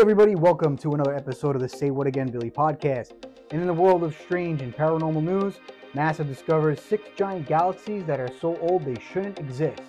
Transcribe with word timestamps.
Everybody, 0.00 0.34
welcome 0.34 0.78
to 0.78 0.94
another 0.94 1.14
episode 1.14 1.56
of 1.56 1.60
the 1.60 1.68
Say 1.68 1.90
What 1.90 2.06
Again 2.06 2.30
Billy 2.30 2.50
podcast. 2.50 3.12
And 3.50 3.60
in 3.60 3.66
the 3.66 3.74
world 3.74 4.02
of 4.02 4.16
strange 4.16 4.62
and 4.62 4.74
paranormal 4.74 5.22
news, 5.22 5.56
NASA 5.94 6.26
discovers 6.26 6.80
six 6.80 7.10
giant 7.16 7.46
galaxies 7.46 8.06
that 8.06 8.18
are 8.18 8.30
so 8.40 8.56
old 8.60 8.86
they 8.86 8.96
shouldn't 8.98 9.38
exist. 9.38 9.82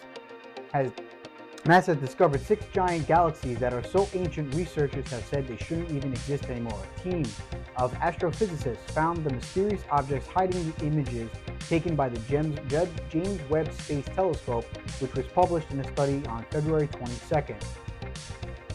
Has 0.73 0.91
NASA 1.63 1.97
discovered 1.97 2.41
six 2.41 2.65
giant 2.73 3.07
galaxies 3.07 3.57
that 3.59 3.73
are 3.73 3.83
so 3.83 4.09
ancient 4.13 4.53
researchers 4.53 5.09
have 5.11 5.23
said 5.27 5.47
they 5.47 5.55
shouldn't 5.55 5.89
even 5.91 6.11
exist 6.11 6.43
anymore. 6.47 6.83
A 6.97 6.99
team 6.99 7.25
of 7.77 7.93
astrophysicists 7.93 8.91
found 8.91 9.23
the 9.23 9.29
mysterious 9.29 9.83
objects 9.91 10.27
hiding 10.27 10.73
the 10.73 10.85
images 10.87 11.29
taken 11.69 11.95
by 11.95 12.09
the 12.09 12.19
James 12.27 13.39
Webb 13.49 13.71
Space 13.71 14.05
Telescope, 14.13 14.65
which 14.99 15.13
was 15.13 15.25
published 15.27 15.71
in 15.71 15.79
a 15.79 15.87
study 15.93 16.21
on 16.27 16.45
February 16.51 16.89
22nd. 16.89 17.63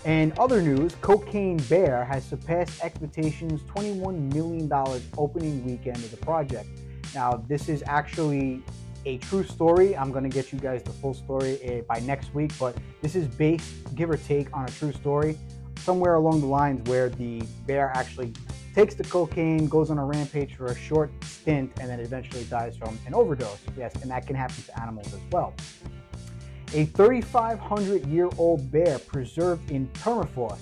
And 0.07 0.39
other 0.39 0.63
news, 0.63 0.95
Cocaine 1.01 1.57
Bear 1.57 2.05
has 2.05 2.25
surpassed 2.25 2.81
expectations 2.85 3.63
$21 3.63 4.33
million 4.33 4.73
opening 5.19 5.65
weekend 5.65 5.97
of 5.97 6.13
the 6.13 6.17
project. 6.19 6.69
Now, 7.13 7.43
this 7.49 7.69
is 7.69 7.83
actually 7.89 8.63
a 9.05 9.19
true 9.19 9.43
story. 9.43 9.97
I'm 9.97 10.13
going 10.13 10.23
to 10.23 10.31
get 10.31 10.53
you 10.53 10.61
guys 10.61 10.85
the 10.85 10.93
full 10.93 11.13
story 11.13 11.61
eh, 11.61 11.81
by 11.89 11.99
next 11.99 12.33
week, 12.37 12.53
but 12.57 12.77
this 13.03 13.17
is 13.17 13.27
based, 13.27 13.97
give 13.97 14.09
or 14.09 14.17
take, 14.17 14.57
on 14.57 14.65
a 14.65 14.71
true 14.71 14.93
story. 14.93 15.37
Somewhere 15.79 16.15
along 16.15 16.41
the 16.41 16.47
lines 16.47 16.89
where 16.89 17.09
the 17.09 17.43
bear 17.67 17.91
actually 17.97 18.33
takes 18.77 18.95
the 18.95 19.05
cocaine, 19.05 19.67
goes 19.67 19.91
on 19.91 19.99
a 19.99 20.05
rampage 20.05 20.55
for 20.55 20.67
a 20.67 20.77
short 20.77 21.11
stint, 21.25 21.73
and 21.81 21.91
then 21.91 21.99
eventually 21.99 22.45
dies 22.45 22.77
from 22.77 22.97
an 23.09 23.15
overdose. 23.15 23.59
Yes, 23.77 23.93
and 24.03 24.11
that 24.13 24.25
can 24.25 24.37
happen 24.37 24.63
to 24.63 24.81
animals 24.81 25.13
as 25.13 25.21
well. 25.33 25.53
A 26.75 26.85
3,500 26.87 28.07
year 28.07 28.29
old 28.39 28.71
bear 28.73 28.99
preserved 28.99 29.71
in 29.71 29.87
permafrost, 29.89 30.59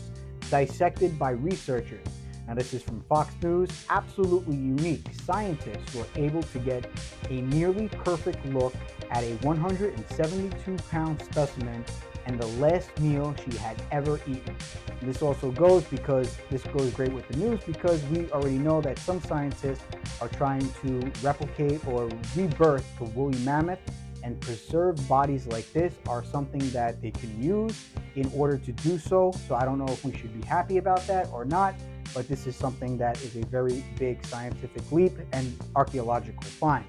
dissected 0.50 1.18
by 1.18 1.30
researchers. 1.30 2.06
Now, 2.46 2.52
this 2.52 2.74
is 2.74 2.82
from 2.82 3.00
Fox 3.08 3.34
News. 3.42 3.70
Absolutely 3.88 4.56
unique. 4.56 5.06
Scientists 5.24 5.94
were 5.94 6.06
able 6.14 6.42
to 6.42 6.58
get 6.58 6.90
a 7.30 7.40
nearly 7.40 7.88
perfect 7.88 8.44
look 8.46 8.74
at 9.10 9.24
a 9.24 9.34
172 9.36 10.76
pound 10.90 11.22
specimen 11.22 11.82
and 12.26 12.38
the 12.38 12.46
last 12.58 12.98
meal 13.00 13.34
she 13.44 13.56
had 13.58 13.80
ever 13.90 14.20
eaten. 14.26 14.54
And 15.00 15.08
this 15.08 15.22
also 15.22 15.50
goes 15.52 15.84
because 15.84 16.36
this 16.50 16.62
goes 16.64 16.90
great 16.92 17.12
with 17.12 17.26
the 17.28 17.36
news 17.36 17.60
because 17.64 18.02
we 18.04 18.30
already 18.30 18.58
know 18.58 18.82
that 18.82 18.98
some 18.98 19.22
scientists 19.22 19.84
are 20.20 20.28
trying 20.28 20.68
to 20.82 21.10
replicate 21.22 21.86
or 21.86 22.10
rebirth 22.36 22.86
the 22.98 23.04
woolly 23.04 23.38
mammoth 23.38 23.80
and 24.24 24.40
preserved 24.40 25.06
bodies 25.08 25.46
like 25.46 25.72
this 25.72 25.94
are 26.08 26.24
something 26.24 26.68
that 26.70 27.00
they 27.00 27.12
can 27.12 27.40
use 27.40 27.84
in 28.16 28.28
order 28.34 28.58
to 28.58 28.72
do 28.72 28.98
so. 28.98 29.32
So 29.46 29.54
I 29.54 29.64
don't 29.64 29.78
know 29.78 29.92
if 29.92 30.04
we 30.04 30.16
should 30.16 30.40
be 30.40 30.44
happy 30.46 30.78
about 30.78 31.06
that 31.06 31.28
or 31.32 31.44
not 31.44 31.74
but 32.14 32.28
this 32.28 32.46
is 32.46 32.54
something 32.54 32.96
that 32.96 33.20
is 33.22 33.36
a 33.36 33.44
very 33.46 33.84
big 33.98 34.24
scientific 34.24 34.90
leap 34.92 35.12
and 35.32 35.54
archaeological 35.74 36.42
find. 36.42 36.84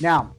Now, 0.00 0.34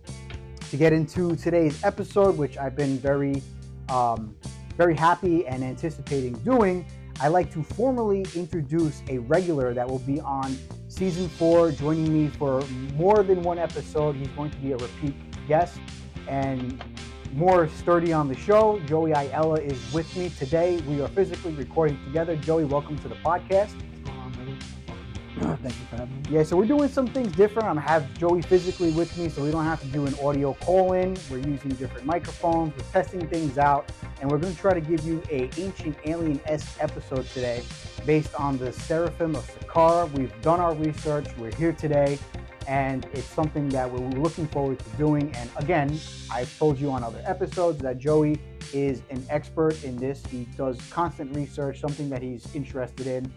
to 0.70 0.78
get 0.78 0.94
into 0.94 1.36
today's 1.36 1.84
episode, 1.84 2.38
which 2.38 2.58
I've 2.58 2.76
been 2.76 2.98
very, 2.98 3.44
um, 3.90 4.36
very 4.78 4.96
happy 4.96 5.46
and 5.46 5.64
anticipating 5.64 6.34
doing, 6.40 6.86
I 7.20 7.28
like 7.28 7.52
to 7.54 7.64
formally 7.64 8.26
introduce 8.36 9.02
a 9.10 9.20
regular 9.20 9.74
that 9.74 9.88
will 9.88 10.00
be 10.00 10.20
on 10.22 10.58
season 10.88 11.30
four, 11.30 11.72
joining 11.72 12.12
me 12.12 12.30
for 12.30 12.62
more 12.96 13.22
than 13.24 13.42
one 13.44 13.60
episode. 13.60 14.16
He's 14.16 14.28
going 14.30 14.52
to 14.52 14.58
be 14.58 14.72
a 14.72 14.78
repeat 14.78 15.16
guest 15.48 15.78
and 16.28 16.84
more 17.34 17.68
sturdy 17.68 18.14
on 18.14 18.28
the 18.28 18.36
show. 18.36 18.80
Joey 18.86 19.12
Aiella 19.12 19.60
is 19.60 19.94
with 19.94 20.16
me 20.16 20.30
today. 20.30 20.78
We 20.88 21.02
are 21.02 21.08
physically 21.10 21.54
recording 21.54 22.00
together. 22.06 22.36
Joey, 22.36 22.66
welcome 22.66 22.98
to 23.00 23.08
the 23.08 23.16
podcast. 23.16 23.74
Thank 25.38 25.66
you 25.66 25.86
for 25.90 25.98
having 25.98 26.16
me. 26.16 26.24
Yeah, 26.30 26.44
so 26.44 26.56
we're 26.56 26.66
doing 26.66 26.88
some 26.88 27.08
things 27.08 27.34
different. 27.34 27.68
I'm 27.68 27.76
have 27.76 28.14
Joey 28.18 28.42
physically 28.42 28.92
with 28.92 29.18
me, 29.18 29.28
so 29.28 29.44
we 29.44 29.52
don't 29.52 29.66
have 29.66 29.82
to 29.82 29.88
do 29.88 30.06
an 30.06 30.16
audio 30.24 30.54
call-in. 30.54 31.18
We're 31.30 31.40
using 31.40 31.72
different 31.72 32.06
microphones. 32.06 32.74
We're 32.78 32.90
testing 32.94 33.28
things 33.28 33.58
out, 33.58 33.92
and 34.22 34.32
we're 34.32 34.38
going 34.38 34.56
to 34.56 34.62
try 34.62 34.74
to 34.74 34.80
give 34.80 35.06
you 35.06 35.22
a 35.30 35.50
ancient 35.60 35.98
alien-esque 36.06 36.78
episode 36.82 37.28
today, 37.32 37.64
based 38.06 38.34
on 38.36 38.58
the 38.58 38.72
Seraphim 38.72 39.36
of 39.36 39.46
Saqqara. 39.46 40.10
We've 40.12 40.32
done 40.42 40.62
our 40.62 40.74
research. 40.74 41.28
We're 41.38 41.54
here 41.56 41.74
today, 41.74 42.18
and 42.68 43.06
it's 43.14 43.28
something 43.28 43.70
that 43.70 43.90
we're 43.90 44.08
looking 44.20 44.48
forward 44.48 44.80
to 44.80 44.90
doing. 44.98 45.34
And 45.36 45.50
again, 45.58 46.00
I've 46.32 46.56
told 46.58 46.80
you 46.80 46.92
on 46.92 47.04
other 47.04 47.22
episodes 47.26 47.80
that 47.80 47.98
Joey 47.98 48.40
is 48.74 49.02
an 49.10 49.26
expert 49.30 49.84
in 49.84 49.96
this. 49.98 50.26
He 50.26 50.48
does 50.58 50.80
constant 50.90 51.36
research, 51.36 51.80
something 51.80 52.10
that 52.10 52.22
he's 52.22 52.54
interested 52.56 53.08
in 53.08 53.32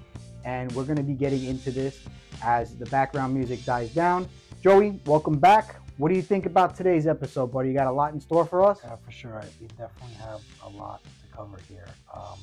and 0.45 0.73
we're 0.73 0.85
going 0.85 0.97
to 0.97 1.03
be 1.03 1.15
getting 1.15 1.45
into 1.45 1.71
this 1.71 2.01
as 2.43 2.77
the 2.77 2.87
background 2.87 3.35
music 3.35 3.65
dies 3.65 3.93
down. 3.93 4.29
Joey, 4.63 5.01
welcome 5.05 5.39
back. 5.39 5.77
What 5.99 6.09
do 6.09 6.15
you 6.15 6.23
think 6.23 6.47
about 6.47 6.75
today's 6.77 7.07
episode, 7.07 7.49
buddy? 7.49 7.69
You 7.69 7.75
got 7.75 7.87
a 7.87 7.93
lot 7.93 8.15
in 8.15 8.21
store 8.21 8.47
for 8.47 8.65
us? 8.65 8.81
Yeah, 8.83 8.97
for 8.97 9.11
sure. 9.11 9.43
We 9.61 9.67
definitely 9.67 10.15
have 10.15 10.41
a 10.65 10.69
lot 10.69 11.03
to 11.05 11.37
cover 11.37 11.59
here. 11.69 11.89
Um, 12.15 12.39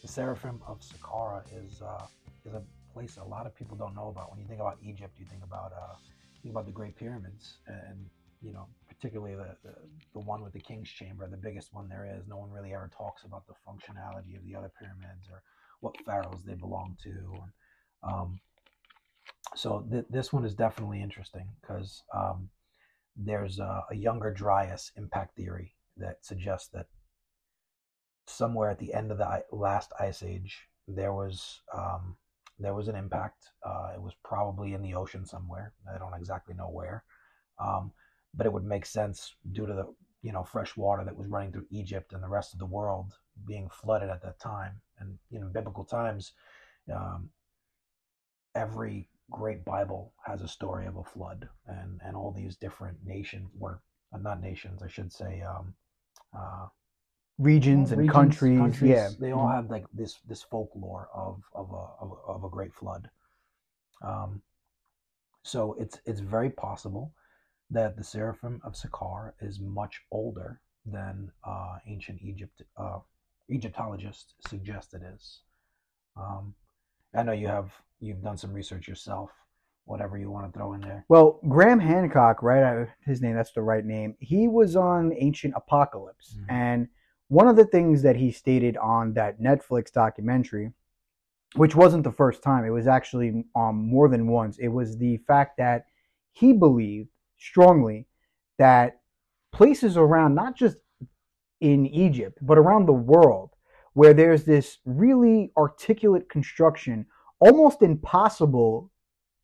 the 0.00 0.08
Seraphim 0.08 0.60
of 0.66 0.80
Saqqara 0.80 1.42
is 1.64 1.82
uh, 1.82 2.06
is 2.46 2.54
a 2.54 2.62
place 2.94 3.18
a 3.20 3.24
lot 3.24 3.46
of 3.46 3.54
people 3.54 3.76
don't 3.76 3.94
know 3.94 4.08
about. 4.08 4.30
When 4.30 4.40
you 4.40 4.46
think 4.46 4.60
about 4.60 4.78
Egypt, 4.82 5.14
you 5.18 5.26
think 5.26 5.42
about 5.44 5.72
uh, 5.72 5.94
about 6.48 6.66
the 6.66 6.72
Great 6.72 6.96
Pyramids, 6.96 7.58
and 7.66 8.06
you 8.40 8.52
know 8.52 8.66
particularly 8.88 9.34
the, 9.34 9.56
the, 9.64 9.74
the 10.12 10.20
one 10.20 10.42
with 10.42 10.52
the 10.52 10.60
King's 10.60 10.88
Chamber, 10.88 11.26
the 11.28 11.36
biggest 11.36 11.72
one 11.72 11.88
there 11.88 12.06
is. 12.06 12.26
No 12.28 12.36
one 12.36 12.50
really 12.50 12.74
ever 12.74 12.90
talks 12.96 13.24
about 13.24 13.46
the 13.46 13.54
functionality 13.66 14.36
of 14.36 14.44
the 14.44 14.54
other 14.54 14.70
pyramids 14.78 15.28
or 15.30 15.42
what 15.80 15.94
pharaohs 16.04 16.42
they 16.46 16.54
belong 16.54 16.96
to. 17.02 17.08
And, 17.08 17.52
um, 18.02 18.40
so 19.56 19.86
th- 19.90 20.04
this 20.10 20.32
one 20.32 20.44
is 20.44 20.54
definitely 20.54 21.02
interesting 21.02 21.48
because 21.60 22.02
um, 22.14 22.50
there's 23.16 23.58
a, 23.58 23.84
a, 23.90 23.96
younger 23.96 24.30
Dryas 24.32 24.92
impact 24.96 25.36
theory 25.36 25.74
that 25.96 26.18
suggests 26.22 26.68
that 26.68 26.86
somewhere 28.26 28.70
at 28.70 28.78
the 28.78 28.94
end 28.94 29.10
of 29.10 29.18
the 29.18 29.42
last 29.50 29.92
ice 29.98 30.22
age 30.22 30.68
there 30.86 31.12
was 31.12 31.60
um, 31.74 32.16
there 32.60 32.74
was 32.74 32.88
an 32.88 32.96
impact. 32.96 33.50
Uh, 33.64 33.92
it 33.94 34.02
was 34.02 34.14
probably 34.24 34.74
in 34.74 34.82
the 34.82 34.94
ocean 34.94 35.26
somewhere. 35.26 35.72
I 35.92 35.98
don't 35.98 36.14
exactly 36.14 36.54
know 36.54 36.68
where, 36.68 37.04
um, 37.58 37.92
but 38.34 38.46
it 38.46 38.52
would 38.52 38.64
make 38.64 38.86
sense 38.86 39.34
due 39.52 39.66
to 39.66 39.72
the 39.72 39.94
you 40.22 40.32
know 40.32 40.44
fresh 40.44 40.76
water 40.76 41.04
that 41.04 41.16
was 41.16 41.26
running 41.26 41.52
through 41.52 41.66
Egypt 41.70 42.12
and 42.12 42.22
the 42.22 42.28
rest 42.28 42.52
of 42.52 42.58
the 42.58 42.66
world 42.66 43.14
being 43.46 43.68
flooded 43.70 44.10
at 44.10 44.22
that 44.22 44.38
time. 44.38 44.80
And 44.98 45.18
you 45.30 45.40
know, 45.40 45.46
biblical 45.46 45.84
times, 45.84 46.32
um, 46.94 47.30
every 48.54 49.08
great 49.30 49.64
Bible 49.64 50.12
has 50.26 50.42
a 50.42 50.48
story 50.48 50.86
of 50.86 50.96
a 50.96 51.04
flood, 51.04 51.48
and 51.66 52.00
and 52.04 52.16
all 52.16 52.32
these 52.32 52.56
different 52.56 52.98
nations 53.04 53.50
were 53.58 53.80
uh, 54.12 54.18
not 54.18 54.42
nations, 54.42 54.82
I 54.82 54.88
should 54.88 55.12
say. 55.12 55.42
Um, 55.42 55.74
uh, 56.36 56.66
regions 57.38 57.92
and 57.92 58.00
regions, 58.00 58.14
countries, 58.14 58.58
countries, 58.58 58.90
yeah, 58.90 59.08
they 59.18 59.32
all 59.32 59.46
mm-hmm. 59.46 59.56
have 59.56 59.70
like 59.70 59.86
this 59.92 60.18
this 60.28 60.42
folklore 60.42 61.08
of 61.14 61.42
of 61.54 61.70
a 61.70 62.04
of, 62.04 62.18
of 62.26 62.44
a 62.44 62.48
great 62.48 62.74
flood. 62.74 63.08
Um, 64.02 64.42
so 65.42 65.76
it's 65.78 66.00
it's 66.06 66.20
very 66.20 66.50
possible 66.50 67.12
that 67.70 67.96
the 67.96 68.04
Seraphim 68.04 68.60
of 68.64 68.74
Saqqara 68.74 69.32
is 69.40 69.60
much 69.60 70.00
older 70.10 70.60
than 70.84 71.30
uh, 71.44 71.76
ancient 71.86 72.20
Egypt 72.22 72.62
uh, 72.76 72.98
Egyptologists 73.48 74.34
suggest 74.48 74.94
it 74.94 75.02
is. 75.14 75.40
Um, 76.16 76.54
I 77.14 77.22
know 77.22 77.32
you 77.32 77.48
have 77.48 77.72
you've 78.00 78.22
done 78.22 78.36
some 78.36 78.52
research 78.52 78.88
yourself. 78.88 79.30
Whatever 79.86 80.18
you 80.18 80.30
want 80.30 80.46
to 80.46 80.56
throw 80.56 80.74
in 80.74 80.82
there. 80.82 81.04
Well, 81.08 81.40
Graham 81.48 81.80
Hancock, 81.80 82.44
right? 82.44 82.86
His 83.04 83.20
name, 83.20 83.34
that's 83.34 83.50
the 83.50 83.62
right 83.62 83.84
name. 83.84 84.14
He 84.20 84.46
was 84.46 84.76
on 84.76 85.12
Ancient 85.16 85.54
Apocalypse, 85.56 86.36
mm-hmm. 86.38 86.50
and 86.50 86.88
one 87.30 87.46
of 87.46 87.54
the 87.54 87.64
things 87.64 88.02
that 88.02 88.16
he 88.16 88.32
stated 88.32 88.76
on 88.76 89.12
that 89.14 89.40
Netflix 89.40 89.92
documentary, 89.92 90.72
which 91.54 91.76
wasn't 91.76 92.02
the 92.02 92.10
first 92.10 92.42
time, 92.42 92.64
it 92.64 92.70
was 92.70 92.88
actually 92.88 93.44
um, 93.54 93.76
more 93.76 94.08
than 94.08 94.26
once. 94.26 94.58
It 94.58 94.66
was 94.66 94.98
the 94.98 95.16
fact 95.28 95.56
that 95.58 95.86
he 96.32 96.52
believed 96.52 97.08
strongly 97.38 98.08
that 98.58 99.00
places 99.52 99.96
around 99.96 100.34
not 100.34 100.56
just 100.56 100.78
in 101.60 101.86
Egypt, 101.86 102.36
but 102.42 102.58
around 102.58 102.86
the 102.86 102.92
world, 102.92 103.50
where 103.92 104.12
there's 104.12 104.42
this 104.42 104.78
really 104.84 105.52
articulate 105.56 106.28
construction, 106.28 107.06
almost 107.38 107.80
impossible 107.80 108.90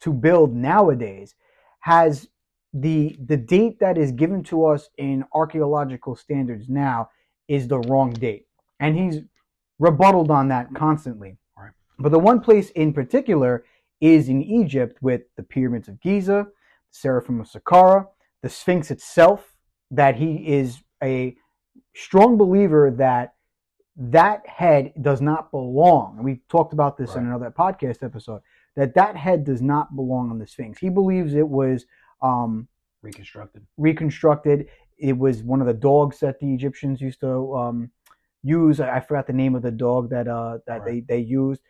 to 0.01 0.13
build 0.13 0.57
nowadays, 0.57 1.37
has 1.81 2.27
the 2.73 3.17
the 3.27 3.37
date 3.37 3.79
that 3.79 3.97
is 3.97 4.11
given 4.11 4.43
to 4.43 4.67
us 4.67 4.89
in 4.99 5.25
archaeological 5.33 6.17
standards 6.17 6.69
now 6.69 7.09
is 7.49 7.69
the 7.69 7.79
wrong 7.81 8.13
date. 8.13 8.47
And 8.81 8.97
he's 8.97 9.23
rebutted 9.79 10.31
on 10.31 10.49
that 10.49 10.75
constantly. 10.75 11.37
Right. 11.59 11.71
But 11.99 12.13
the 12.13 12.19
one 12.19 12.41
place 12.41 12.71
in 12.71 12.93
particular 12.93 13.65
is 14.01 14.29
in 14.29 14.43
Egypt 14.43 14.99
with 15.01 15.23
the 15.37 15.43
pyramids 15.43 15.89
of 15.89 16.01
Giza, 16.01 16.47
the 16.49 16.53
Seraphim 16.91 17.41
of 17.41 17.49
Saqqara, 17.51 18.07
the 18.43 18.49
Sphinx 18.49 18.91
itself, 18.91 19.57
that 19.91 20.17
he 20.17 20.35
is 20.47 20.83
a 21.03 21.37
strong 21.95 22.37
believer 22.37 22.91
that 22.91 23.35
that 23.99 24.47
head 24.47 24.93
does 25.01 25.23
not 25.23 25.51
belong. 25.51 26.17
And 26.17 26.25
we 26.25 26.43
talked 26.51 26.75
about 26.75 26.99
this 26.99 27.15
in 27.15 27.25
another 27.25 27.51
podcast 27.51 28.03
episode. 28.03 28.43
That 28.75 28.95
that 28.95 29.17
head 29.17 29.45
does 29.45 29.63
not 29.63 29.97
belong 29.97 30.31
on 30.31 30.39
the 30.39 30.47
Sphinx. 30.47 30.79
He 30.79 30.91
believes 30.91 31.35
it 31.35 31.49
was 31.49 31.87
um, 32.21 32.69
Reconstructed. 33.01 33.67
reconstructed. 33.79 34.67
It 34.99 35.17
was 35.19 35.43
one 35.43 35.61
of 35.61 35.67
the 35.67 35.75
dogs 35.75 36.21
that 36.21 36.39
the 36.41 36.55
Egyptians 36.55 37.01
used 37.01 37.21
to 37.21 37.55
um, 37.55 37.91
use. 38.43 38.81
I 38.81 39.01
forgot 39.01 39.27
the 39.27 39.33
name 39.33 39.55
of 39.55 39.63
the 39.63 39.71
dog 39.71 40.11
that 40.11 40.29
uh, 40.29 40.59
that 40.67 40.81
Right. 40.83 41.07
they, 41.07 41.17
they 41.17 41.21
used, 41.21 41.61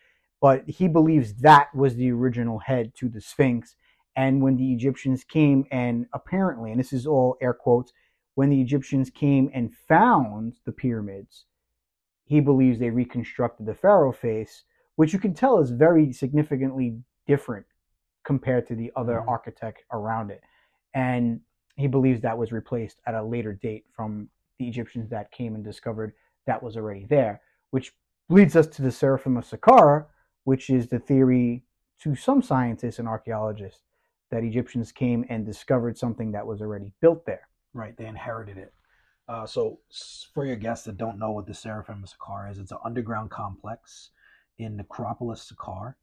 but 0.41 0.69
he 0.69 0.89
believes 0.89 1.35
that 1.37 1.75
was 1.75 1.97
the 1.97 2.11
original 2.13 2.59
head 2.59 2.95
to 2.97 3.09
the 3.09 3.21
Sphinx. 3.21 3.75
And 4.15 4.43
when 4.43 4.57
the 4.57 4.73
Egyptians 4.73 5.25
came 5.25 5.65
and 5.71 6.07
apparently, 6.15 6.71
and 6.71 6.81
this 6.81 6.93
is 6.93 7.07
all 7.07 7.37
air 7.43 7.53
quotes, 7.53 7.93
when 8.35 8.49
the 8.49 8.61
Egyptians 8.63 9.11
came 9.11 9.51
and 9.53 9.75
found 9.75 10.55
the 10.65 10.73
pyramids, 10.73 11.47
he 12.25 12.41
believes 12.41 12.79
they 12.79 12.91
reconstructed 12.91 13.67
the 13.67 13.75
pharaoh 13.75 14.13
face, 14.13 14.65
which 14.97 15.13
you 15.13 15.19
can 15.19 15.35
tell 15.35 15.59
is 15.61 15.71
very 15.71 16.13
significantly 16.13 16.99
different 17.27 17.67
compared 18.25 18.67
to 18.67 18.75
the 18.75 18.91
other 18.97 19.21
Mhm. 19.21 19.29
architect 19.29 19.85
around 19.93 20.31
it. 20.31 20.43
And 20.95 21.41
he 21.77 21.87
believes 21.87 22.21
that 22.23 22.39
was 22.39 22.53
replaced 22.53 23.01
at 23.07 23.15
a 23.15 23.23
later 23.23 23.53
date 23.53 23.85
from 23.95 24.29
the 24.59 24.67
Egyptians 24.67 25.11
that 25.11 25.31
came 25.31 25.55
and 25.55 25.65
discovered 25.65 26.13
that 26.47 26.63
was 26.63 26.77
already 26.77 27.05
there, 27.05 27.41
which 27.71 27.93
leads 28.29 28.57
us 28.57 28.67
to 28.67 28.83
the 28.83 28.91
Seraphim 28.91 29.37
of 29.37 29.45
Saqqara, 29.45 30.07
which 30.45 30.71
is 30.71 30.89
the 30.89 30.99
theory 30.99 31.65
to 32.03 32.15
some 32.15 32.43
scientists 32.43 32.99
and 32.99 33.09
archaeologists 33.09 33.83
that 34.31 34.43
Egyptians 34.43 34.93
came 34.93 35.25
and 35.29 35.47
discovered 35.47 35.97
something 35.97 36.33
that 36.33 36.47
was 36.47 36.61
already 36.61 36.93
built 37.01 37.25
there. 37.27 37.49
Right, 37.73 37.97
they 37.97 38.07
inherited 38.07 38.57
it. 38.57 38.73
Uh, 39.29 39.47
so, 39.47 39.81
for 40.33 40.47
your 40.47 40.57
guests 40.57 40.85
that 40.87 40.97
don't 40.97 41.19
know 41.19 41.33
what 41.33 41.47
the 41.47 41.55
Seraphim 41.55 42.05
of 42.05 42.11
Saqqara 42.11 42.53
is, 42.53 42.59
it's 42.59 42.71
an 42.71 42.79
underground 42.85 43.31
complex 43.31 44.11
in 44.59 44.77
Necropolis, 44.77 45.53
Saqqara. 45.53 45.95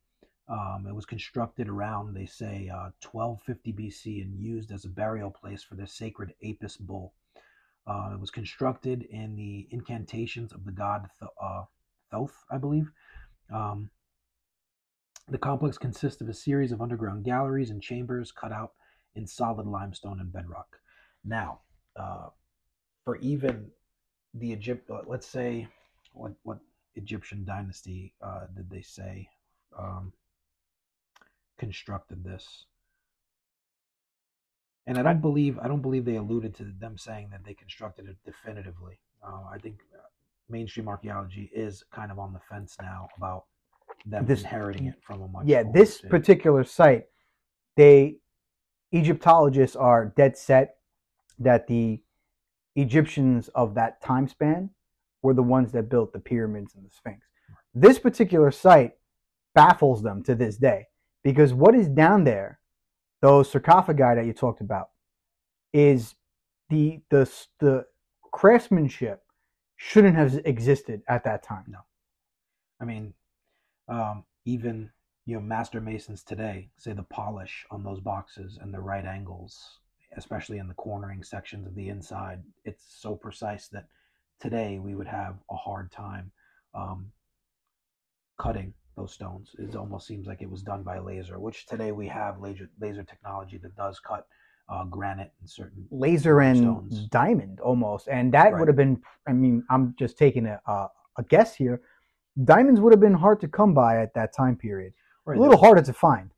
Um, 0.49 0.85
it 0.87 0.93
was 0.93 1.05
constructed 1.05 1.69
around, 1.69 2.13
they 2.13 2.25
say, 2.25 2.69
uh, 2.69 2.91
1250 3.01 3.73
BC 3.73 4.21
and 4.21 4.37
used 4.37 4.71
as 4.71 4.83
a 4.85 4.89
burial 4.89 5.31
place 5.31 5.63
for 5.63 5.75
the 5.75 5.87
sacred 5.87 6.33
Apis 6.43 6.77
bull. 6.77 7.13
Uh, 7.87 8.11
it 8.13 8.19
was 8.19 8.29
constructed 8.29 9.03
in 9.03 9.35
the 9.35 9.67
incantations 9.71 10.51
of 10.51 10.65
the 10.65 10.71
god 10.71 11.09
Th- 11.19 11.31
uh, 11.41 11.63
Thoth, 12.11 12.43
I 12.51 12.57
believe. 12.57 12.91
Um, 13.53 13.89
the 15.29 15.37
complex 15.37 15.77
consists 15.77 16.21
of 16.21 16.27
a 16.27 16.33
series 16.33 16.71
of 16.71 16.81
underground 16.81 17.23
galleries 17.23 17.69
and 17.69 17.81
chambers 17.81 18.31
cut 18.31 18.51
out 18.51 18.73
in 19.15 19.25
solid 19.25 19.67
limestone 19.67 20.19
and 20.19 20.31
bedrock. 20.31 20.79
Now, 21.23 21.61
uh, 21.95 22.29
for 23.05 23.17
even 23.17 23.69
the 24.33 24.49
Egypt, 24.49 24.89
uh, 24.89 25.01
let's 25.07 25.27
say, 25.27 25.67
what 26.13 26.33
what 26.43 26.59
Egyptian 26.95 27.45
dynasty 27.45 28.13
uh, 28.21 28.47
did 28.55 28.69
they 28.69 28.81
say 28.81 29.27
um, 29.77 30.11
constructed 31.57 32.23
this? 32.23 32.65
And 34.85 34.97
I 34.97 35.03
don't 35.03 35.21
believe 35.21 35.57
I 35.59 35.67
don't 35.67 35.81
believe 35.81 36.05
they 36.05 36.17
alluded 36.17 36.55
to 36.55 36.65
them 36.79 36.97
saying 36.97 37.29
that 37.31 37.43
they 37.45 37.53
constructed 37.53 38.07
it 38.07 38.17
definitively. 38.25 38.99
Uh, 39.25 39.43
I 39.51 39.57
think 39.57 39.79
uh, 39.93 40.01
mainstream 40.49 40.89
archaeology 40.89 41.49
is 41.53 41.83
kind 41.93 42.11
of 42.11 42.19
on 42.19 42.33
the 42.33 42.39
fence 42.49 42.75
now 42.81 43.07
about 43.17 43.45
them 44.05 44.25
This- 44.25 44.41
inheriting 44.41 44.87
it 44.87 44.95
from 45.01 45.21
a 45.21 45.27
much 45.27 45.45
yeah, 45.45 45.63
this 45.63 46.01
particular 46.01 46.63
site, 46.63 47.05
they 47.77 48.17
Egyptologists 48.91 49.75
are 49.75 50.13
dead 50.15 50.37
set 50.37 50.75
that 51.39 51.67
the 51.67 52.01
Egyptians 52.75 53.47
of 53.49 53.73
that 53.75 54.01
time 54.01 54.27
span 54.27 54.69
were 55.21 55.33
the 55.33 55.43
ones 55.43 55.71
that 55.71 55.89
built 55.89 56.13
the 56.13 56.19
pyramids 56.19 56.75
and 56.75 56.85
the 56.85 56.89
Sphinx. 56.89 57.25
This 57.73 57.97
particular 57.97 58.51
site 58.51 58.91
baffles 59.55 60.03
them 60.03 60.23
to 60.23 60.35
this 60.35 60.57
day 60.57 60.87
because 61.23 61.53
what 61.53 61.75
is 61.75 61.87
down 61.87 62.23
there, 62.23 62.59
those 63.21 63.51
sarcophagi 63.51 64.15
that 64.15 64.25
you 64.25 64.33
talked 64.33 64.61
about, 64.61 64.89
is 65.73 66.15
the 66.69 67.01
the 67.09 67.29
the 67.59 67.85
craftsmanship 68.31 69.23
shouldn't 69.77 70.15
have 70.15 70.39
existed 70.45 71.01
at 71.07 71.23
that 71.23 71.43
time. 71.43 71.65
No. 71.67 71.79
I 72.81 72.85
mean, 72.85 73.13
um, 73.87 74.23
even 74.45 74.89
you 75.25 75.35
know, 75.35 75.41
master 75.41 75.79
masons 75.79 76.23
today 76.23 76.69
say 76.77 76.91
the 76.93 77.03
polish 77.03 77.65
on 77.71 77.83
those 77.83 78.01
boxes 78.01 78.59
and 78.61 78.73
the 78.73 78.79
right 78.81 79.05
angles, 79.05 79.79
especially 80.17 80.57
in 80.57 80.67
the 80.67 80.73
cornering 80.73 81.23
sections 81.23 81.65
of 81.65 81.75
the 81.75 81.89
inside, 81.89 82.41
it's 82.65 82.83
so 82.99 83.15
precise 83.15 83.67
that 83.69 83.87
today 84.39 84.79
we 84.79 84.95
would 84.95 85.07
have 85.07 85.35
a 85.49 85.55
hard 85.55 85.91
time 85.91 86.31
um, 86.75 87.11
cutting 88.37 88.73
those 88.95 89.13
stones. 89.13 89.55
It 89.59 89.75
almost 89.75 90.07
seems 90.07 90.27
like 90.27 90.41
it 90.41 90.49
was 90.49 90.61
done 90.61 90.83
by 90.83 90.99
laser, 90.99 91.39
which 91.39 91.65
today 91.65 91.91
we 91.91 92.07
have 92.07 92.39
laser 92.39 92.69
laser 92.79 93.03
technology 93.03 93.57
that 93.59 93.75
does 93.75 93.99
cut 93.99 94.27
uh, 94.69 94.83
granite 94.85 95.31
and 95.39 95.49
certain 95.49 95.85
laser 95.91 96.39
and 96.41 96.57
Stones. 96.57 97.07
diamond 97.09 97.59
almost 97.59 98.07
and 98.07 98.33
that 98.33 98.51
Right. 98.51 98.59
would 98.59 98.67
have 98.69 98.77
been 98.77 99.01
i 99.27 99.33
mean 99.33 99.63
i'm 99.69 99.93
just 99.99 100.17
taking 100.17 100.45
a, 100.45 100.59
a, 100.67 100.87
a 101.17 101.23
guess 101.23 101.53
here 101.53 101.81
diamonds 102.45 102.79
would 102.79 102.93
have 102.93 102.99
been 103.01 103.13
hard 103.13 103.39
to 103.41 103.47
come 103.47 103.73
by 103.73 104.01
at 104.01 104.13
that 104.13 104.33
time 104.33 104.55
period 104.55 104.93
Right, 105.25 105.37
a 105.37 105.41
little 105.41 105.57
harder 105.57 105.81
to 105.81 105.93
find 105.93 106.31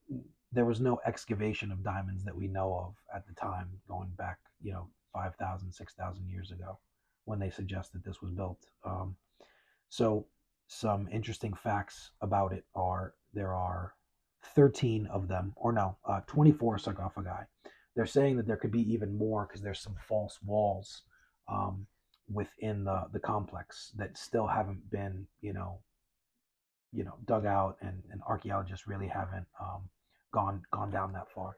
there 0.51 0.65
was 0.65 0.81
no 0.81 0.99
excavation 1.05 1.71
of 1.71 1.83
diamonds 1.83 2.23
that 2.23 2.35
we 2.35 2.47
know 2.47 2.73
of 2.73 2.95
at 3.15 3.25
the 3.27 3.33
time 3.33 3.69
going 3.87 4.09
back 4.17 4.39
you 4.61 4.71
know 4.73 4.87
5000 5.13 5.71
6000 5.71 6.27
years 6.27 6.51
ago 6.51 6.79
when 7.25 7.39
they 7.39 7.49
suggest 7.51 7.93
that 7.93 8.03
this 8.03 8.21
was 8.23 8.31
built 8.31 8.65
um, 8.83 9.15
so 9.89 10.25
some 10.67 11.07
interesting 11.11 11.53
facts 11.53 12.11
about 12.21 12.51
it 12.53 12.65
are 12.75 13.13
there 13.33 13.53
are 13.53 13.93
13 14.55 15.07
of 15.07 15.27
them 15.27 15.53
or 15.55 15.71
no 15.71 15.97
uh, 16.07 16.21
24 16.27 16.77
sarcophagi 16.77 17.45
they're 17.95 18.05
saying 18.05 18.35
that 18.37 18.47
there 18.47 18.57
could 18.57 18.71
be 18.71 18.91
even 18.91 19.17
more 19.17 19.45
because 19.47 19.61
there's 19.61 19.79
some 19.79 19.95
false 20.07 20.39
walls 20.45 21.03
um, 21.47 21.85
within 22.31 22.83
the, 22.83 23.03
the 23.13 23.19
complex 23.19 23.91
that 23.97 24.17
still 24.17 24.47
haven't 24.47 24.89
been 24.91 25.27
you 25.41 25.53
know 25.53 25.79
you 26.91 27.03
know 27.03 27.15
dug 27.25 27.45
out 27.45 27.77
and, 27.81 28.01
and 28.11 28.21
archaeologists 28.27 28.87
really 28.87 29.07
haven't 29.07 29.45
um, 29.59 29.89
gone 30.35 30.61
gone 30.71 30.91
down 30.91 31.13
that 31.13 31.31
far. 31.33 31.55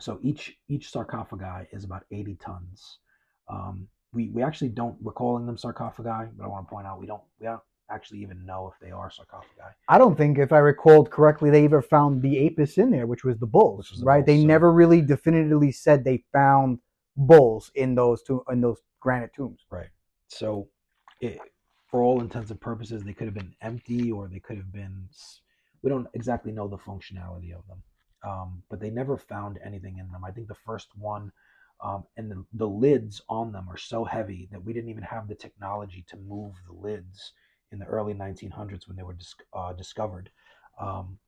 So 0.00 0.18
each 0.22 0.56
each 0.68 0.90
sarcophagi 0.90 1.68
is 1.72 1.84
about 1.84 2.04
80 2.10 2.36
tons. 2.36 2.98
Um, 3.48 3.88
we 4.12 4.28
we 4.30 4.42
actually 4.42 4.68
don't 4.68 5.00
we're 5.02 5.12
calling 5.12 5.46
them 5.46 5.56
sarcophagi, 5.58 6.30
but 6.36 6.44
I 6.44 6.48
want 6.48 6.66
to 6.66 6.70
point 6.70 6.86
out 6.86 7.00
we 7.00 7.06
don't 7.06 7.22
we 7.40 7.46
don't 7.46 7.60
actually 7.90 8.20
even 8.20 8.44
know 8.44 8.72
if 8.72 8.80
they 8.84 8.90
are 8.90 9.08
sarcophagi. 9.10 9.62
i 9.88 9.96
don't 9.96 10.18
think 10.18 10.38
if 10.38 10.52
i 10.52 10.58
recalled 10.58 11.08
correctly 11.08 11.50
they 11.50 11.64
ever 11.64 11.80
found 11.80 12.20
the 12.20 12.44
apis 12.44 12.78
in 12.78 12.90
there 12.90 13.06
which 13.06 13.22
was 13.22 13.38
the 13.38 13.46
bulls 13.46 13.92
was 13.92 14.00
the 14.00 14.04
right 14.04 14.26
bulls, 14.26 14.36
they 14.36 14.40
so- 14.40 14.46
never 14.46 14.72
really 14.72 15.00
definitively 15.00 15.70
said 15.70 16.02
they 16.02 16.24
found 16.32 16.80
bulls 17.16 17.70
in 17.76 17.94
those 17.94 18.24
two 18.24 18.42
in 18.50 18.60
those 18.60 18.78
granite 19.00 19.32
tombs 19.34 19.64
Right. 19.70 19.86
So, 20.28 20.68
it, 21.20 21.38
for 21.88 22.02
all 22.02 22.20
intents 22.20 22.50
and 22.50 22.60
purposes, 22.60 23.04
they 23.04 23.12
could 23.12 23.26
have 23.26 23.34
been 23.34 23.54
empty 23.62 24.10
or 24.10 24.28
they 24.28 24.40
could 24.40 24.56
have 24.56 24.72
been. 24.72 25.08
We 25.82 25.90
don't 25.90 26.08
exactly 26.14 26.52
know 26.52 26.66
the 26.68 26.78
functionality 26.78 27.54
of 27.56 27.62
them, 27.68 27.82
um, 28.24 28.62
but 28.68 28.80
they 28.80 28.90
never 28.90 29.16
found 29.16 29.58
anything 29.64 29.98
in 29.98 30.10
them. 30.10 30.24
I 30.24 30.32
think 30.32 30.48
the 30.48 30.54
first 30.54 30.88
one, 30.98 31.30
um, 31.82 32.04
and 32.16 32.30
the, 32.30 32.44
the 32.54 32.68
lids 32.68 33.20
on 33.28 33.52
them 33.52 33.68
are 33.68 33.76
so 33.76 34.04
heavy 34.04 34.48
that 34.50 34.64
we 34.64 34.72
didn't 34.72 34.90
even 34.90 35.02
have 35.02 35.28
the 35.28 35.34
technology 35.34 36.04
to 36.08 36.16
move 36.16 36.54
the 36.66 36.74
lids 36.74 37.32
in 37.72 37.78
the 37.78 37.86
early 37.86 38.14
1900s 38.14 38.88
when 38.88 38.96
they 38.96 39.02
were 39.02 39.14
dis- 39.14 39.34
uh, 39.52 39.72
discovered. 39.72 40.30
Um, 40.80 41.18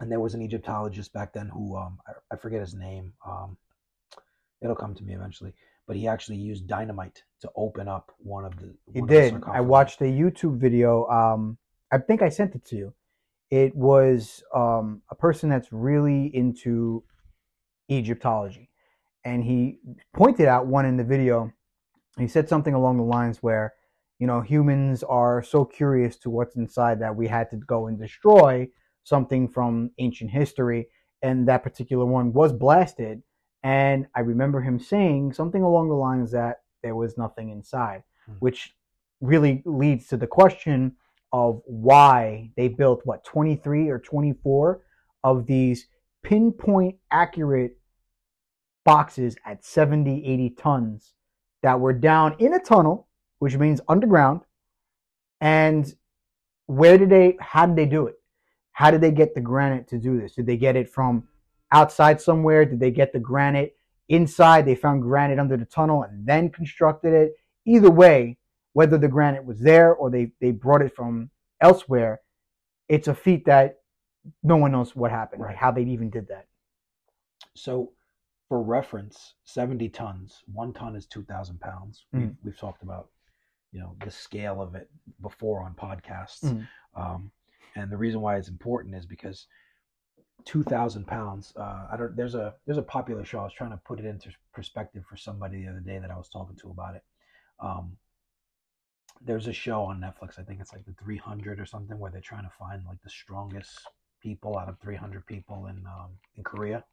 and 0.00 0.10
there 0.10 0.20
was 0.20 0.34
an 0.34 0.42
Egyptologist 0.42 1.12
back 1.12 1.32
then 1.32 1.48
who 1.48 1.76
um, 1.76 1.98
I, 2.06 2.34
I 2.34 2.36
forget 2.36 2.60
his 2.60 2.74
name. 2.74 3.12
Um, 3.26 3.56
it'll 4.60 4.74
come 4.74 4.94
to 4.94 5.04
me 5.04 5.14
eventually 5.14 5.54
but 5.86 5.96
he 5.96 6.06
actually 6.06 6.36
used 6.36 6.66
dynamite 6.66 7.22
to 7.40 7.50
open 7.56 7.88
up 7.88 8.12
one 8.18 8.44
of 8.44 8.56
the. 8.56 8.74
He 8.92 9.00
of 9.00 9.08
the 9.08 9.14
did. 9.14 9.44
I 9.46 9.60
watched 9.60 10.00
a 10.00 10.04
YouTube 10.04 10.56
video. 10.58 11.06
Um, 11.08 11.58
I 11.90 11.98
think 11.98 12.22
I 12.22 12.28
sent 12.28 12.54
it 12.54 12.64
to 12.66 12.76
you. 12.76 12.94
It 13.50 13.74
was 13.74 14.42
um, 14.54 15.02
a 15.10 15.14
person 15.14 15.50
that's 15.50 15.72
really 15.72 16.34
into 16.34 17.04
Egyptology, 17.90 18.70
and 19.24 19.44
he 19.44 19.78
pointed 20.14 20.46
out 20.46 20.66
one 20.66 20.86
in 20.86 20.96
the 20.96 21.04
video. 21.04 21.52
He 22.18 22.28
said 22.28 22.48
something 22.48 22.74
along 22.74 22.98
the 22.98 23.04
lines 23.04 23.42
where, 23.42 23.74
you 24.18 24.26
know, 24.26 24.40
humans 24.40 25.02
are 25.02 25.42
so 25.42 25.64
curious 25.64 26.16
to 26.18 26.30
what's 26.30 26.56
inside 26.56 27.00
that 27.00 27.16
we 27.16 27.28
had 27.28 27.50
to 27.50 27.56
go 27.56 27.86
and 27.86 27.98
destroy 27.98 28.68
something 29.04 29.48
from 29.48 29.90
ancient 29.98 30.30
history, 30.30 30.88
and 31.22 31.48
that 31.48 31.62
particular 31.62 32.04
one 32.04 32.32
was 32.32 32.52
blasted. 32.52 33.22
And 33.62 34.06
I 34.14 34.20
remember 34.20 34.60
him 34.60 34.78
saying 34.78 35.32
something 35.32 35.62
along 35.62 35.88
the 35.88 35.94
lines 35.94 36.32
that 36.32 36.62
there 36.82 36.96
was 36.96 37.16
nothing 37.16 37.50
inside, 37.50 38.02
Hmm. 38.26 38.32
which 38.40 38.76
really 39.20 39.62
leads 39.64 40.08
to 40.08 40.16
the 40.16 40.26
question 40.26 40.96
of 41.32 41.62
why 41.64 42.50
they 42.56 42.68
built 42.68 43.00
what 43.04 43.24
23 43.24 43.88
or 43.88 43.98
24 43.98 44.82
of 45.24 45.46
these 45.46 45.86
pinpoint 46.22 46.96
accurate 47.10 47.78
boxes 48.84 49.36
at 49.44 49.64
70 49.64 50.24
80 50.26 50.50
tons 50.50 51.14
that 51.62 51.78
were 51.78 51.92
down 51.92 52.34
in 52.38 52.54
a 52.54 52.58
tunnel 52.60 53.08
which 53.38 53.56
means 53.56 53.80
underground 53.88 54.40
And 55.40 55.92
where 56.66 56.96
did 56.96 57.10
they? 57.10 57.36
How 57.40 57.66
did 57.66 57.76
they 57.76 57.86
do 57.86 58.06
it? 58.06 58.14
How 58.72 58.90
did 58.90 59.00
they 59.00 59.10
get 59.10 59.34
the 59.34 59.40
granite 59.40 59.88
to 59.88 59.98
do 59.98 60.18
this? 60.20 60.34
Did 60.34 60.46
they 60.46 60.56
get 60.56 60.76
it 60.76 60.88
from 60.88 61.28
outside 61.72 62.20
somewhere? 62.20 62.64
Did 62.64 62.80
they 62.80 62.90
get 62.90 63.12
the 63.12 63.18
granite 63.20 63.76
inside? 64.08 64.64
They 64.64 64.74
found 64.76 65.02
granite 65.02 65.38
under 65.38 65.56
the 65.56 65.64
tunnel 65.66 66.04
and 66.04 66.26
then 66.26 66.50
constructed 66.50 67.12
it. 67.12 67.32
Either 67.66 67.90
way, 67.90 68.38
whether 68.72 68.96
the 68.96 69.08
granite 69.08 69.44
was 69.44 69.60
there 69.60 69.92
or 69.94 70.10
they 70.10 70.30
they 70.40 70.52
brought 70.52 70.82
it 70.82 70.94
from 70.94 71.30
elsewhere, 71.60 72.20
it's 72.88 73.08
a 73.08 73.14
feat 73.14 73.44
that 73.46 73.80
no 74.42 74.56
one 74.56 74.72
knows 74.72 74.94
what 74.96 75.10
happened, 75.10 75.42
Right. 75.42 75.56
how 75.56 75.72
they 75.72 75.82
even 75.82 76.10
did 76.10 76.28
that. 76.28 76.46
So, 77.54 77.92
for 78.52 78.60
reference, 78.60 79.32
70 79.44 79.88
tons, 79.88 80.44
one 80.52 80.74
ton 80.74 80.94
is 80.94 81.06
2,000 81.06 81.58
pounds. 81.58 82.04
We've, 82.12 82.24
Mm. 82.24 82.36
we've 82.44 82.58
talked 82.58 82.82
about, 82.82 83.08
you 83.70 83.80
know, 83.80 83.96
the 84.04 84.10
scale 84.10 84.60
of 84.60 84.74
it 84.74 84.90
before 85.22 85.62
on 85.62 85.72
podcasts. 85.74 86.44
Mm. 86.44 86.68
Um, 86.94 87.32
and 87.76 87.90
the 87.90 87.96
reason 87.96 88.20
why 88.20 88.36
it's 88.36 88.50
important 88.50 88.94
is 88.94 89.06
because 89.06 89.46
2,000 90.44 91.06
pounds, 91.06 91.54
uh, 91.56 91.88
I 91.90 91.96
don't, 91.96 92.14
there's 92.14 92.34
a, 92.34 92.54
there's 92.66 92.76
a 92.76 92.82
popular 92.82 93.24
show. 93.24 93.38
I 93.38 93.44
was 93.44 93.54
trying 93.54 93.70
to 93.70 93.78
put 93.86 93.98
it 93.98 94.04
into 94.04 94.28
perspective 94.52 95.06
for 95.08 95.16
somebody 95.16 95.62
the 95.62 95.70
other 95.70 95.80
day 95.80 95.98
that 95.98 96.10
I 96.10 96.18
was 96.18 96.28
talking 96.28 96.56
to 96.56 96.68
about 96.72 96.94
it. 96.96 97.04
Um, 97.58 97.96
there's 99.22 99.46
a 99.46 99.52
show 99.54 99.80
on 99.84 99.98
Netflix. 99.98 100.38
I 100.38 100.42
think 100.42 100.60
it's 100.60 100.74
like 100.74 100.84
the 100.84 100.92
300 101.02 101.58
or 101.58 101.64
something 101.64 101.98
where 101.98 102.10
they're 102.10 102.20
trying 102.20 102.44
to 102.44 102.52
find 102.58 102.84
like 102.84 103.00
the 103.02 103.08
strongest 103.08 103.80
people 104.20 104.58
out 104.58 104.68
of 104.68 104.78
300 104.80 105.24
people 105.24 105.68
in, 105.68 105.86
um, 105.86 106.10
in 106.36 106.44
Korea. 106.44 106.84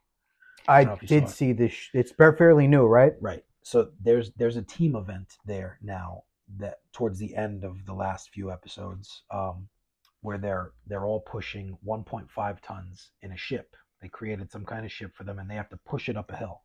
I 0.67 0.81
if 0.93 0.99
did 1.01 1.23
saw 1.23 1.29
it. 1.29 1.35
see 1.35 1.51
this. 1.53 1.71
sh- 1.71 1.89
It's 1.93 2.11
fairly 2.11 2.67
new, 2.67 2.85
right? 2.85 3.13
Right. 3.21 3.43
So 3.63 3.89
there's 4.01 4.31
there's 4.33 4.55
a 4.57 4.61
team 4.63 4.95
event 4.95 5.37
there 5.45 5.77
now 5.81 6.23
that 6.57 6.79
towards 6.93 7.19
the 7.19 7.35
end 7.35 7.63
of 7.63 7.85
the 7.85 7.93
last 7.93 8.29
few 8.33 8.51
episodes, 8.51 9.23
um, 9.31 9.67
where 10.21 10.37
they're 10.37 10.71
they're 10.87 11.05
all 11.05 11.21
pushing 11.21 11.77
1.5 11.85 12.57
tons 12.61 13.11
in 13.21 13.31
a 13.31 13.37
ship. 13.37 13.75
They 14.01 14.07
created 14.07 14.51
some 14.51 14.65
kind 14.65 14.85
of 14.85 14.91
ship 14.91 15.11
for 15.15 15.23
them, 15.25 15.39
and 15.39 15.49
they 15.49 15.55
have 15.55 15.69
to 15.69 15.77
push 15.85 16.09
it 16.09 16.17
up 16.17 16.31
a 16.31 16.35
hill. 16.37 16.61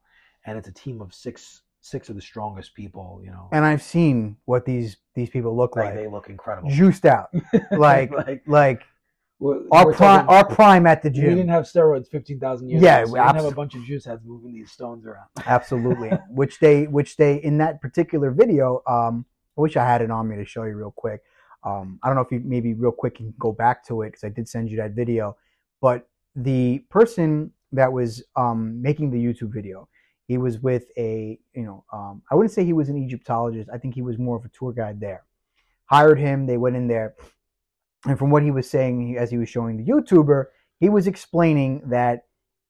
And 0.47 0.57
it's 0.59 0.69
a 0.69 0.73
team 0.73 1.01
of 1.03 1.13
six 1.13 1.63
six 1.81 2.09
of 2.09 2.15
the 2.17 2.23
strongest 2.23 2.75
people. 2.75 3.21
You 3.25 3.31
know, 3.33 3.49
And 3.53 3.65
I've 3.65 3.83
seen 3.83 4.37
what 4.47 4.65
these 4.65 4.97
these 5.15 5.29
people 5.31 5.55
look 5.57 5.77
like, 5.77 5.87
like, 5.87 5.95
they 5.95 6.07
look 6.09 6.29
incredible. 6.31 6.71
juiced 6.71 7.05
out, 7.05 7.29
like 7.73 8.11
like 8.13 8.43
like 8.47 8.83
we're- 9.45 9.67
our 9.73 9.87
we're 9.87 9.93
prime 9.95 10.27
talking- 10.27 10.35
our 10.35 10.47
prime 10.59 10.87
at 10.87 11.03
the 11.03 11.11
gym. 11.11 11.25
we 11.25 11.31
didn't 11.35 11.49
have 11.51 11.65
steroids 11.65 12.09
15,000 12.09 12.69
years 12.71 12.83
Yeah, 12.83 12.99
ago. 12.99 13.07
So 13.07 13.13
we 13.13 13.21
we 13.21 13.27
didn't 13.27 13.37
have 13.43 13.53
a 13.53 13.55
bunch 13.55 13.75
of 13.75 13.83
juice 13.85 14.05
heads 14.05 14.23
moving 14.25 14.53
these 14.55 14.71
stones 14.71 15.05
around. 15.07 15.29
Absolutely. 15.47 16.11
which 16.31 16.59
they 16.61 16.87
which 16.87 17.17
they 17.17 17.37
in 17.37 17.59
that 17.59 17.81
particular 17.81 18.31
video, 18.31 18.83
um, 18.87 19.25
I 19.57 19.61
wish 19.61 19.77
I 19.77 19.85
had 19.85 20.01
it 20.03 20.11
on 20.11 20.29
me 20.29 20.37
to 20.37 20.45
show 20.45 20.65
you 20.65 20.75
real 20.77 20.93
quick. 21.05 21.21
Um, 21.63 21.99
I 22.03 22.09
don't 22.09 22.17
know 22.17 22.23
if 22.23 22.31
you 22.33 22.41
maybe 22.45 22.75
real 22.75 22.93
quick 22.93 23.21
you 23.21 23.27
can 23.27 23.35
go 23.39 23.53
back 23.53 23.85
to 23.87 24.03
it 24.03 24.09
because 24.11 24.25
I 24.25 24.29
did 24.29 24.49
send 24.49 24.71
you 24.71 24.77
that 24.79 24.93
video. 24.93 25.37
But 25.81 26.09
the 26.37 26.81
person 26.91 27.53
that 27.73 27.93
was 27.93 28.23
um, 28.37 28.81
making 28.83 29.11
the 29.11 29.19
YouTube 29.27 29.53
video, 29.53 29.89
he 30.27 30.37
was 30.39 30.59
with 30.61 30.87
a 30.97 31.39
you 31.55 31.63
know 31.65 31.85
um, 31.93 32.23
I 32.31 32.35
wouldn't 32.35 32.53
say 32.53 32.65
he 32.65 32.73
was 32.73 32.89
an 32.89 32.97
Egyptologist. 32.97 33.69
I 33.73 33.79
think 33.79 33.95
he 33.95 34.03
was 34.03 34.19
more 34.19 34.37
of 34.37 34.45
a 34.45 34.49
tour 34.49 34.73
guide 34.73 35.01
there. 35.01 35.23
Hired 35.87 36.19
him. 36.19 36.47
They 36.47 36.57
went 36.57 36.77
in 36.77 36.89
there, 36.89 37.15
and 38.07 38.19
from 38.19 38.31
what 38.31 38.43
he 38.43 38.51
was 38.51 38.69
saying 38.69 39.17
as 39.19 39.31
he 39.31 39.39
was 39.39 39.49
showing 39.49 39.77
the 39.77 39.85
YouTuber, 39.91 40.47
he 40.81 40.89
was 40.89 41.07
explaining 41.07 41.83
that 41.87 42.25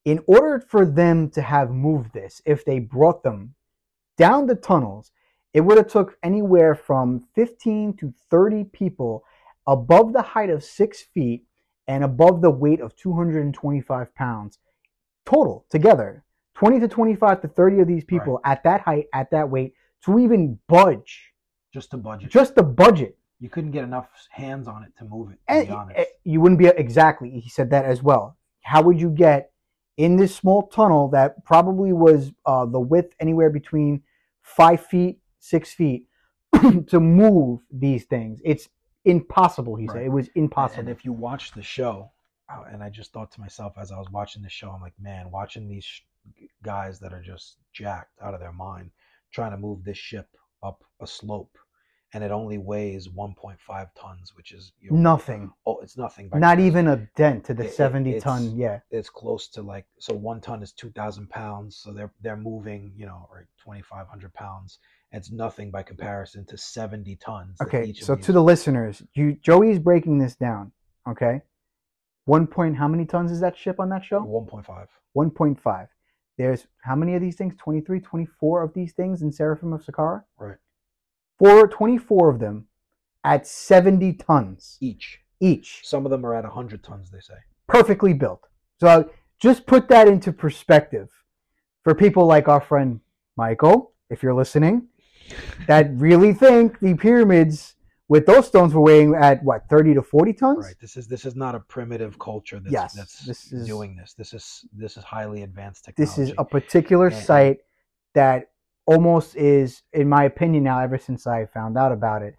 in 0.04 0.20
order 0.26 0.60
for 0.60 0.84
them 0.84 1.30
to 1.30 1.42
have 1.42 1.70
moved 1.70 2.12
this, 2.12 2.42
if 2.44 2.64
they 2.64 2.78
brought 2.78 3.22
them 3.22 3.54
down 4.18 4.46
the 4.46 4.54
tunnels, 4.54 5.10
it 5.52 5.62
would 5.62 5.78
have 5.78 5.88
took 5.88 6.16
anywhere 6.22 6.74
from 6.74 7.24
15 7.34 7.96
to 7.96 8.12
30 8.30 8.64
people 8.64 9.24
above 9.66 10.12
the 10.12 10.22
height 10.22 10.50
of 10.50 10.62
six 10.62 11.02
feet 11.02 11.44
and 11.88 12.04
above 12.04 12.42
the 12.42 12.50
weight 12.50 12.80
of 12.80 12.94
225 12.96 14.14
pounds 14.14 14.58
total 15.24 15.64
together. 15.70 16.24
20 16.54 16.80
to 16.80 16.88
25 16.88 17.40
to 17.42 17.48
30 17.48 17.80
of 17.80 17.88
these 17.88 18.04
people 18.04 18.40
at 18.44 18.62
that 18.62 18.80
height, 18.82 19.06
at 19.12 19.30
that 19.30 19.48
weight, 19.48 19.74
to 20.04 20.18
even 20.18 20.58
budge, 20.68 21.32
Just 21.72 21.90
to 21.90 21.96
budget. 21.96 22.30
just 22.30 22.54
the 22.54 22.62
budget. 22.62 23.16
You 23.44 23.50
couldn't 23.50 23.72
get 23.72 23.84
enough 23.84 24.08
hands 24.30 24.66
on 24.66 24.84
it 24.84 24.92
to 24.96 25.04
move 25.04 25.30
it. 25.30 25.38
To 25.52 25.54
And 25.54 25.66
be 25.68 25.74
honest. 25.74 25.98
eh, 25.98 26.04
you 26.24 26.40
wouldn't 26.40 26.58
be 26.58 26.66
exactly. 26.68 27.28
He 27.28 27.50
said 27.50 27.68
that 27.72 27.84
as 27.84 28.02
well. 28.02 28.38
How 28.62 28.80
would 28.80 28.98
you 28.98 29.10
get 29.10 29.50
in 29.98 30.16
this 30.16 30.34
small 30.34 30.66
tunnel 30.68 31.08
that 31.08 31.44
probably 31.44 31.92
was 31.92 32.32
uh, 32.46 32.64
the 32.64 32.80
width 32.80 33.12
anywhere 33.20 33.50
between 33.50 34.02
five 34.40 34.86
feet, 34.86 35.18
six 35.40 35.74
feet, 35.74 36.06
to 36.88 36.98
move 36.98 37.60
these 37.70 38.06
things? 38.06 38.40
It's 38.46 38.70
impossible. 39.04 39.76
He 39.76 39.88
said 39.88 40.00
it 40.04 40.08
was 40.08 40.30
impossible. 40.34 40.80
And 40.80 40.88
if 40.88 41.04
you 41.04 41.12
watch 41.12 41.52
the 41.52 41.62
show, 41.62 42.12
uh, 42.50 42.62
and 42.72 42.82
I 42.82 42.88
just 42.88 43.12
thought 43.12 43.30
to 43.32 43.40
myself 43.42 43.74
as 43.78 43.92
I 43.92 43.98
was 43.98 44.08
watching 44.10 44.40
the 44.40 44.48
show, 44.48 44.70
I'm 44.70 44.80
like, 44.80 44.98
man, 44.98 45.30
watching 45.30 45.68
these 45.68 45.84
sh- 45.84 46.00
guys 46.62 46.98
that 47.00 47.12
are 47.12 47.20
just 47.20 47.58
jacked 47.74 48.18
out 48.22 48.32
of 48.32 48.40
their 48.40 48.52
mind 48.54 48.90
trying 49.30 49.50
to 49.50 49.58
move 49.58 49.84
this 49.84 49.98
ship 49.98 50.28
up 50.62 50.82
a 51.02 51.06
slope, 51.06 51.58
and 52.14 52.22
it 52.22 52.30
only 52.30 52.58
weighs 52.58 53.08
1.5 53.08 53.88
tons, 53.94 54.36
which 54.36 54.52
is 54.52 54.72
you 54.80 54.90
know, 54.92 54.96
Nothing. 54.96 55.52
Oh, 55.66 55.78
it's 55.80 55.96
nothing. 55.98 56.30
Not 56.32 56.60
even 56.60 56.86
a 56.86 57.08
dent 57.16 57.44
to 57.46 57.54
the 57.54 57.64
It- 57.64 57.70
it- 57.70 57.74
70 57.74 58.10
it's- 58.10 58.22
ton. 58.22 58.56
Yeah. 58.56 58.80
It's 58.90 59.10
close 59.10 59.48
to 59.48 59.62
like 59.62 59.86
so 59.98 60.14
one 60.14 60.40
ton 60.40 60.62
is 60.62 60.72
2,000 60.72 61.28
pounds, 61.28 61.76
so 61.76 61.92
they're 61.92 62.12
they're 62.22 62.36
moving 62.36 62.92
you 62.96 63.06
know 63.06 63.26
or 63.30 63.46
2,500 63.58 64.32
pounds. 64.32 64.78
It's 65.10 65.30
nothing 65.30 65.70
by 65.70 65.82
comparison 65.82 66.44
to 66.46 66.56
70 66.56 67.16
tons. 67.16 67.60
Okay. 67.60 67.92
So 67.92 68.14
to 68.16 68.32
the 68.32 68.42
listeners, 68.42 69.02
you 69.14 69.34
Joey's 69.34 69.78
breaking 69.78 70.18
this 70.18 70.36
down. 70.36 70.72
Okay. 71.08 71.42
One 72.26 72.46
point. 72.46 72.76
How 72.76 72.88
many 72.88 73.04
tons 73.04 73.30
is 73.32 73.40
that 73.40 73.56
ship 73.56 73.78
on 73.80 73.88
that 73.90 74.04
show? 74.04 74.20
1.5. 74.20 74.88
1.5. 75.16 75.88
There's 76.38 76.66
how 76.82 76.96
many 76.96 77.14
of 77.14 77.20
these 77.20 77.36
things? 77.36 77.54
23, 77.58 78.00
24 78.00 78.62
of 78.62 78.72
these 78.72 78.92
things 78.92 79.22
in 79.22 79.30
Seraphim 79.30 79.72
of 79.72 79.84
Saqqara? 79.84 80.24
Right. 80.38 80.56
Four, 81.38 81.68
24 81.68 82.30
of 82.30 82.38
them 82.38 82.66
at 83.24 83.46
70 83.46 84.12
tons 84.14 84.78
each. 84.80 85.20
each. 85.40 85.80
Some 85.84 86.04
of 86.04 86.10
them 86.10 86.24
are 86.24 86.34
at 86.34 86.44
100 86.44 86.82
tons, 86.82 87.10
they 87.10 87.20
say. 87.20 87.34
Perfectly 87.66 88.12
built. 88.12 88.46
So 88.80 89.10
just 89.40 89.66
put 89.66 89.88
that 89.88 90.08
into 90.08 90.32
perspective 90.32 91.08
for 91.82 91.94
people 91.94 92.26
like 92.26 92.48
our 92.48 92.60
friend 92.60 93.00
Michael, 93.36 93.92
if 94.10 94.22
you're 94.22 94.34
listening, 94.34 94.88
that 95.66 95.90
really 95.94 96.32
think 96.32 96.78
the 96.80 96.94
pyramids 96.94 97.74
with 98.08 98.26
those 98.26 98.46
stones 98.46 98.74
were 98.74 98.82
weighing 98.82 99.14
at 99.14 99.42
what, 99.42 99.62
30 99.68 99.94
to 99.94 100.02
40 100.02 100.32
tons? 100.34 100.64
Right. 100.66 100.74
This 100.80 100.96
is 100.96 101.08
this 101.08 101.24
is 101.24 101.34
not 101.34 101.54
a 101.54 101.60
primitive 101.60 102.18
culture 102.18 102.60
that's 102.60 102.72
Yes, 102.72 102.92
that's 102.92 103.24
this 103.24 103.52
is- 103.52 103.66
doing 103.66 103.96
this. 103.96 104.12
This 104.12 104.34
is 104.34 104.66
this 104.72 104.96
is 104.96 105.04
highly 105.04 105.42
advanced 105.42 105.86
technology 105.86 106.20
this 106.20 106.30
is 106.30 106.34
a 106.38 106.44
particular 106.44 107.06
And- 107.08 107.16
site 107.16 107.58
that 108.14 108.50
almost 108.86 109.36
is, 109.36 109.82
in 109.92 110.08
my 110.08 110.24
opinion, 110.24 110.64
now 110.64 110.80
ever 110.80 110.98
since 110.98 111.26
I 111.26 111.46
found 111.46 111.76
out 111.78 111.92
about 111.92 112.22
it, 112.22 112.34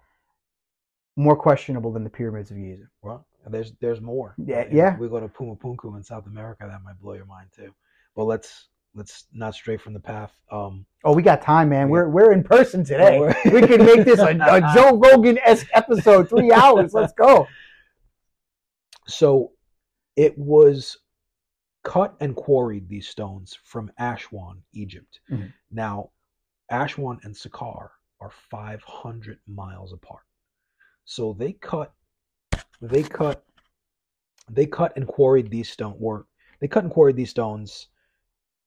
more 1.16 1.36
questionable 1.36 1.92
than 1.92 2.04
the 2.04 2.10
pyramids 2.10 2.50
of 2.50 2.56
Giza. 2.58 2.84
well, 3.02 3.26
there's 3.48 3.72
there's 3.80 4.00
more. 4.00 4.34
Yeah, 4.38 4.66
yeah. 4.72 4.96
We 4.98 5.08
go 5.08 5.20
to 5.20 5.28
Puma 5.28 5.54
Pumapunku 5.56 5.96
in 5.96 6.02
South 6.02 6.26
America, 6.26 6.66
that 6.68 6.82
might 6.82 6.98
blow 7.00 7.14
your 7.14 7.26
mind 7.26 7.48
too. 7.54 7.72
But 8.14 8.24
let's 8.24 8.68
let's 8.94 9.26
not 9.32 9.54
stray 9.54 9.76
from 9.76 9.92
the 9.94 10.00
path. 10.00 10.32
Um 10.50 10.84
Oh, 11.04 11.14
we 11.14 11.22
got 11.22 11.42
time, 11.42 11.68
man. 11.68 11.86
We 11.88 11.92
We're 11.92 12.08
we're 12.08 12.32
in 12.32 12.42
person 12.42 12.84
today. 12.84 13.32
We 13.44 13.60
can 13.62 13.84
make 13.84 14.04
this 14.04 14.18
a, 14.18 14.36
a 14.36 14.60
Joe 14.74 14.96
Rogan 14.98 15.38
esque 15.44 15.68
episode, 15.74 16.28
three 16.28 16.50
hours. 16.62 16.92
Let's 16.92 17.12
go. 17.12 17.46
so 19.06 19.52
it 20.16 20.36
was 20.36 20.96
cut 21.84 22.16
and 22.20 22.34
quarried 22.34 22.88
these 22.88 23.06
stones 23.06 23.56
from 23.64 23.92
Aswan, 23.98 24.62
Egypt. 24.72 25.20
Mhm. 25.30 25.52
Now, 25.70 26.10
Aswan 26.70 27.20
and 27.22 27.34
Saqqara 27.34 27.90
are 28.20 28.30
500 28.50 29.38
miles 29.46 29.92
apart. 29.92 30.24
So 31.04 31.34
they 31.38 31.52
cut, 31.52 31.92
they 32.80 33.02
cut, 33.02 33.44
they 34.50 34.66
cut 34.66 34.96
and 34.96 35.06
quarried 35.06 35.50
these 35.50 35.70
stone. 35.70 35.96
Or 36.00 36.26
they 36.60 36.68
cut 36.68 36.84
and 36.84 36.92
quarried 36.92 37.16
these 37.16 37.30
stones 37.30 37.88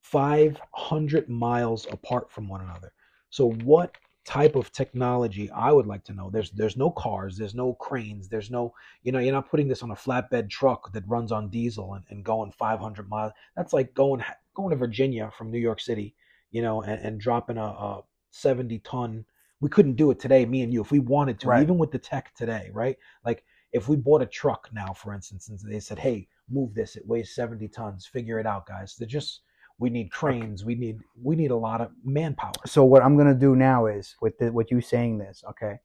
500 0.01 1.29
miles 1.29 1.85
apart 1.91 2.31
from 2.31 2.47
one 2.47 2.61
another. 2.61 2.93
So 3.29 3.51
what 3.51 3.95
type 4.25 4.55
of 4.55 4.71
technology 4.71 5.49
I 5.51 5.71
would 5.71 5.87
like 5.87 6.03
to 6.05 6.13
know? 6.13 6.29
There's 6.29 6.51
there's 6.51 6.77
no 6.77 6.91
cars, 6.91 7.37
there's 7.37 7.55
no 7.55 7.73
cranes, 7.73 8.29
there's 8.29 8.49
no 8.49 8.73
you 9.03 9.11
know 9.11 9.19
you're 9.19 9.33
not 9.33 9.49
putting 9.49 9.67
this 9.67 9.83
on 9.83 9.91
a 9.91 9.95
flatbed 9.95 10.49
truck 10.49 10.91
that 10.93 11.07
runs 11.07 11.31
on 11.31 11.49
diesel 11.49 11.93
and, 11.95 12.05
and 12.09 12.23
going 12.23 12.51
500 12.51 13.09
miles. 13.09 13.33
That's 13.55 13.73
like 13.73 13.93
going 13.93 14.23
going 14.53 14.71
to 14.71 14.75
Virginia 14.75 15.31
from 15.37 15.51
New 15.51 15.59
York 15.59 15.79
City, 15.79 16.15
you 16.51 16.61
know, 16.61 16.81
and, 16.81 17.01
and 17.01 17.19
dropping 17.19 17.57
a, 17.57 17.63
a 17.63 18.01
70 18.31 18.79
ton. 18.79 19.25
We 19.61 19.69
couldn't 19.69 19.95
do 19.95 20.11
it 20.11 20.19
today, 20.19 20.45
me 20.45 20.61
and 20.61 20.71
you, 20.71 20.81
if 20.81 20.91
we 20.91 20.99
wanted 20.99 21.39
to, 21.41 21.49
Right. 21.49 21.61
even 21.61 21.77
with 21.77 21.91
the 21.91 21.99
tech 21.99 22.33
today, 22.35 22.69
right? 22.73 22.97
Like 23.25 23.43
if 23.73 23.89
we 23.89 23.97
bought 23.97 24.21
a 24.21 24.25
truck 24.25 24.69
now, 24.73 24.93
for 24.93 25.13
instance, 25.13 25.49
and 25.49 25.59
they 25.71 25.79
said, 25.79 25.99
"Hey, 25.99 26.27
move 26.49 26.73
this. 26.73 26.95
It 26.95 27.05
weighs 27.07 27.35
70 27.35 27.67
tons. 27.67 28.05
Figure 28.05 28.39
it 28.39 28.45
out, 28.45 28.65
guys." 28.65 28.95
They're 28.97 29.07
just 29.07 29.41
we 29.77 29.89
need 29.89 30.11
cranes. 30.11 30.63
We 30.63 30.75
need 30.75 30.99
we 31.21 31.35
need 31.35 31.51
a 31.51 31.55
lot 31.55 31.81
of 31.81 31.91
manpower. 32.03 32.53
So 32.65 32.85
what 32.85 33.03
I'm 33.03 33.17
gonna 33.17 33.33
do 33.33 33.55
now 33.55 33.87
is 33.87 34.15
with 34.21 34.37
the, 34.37 34.51
with 34.51 34.71
you 34.71 34.81
saying 34.81 35.17
this, 35.17 35.43
okay? 35.49 35.79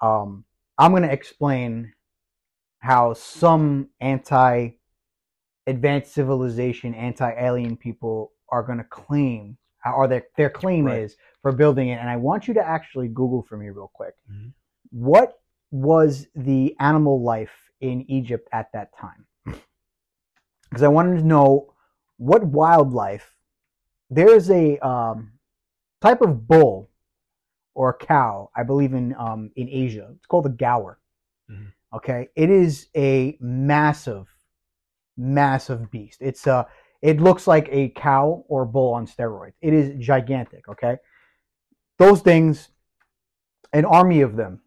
Um, 0.00 0.44
I'm 0.78 0.90
going 0.92 1.02
to 1.04 1.12
explain 1.12 1.92
how 2.80 3.14
some 3.14 3.88
anti 4.00 4.70
advanced 5.66 6.12
civilization, 6.12 6.94
anti 6.94 7.32
alien 7.32 7.76
people 7.76 8.32
are 8.50 8.62
going 8.62 8.78
to 8.78 8.84
claim, 8.84 9.56
or 9.94 10.08
their, 10.08 10.24
their 10.36 10.50
claim 10.50 10.84
Right. 10.86 11.02
is 11.02 11.16
for 11.42 11.52
building 11.52 11.88
it. 11.88 11.98
And 11.98 12.08
I 12.08 12.16
want 12.16 12.48
you 12.48 12.54
to 12.54 12.66
actually 12.66 13.08
Google 13.08 13.42
for 13.42 13.56
me 13.56 13.68
real 13.70 13.90
quick. 13.92 14.14
Mhm. 14.30 14.52
What 14.90 15.40
was 15.70 16.26
the 16.34 16.74
animal 16.80 17.22
life 17.22 17.52
in 17.80 18.02
Egypt 18.10 18.48
at 18.52 18.72
that 18.72 18.96
time? 18.96 19.26
Because 20.68 20.82
I 20.82 20.88
wanted 20.88 21.18
to 21.18 21.24
know 21.24 21.72
what 22.16 22.44
wildlife. 22.44 23.36
There's 24.10 24.50
a 24.50 24.78
um, 24.86 25.32
type 26.00 26.20
of 26.20 26.46
bull 26.48 26.90
or 27.74 27.96
cow, 27.96 28.50
I 28.56 28.62
believe 28.64 28.92
in 28.94 29.14
um, 29.16 29.50
in 29.56 29.68
Asia. 29.68 30.08
It's 30.16 30.26
called 30.26 30.46
a 30.46 30.50
gaur. 30.50 30.98
Mhm. 31.50 31.72
Okay, 31.94 32.28
it 32.34 32.50
is 32.50 32.88
a 32.96 33.36
massive, 33.40 34.26
massive 35.16 35.90
beast. 35.90 36.18
It's 36.20 36.46
a. 36.46 36.66
It 37.02 37.20
looks 37.20 37.46
like 37.46 37.68
a 37.70 37.90
cow 37.90 38.44
or 38.48 38.64
bull 38.64 38.94
on 38.94 39.06
steroids. 39.06 39.54
It 39.60 39.74
is 39.74 40.04
gigantic. 40.04 40.68
Okay, 40.68 40.96
those 41.98 42.20
things, 42.20 42.68
an 43.72 43.84
army 43.84 44.22
of 44.22 44.36
them, 44.36 44.60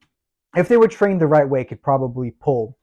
if 0.56 0.68
they 0.68 0.78
were 0.78 0.88
trained 0.88 1.22
the 1.22 1.28
right 1.28 1.48
way, 1.48 1.64
could 1.64 1.82
probably 1.82 2.32
pull. 2.32 2.78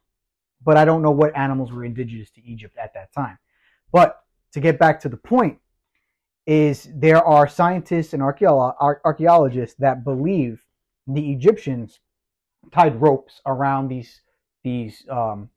But 0.65 0.76
I 0.76 0.85
don't 0.85 1.03
know 1.03 1.12
what 1.12 1.37
animals 1.37 1.71
were 1.71 1.85
indigenous 1.85 2.31
to 2.33 2.43
Egypt 2.43 2.76
at 2.76 2.95
that 2.95 3.12
time. 3.12 3.38
But 3.93 4.21
to 4.53 4.61
get 4.61 4.79
back 4.79 5.00
to 5.00 5.09
the 5.09 5.17
point, 5.17 5.59
is 6.47 6.88
there 6.95 7.25
are 7.25 7.49
scientists 7.49 8.12
and 8.12 8.23
archaeologists 8.23 9.76
that 9.81 10.05
believe 10.05 10.62
the 11.07 11.33
Egyptians 11.33 11.99
tied 12.73 13.00
ropes 13.00 13.41
around 13.47 13.88
these 13.88 14.21
these 14.62 15.05
um, 15.11 15.50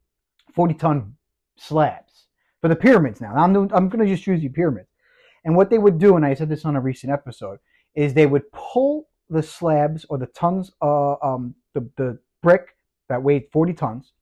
40 0.54 0.74
ton 0.76 1.16
slabs 1.58 2.28
for 2.62 2.68
the 2.68 2.76
pyramids. 2.76 3.22
Now, 3.22 3.34
I'm, 3.36 3.54
doing- 3.54 3.72
I'm 3.74 3.90
going 3.90 4.06
to 4.06 4.12
just 4.14 4.28
use 4.28 4.42
the 4.42 4.50
pyramids. 4.50 4.90
And 5.46 5.56
what 5.56 5.70
they 5.70 5.78
would 5.78 5.98
do, 6.00 6.16
and 6.16 6.26
I 6.26 6.34
said 6.34 6.50
this 6.50 6.66
on 6.66 6.76
a 6.76 6.82
recent 6.82 7.12
episode, 7.12 7.60
is 7.96 8.14
they 8.14 8.26
would 8.26 8.52
pull 8.52 9.08
the 9.30 9.42
slabs 9.44 10.06
or 10.10 10.18
the 10.18 10.26
tons, 10.28 10.72
uh, 10.82 11.14
um, 11.22 11.56
the, 11.74 11.90
the 11.98 12.20
brick 12.44 12.76
that 13.08 13.22
weighed 13.24 13.46
40 13.52 13.74
tons, 13.74 14.14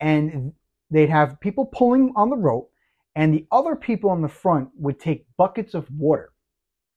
and 0.00 0.52
they'd 0.90 1.10
have 1.10 1.40
people 1.40 1.66
pulling 1.66 2.12
on 2.16 2.30
the 2.30 2.36
rope, 2.36 2.70
and 3.14 3.34
the 3.34 3.46
other 3.52 3.76
people 3.76 4.10
on 4.10 4.22
the 4.22 4.28
front 4.28 4.70
would 4.76 4.98
take 5.00 5.26
buckets 5.36 5.74
of 5.74 5.90
water 5.90 6.32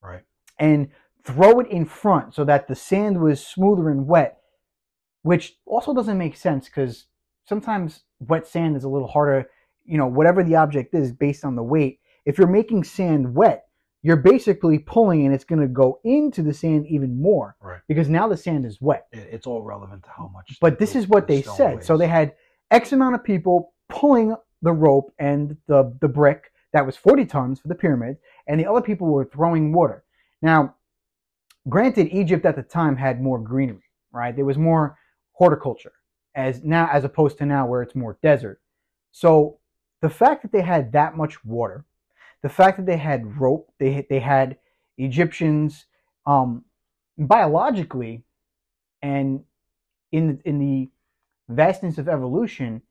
Right. 0.02 0.22
and 0.60 0.90
throw 1.24 1.60
it 1.60 1.68
in 1.68 1.86
front 1.86 2.34
so 2.34 2.44
that 2.46 2.68
the 2.68 2.76
sand 2.76 3.20
was 3.20 3.46
smoother 3.46 3.90
and 3.90 4.08
wet, 4.08 4.40
which 5.24 5.56
also 5.66 5.94
doesn't 5.94 6.18
make 6.18 6.36
sense 6.36 6.66
because 6.66 7.06
sometimes 7.46 8.02
wet 8.20 8.48
sand 8.48 8.76
is 8.76 8.84
a 8.84 8.90
little 8.90 9.08
harder, 9.08 9.50
you 9.86 9.98
know, 9.98 10.08
whatever 10.08 10.44
the 10.44 10.56
object 10.56 10.94
is 10.94 11.12
based 11.12 11.44
on 11.46 11.56
the 11.56 11.63
weight. 11.63 12.00
If 12.26 12.38
you're 12.38 12.48
making 12.48 12.84
sand 12.84 13.34
wet, 13.34 13.65
you're 14.04 14.17
basically 14.17 14.80
pulling 14.80 15.26
and 15.26 15.34
it's 15.34 15.44
going 15.44 15.62
to 15.62 15.67
go 15.67 16.00
into 16.04 16.41
the 16.41 16.54
sand 16.54 16.88
even 16.88 17.22
more 17.22 17.56
Right. 17.62 17.82
because 17.88 18.10
now 18.10 18.28
the 18.28 18.38
sand 18.38 18.65
is 18.65 18.82
wet. 18.82 19.08
It, 19.12 19.28
it's 19.32 19.48
all 19.48 19.62
relevant 19.62 20.04
to 20.04 20.10
how 20.10 20.28
much. 20.34 20.58
But 20.60 20.80
this 20.80 20.96
is 20.96 21.08
what 21.08 21.28
the 21.28 21.36
they 21.36 21.41
said. 21.44 21.84
So 21.84 21.98
they 21.98 22.08
had 22.08 22.34
X 22.72 22.94
amount 22.94 23.15
of 23.15 23.24
people 23.24 23.74
pulling 23.89 24.36
the 24.62 24.72
rope 24.74 25.12
and 25.20 25.58
the, 25.67 25.96
the 26.02 26.08
brick 26.08 26.52
that 26.74 26.86
was 26.86 26.96
40 26.96 27.26
tons 27.26 27.60
for 27.60 27.67
the 27.67 27.76
pyramid, 27.76 28.15
and 28.48 28.60
the 28.60 28.65
other 28.70 28.82
people 28.82 29.08
were 29.08 29.26
throwing 29.26 29.74
water. 29.74 30.04
Now, 30.41 30.76
granted, 31.67 32.08
Egypt 32.12 32.46
at 32.46 32.56
the 32.56 32.63
time 32.63 32.96
had 32.96 33.22
more 33.22 33.39
greenery, 33.39 33.84
right? 34.13 34.34
There 34.36 34.46
was 34.46 34.58
more 34.58 34.98
horticulture 35.34 35.91
as 36.34 36.63
now 36.63 36.88
as 36.91 37.04
opposed 37.04 37.38
to 37.39 37.46
now 37.46 37.65
where 37.67 37.82
it's 37.82 37.96
more 37.96 38.17
desert. 38.24 38.62
So 39.12 39.60
the 40.02 40.10
fact 40.10 40.42
that 40.44 40.52
they 40.52 40.62
had 40.62 40.92
that 40.94 41.16
much 41.16 41.44
water, 41.46 41.86
the 42.42 42.50
fact 42.50 42.78
that 42.78 42.86
they 42.86 42.98
had 42.98 43.40
rope, 43.40 43.72
they 43.80 44.06
they 44.10 44.20
had 44.20 44.58
Egyptians 44.98 45.86
um, 46.26 46.64
biologically, 47.18 48.24
and 49.02 49.44
in 50.12 50.42
in 50.46 50.60
the 50.60 50.90
vastness 51.50 51.98
of 51.98 52.08
evolution, 52.10 52.82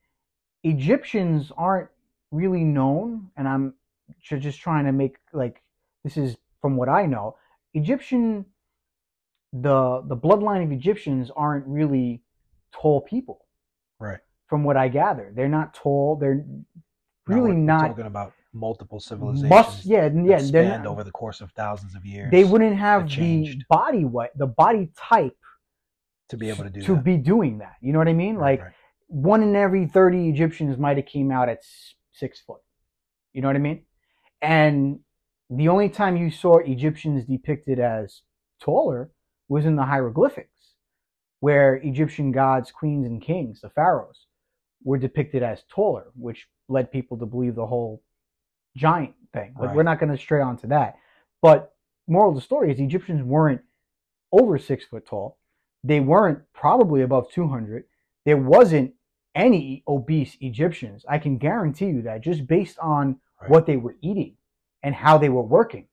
Egyptians 0.63 1.51
aren't 1.57 1.89
really 2.31 2.63
known, 2.63 3.29
and 3.37 3.47
I'm 3.47 3.73
just 4.21 4.59
trying 4.59 4.85
to 4.85 4.91
make 4.91 5.17
like 5.33 5.61
this 6.03 6.17
is 6.17 6.37
from 6.61 6.77
what 6.77 6.89
I 6.89 7.05
know. 7.05 7.37
Egyptian, 7.73 8.45
the 9.53 10.01
the 10.07 10.15
bloodline 10.17 10.63
of 10.63 10.71
Egyptians 10.71 11.31
aren't 11.35 11.65
really 11.67 12.21
tall 12.71 13.01
people, 13.01 13.45
Right. 13.99 14.19
from 14.47 14.63
what 14.63 14.77
I 14.77 14.87
gather. 14.87 15.31
They're 15.35 15.49
not 15.49 15.73
tall. 15.73 16.15
They're 16.15 16.45
really 17.35 17.53
not 17.53 17.87
talking 17.89 18.05
about 18.05 18.33
multiple 18.53 18.99
civilizations. 18.99 19.49
must. 19.49 19.85
Yeah, 19.85 20.09
yeah. 20.13 20.39
Spanned 20.39 20.87
over 20.87 21.03
the 21.03 21.11
course 21.11 21.41
of 21.41 21.51
thousands 21.51 21.95
of 21.95 22.05
years. 22.05 22.31
they 22.31 22.43
wouldn't 22.43 22.77
have 22.77 23.09
the 23.09 23.61
body 23.69 24.05
what 24.05 24.31
the 24.37 24.47
body 24.47 24.89
type 24.97 25.35
to 26.29 26.37
be 26.37 26.49
able 26.49 26.63
to 26.63 26.69
do 26.69 26.81
to 26.81 26.95
that. 26.95 27.03
be 27.03 27.17
doing 27.17 27.59
that. 27.59 27.75
You 27.81 27.93
know 27.93 27.99
what 27.99 28.07
I 28.07 28.13
mean? 28.13 28.35
Right, 28.35 28.51
Like 28.51 28.61
right. 28.61 28.73
one 29.07 29.43
in 29.43 29.55
every 29.55 29.85
30 29.87 30.29
Egyptians 30.29 30.77
might 30.77 30.97
have 30.97 31.05
came 31.05 31.31
out 31.31 31.49
at 31.49 31.59
six 32.13 32.39
foot. 32.41 32.61
You 33.33 33.41
know 33.41 33.47
what 33.47 33.55
I 33.55 33.59
mean? 33.59 33.83
And 34.41 34.99
the 35.49 35.67
only 35.67 35.89
time 35.89 36.17
you 36.17 36.31
saw 36.31 36.57
Egyptians 36.57 37.25
depicted 37.25 37.79
as 37.79 38.21
taller 38.61 39.11
was 39.49 39.65
in 39.65 39.75
the 39.75 39.83
hieroglyphics, 39.83 40.75
where 41.41 41.75
Egyptian 41.75 42.31
gods, 42.31 42.71
queens, 42.71 43.05
and 43.05 43.21
kings, 43.21 43.61
the 43.61 43.69
pharaohs, 43.69 44.25
were 44.83 44.97
depicted 44.97 45.43
as 45.43 45.63
taller, 45.69 46.05
which 46.15 46.47
led 46.71 46.91
people 46.91 47.17
to 47.17 47.25
believe 47.25 47.55
the 47.55 47.65
whole 47.65 48.01
giant 48.75 49.13
thing. 49.33 49.53
But 49.57 49.67
Right. 49.67 49.75
we're 49.75 49.83
not 49.83 49.99
going 49.99 50.11
to 50.11 50.17
stray 50.17 50.41
onto 50.41 50.67
that. 50.67 50.97
But 51.41 51.73
moral 52.07 52.29
of 52.29 52.35
the 52.35 52.41
story 52.41 52.71
is 52.71 52.77
the 52.77 52.85
Egyptians 52.85 53.23
weren't 53.23 53.61
over 54.31 54.57
six 54.57 54.85
foot 54.85 55.05
tall. 55.05 55.37
They 55.83 55.99
weren't 55.99 56.39
probably 56.53 57.01
above 57.01 57.31
200. 57.31 57.85
There 58.25 58.37
wasn't 58.37 58.93
any 59.33 59.83
obese 59.87 60.37
Egyptians. 60.41 61.05
I 61.07 61.17
can 61.17 61.37
guarantee 61.37 61.87
you 61.87 62.01
that 62.03 62.21
just 62.21 62.47
based 62.47 62.77
on 62.79 63.19
Right. 63.41 63.49
what 63.49 63.65
they 63.65 63.77
were 63.77 63.95
eating 64.01 64.37
and 64.83 64.93
how 64.93 65.17
they 65.17 65.29
were 65.29 65.41
working. 65.41 65.87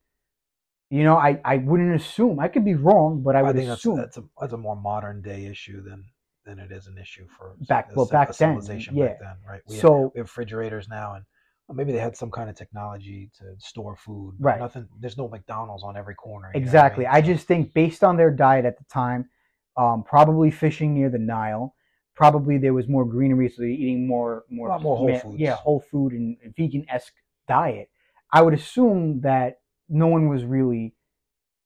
You 0.90 1.02
know, 1.04 1.16
I, 1.16 1.40
I 1.44 1.56
wouldn't 1.58 1.94
assume. 1.94 2.38
I 2.40 2.48
could 2.48 2.64
be 2.64 2.74
wrong, 2.74 3.22
but 3.22 3.36
I 3.36 3.42
would 3.42 3.56
think 3.56 3.68
that's, 3.68 3.80
assume. 3.80 3.96
that's 3.96 4.16
a 4.18 4.24
that's 4.40 4.52
a 4.52 4.56
more 4.58 4.76
modern 4.76 5.20
day 5.22 5.46
issue 5.46 5.82
than 5.82 6.04
than 6.48 6.58
it 6.58 6.72
is 6.72 6.86
an 6.86 6.96
issue 6.98 7.26
for 7.36 7.54
Back- 7.68 7.94
well, 7.94 8.06
back 8.06 8.34
then, 8.36 8.60
yeah. 8.92 9.06
back 9.08 9.20
then, 9.20 9.36
right? 9.46 9.60
We 9.68 9.74
have, 9.74 9.82
so 9.82 10.10
we 10.14 10.18
have 10.20 10.26
refrigerators 10.26 10.88
now, 10.88 11.14
and 11.14 11.24
well, 11.66 11.76
maybe 11.76 11.92
they 11.92 11.98
had 11.98 12.16
some 12.16 12.30
kind 12.30 12.48
of 12.48 12.56
technology 12.56 13.30
to 13.38 13.44
store 13.58 13.94
food. 13.96 14.36
but 14.40 14.46
Right. 14.46 14.58
Nothing. 14.60 14.88
There's 14.98 15.18
no 15.18 15.28
McDonald's 15.28 15.84
on 15.84 15.96
every 15.96 16.14
corner. 16.14 16.48
you 16.48 16.60
know 16.60 16.64
what 16.64 16.66
exactly. 16.66 17.04
mean? 17.04 17.12
I 17.14 17.20
just 17.20 17.46
think 17.46 17.74
based 17.74 18.02
on 18.02 18.16
their 18.16 18.30
diet 18.30 18.64
at 18.64 18.78
the 18.78 18.84
time, 18.84 19.28
um, 19.76 20.02
probably 20.02 20.50
fishing 20.50 20.94
near 20.94 21.10
the 21.10 21.18
Nile, 21.18 21.74
probably 22.14 22.56
there 22.58 22.72
was 22.74 22.88
more 22.88 23.04
greenery, 23.04 23.48
so 23.50 23.60
they're 23.62 23.70
eating 23.70 24.06
more 24.08 24.44
more, 24.48 24.68
more 24.80 24.96
whole 24.96 25.08
ma- 25.10 25.18
foods. 25.18 25.38
Yeah, 25.38 25.54
whole 25.56 25.80
food 25.80 26.12
and 26.14 26.36
vegan 26.56 26.86
esque 26.88 27.12
diet. 27.46 27.90
I 28.32 28.40
would 28.42 28.54
assume 28.54 29.20
that 29.20 29.60
no 29.88 30.06
one 30.06 30.28
was 30.28 30.44
really 30.44 30.94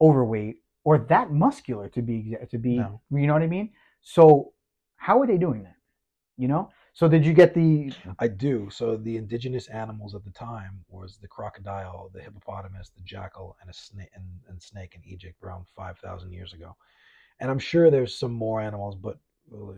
overweight 0.01 0.57
or 0.85 0.99
that 0.99 1.31
muscular 1.31 1.88
to 1.90 2.03
be 2.03 2.37
to 2.51 2.59
be. 2.59 2.79
No. 2.79 3.01
You 3.12 3.27
know 3.29 3.35
what 3.35 3.42
I 3.42 3.47
mean? 3.47 3.71
So 4.01 4.52
how 5.03 5.21
are 5.21 5.27
they 5.27 5.37
doing 5.37 5.65
that? 5.65 5.75
You 6.37 6.49
know. 6.49 6.71
So 6.95 7.09
did 7.09 7.25
you 7.27 7.33
get 7.33 7.55
the 7.55 7.93
I 8.19 8.29
do. 8.29 8.69
So 8.71 8.97
the 8.97 9.17
indigenous 9.17 9.67
animals 9.69 10.15
at 10.15 10.25
the 10.25 10.31
time 10.31 10.85
was 10.88 11.19
the 11.21 11.27
crocodile, 11.27 12.11
the 12.15 12.21
hippopotamus, 12.21 12.91
the 12.91 13.03
jackal, 13.03 13.57
and 13.61 13.69
a 13.69 13.73
snake 13.73 14.11
and, 14.15 14.25
and 14.49 14.62
snake 14.62 14.95
in 14.95 15.03
Egypt 15.05 15.43
around 15.43 15.67
five 15.75 15.99
thousand 15.99 16.33
years 16.33 16.53
ago. 16.53 16.77
And 17.41 17.51
I'm 17.51 17.59
sure 17.59 17.91
there's 17.91 18.15
some 18.17 18.33
more 18.33 18.61
animals, 18.61 18.95
but 18.95 19.19
uh, 19.53 19.73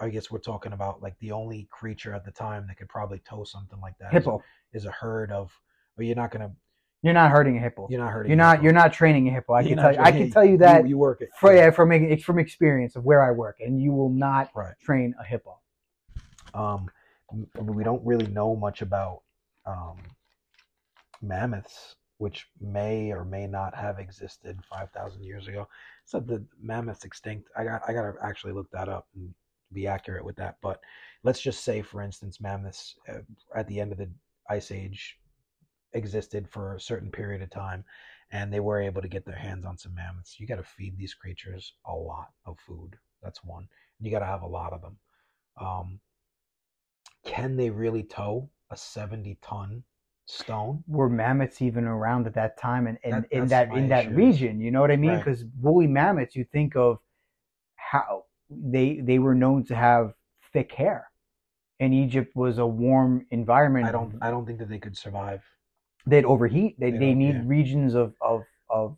I 0.00 0.08
guess 0.08 0.30
we're 0.30 0.38
talking 0.40 0.72
about 0.72 1.02
like 1.02 1.16
the 1.20 1.30
only 1.30 1.68
creature 1.70 2.12
at 2.12 2.24
the 2.24 2.32
time 2.32 2.66
that 2.66 2.76
could 2.76 2.88
probably 2.88 3.20
tow 3.28 3.44
something 3.44 3.80
like 3.80 3.96
that 3.98 4.08
is 4.08 4.26
a- 4.26 4.30
hippo? 4.30 4.42
is 4.72 4.84
a 4.86 4.90
herd 4.90 5.30
of. 5.30 5.52
Well, 5.96 6.06
you're 6.06 6.16
not 6.16 6.32
gonna. 6.32 6.50
You're 7.04 7.12
not 7.12 7.30
hurting 7.30 7.58
a 7.58 7.60
hippo. 7.60 7.86
You're 7.90 8.00
not 8.00 8.12
hurting. 8.12 8.30
You're 8.30 8.36
not. 8.38 8.62
You're 8.62 8.72
not 8.72 8.94
training 8.94 9.28
a 9.28 9.30
hippo. 9.30 9.52
I 9.52 9.60
You're 9.60 9.76
can 9.76 9.84
tell 9.84 9.92
you. 9.92 9.98
I 10.00 10.10
can 10.10 10.30
tell 10.30 10.42
you 10.44 10.52
you- 10.52 10.58
that 10.58 10.88
you, 10.88 10.96
work 10.96 11.20
it. 11.20 11.28
for, 11.38 11.54
yeah. 11.54 11.68
from 11.70 11.90
from 12.18 12.38
experience 12.38 12.96
of 12.96 13.04
where 13.04 13.22
I 13.22 13.30
work, 13.30 13.58
and 13.60 13.78
you 13.78 13.92
will 13.92 14.08
not 14.08 14.50
Right. 14.56 14.72
train 14.82 15.14
a 15.20 15.24
hippo. 15.24 15.58
Um, 16.54 16.88
we 17.60 17.84
don't 17.84 18.02
really 18.06 18.26
know 18.28 18.56
much 18.56 18.80
about 18.80 19.20
um, 19.66 19.98
mammoths, 21.20 21.94
which 22.16 22.46
may 22.58 23.12
or 23.12 23.22
may 23.24 23.46
not 23.46 23.74
have 23.74 23.98
existed 23.98 24.58
5,000 24.70 25.22
years 25.24 25.46
ago. 25.46 25.68
So 26.06 26.20
the 26.20 26.42
mammoths 26.58 27.04
extinct. 27.04 27.50
I 27.54 27.64
got 27.64 27.82
I 27.86 27.92
got 27.92 28.02
to 28.02 28.14
actually 28.22 28.54
look 28.54 28.70
that 28.70 28.88
up 28.88 29.08
and 29.14 29.34
be 29.74 29.86
accurate 29.86 30.24
with 30.24 30.36
that. 30.36 30.56
But 30.62 30.80
let's 31.22 31.42
just 31.42 31.64
say, 31.64 31.82
for 31.82 32.00
instance, 32.00 32.40
mammoths 32.40 32.96
uh, 33.10 33.18
at 33.54 33.66
the 33.68 33.78
end 33.78 33.92
of 33.92 33.98
the 33.98 34.08
ice 34.48 34.70
age 34.70 35.18
existed 35.94 36.48
for 36.48 36.74
a 36.74 36.80
certain 36.80 37.10
period 37.10 37.40
of 37.42 37.50
time 37.50 37.84
and 38.30 38.52
they 38.52 38.60
were 38.60 38.80
able 38.80 39.00
to 39.02 39.08
get 39.08 39.24
their 39.24 39.36
hands 39.36 39.64
on 39.64 39.78
some 39.78 39.94
mammoths 39.94 40.38
you 40.38 40.46
got 40.46 40.56
to 40.56 40.62
feed 40.62 40.96
these 40.98 41.14
creatures 41.14 41.74
a 41.86 41.92
lot 41.94 42.28
of 42.46 42.58
food 42.58 42.96
That's 43.22 43.42
one. 43.44 43.68
You 44.00 44.10
got 44.10 44.18
to 44.18 44.26
have 44.26 44.42
a 44.42 44.46
lot 44.46 44.72
of 44.74 44.82
them. 44.82 44.96
Um, 45.58 46.00
can 47.24 47.56
they 47.56 47.70
really 47.70 48.02
tow 48.02 48.50
a 48.70 48.76
70 48.76 49.38
ton 49.40 49.82
stone? 50.26 50.84
Were 50.86 51.08
mammoths 51.08 51.62
even 51.62 51.84
around 51.84 52.26
at 52.26 52.34
that 52.34 52.58
time 52.58 52.86
and, 52.86 52.98
and 53.04 53.24
That- 53.24 53.32
in 53.32 53.46
that 53.48 53.72
in 53.72 53.88
that 53.88 54.06
issue. 54.06 54.14
region? 54.14 54.60
You 54.60 54.70
know 54.70 54.80
what 54.80 54.90
I 54.90 54.96
mean? 54.96 55.10
Right. 55.12 55.24
Because 55.24 55.44
woolly 55.60 55.86
mammoths, 55.86 56.36
you 56.36 56.44
think 56.44 56.76
of 56.76 56.98
how 57.76 58.24
they 58.50 59.00
they 59.00 59.18
were 59.18 59.34
known 59.34 59.64
to 59.66 59.74
have 59.74 60.14
thick 60.52 60.72
hair, 60.72 61.10
and 61.80 61.94
Egypt 61.94 62.34
was 62.36 62.58
a 62.58 62.66
warm 62.66 63.26
environment. 63.30 63.86
I 63.86 63.92
don't. 63.92 64.18
I 64.20 64.30
don't 64.30 64.44
think 64.46 64.58
that 64.58 64.68
they 64.68 64.78
could 64.78 64.96
survive. 64.96 65.42
They'd 66.06 66.24
overheat. 66.24 66.78
They 66.78 66.90
They 66.90 66.98
they 66.98 67.14
need 67.14 67.34
yeah. 67.34 67.42
regions 67.46 67.94
of 67.94 68.14
of 68.20 68.44
of 68.68 68.96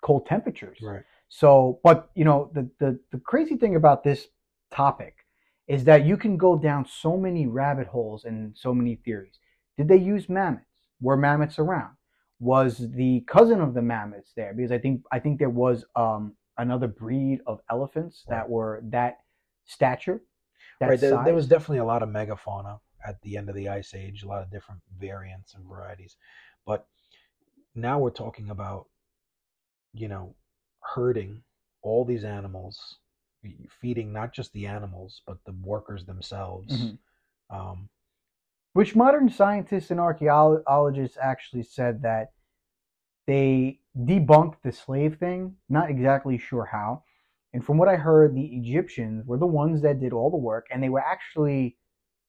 cold 0.00 0.26
temperatures. 0.26 0.78
Right. 0.82 1.02
So, 1.28 1.80
but 1.82 2.10
you 2.14 2.24
know, 2.24 2.50
the, 2.52 2.68
the 2.78 2.98
the 3.10 3.18
crazy 3.18 3.56
thing 3.56 3.76
about 3.76 4.04
this 4.04 4.28
topic 4.70 5.26
is 5.68 5.84
that 5.84 6.04
you 6.04 6.16
can 6.16 6.36
go 6.36 6.58
down 6.58 6.86
so 6.86 7.16
many 7.16 7.46
rabbit 7.46 7.86
holes 7.86 8.24
and 8.24 8.54
so 8.56 8.74
many 8.74 8.96
theories. 8.96 9.38
Did 9.76 9.88
they 9.88 9.96
use 9.96 10.28
mammoths? 10.28 10.66
Were 11.00 11.16
mammoths 11.16 11.58
around? 11.58 11.92
Was 12.40 12.78
the 12.78 13.24
cousin 13.26 13.60
of 13.60 13.72
the 13.72 13.82
mammoths 13.82 14.32
there? 14.36 14.52
Because 14.54 14.72
I 14.72 14.78
think 14.78 15.02
I 15.10 15.18
think 15.18 15.38
there 15.38 15.50
was 15.50 15.84
um, 15.96 16.34
another 16.58 16.88
breed 16.88 17.40
of 17.46 17.60
elephants 17.70 18.24
that 18.28 18.48
were 18.48 18.82
that 18.90 19.18
stature, 19.64 20.22
that 20.80 20.88
right. 20.88 21.00
There, 21.00 21.22
there 21.24 21.34
was 21.34 21.46
definitely 21.46 21.78
a 21.78 21.84
lot 21.84 22.02
of 22.02 22.08
megafauna 22.08 22.80
at 23.06 23.20
the 23.22 23.36
end 23.36 23.48
of 23.48 23.54
the 23.54 23.68
ice 23.68 23.94
age. 23.94 24.22
A 24.22 24.28
lot 24.28 24.42
of 24.42 24.50
different 24.50 24.80
variants 24.98 25.54
and 25.54 25.64
varieties, 25.64 26.16
but 26.66 26.86
now 27.74 27.98
we're 27.98 28.10
talking 28.10 28.50
about, 28.50 28.86
you 29.92 30.08
know, 30.08 30.34
herding 30.80 31.42
all 31.82 32.04
these 32.04 32.24
animals, 32.24 32.98
feeding 33.80 34.12
not 34.12 34.32
just 34.32 34.52
the 34.52 34.66
animals 34.66 35.22
but 35.26 35.44
the 35.44 35.52
workers 35.52 36.04
themselves. 36.04 36.72
Mhm. 36.72 36.98
Um, 37.50 37.88
which 38.72 38.96
modern 38.96 39.28
scientists 39.28 39.90
and 39.90 40.00
archaeologists 40.00 41.18
actually 41.20 41.62
said 41.64 42.02
that 42.02 42.32
they 43.26 43.80
debunked 43.96 44.62
the 44.62 44.72
slave 44.72 45.18
thing. 45.18 45.56
Not 45.68 45.90
exactly 45.90 46.38
sure 46.38 46.64
how. 46.64 47.04
And 47.52 47.64
from 47.64 47.76
what 47.76 47.88
I 47.88 47.96
heard, 47.96 48.34
the 48.34 48.56
Egyptians 48.56 49.26
were 49.26 49.36
the 49.36 49.46
ones 49.46 49.82
that 49.82 50.00
did 50.00 50.12
all 50.12 50.30
the 50.30 50.36
work, 50.38 50.66
and 50.70 50.82
they 50.82 50.88
were 50.88 51.04
actually 51.04 51.76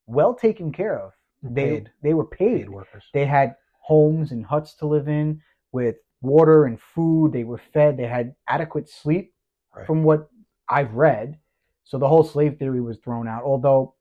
well 0.05 0.33
taken 0.33 0.71
care 0.71 0.99
of. 0.99 1.13
They 1.41 1.69
Paid. 1.79 1.91
they 2.01 2.13
were 2.13 2.25
paid. 2.25 2.57
paid 2.61 2.69
workers. 2.69 3.03
They 3.13 3.25
had 3.25 3.55
homes 3.79 4.31
and 4.31 4.45
huts 4.45 4.75
to 4.75 4.85
live 4.87 5.07
in 5.07 5.41
with 5.71 5.95
water 6.21 6.65
and 6.65 6.79
food. 6.79 7.33
They 7.33 7.43
were 7.43 7.61
fed. 7.73 7.97
They 7.97 8.07
had 8.07 8.35
adequate 8.47 8.89
sleep, 8.89 9.33
Right. 9.75 9.85
from 9.85 10.03
what 10.03 10.29
I've 10.69 10.93
read. 10.93 11.37
So 11.83 11.97
the 11.97 12.07
whole 12.07 12.23
slave 12.23 12.57
theory 12.57 12.79
was 12.79 12.97
thrown 12.99 13.27
out, 13.27 13.43
although 13.43 13.95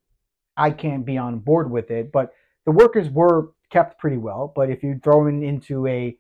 I 0.57 0.71
can't 0.71 1.05
be 1.05 1.19
on 1.19 1.41
board 1.41 1.71
with 1.71 1.91
it. 1.91 2.13
But 2.13 2.33
the 2.65 2.71
workers 2.71 3.11
were 3.11 3.51
kept 3.71 3.99
pretty 3.99 4.19
well. 4.19 4.53
But 4.55 4.71
if 4.71 4.85
you 4.85 5.01
throw 5.03 5.27
in 5.27 5.43
into 5.43 5.87
a, 5.89 6.17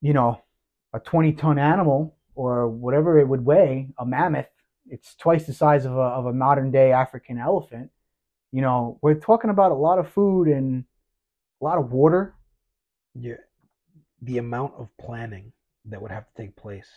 you 0.00 0.12
know, 0.14 0.42
a 0.92 0.98
20 0.98 1.32
ton 1.34 1.58
animal 1.58 2.16
or 2.34 2.68
whatever 2.68 3.18
it 3.20 3.28
would 3.28 3.44
weigh, 3.44 3.88
a 3.98 4.06
mammoth, 4.06 4.48
it's 4.88 5.14
twice 5.14 5.46
the 5.46 5.52
size 5.52 5.84
of 5.84 5.92
a, 5.92 6.00
of 6.00 6.26
a 6.26 6.32
modern 6.32 6.70
day 6.72 6.90
African 6.90 7.38
elephant. 7.38 7.90
You 8.52 8.62
know, 8.62 8.98
we're 9.02 9.14
talking 9.14 9.50
about 9.50 9.72
a 9.72 9.76
lot 9.76 9.98
of 9.98 10.10
food 10.10 10.48
and 10.48 10.84
a 11.60 11.64
lot 11.64 11.78
of 11.78 11.92
water. 11.92 12.34
yeah, 13.14 13.34
the 14.22 14.38
amount 14.38 14.74
of 14.78 14.88
planning 15.00 15.52
that 15.86 16.00
would 16.00 16.10
have 16.10 16.26
to 16.26 16.42
take 16.42 16.56
place 16.56 16.88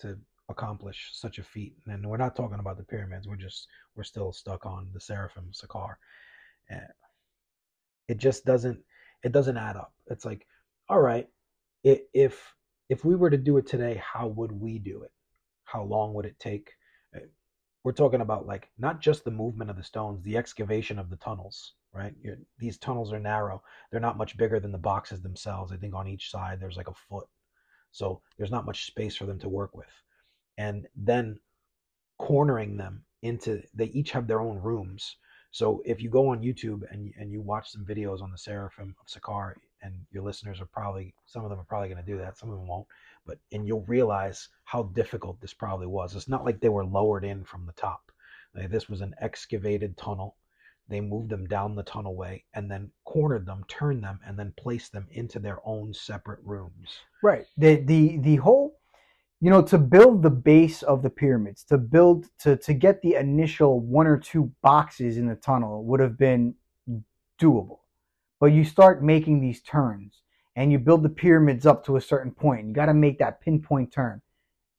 to 0.00 0.18
accomplish 0.48 1.10
such 1.12 1.38
a 1.38 1.42
feat. 1.44 1.74
And 1.86 2.08
we're 2.08 2.16
not 2.16 2.36
talking 2.36 2.58
about 2.58 2.76
the 2.78 2.84
pyramids. 2.84 3.26
We're 3.28 3.36
just 3.36 3.66
we're 3.96 4.04
still 4.04 4.32
stuck 4.32 4.66
on 4.66 4.88
the 4.92 5.00
Seraphim 5.00 5.50
Saqqara. 5.52 5.94
And 6.68 6.80
eh, 6.80 6.92
it 8.08 8.18
just 8.18 8.44
doesn't 8.44 8.80
it 9.22 9.32
doesn't 9.32 9.56
add 9.56 9.76
up. 9.76 9.92
It's 10.08 10.24
like, 10.24 10.46
all 10.88 11.00
right, 11.00 11.28
if 11.84 12.54
if 12.88 13.04
we 13.04 13.14
were 13.16 13.30
to 13.30 13.36
do 13.38 13.56
it 13.58 13.66
today, 13.66 14.02
how 14.04 14.26
would 14.28 14.52
we 14.52 14.78
do 14.78 15.02
it? 15.02 15.12
How 15.64 15.84
long 15.84 16.14
would 16.14 16.26
it 16.26 16.38
take? 16.38 16.70
We're 17.82 17.92
talking 17.92 18.20
about 18.20 18.46
like 18.46 18.68
not 18.78 19.00
just 19.00 19.24
the 19.24 19.30
movement 19.30 19.70
of 19.70 19.76
the 19.76 19.82
stones, 19.82 20.22
the 20.22 20.36
excavation 20.36 20.98
of 20.98 21.08
the 21.08 21.16
tunnels, 21.16 21.74
right? 21.94 22.14
you 22.22 22.36
these 22.58 22.78
tunnels 22.78 23.12
are 23.12 23.18
narrow 23.18 23.62
they're 23.90 24.00
not 24.00 24.18
much 24.18 24.36
bigger 24.36 24.60
than 24.60 24.72
the 24.72 24.78
boxes 24.78 25.22
themselves. 25.22 25.72
I 25.72 25.76
think 25.76 25.94
on 25.94 26.06
each 26.08 26.30
side 26.30 26.60
there's 26.60 26.76
like 26.76 26.88
a 26.88 26.94
foot. 26.94 27.26
So 27.92 28.20
there's 28.36 28.50
not 28.50 28.66
much 28.66 28.86
space 28.86 29.16
for 29.16 29.26
them 29.26 29.38
to 29.40 29.48
work 29.48 29.76
with. 29.76 29.90
And 30.58 30.86
then 30.94 31.38
cornering 32.18 32.76
them 32.76 33.02
into 33.22 33.62
they 33.74 33.86
each 33.86 34.10
have 34.12 34.26
their 34.26 34.40
own 34.40 34.58
rooms. 34.60 35.16
So 35.52 35.82
if 35.84 36.00
you 36.00 36.10
go 36.10 36.28
on 36.28 36.42
YouTube 36.42 36.82
and 36.90 37.12
and 37.18 37.32
you 37.32 37.40
watch 37.40 37.70
some 37.70 37.84
videos 37.84 38.22
on 38.22 38.30
the 38.30 38.38
Seraphim 38.38 38.94
of 39.00 39.06
Saqqara 39.06 39.54
and 39.82 39.94
your 40.12 40.22
listeners 40.22 40.60
are 40.60 40.66
probably 40.66 41.14
some 41.24 41.44
of 41.44 41.50
them 41.50 41.58
are 41.58 41.64
probably 41.64 41.88
going 41.88 42.04
to 42.04 42.10
do 42.10 42.18
that, 42.18 42.36
some 42.36 42.50
of 42.50 42.58
them 42.58 42.68
won't, 42.68 42.86
but 43.26 43.38
and 43.52 43.66
you'll 43.66 43.84
realize 43.86 44.48
how 44.64 44.84
difficult 44.84 45.40
this 45.40 45.54
probably 45.54 45.86
was. 45.86 46.16
It's 46.16 46.28
not 46.28 46.44
like 46.44 46.60
they 46.60 46.68
were 46.68 46.84
lowered 46.84 47.24
in 47.24 47.44
from 47.44 47.66
the 47.66 47.72
top. 47.72 48.12
Like 48.54 48.70
this 48.70 48.88
was 48.88 49.00
an 49.00 49.14
excavated 49.20 49.96
tunnel 49.96 50.36
they 50.90 51.00
moved 51.00 51.30
them 51.30 51.46
down 51.46 51.76
the 51.76 51.84
tunnelway 51.84 52.42
and 52.52 52.68
then 52.70 52.90
cornered 53.04 53.46
them, 53.46 53.64
turned 53.68 54.02
them, 54.02 54.18
and 54.26 54.36
then 54.36 54.52
placed 54.58 54.92
them 54.92 55.06
into 55.12 55.38
their 55.38 55.60
own 55.64 55.94
separate 55.94 56.40
rooms. 56.42 56.90
Right. 57.22 57.46
The 57.56 57.76
the 57.76 58.18
the 58.18 58.36
whole 58.36 58.76
you 59.40 59.50
know 59.50 59.62
to 59.62 59.78
build 59.78 60.22
the 60.22 60.30
base 60.30 60.82
of 60.82 61.02
the 61.02 61.08
pyramids, 61.08 61.62
to 61.64 61.78
build 61.78 62.26
to 62.40 62.56
to 62.56 62.74
get 62.74 63.00
the 63.00 63.14
initial 63.14 63.78
one 63.80 64.08
or 64.08 64.18
two 64.18 64.50
boxes 64.62 65.16
in 65.16 65.26
the 65.28 65.36
tunnel 65.36 65.84
would 65.84 66.00
have 66.00 66.18
been 66.18 66.54
doable. 67.40 67.78
But 68.40 68.46
you 68.46 68.64
start 68.64 69.02
making 69.02 69.40
these 69.40 69.62
turns 69.62 70.22
and 70.56 70.72
you 70.72 70.78
build 70.78 71.02
the 71.02 71.08
pyramids 71.08 71.66
up 71.66 71.84
to 71.86 71.96
a 71.96 72.00
certain 72.00 72.32
point. 72.32 72.66
You 72.66 72.74
got 72.74 72.86
to 72.86 72.94
make 72.94 73.18
that 73.18 73.40
pinpoint 73.40 73.92
turn. 73.92 74.20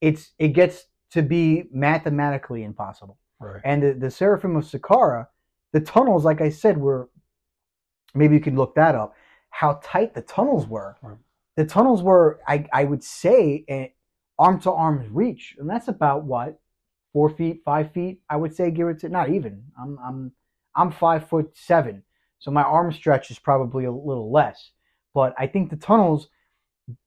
It's 0.02 0.32
it 0.40 0.50
gets 0.50 0.86
to 1.12 1.22
be 1.22 1.66
mathematically 1.72 2.64
impossible. 2.64 3.18
Right. 3.40 3.62
And 3.64 3.82
the, 3.84 3.94
the 3.94 4.12
Seraphim 4.12 4.56
of 4.56 4.66
Saqqara, 4.66 5.28
the 5.74 5.82
tunnels, 5.82 6.26
like 6.26 6.42
I 6.42 6.50
said, 6.50 6.78
were 6.78 7.10
maybe 8.14 8.36
you 8.36 8.42
can 8.42 8.56
look 8.56 8.76
that 8.76 8.96
up. 8.96 9.16
How 9.50 9.80
tight 9.84 10.14
the 10.14 10.22
tunnels 10.22 10.68
were. 10.68 10.98
Right. 11.02 11.18
The 11.58 11.66
tunnels 11.66 12.02
were, 12.02 12.40
I, 12.48 12.66
I 12.72 12.86
would 12.86 13.04
say, 13.04 13.94
arm 14.40 14.60
to 14.62 14.72
arm's 14.72 15.10
reach, 15.10 15.56
and 15.60 15.70
that's 15.70 15.90
about 15.90 16.24
what 16.24 16.60
four 17.14 17.30
feet, 17.30 17.62
five 17.66 17.92
feet. 17.92 18.22
I 18.30 18.38
would 18.38 18.56
say, 18.56 18.72
give 18.72 18.88
it 18.88 19.00
to 19.00 19.10
not 19.10 19.30
even. 19.30 19.64
I'm 19.80 20.00
I'm 20.04 20.32
I'm 20.76 20.92
five 20.92 21.28
foot 21.28 21.52
seven, 21.54 22.04
so 22.40 22.52
my 22.52 22.64
arm 22.64 22.92
stretch 22.94 23.30
is 23.32 23.40
probably 23.40 23.86
a 23.86 23.92
little 23.92 24.32
less. 24.32 24.72
But 25.14 25.34
I 25.38 25.48
think 25.48 25.70
the 25.70 25.76
tunnels, 25.76 26.28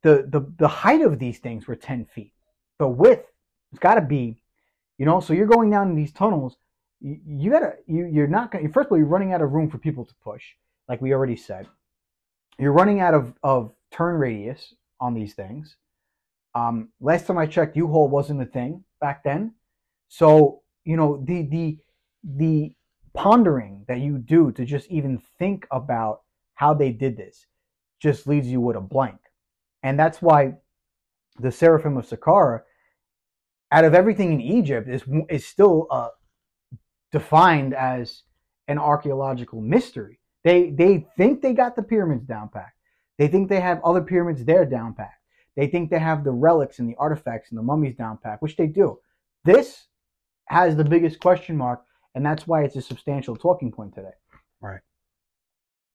the 0.02 0.26
the 0.28 0.52
the 0.58 0.68
height 0.68 1.02
of 1.02 1.18
these 1.18 1.38
things 1.38 1.66
were 1.66 1.76
ten 1.76 2.04
feet. 2.04 2.32
The 2.78 2.88
width, 2.88 3.26
it's 3.72 3.80
got 3.80 3.94
to 3.94 4.00
be, 4.00 4.42
you 4.98 5.06
know. 5.06 5.20
So 5.20 5.32
you're 5.32 5.46
going 5.46 5.70
down 5.70 5.90
in 5.90 5.96
these 5.96 6.12
tunnels 6.12 6.56
you, 7.04 7.20
you 7.26 7.50
gotta 7.50 7.74
you 7.86 8.06
you're 8.06 8.26
not 8.26 8.50
gonna 8.50 8.68
first 8.70 8.86
of 8.86 8.92
all 8.92 8.98
you're 8.98 9.06
running 9.06 9.32
out 9.32 9.42
of 9.42 9.52
room 9.52 9.70
for 9.70 9.78
people 9.78 10.04
to 10.04 10.14
push 10.24 10.42
like 10.88 11.00
we 11.00 11.12
already 11.12 11.36
said 11.36 11.68
you're 12.58 12.72
running 12.72 13.00
out 13.00 13.14
of 13.14 13.34
of 13.42 13.72
turn 13.92 14.14
radius 14.16 14.74
on 15.00 15.12
these 15.12 15.34
things 15.34 15.76
um 16.54 16.88
last 17.00 17.26
time 17.26 17.38
i 17.38 17.46
checked 17.46 17.76
u-haul 17.76 18.08
wasn't 18.08 18.40
a 18.40 18.46
thing 18.46 18.82
back 19.00 19.22
then 19.22 19.52
so 20.08 20.62
you 20.84 20.96
know 20.96 21.22
the 21.26 21.42
the 21.42 21.78
the 22.36 22.74
pondering 23.12 23.84
that 23.86 24.00
you 24.00 24.18
do 24.18 24.50
to 24.50 24.64
just 24.64 24.90
even 24.90 25.22
think 25.38 25.66
about 25.70 26.22
how 26.54 26.72
they 26.72 26.90
did 26.90 27.16
this 27.16 27.46
just 28.04 28.28
leaves 28.28 28.46
you 28.46 28.60
with 28.60 28.76
a 28.76 28.80
blank 28.80 29.18
and 29.82 29.98
that's 29.98 30.22
why 30.22 30.52
the 31.40 31.50
seraphim 31.50 31.96
of 31.96 32.06
saqqara 32.06 32.60
out 33.72 33.84
of 33.84 33.94
everything 33.94 34.32
in 34.32 34.40
egypt 34.40 34.88
is 34.88 35.02
is 35.28 35.44
still 35.44 35.88
a 35.90 36.08
defined 37.14 37.74
as 37.74 38.24
an 38.66 38.76
archaeological 38.76 39.60
mystery. 39.60 40.18
They 40.42 40.70
they 40.70 41.06
think 41.16 41.40
they 41.40 41.52
got 41.52 41.76
the 41.76 41.82
pyramids 41.82 42.26
down 42.26 42.48
packed. 42.48 42.76
They 43.18 43.28
think 43.28 43.48
they 43.48 43.60
have 43.60 43.80
other 43.84 44.02
pyramids 44.02 44.44
there 44.44 44.66
down 44.66 44.94
packed. 44.94 45.22
They 45.56 45.68
think 45.68 45.90
they 45.90 46.00
have 46.00 46.24
the 46.24 46.32
relics 46.32 46.80
and 46.80 46.88
the 46.88 46.96
artifacts 46.98 47.50
and 47.50 47.58
the 47.58 47.62
mummies 47.62 47.94
down 47.94 48.18
packed, 48.18 48.42
which 48.42 48.56
they 48.56 48.66
do. 48.66 48.98
This 49.44 49.86
has 50.46 50.74
the 50.74 50.84
biggest 50.84 51.20
question 51.20 51.56
mark, 51.56 51.84
and 52.16 52.26
that's 52.26 52.48
why 52.48 52.64
it's 52.64 52.76
a 52.76 52.82
substantial 52.82 53.36
talking 53.36 53.70
point 53.70 53.94
today. 53.94 54.16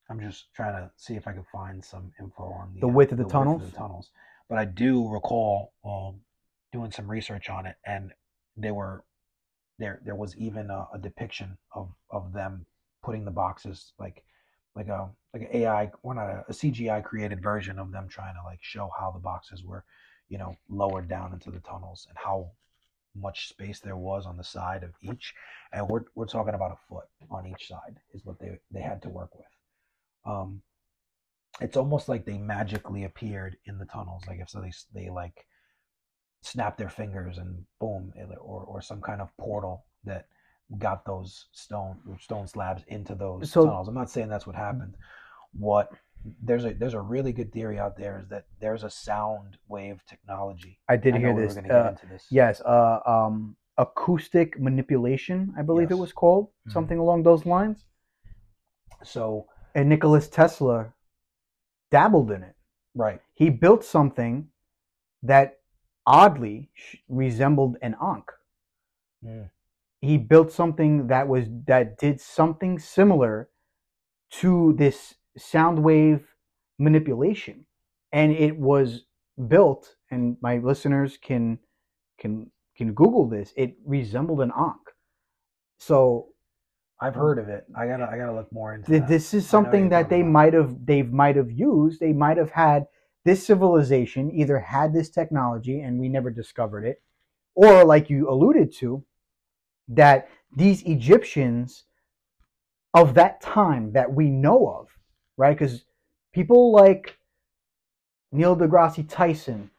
I'm 0.10 0.20
just 0.20 0.54
trying 0.56 0.74
to 0.74 0.90
see 0.98 1.16
if 1.16 1.28
I 1.28 1.34
can 1.34 1.46
find 1.52 1.84
some 1.84 2.12
info 2.20 2.44
on 2.44 2.74
the, 2.74 2.82
The 2.82 2.88
width 2.88 3.12
of 3.12 3.18
the 3.20 3.26
of 3.26 3.32
tunnels? 3.32 3.70
the 3.72 3.78
tunnels. 3.78 4.10
But 4.50 4.58
I 4.58 4.66
do 4.66 5.08
recall 5.08 5.74
um, 5.86 6.22
doing 6.74 6.92
some 6.92 7.10
research 7.10 7.50
on 7.50 7.66
it, 7.68 7.76
and 7.86 8.12
they 8.58 8.72
were 8.72 9.04
there. 9.78 10.02
There 10.04 10.16
was 10.16 10.36
even 10.38 10.70
a, 10.72 10.88
a 10.94 10.98
depiction 10.98 11.58
of 11.76 11.90
of 12.10 12.34
them 12.34 12.66
putting 13.04 13.26
the 13.26 13.32
boxes 13.32 13.94
like 14.00 14.24
like 14.76 14.88
a 14.88 15.10
like 15.34 15.44
an 15.44 15.50
AI 15.54 15.92
or 16.02 16.16
not 16.16 16.30
a, 16.30 16.46
a 16.50 16.52
CGI 16.52 17.04
created 17.04 17.44
version 17.44 17.78
of 17.78 17.92
them 17.92 18.08
trying 18.10 18.34
to 18.34 18.42
like 18.44 18.60
show 18.62 18.90
how 19.00 19.12
the 19.12 19.20
boxes 19.20 19.64
were, 19.64 19.84
you 20.28 20.40
know, 20.40 20.56
lowered 20.70 21.08
down 21.08 21.34
into 21.34 21.52
the 21.52 21.60
tunnels 21.60 22.08
and 22.10 22.18
how 22.18 22.50
much 23.16 23.50
space 23.50 23.80
there 23.80 23.98
was 23.98 24.26
on 24.26 24.38
the 24.38 24.44
side 24.44 24.84
of 24.84 24.92
each, 25.02 25.34
and 25.74 25.88
we're 25.88 26.06
we're 26.16 26.26
talking 26.26 26.56
about 26.56 26.72
a 26.72 26.78
foot 26.88 27.06
on 27.30 27.46
each 27.46 27.68
side 27.68 28.00
is 28.16 28.26
what 28.26 28.40
they 28.40 28.58
they 28.72 28.82
had 28.82 29.02
to 29.04 29.10
work 29.10 29.36
with. 29.36 29.46
Um, 30.26 30.62
it's 31.62 31.78
almost 31.78 32.08
like 32.10 32.26
they 32.26 32.38
magically 32.38 33.04
appeared 33.04 33.58
in 33.66 33.78
the 33.78 33.86
tunnels, 33.86 34.24
like 34.28 34.40
if 34.40 34.50
so 34.50 34.62
they 34.62 34.72
they 34.94 35.10
like 35.10 35.46
snap 36.42 36.78
their 36.78 36.90
fingers 36.90 37.38
and 37.38 37.66
boom, 37.80 38.14
or 38.40 38.64
or 38.64 38.82
some 38.82 39.02
kind 39.02 39.22
of 39.22 39.36
portal 39.38 39.86
that 40.06 40.28
got 40.78 41.04
those 41.06 41.48
stone 41.52 41.98
stone 42.20 42.48
slabs 42.48 42.84
into 42.88 43.16
those 43.16 43.52
So- 43.52 43.66
tunnels. 43.66 43.88
I'm 43.88 43.96
not 43.96 44.10
saying 44.10 44.30
that's 44.30 44.48
what 44.48 44.56
happened. 44.56 44.96
What 45.54 45.92
there's 46.44 46.66
a 46.66 46.74
there's 46.74 46.94
a 46.94 47.02
really 47.02 47.34
good 47.34 47.52
theory 47.52 47.80
out 47.80 47.98
there 47.98 48.20
is 48.20 48.28
that 48.30 48.46
there's 48.60 48.84
a 48.84 48.90
sound 48.90 49.58
wave 49.68 50.02
technology. 50.06 50.80
I 50.88 50.96
did 50.98 51.16
I 51.16 51.20
hear 51.20 51.36
this. 51.36 51.56
Were 51.56 51.72
Uh, 51.74 51.96
this. 52.10 52.28
yes, 52.30 52.62
uh, 52.62 53.00
um, 53.06 53.56
acoustic 53.78 54.60
manipulation, 54.60 55.54
I 55.58 55.62
believe 55.62 55.90
it 55.92 55.98
was 55.98 56.12
called, 56.14 56.50
something 56.68 57.00
along 57.00 57.24
those 57.24 57.46
lines. 57.46 57.86
So 59.04 59.48
And 59.76 59.90
Nicholas 59.90 60.28
Tesla 60.28 60.94
dabbled 61.92 62.32
in 62.32 62.44
it. 62.44 62.56
right, 62.96 63.22
He 63.36 63.50
built 63.50 63.84
something 63.84 64.48
that 65.24 65.60
oddly 66.06 66.70
sh- 66.74 66.98
resembled 67.08 67.78
an 67.82 67.96
ankh. 68.02 68.32
Mm. 69.26 69.50
He 70.02 70.18
built 70.18 70.52
something 70.52 71.08
that 71.08 71.28
was 71.28 71.46
that 71.68 71.98
did 71.98 72.22
something 72.22 72.80
similar 72.80 73.50
to 74.32 74.74
this 74.74 75.16
sound 75.38 75.84
wave 75.84 76.26
manipulation, 76.78 77.66
and 78.12 78.32
it 78.32 78.58
was 78.58 79.06
built. 79.48 79.96
And 80.10 80.38
my 80.42 80.58
listeners 80.58 81.18
can 81.18 81.60
can 82.18 82.52
can 82.76 82.94
Google 82.94 83.28
this. 83.28 83.54
It 83.58 83.76
resembled 83.86 84.42
an 84.42 84.52
ankh. 84.58 84.90
So 85.80 86.30
I've 87.02 87.16
heard 87.16 87.40
of 87.40 87.48
it. 87.48 87.66
I 87.76 87.88
gotta 87.88 88.10
I 88.12 88.18
gotta 88.18 88.34
look 88.34 88.52
more 88.52 88.76
into 88.76 88.92
th- 88.92 89.04
this 89.08 89.34
is 89.34 89.52
I 89.54 89.58
know 89.58 89.62
what 89.62 89.66
something 89.66 89.90
that 89.90 90.10
they 90.10 90.24
might 90.24 90.54
have 90.54 90.86
they 90.86 91.02
might 91.02 91.36
have 91.36 91.52
used 91.52 92.00
they 92.00 92.14
might 92.14 92.38
have 92.38 92.52
had 92.52 92.88
this 93.26 93.46
civilization 93.46 94.32
either 94.34 94.60
had 94.60 94.94
this 94.94 95.10
technology 95.10 95.82
and 95.82 96.00
we 96.00 96.10
never 96.10 96.30
discovered 96.30 96.84
it 96.86 97.02
or 97.56 97.84
like 97.84 98.10
you 98.10 98.30
alluded 98.30 98.74
to 98.76 99.04
that 99.90 100.30
these 100.56 100.82
egyptians 100.84 101.84
of 102.94 103.14
that 103.14 103.42
time 103.42 103.92
that 103.92 104.12
we 104.14 104.30
know 104.30 104.68
of 104.68 104.88
right 105.38 105.58
because 105.58 105.84
people 106.34 106.72
like 106.72 107.18
neil 108.32 108.56
degrasse 108.56 109.06
tyson 109.10 109.70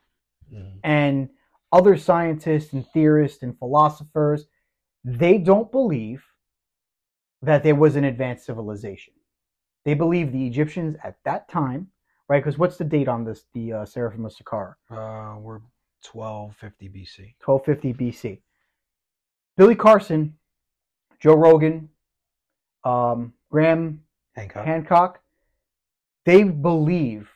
Mhm. 0.52 0.80
and 0.84 1.28
other 1.72 1.96
scientists 1.96 2.72
and 2.72 2.84
theorists 2.88 3.42
and 3.42 3.56
philosophers, 3.58 4.46
they 5.04 5.38
don't 5.38 5.70
believe 5.70 6.24
that 7.42 7.62
there 7.62 7.74
was 7.74 7.96
an 7.96 8.04
advanced 8.04 8.44
civilization. 8.44 9.14
They 9.84 9.94
believe 9.94 10.32
the 10.32 10.46
Egyptians 10.46 10.96
at 11.02 11.16
that 11.24 11.48
time, 11.48 11.88
right? 12.28 12.42
Because 12.42 12.58
what's 12.58 12.76
the 12.76 12.84
date 12.84 13.08
on 13.08 13.24
this? 13.24 13.44
The 13.54 13.72
uh, 13.72 13.84
Seraphim 13.86 14.26
of 14.26 14.32
Saqqara, 14.32 14.74
Uh, 14.90 15.38
we're 15.38 15.60
1250 16.12 16.88
BC. 16.88 17.34
1250 17.44 17.94
BC. 17.94 18.38
Billy 19.56 19.74
Carson, 19.74 20.36
Joe 21.18 21.34
Rogan, 21.34 21.88
um, 22.84 23.32
Graham 23.50 24.02
Hancock. 24.34 24.66
Hancock, 24.66 25.20
they 26.24 26.44
believe 26.44 27.30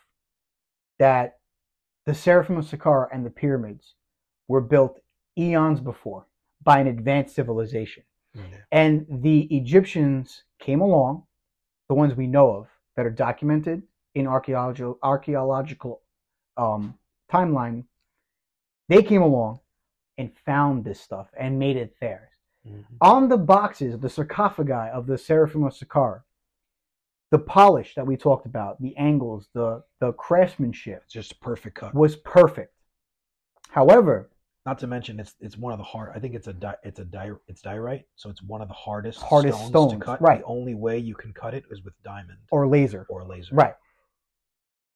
that 0.98 1.38
the 2.06 2.14
Seraphim 2.14 2.58
of 2.58 2.66
Saqqara 2.66 3.08
and 3.12 3.24
the 3.24 3.30
pyramids 3.30 3.94
were 4.48 4.60
built 4.60 5.00
eons 5.38 5.80
before 5.80 6.26
by 6.62 6.78
an 6.78 6.86
advanced 6.86 7.34
civilization. 7.34 8.04
Yeah. 8.34 8.42
And 8.72 9.06
the 9.22 9.42
Egyptians 9.56 10.44
came 10.58 10.80
along, 10.80 11.24
the 11.88 11.94
ones 11.94 12.14
we 12.14 12.26
know 12.26 12.50
of 12.50 12.68
that 12.96 13.06
are 13.06 13.10
documented 13.10 13.82
in 14.14 14.26
archaeological 14.26 14.98
archaeological 15.02 16.02
um, 16.56 16.94
timeline. 17.32 17.84
They 18.88 19.02
came 19.02 19.22
along 19.22 19.60
and 20.18 20.30
found 20.46 20.84
this 20.84 21.00
stuff 21.00 21.28
and 21.38 21.58
made 21.58 21.76
it 21.76 21.96
theirs. 22.00 22.30
Mhm. 22.66 22.84
On 23.00 23.28
the 23.28 23.36
boxes, 23.38 23.98
the 23.98 24.08
sarcophagi 24.08 24.90
of 24.92 25.06
the 25.06 25.18
Seraphim 25.18 25.64
of 25.64 25.72
Saqqara, 25.74 26.22
the 27.30 27.38
polish 27.38 27.94
that 27.96 28.06
we 28.06 28.16
talked 28.16 28.46
about, 28.46 28.80
the 28.80 28.96
angles, 28.96 29.48
the 29.54 29.82
the 30.00 30.12
craftsmanship 30.12 31.02
It's 31.04 31.12
just 31.12 31.32
a 31.32 31.38
perfect 31.38 31.76
cut. 31.76 31.94
was 31.94 32.16
perfect. 32.16 32.72
However, 33.70 34.30
Not 34.66 34.78
to 34.78 34.86
mention, 34.86 35.20
it's 35.20 35.34
it's 35.40 35.58
one 35.58 35.72
of 35.72 35.78
the 35.78 35.84
hard. 35.84 36.12
I 36.14 36.18
think 36.18 36.34
it's 36.34 36.46
a 36.46 36.52
di, 36.54 36.74
it's 36.82 36.98
a 36.98 37.04
di, 37.04 37.32
it's 37.48 37.60
diorite, 37.60 38.06
so 38.16 38.30
it's 38.30 38.42
one 38.42 38.62
of 38.62 38.68
the 38.68 38.74
hardest 38.74 39.20
Hardest 39.20 39.58
stones, 39.58 39.70
stones, 39.70 39.92
to 39.92 39.98
cut. 39.98 40.22
right. 40.22 40.40
The 40.40 40.46
only 40.46 40.74
way 40.74 40.98
you 40.98 41.14
can 41.14 41.32
cut 41.34 41.52
it 41.52 41.64
is 41.70 41.82
with 41.84 41.92
diamond 42.02 42.38
or 42.50 42.66
laser, 42.66 43.06
or 43.10 43.24
laser. 43.24 43.54
right? 43.54 43.74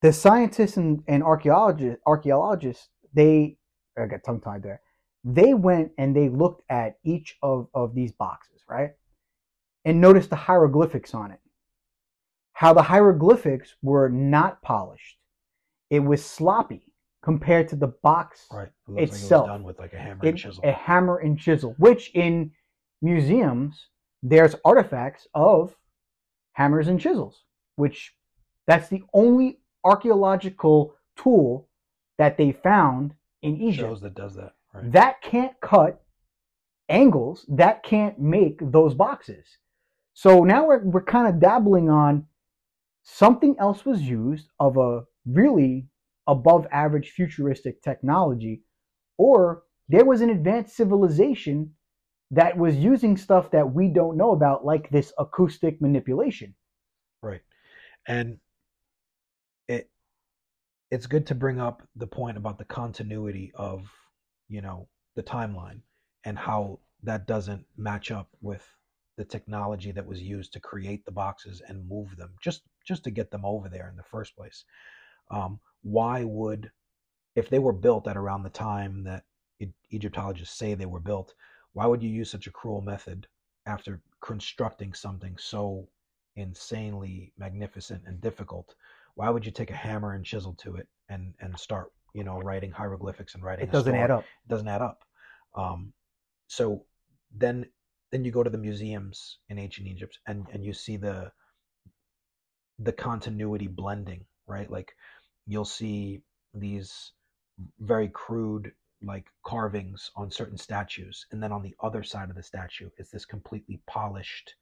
The 0.00 0.12
scientists 0.12 0.76
and, 0.78 1.02
and 1.06 1.22
archaeologists, 1.22 2.00
archaeologists, 2.06 2.88
they 3.12 3.58
I 3.98 4.06
got 4.06 4.24
tongue 4.24 4.40
tied 4.40 4.62
there. 4.62 4.80
They 5.24 5.52
went 5.52 5.92
and 5.98 6.16
they 6.16 6.28
looked 6.30 6.62
at 6.70 6.98
each 7.04 7.36
of, 7.42 7.68
of 7.74 7.94
these 7.94 8.12
boxes, 8.12 8.62
right, 8.68 8.92
and 9.84 10.00
noticed 10.00 10.30
the 10.30 10.36
hieroglyphics 10.36 11.12
on 11.12 11.30
it. 11.30 11.40
How 12.52 12.72
the 12.72 12.82
hieroglyphics 12.82 13.74
were 13.82 14.08
not 14.08 14.62
polished; 14.62 15.18
it 15.90 16.00
was 16.00 16.24
sloppy 16.24 16.87
compared 17.28 17.68
to 17.68 17.76
the 17.76 17.88
box 17.88 18.46
Right. 18.50 18.68
It 18.68 18.90
looks 18.90 19.00
like 19.00 19.08
Itself. 19.10 19.44
it 19.44 19.50
done 19.50 19.62
with 19.62 19.78
like 19.78 19.92
a 19.92 19.98
hammer 19.98 20.24
it, 20.24 20.28
and 20.30 20.38
chisel. 20.38 20.64
a 20.64 20.72
hammer 20.72 21.18
and 21.18 21.38
chisel, 21.38 21.74
which 21.76 22.10
in 22.14 22.52
museums 23.02 23.88
there's 24.22 24.54
artifacts 24.64 25.28
of 25.34 25.76
hammers 26.52 26.88
and 26.88 26.98
chisels, 26.98 27.44
which 27.76 28.14
that's 28.66 28.88
the 28.88 29.02
only 29.12 29.60
archaeological 29.84 30.94
tool 31.16 31.68
that 32.16 32.38
they 32.38 32.50
found 32.52 33.12
in 33.42 33.60
Egypt. 33.60 33.88
Shows 33.88 34.00
that 34.00 34.14
does 34.14 34.34
that. 34.36 34.54
Right. 34.72 34.90
That 34.92 35.20
can't 35.20 35.52
cut 35.60 36.02
angles, 36.88 37.44
that 37.50 37.82
can't 37.82 38.18
make 38.18 38.58
those 38.72 38.94
boxes. 38.94 39.58
So 40.14 40.44
now 40.44 40.66
we're, 40.66 40.82
we're 40.82 41.02
kind 41.02 41.28
of 41.28 41.40
dabbling 41.40 41.90
on 41.90 42.26
something 43.02 43.54
else 43.58 43.84
was 43.84 44.00
used 44.00 44.48
of 44.58 44.78
a 44.78 45.04
really 45.26 45.88
above 46.28 46.66
average 46.70 47.10
futuristic 47.10 47.82
technology, 47.82 48.62
or 49.16 49.64
there 49.88 50.04
was 50.04 50.20
an 50.20 50.30
advanced 50.30 50.76
civilization 50.76 51.74
that 52.30 52.56
was 52.56 52.76
using 52.76 53.16
stuff 53.16 53.50
that 53.50 53.72
we 53.74 53.88
don't 53.88 54.18
know 54.18 54.32
about, 54.32 54.64
like 54.64 54.90
this 54.90 55.12
acoustic 55.18 55.80
manipulation. 55.80 56.54
Right. 57.22 57.40
And 58.06 58.38
it 59.66 59.90
it's 60.90 61.06
good 61.06 61.26
to 61.28 61.34
bring 61.34 61.58
up 61.58 61.82
the 61.96 62.06
point 62.06 62.36
about 62.36 62.58
the 62.58 62.64
continuity 62.64 63.50
of, 63.54 63.90
you 64.48 64.60
know, 64.60 64.88
the 65.16 65.22
timeline 65.22 65.80
and 66.24 66.38
how 66.38 66.78
that 67.02 67.26
doesn't 67.26 67.64
match 67.76 68.10
up 68.10 68.28
with 68.42 68.66
the 69.16 69.24
technology 69.24 69.90
that 69.92 70.06
was 70.06 70.20
used 70.20 70.52
to 70.52 70.60
create 70.60 71.04
the 71.04 71.10
boxes 71.10 71.60
and 71.66 71.88
move 71.88 72.16
them 72.16 72.34
just 72.42 72.62
just 72.86 73.04
to 73.04 73.10
get 73.10 73.30
them 73.30 73.44
over 73.44 73.68
there 73.68 73.88
in 73.88 73.96
the 73.96 74.02
first 74.02 74.36
place. 74.36 74.64
Um, 75.30 75.60
why 75.82 76.24
would 76.24 76.70
if 77.36 77.48
they 77.48 77.58
were 77.58 77.72
built 77.72 78.08
at 78.08 78.16
around 78.16 78.42
the 78.42 78.50
time 78.50 79.04
that 79.04 79.24
Egyptologists 79.90 80.58
say 80.58 80.74
they 80.74 80.86
were 80.86 81.00
built, 81.00 81.34
why 81.72 81.86
would 81.86 82.02
you 82.02 82.10
use 82.10 82.30
such 82.30 82.46
a 82.46 82.50
cruel 82.50 82.80
method 82.80 83.26
after 83.66 84.00
constructing 84.20 84.92
something 84.92 85.36
so 85.38 85.88
insanely 86.36 87.32
magnificent 87.38 88.02
and 88.06 88.20
difficult? 88.20 88.74
Why 89.14 89.30
would 89.30 89.46
you 89.46 89.52
take 89.52 89.70
a 89.70 89.76
hammer 89.76 90.14
and 90.14 90.24
chisel 90.24 90.54
to 90.54 90.76
it 90.76 90.88
and 91.08 91.34
and 91.40 91.58
start 91.58 91.92
you 92.14 92.24
know 92.24 92.38
writing 92.38 92.70
hieroglyphics 92.70 93.34
and 93.34 93.42
writing? 93.44 93.66
It 93.68 93.72
doesn't 93.72 93.92
story? 93.92 94.02
add 94.02 94.10
up. 94.10 94.24
It 94.44 94.48
doesn't 94.48 94.68
add 94.68 94.82
up. 94.82 95.04
Um, 95.54 95.92
so 96.48 96.84
then 97.36 97.66
then 98.10 98.24
you 98.24 98.30
go 98.30 98.42
to 98.42 98.50
the 98.50 98.58
museums 98.58 99.38
in 99.48 99.58
ancient 99.58 99.86
Egypt 99.86 100.18
and 100.26 100.46
and 100.52 100.64
you 100.64 100.72
see 100.72 100.96
the 100.96 101.30
the 102.78 102.92
continuity 102.92 103.66
blending, 103.66 104.24
right? 104.46 104.70
Like 104.70 104.94
you'll 105.48 105.64
see 105.64 106.22
these 106.54 107.12
very 107.80 108.08
crude 108.08 108.72
like 109.02 109.26
carvings 109.44 110.10
on 110.16 110.30
certain 110.30 110.58
statues 110.58 111.26
and 111.32 111.42
then 111.42 111.52
on 111.52 111.62
the 111.62 111.74
other 111.80 112.02
side 112.04 112.30
of 112.30 112.36
the 112.36 112.42
statue 112.42 112.90
is 112.98 113.10
this 113.10 113.24
completely 113.26 113.80
polished 113.86 114.54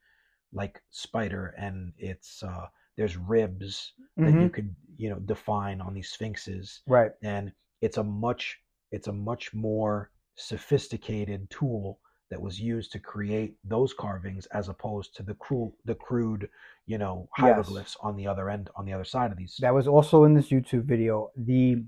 like 0.53 0.83
spider 0.90 1.55
and 1.59 1.92
it's 1.99 2.42
uh 2.42 2.66
there's 2.96 3.16
ribs 3.16 3.94
that 4.25 4.38
you 4.38 4.49
Mhm. 4.49 4.55
could 4.55 4.77
you 4.96 5.11
know 5.11 5.18
define 5.20 5.81
on 5.81 5.94
these 5.94 6.11
sphinxes 6.11 6.83
Right. 6.87 7.12
and 7.22 7.53
it's 7.83 7.99
a 7.99 8.05
much 8.05 8.59
it's 8.92 9.09
a 9.09 9.12
much 9.12 9.55
more 9.55 10.11
sophisticated 10.37 11.51
tool 11.51 12.01
that 12.31 12.41
was 12.41 12.61
used 12.61 12.93
to 12.93 12.99
create 12.99 13.57
those 13.65 13.95
carvings 13.95 14.47
as 14.47 14.69
opposed 14.69 15.15
to 15.17 15.23
the 15.23 15.35
cruel 15.35 15.77
the 15.85 15.95
crude 15.95 16.49
you 16.87 16.99
know 16.99 17.29
Yes. 17.39 17.45
hieroglyphs 17.45 17.97
on 18.01 18.17
the 18.17 18.27
other 18.27 18.51
end 18.51 18.69
on 18.77 18.85
the 18.85 18.93
other 18.93 19.05
side 19.05 19.31
of 19.31 19.39
these 19.39 19.57
That 19.61 19.75
was 19.75 19.87
also 19.89 20.25
in 20.25 20.35
this 20.35 20.51
YouTube 20.51 20.85
video. 20.85 21.31
The 21.37 21.85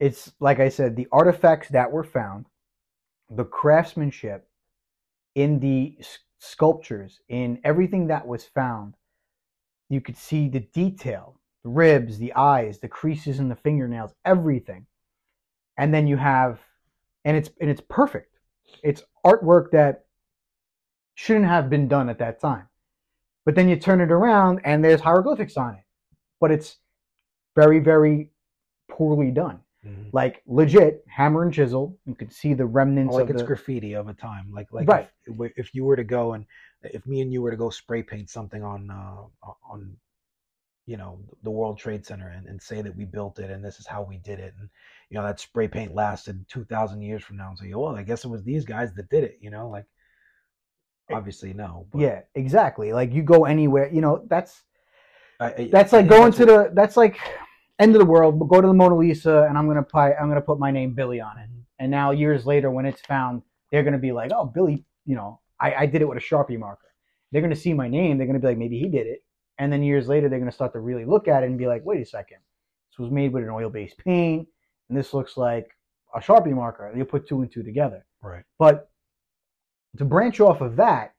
it's 0.00 0.32
like 0.38 0.60
I 0.60 0.68
said, 0.68 0.94
the 0.94 1.08
artifacts 1.10 1.68
that 1.70 1.90
were 1.90 2.04
found, 2.04 2.46
the 3.30 3.44
craftsmanship 3.44 4.48
in 5.34 5.58
the 5.58 5.98
sculptures, 6.38 7.20
in 7.28 7.60
everything 7.64 8.06
that 8.06 8.26
was 8.26 8.44
found, 8.44 8.94
you 9.88 10.00
could 10.00 10.16
see 10.16 10.48
the 10.48 10.60
detail, 10.60 11.40
the 11.64 11.70
ribs, 11.70 12.18
the 12.18 12.32
eyes, 12.34 12.78
the 12.78 12.88
creases 12.88 13.40
in 13.40 13.48
the 13.48 13.56
fingernails, 13.56 14.14
everything. 14.24 14.86
And 15.76 15.92
then 15.92 16.06
you 16.06 16.16
have, 16.16 16.60
and 17.28 17.36
it's 17.36 17.50
and 17.60 17.68
it's 17.68 17.82
perfect. 17.82 18.38
It's 18.82 19.02
artwork 19.24 19.70
that 19.72 20.06
shouldn't 21.14 21.44
have 21.44 21.68
been 21.68 21.86
done 21.86 22.08
at 22.08 22.18
that 22.20 22.40
time. 22.40 22.68
But 23.44 23.54
then 23.54 23.68
you 23.68 23.76
turn 23.76 24.00
it 24.00 24.10
around 24.10 24.60
and 24.64 24.82
there's 24.82 25.02
hieroglyphics 25.02 25.58
on 25.58 25.74
it. 25.74 25.84
But 26.40 26.52
it's 26.52 26.78
very, 27.54 27.80
very 27.80 28.30
poorly 28.88 29.30
done. 29.30 29.60
Mhm. 29.84 30.10
Like 30.12 30.42
legit, 30.46 31.04
hammer 31.06 31.42
and 31.42 31.52
chisel. 31.52 31.98
You 32.06 32.14
can 32.14 32.30
see 32.30 32.54
the 32.54 32.64
remnants 32.64 33.14
Or 33.14 33.20
like 33.20 33.24
of 33.24 33.36
it's 33.36 33.42
the 33.42 33.46
graffiti 33.46 33.94
of 33.94 34.08
a 34.08 34.14
time. 34.14 34.50
Like 34.50 34.72
like 34.72 34.88
Right. 34.88 35.10
if, 35.26 35.52
if 35.56 35.74
you 35.74 35.84
were 35.84 35.96
to 35.96 36.04
go 36.04 36.32
and 36.32 36.46
if 36.82 37.06
me 37.06 37.20
and 37.20 37.30
you 37.30 37.42
were 37.42 37.50
to 37.50 37.58
go 37.58 37.68
spray 37.68 38.02
paint 38.02 38.30
something 38.30 38.62
on 38.62 38.90
uh, 38.90 39.50
on 39.68 39.98
you 40.86 40.96
know 40.96 41.20
the 41.42 41.50
World 41.50 41.78
Trade 41.78 42.06
Center 42.06 42.28
and, 42.28 42.46
and 42.46 42.62
say 42.62 42.80
that 42.80 42.96
we 42.96 43.04
built 43.04 43.38
it 43.38 43.50
and 43.50 43.62
this 43.62 43.78
is 43.80 43.86
how 43.86 44.02
we 44.02 44.16
did 44.16 44.38
it 44.38 44.54
and 44.58 44.70
you 45.10 45.16
know 45.16 45.22
that 45.24 45.40
spray 45.40 45.68
paint 45.68 45.94
lasted 45.94 46.44
two 46.48 46.64
thousand 46.64 47.00
years 47.02 47.22
from 47.22 47.36
now 47.36 47.48
and 47.50 47.58
say 47.58 47.72
well 47.74 47.96
I 47.96 48.02
guess 48.02 48.24
it 48.24 48.28
was 48.28 48.42
these 48.44 48.64
guys 48.64 48.92
that 48.94 49.08
did 49.08 49.24
it 49.24 49.38
you 49.40 49.50
know 49.50 49.68
like 49.70 49.86
obviously 51.10 51.54
no 51.54 51.86
but 51.90 52.00
Yeah, 52.00 52.20
exactly. 52.34 52.92
Like 52.92 53.12
you 53.12 53.22
go 53.22 53.44
anywhere, 53.46 53.90
you 53.92 54.00
know, 54.02 54.26
that's 54.28 54.62
I- 55.40 55.54
I- 55.54 55.68
that's 55.72 55.92
like 55.92 56.08
going 56.08 56.24
that's 56.32 56.36
to 56.38 56.46
what- 56.46 56.68
the 56.68 56.74
that's 56.74 56.96
like 56.96 57.18
end 57.78 57.94
of 57.94 58.00
the 58.00 58.04
world, 58.06 58.38
but 58.38 58.46
go 58.46 58.60
to 58.60 58.66
the 58.66 58.74
Mona 58.74 58.96
Lisa 58.96 59.44
and 59.48 59.56
I'm 59.56 59.66
gonna 59.66 59.82
put 59.82 60.12
I'm 60.20 60.28
gonna 60.28 60.40
put 60.42 60.58
my 60.58 60.70
name 60.70 60.94
Billy 60.94 61.20
on 61.20 61.38
it. 61.38 61.48
And 61.78 61.90
now 61.90 62.10
years 62.10 62.44
later 62.44 62.70
when 62.70 62.84
it's 62.86 63.00
found, 63.02 63.42
they're 63.70 63.82
gonna 63.84 63.98
be 63.98 64.12
like, 64.12 64.32
Oh, 64.34 64.44
Billy, 64.44 64.84
you 65.06 65.14
know, 65.14 65.40
I, 65.60 65.74
I 65.74 65.86
did 65.86 66.02
it 66.02 66.08
with 66.08 66.18
a 66.18 66.20
Sharpie 66.20 66.58
marker. 66.58 66.88
They're 67.32 67.42
gonna 67.42 67.56
see 67.56 67.72
my 67.72 67.88
name, 67.88 68.18
they're 68.18 68.26
gonna 68.26 68.38
be 68.40 68.48
like, 68.48 68.58
maybe 68.58 68.78
he 68.78 68.88
did 68.88 69.06
it. 69.06 69.24
And 69.58 69.72
then 69.72 69.82
years 69.82 70.08
later 70.08 70.28
they're 70.28 70.38
gonna 70.40 70.52
start 70.52 70.72
to 70.74 70.80
really 70.80 71.04
look 71.06 71.26
at 71.28 71.42
it 71.42 71.46
and 71.46 71.56
be 71.56 71.66
like, 71.66 71.84
wait 71.86 72.02
a 72.02 72.06
second, 72.06 72.38
this 72.90 72.98
was 72.98 73.10
made 73.10 73.32
with 73.32 73.44
an 73.44 73.48
oil 73.50 73.70
based 73.70 73.96
paint, 73.98 74.46
and 74.88 74.98
this 74.98 75.14
looks 75.14 75.36
like 75.36 75.70
a 76.14 76.20
Sharpie 76.20 76.54
marker. 76.54 76.92
You 76.96 77.04
put 77.04 77.28
two 77.28 77.42
and 77.42 77.52
two 77.52 77.62
together. 77.62 78.04
right 78.22 78.44
But 78.58 78.90
to 79.96 80.04
branch 80.04 80.40
off 80.40 80.60
of 80.60 80.76
that, 80.76 81.14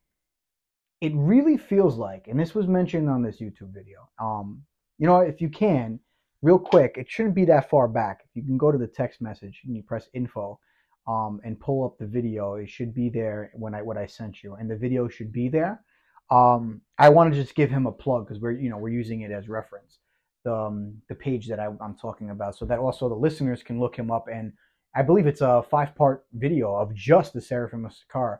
it 1.01 1.13
really 1.15 1.58
feels 1.58 1.97
like, 1.97 2.27
and 2.27 2.39
this 2.39 2.53
was 2.53 2.67
mentioned 2.67 3.10
on 3.10 3.21
this 3.21 3.39
YouTube 3.39 3.73
video. 3.73 4.10
Um, 4.19 4.63
you 4.97 5.08
know, 5.08 5.19
if 5.19 5.39
you 5.39 5.49
can, 5.49 5.99
real 6.41 6.60
quick, 6.60 6.95
it 6.97 7.10
shouldn't 7.10 7.36
be 7.36 7.45
that 7.45 7.69
far 7.69 7.88
back. 7.88 8.21
If 8.23 8.36
you 8.36 8.43
can 8.43 8.58
go 8.58 8.71
to 8.71 8.77
the 8.77 8.88
text 8.88 9.21
message 9.21 9.62
and 9.65 9.75
you 9.75 9.84
press 9.84 10.10
info, 10.13 10.60
um, 11.08 11.39
and 11.43 11.60
pull 11.60 11.86
up 11.86 11.97
the 11.97 12.05
video, 12.05 12.55
it 12.55 12.69
should 12.69 12.93
be 12.93 13.10
there 13.10 13.51
when 13.53 13.73
I 13.73 13.82
what 13.82 13.97
I 13.97 14.05
sent 14.05 14.43
you, 14.43 14.55
and 14.55 14.69
the 14.69 14.75
video 14.75 15.08
should 15.08 15.32
be 15.32 15.49
there. 15.49 15.84
Um, 16.29 16.82
I 16.99 17.10
want 17.10 17.34
to 17.34 17.41
just 17.41 17.55
give 17.55 17.71
him 17.71 17.88
a 17.88 17.91
plug 17.91 18.27
because 18.27 18.39
we're 18.41 18.51
you 18.51 18.69
know 18.69 18.77
we're 18.77 18.89
using 18.89 19.21
it 19.21 19.32
as 19.32 19.49
reference. 19.49 19.98
The 20.45 20.56
um, 20.56 21.02
the 21.10 21.15
page 21.15 21.47
that 21.47 21.60
I, 21.60 21.67
I'm 21.82 21.95
talking 22.02 22.30
about, 22.30 22.56
so 22.58 22.65
that 22.65 22.80
also 22.80 23.10
the 23.10 23.15
listeners 23.15 23.62
can 23.62 23.80
look 23.80 23.95
him 23.95 24.10
up 24.10 24.28
and 24.32 24.54
I 24.95 25.04
believe 25.04 25.28
it's 25.28 25.41
a 25.41 25.63
five 25.69 25.95
part 25.95 26.25
video 26.34 26.75
of 26.75 26.93
just 26.95 27.34
the 27.34 27.41
Seraphim 27.41 27.86
of 27.86 27.93
Saqqara. 27.93 28.39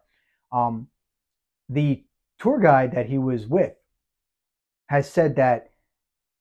Um, 0.52 0.88
the 1.70 2.04
tour 2.40 2.60
guide 2.60 2.94
that 2.94 3.06
he 3.08 3.18
was 3.18 3.46
with 3.46 3.74
has 4.88 5.10
said 5.10 5.36
that 5.36 5.72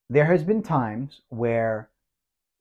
there 0.09 0.25
has 0.25 0.43
been 0.43 0.63
times 0.63 1.21
where 1.29 1.91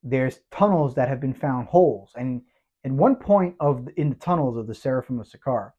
there's 0.04 0.42
tunnels 0.52 0.96
that 0.96 1.08
have 1.08 1.22
been 1.22 1.34
found 1.34 1.68
holes, 1.68 2.12
and 2.16 2.42
at 2.84 2.92
one 2.92 3.16
point 3.16 3.56
of 3.60 3.88
in 3.96 4.10
the 4.10 4.16
tunnels 4.16 4.58
of 4.58 4.68
the 4.68 4.76
Seraphim 4.76 5.20
of 5.20 5.28
Saqqara, 5.28 5.72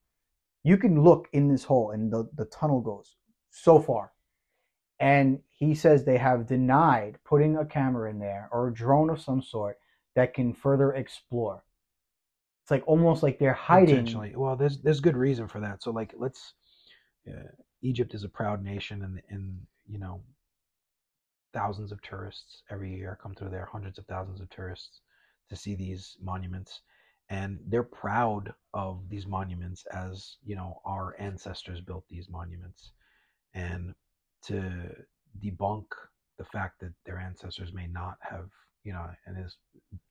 you 0.65 0.79
can 0.79 1.03
look 1.03 1.29
in 1.33 1.49
this 1.49 1.65
hole, 1.65 1.91
and 1.91 2.11
the, 2.11 2.29
the 2.35 2.47
tunnel 2.47 2.81
goes 2.81 3.17
so 3.51 3.79
far. 3.79 4.13
And 5.01 5.41
he 5.51 5.75
says 5.75 6.05
they 6.05 6.19
have 6.19 6.47
denied 6.47 7.19
putting 7.25 7.57
a 7.57 7.65
camera 7.65 8.11
in 8.11 8.19
there 8.19 8.49
or 8.53 8.69
a 8.69 8.75
drone 8.75 9.11
of 9.11 9.21
some 9.21 9.43
sort 9.43 9.79
that 10.15 10.35
can 10.35 10.53
further 10.53 10.93
explore. 10.95 11.65
It's 12.63 12.71
like 12.71 12.87
almost 12.87 13.23
like 13.23 13.39
they're 13.39 13.53
hiding. 13.53 13.91
intentionally. 13.91 14.35
Well, 14.37 14.57
there's 14.57 14.79
there's 14.79 15.01
good 15.01 15.17
reason 15.17 15.49
for 15.49 15.61
that. 15.61 15.83
So 15.83 15.91
like 15.91 16.15
let's 16.17 16.55
uh, 17.29 17.49
Egypt 17.83 18.15
is 18.15 18.25
a 18.25 18.29
proud 18.29 18.63
nation 18.63 19.03
and 19.03 19.23
and 19.31 19.59
you 19.87 19.99
know 19.99 20.21
thousands 21.55 21.93
of 21.93 22.03
tourists 22.03 22.63
every 22.71 22.95
year 22.95 23.19
come 23.23 23.35
through 23.35 23.51
there, 23.51 23.69
hundreds 23.71 23.99
of 23.99 24.07
thousands 24.07 24.41
of 24.41 24.51
tourists 24.51 25.01
to 25.49 25.57
see 25.57 25.75
these 25.75 26.17
monuments 26.21 26.83
and 27.31 27.59
they're 27.67 27.83
proud 27.83 28.55
of 28.73 29.09
these 29.09 29.27
monuments 29.27 29.85
as, 29.93 30.37
you 30.45 30.57
know, 30.57 30.81
our 30.85 31.15
ancestors 31.19 31.81
built 31.81 32.05
these 32.09 32.29
monuments. 32.31 32.93
And 33.55 33.95
to 34.47 34.95
debunk 35.43 35.85
the 36.39 36.45
fact 36.45 36.81
that 36.81 36.93
their 37.05 37.19
ancestors 37.19 37.73
may 37.73 37.87
not 37.89 38.15
have, 38.21 38.47
you 38.85 38.93
know, 38.93 39.07
and 39.27 39.45
is 39.45 39.57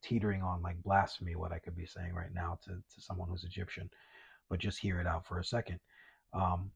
teetering 0.04 0.42
on 0.42 0.62
like 0.62 0.82
blasphemy 0.84 1.36
what 1.36 1.52
I 1.52 1.60
could 1.60 1.76
be 1.76 1.86
saying 1.86 2.14
right 2.14 2.34
now 2.34 2.60
to, 2.66 2.72
to 2.72 3.02
someone 3.02 3.30
who's 3.30 3.44
Egyptian, 3.44 3.90
but 4.50 4.60
just 4.60 4.80
hear 4.80 5.00
it 5.00 5.08
out 5.08 5.26
for 5.26 5.40
a 5.40 5.44
second. 5.44 5.80
Um, 6.34 6.72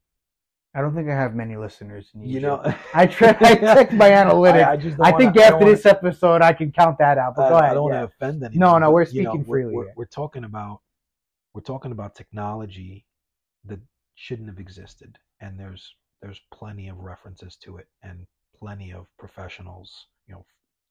I 0.74 0.80
don't 0.80 0.94
think 0.94 1.10
I 1.10 1.14
have 1.14 1.34
many 1.34 1.56
listeners 1.56 2.08
in 2.14 2.24
you 2.24 2.40
know, 2.40 2.62
I 2.94 3.06
tried. 3.06 3.42
I 3.42 3.56
checked 3.56 3.92
my 3.92 4.08
analytics. 4.08 4.66
I, 4.66 4.76
just 4.78 4.96
don't 4.96 5.06
I, 5.06 5.10
wanna- 5.10 5.24
think 5.24 5.30
I 5.32 5.34
don't 5.34 5.44
after 5.44 5.56
wanna- 5.66 5.76
this 5.76 5.84
episode, 5.86 6.40
I 6.40 6.54
can 6.54 6.72
count 6.72 6.96
that 6.98 7.18
out. 7.18 7.34
But 7.36 7.46
I, 7.46 7.48
go 7.50 7.56
I 7.56 7.74
don't 7.74 7.92
yeah. 7.92 7.98
want 8.00 8.10
to 8.10 8.16
offend 8.26 8.40
No, 8.40 8.46
anyone. 8.46 8.80
no, 8.80 8.86
but, 8.86 8.92
we're 8.92 9.02
you 9.04 9.22
know, 9.24 9.30
speaking 9.32 9.44
we're, 9.46 9.54
freely 9.58 9.74
We're, 9.76 9.92
we're 9.96 10.04
talking 10.06 10.44
about 10.44 10.80
we're 11.52 11.60
talking 11.60 11.92
about 11.92 12.14
technology 12.14 13.04
that 13.66 13.80
shouldn't 14.14 14.48
have 14.48 14.58
existed, 14.58 15.18
and 15.42 15.60
there's 15.60 15.94
there's 16.22 16.40
plenty 16.52 16.88
of 16.88 16.98
references 16.98 17.56
to 17.56 17.76
it, 17.76 17.88
and 18.02 18.26
plenty 18.58 18.92
of 18.92 19.06
professionals, 19.18 20.06
you 20.26 20.34
know, 20.34 20.46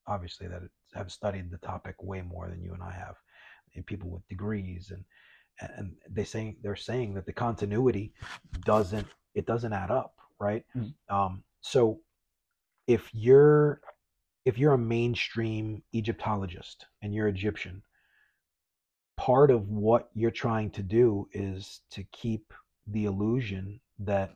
obviously 0.08 0.48
that 0.48 0.62
have 0.94 1.12
studied 1.12 1.50
the 1.50 1.58
topic 1.60 1.96
way 2.02 2.22
more 2.22 2.50
than 2.50 2.62
you 2.62 2.74
and 2.74 2.84
I 2.84 2.92
have, 2.92 3.16
and 3.76 3.86
people 3.86 4.10
with 4.10 4.28
degrees, 4.28 4.92
and 4.92 5.04
and 5.78 5.94
they 6.10 6.24
saying 6.24 6.58
they're 6.62 6.76
saying 6.76 7.14
that 7.14 7.26
the 7.26 7.34
continuity 7.34 8.14
doesn't 8.66 9.08
it 9.34 9.46
doesn't 9.46 9.74
add 9.74 9.92
up, 9.92 10.16
right? 10.40 10.66
Mm. 10.76 10.94
Um, 11.10 11.44
so 11.62 12.00
if 12.88 13.10
you're 13.14 13.82
if 14.46 14.58
you're 14.58 14.74
a 14.74 14.78
mainstream 14.78 15.84
Egyptologist 15.94 16.86
and 17.02 17.14
you're 17.14 17.28
Egyptian, 17.28 17.84
part 19.18 19.52
of 19.52 19.70
what 19.70 20.10
you're 20.14 20.32
trying 20.32 20.72
to 20.72 20.82
do 20.82 21.28
is 21.32 21.82
to 21.92 22.04
keep 22.12 22.54
the 22.88 23.06
illusion 23.06 23.80
that 24.00 24.32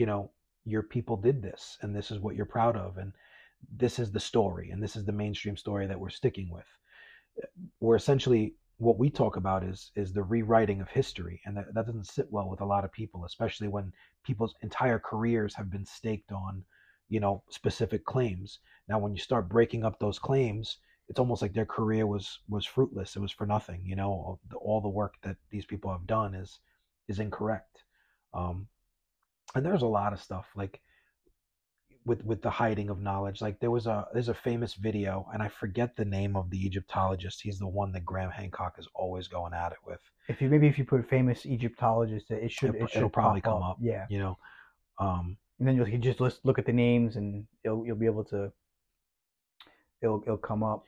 you 0.00 0.06
know 0.06 0.30
your 0.64 0.82
people 0.82 1.18
did 1.18 1.42
this 1.42 1.76
and 1.82 1.94
this 1.94 2.10
is 2.10 2.20
what 2.20 2.34
you're 2.34 2.56
proud 2.56 2.74
of 2.74 2.96
and 2.96 3.12
this 3.76 3.98
is 3.98 4.10
the 4.10 4.26
story 4.32 4.70
and 4.70 4.82
this 4.82 4.96
is 4.96 5.04
the 5.04 5.12
mainstream 5.12 5.58
story 5.58 5.86
that 5.86 6.00
we're 6.00 6.08
sticking 6.20 6.48
with. 6.50 6.70
We're 7.80 7.96
essentially 7.96 8.54
what 8.78 8.98
we 8.98 9.10
talk 9.10 9.36
about 9.36 9.62
is 9.62 9.90
is 9.94 10.14
the 10.14 10.22
rewriting 10.22 10.80
of 10.80 10.88
history 10.88 11.42
and 11.44 11.54
that, 11.54 11.74
that 11.74 11.84
doesn't 11.84 12.06
sit 12.06 12.28
well 12.32 12.48
with 12.48 12.62
a 12.62 12.70
lot 12.74 12.82
of 12.82 12.90
people 12.92 13.26
especially 13.26 13.68
when 13.68 13.92
people's 14.24 14.54
entire 14.62 14.98
careers 14.98 15.54
have 15.54 15.70
been 15.70 15.84
staked 15.84 16.32
on 16.32 16.64
you 17.10 17.20
know 17.20 17.42
specific 17.50 18.02
claims. 18.06 18.58
Now 18.88 18.98
when 18.98 19.12
you 19.12 19.20
start 19.20 19.50
breaking 19.50 19.84
up 19.84 19.98
those 19.98 20.18
claims 20.18 20.78
it's 21.10 21.18
almost 21.18 21.42
like 21.42 21.52
their 21.52 21.72
career 21.78 22.06
was 22.06 22.38
was 22.48 22.64
fruitless. 22.64 23.16
It 23.16 23.20
was 23.20 23.32
for 23.32 23.46
nothing 23.46 23.82
you 23.84 23.96
know? 23.96 24.08
All 24.08 24.40
the, 24.48 24.56
all 24.56 24.80
the 24.80 24.96
work 25.02 25.16
that 25.24 25.36
these 25.50 25.66
people 25.66 25.92
have 25.92 26.06
done 26.06 26.34
is 26.34 26.60
is 27.06 27.18
incorrect. 27.18 27.84
Um 28.32 28.68
and 29.54 29.64
there's 29.64 29.82
a 29.82 29.86
lot 29.86 30.12
of 30.12 30.20
stuff 30.20 30.46
like 30.56 30.80
with 32.06 32.24
with 32.24 32.40
the 32.42 32.50
hiding 32.50 32.88
of 32.88 33.00
knowledge 33.00 33.40
like 33.42 33.60
there 33.60 33.70
was 33.70 33.86
a 33.86 34.06
there's 34.14 34.28
a 34.30 34.34
famous 34.34 34.74
video 34.74 35.28
and 35.34 35.42
i 35.42 35.48
forget 35.48 35.94
the 35.96 36.04
name 36.04 36.34
of 36.34 36.48
the 36.50 36.56
egyptologist 36.58 37.42
he's 37.42 37.58
the 37.58 37.66
one 37.66 37.92
that 37.92 38.04
graham 38.04 38.30
hancock 38.30 38.76
is 38.78 38.88
always 38.94 39.28
going 39.28 39.52
at 39.52 39.72
it 39.72 39.78
with 39.86 40.00
If 40.28 40.40
you 40.40 40.48
maybe 40.48 40.66
if 40.66 40.78
you 40.78 40.84
put 40.84 41.08
famous 41.08 41.44
Egyptologist, 41.44 42.30
it 42.30 42.50
should 42.52 42.74
It'll- 42.74 42.84
it 42.86 42.90
should 42.90 42.98
it'll 42.98 43.10
probably 43.10 43.40
come 43.42 43.62
up. 43.62 43.76
Yeah, 43.80 44.06
you 44.08 44.18
know 44.18 44.38
um 44.98 45.36
and 45.58 45.68
then 45.68 45.76
you'll 45.76 45.88
you 45.88 45.98
just 45.98 46.20
list, 46.20 46.40
look 46.44 46.58
at 46.58 46.64
the 46.66 46.72
names 46.72 47.16
and 47.16 47.46
you'll 47.64 47.84
you'll 47.84 47.96
be 48.04 48.06
able 48.06 48.24
to. 48.24 48.50
It'll 50.02 50.22
it'll 50.22 50.38
come 50.38 50.62
up. 50.62 50.84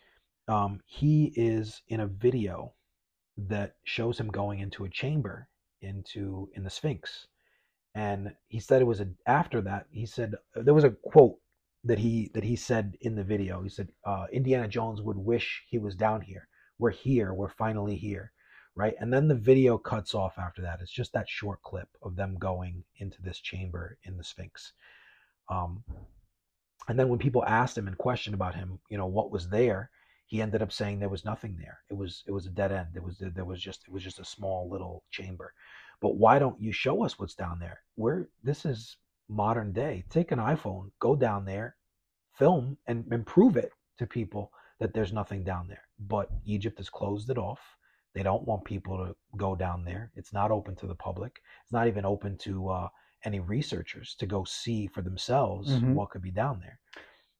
um, 0.48 0.80
he 0.86 1.32
is 1.36 1.82
in 1.88 2.00
a 2.00 2.06
video 2.06 2.72
that 3.36 3.74
shows 3.84 4.18
him 4.18 4.28
going 4.28 4.60
into 4.60 4.84
a 4.84 4.88
chamber 4.88 5.48
into 5.82 6.48
in 6.54 6.62
the 6.64 6.70
Sphinx, 6.70 7.26
and 7.94 8.34
he 8.48 8.58
said 8.60 8.80
it 8.80 8.86
was 8.86 9.00
a, 9.00 9.08
after 9.26 9.60
that 9.60 9.86
he 9.90 10.06
said 10.06 10.34
there 10.54 10.74
was 10.74 10.84
a 10.84 10.90
quote 10.90 11.36
that 11.84 11.98
he 11.98 12.30
that 12.34 12.44
he 12.44 12.56
said 12.56 12.96
in 13.00 13.14
the 13.14 13.24
video. 13.24 13.62
He 13.62 13.68
said 13.68 13.88
uh, 14.04 14.26
Indiana 14.32 14.68
Jones 14.68 15.02
would 15.02 15.16
wish 15.16 15.62
he 15.68 15.78
was 15.78 15.94
down 15.94 16.20
here. 16.20 16.48
We're 16.78 16.90
here. 16.90 17.34
We're 17.34 17.48
finally 17.48 17.96
here, 17.96 18.32
right? 18.74 18.94
And 18.98 19.12
then 19.12 19.28
the 19.28 19.34
video 19.34 19.78
cuts 19.78 20.14
off 20.14 20.38
after 20.38 20.62
that. 20.62 20.80
It's 20.80 20.92
just 20.92 21.12
that 21.12 21.28
short 21.28 21.60
clip 21.62 21.88
of 22.02 22.16
them 22.16 22.36
going 22.38 22.84
into 22.96 23.20
this 23.22 23.40
chamber 23.40 23.98
in 24.04 24.16
the 24.16 24.24
Sphinx. 24.24 24.72
Um, 25.48 25.82
and 26.88 26.98
then 26.98 27.08
when 27.08 27.18
people 27.18 27.44
asked 27.44 27.76
him 27.76 27.88
and 27.88 27.98
questioned 27.98 28.34
about 28.34 28.54
him, 28.54 28.78
you 28.88 28.98
know, 28.98 29.06
what 29.06 29.30
was 29.30 29.48
there, 29.48 29.90
he 30.26 30.40
ended 30.40 30.62
up 30.62 30.72
saying 30.72 30.98
there 30.98 31.08
was 31.08 31.24
nothing 31.24 31.56
there. 31.58 31.80
It 31.90 31.94
was 31.94 32.22
it 32.26 32.32
was 32.32 32.46
a 32.46 32.50
dead 32.50 32.72
end. 32.72 32.88
It 32.94 33.02
was 33.02 33.18
there 33.18 33.44
was 33.44 33.60
just 33.60 33.82
it 33.88 33.92
was 33.92 34.04
just 34.04 34.20
a 34.20 34.24
small 34.24 34.68
little 34.70 35.02
chamber. 35.10 35.52
But 36.02 36.16
why 36.16 36.38
don't 36.40 36.60
you 36.60 36.72
show 36.72 37.04
us 37.04 37.18
what's 37.18 37.36
down 37.36 37.60
there? 37.60 37.80
Where 37.94 38.28
this 38.42 38.66
is 38.66 38.96
modern 39.28 39.72
day. 39.72 40.04
Take 40.10 40.32
an 40.32 40.40
iPhone, 40.40 40.90
go 40.98 41.16
down 41.16 41.44
there, 41.44 41.76
film, 42.34 42.76
and, 42.86 43.04
and 43.10 43.24
prove 43.24 43.56
it 43.56 43.72
to 43.98 44.06
people 44.06 44.52
that 44.80 44.92
there's 44.92 45.12
nothing 45.12 45.44
down 45.44 45.68
there. 45.68 45.84
But 46.00 46.28
Egypt 46.44 46.78
has 46.78 46.90
closed 46.90 47.30
it 47.30 47.38
off. 47.38 47.60
They 48.14 48.22
don't 48.24 48.46
want 48.46 48.64
people 48.64 48.98
to 48.98 49.16
go 49.36 49.54
down 49.54 49.84
there. 49.84 50.10
It's 50.16 50.32
not 50.32 50.50
open 50.50 50.74
to 50.76 50.86
the 50.86 50.94
public. 50.96 51.40
It's 51.62 51.72
not 51.72 51.86
even 51.86 52.04
open 52.04 52.36
to 52.38 52.68
uh, 52.68 52.88
any 53.24 53.38
researchers 53.40 54.16
to 54.18 54.26
go 54.26 54.44
see 54.44 54.88
for 54.88 55.02
themselves 55.02 55.70
Mhm. 55.70 55.94
what 55.94 56.10
could 56.10 56.22
be 56.22 56.32
down 56.32 56.60
there. 56.60 56.80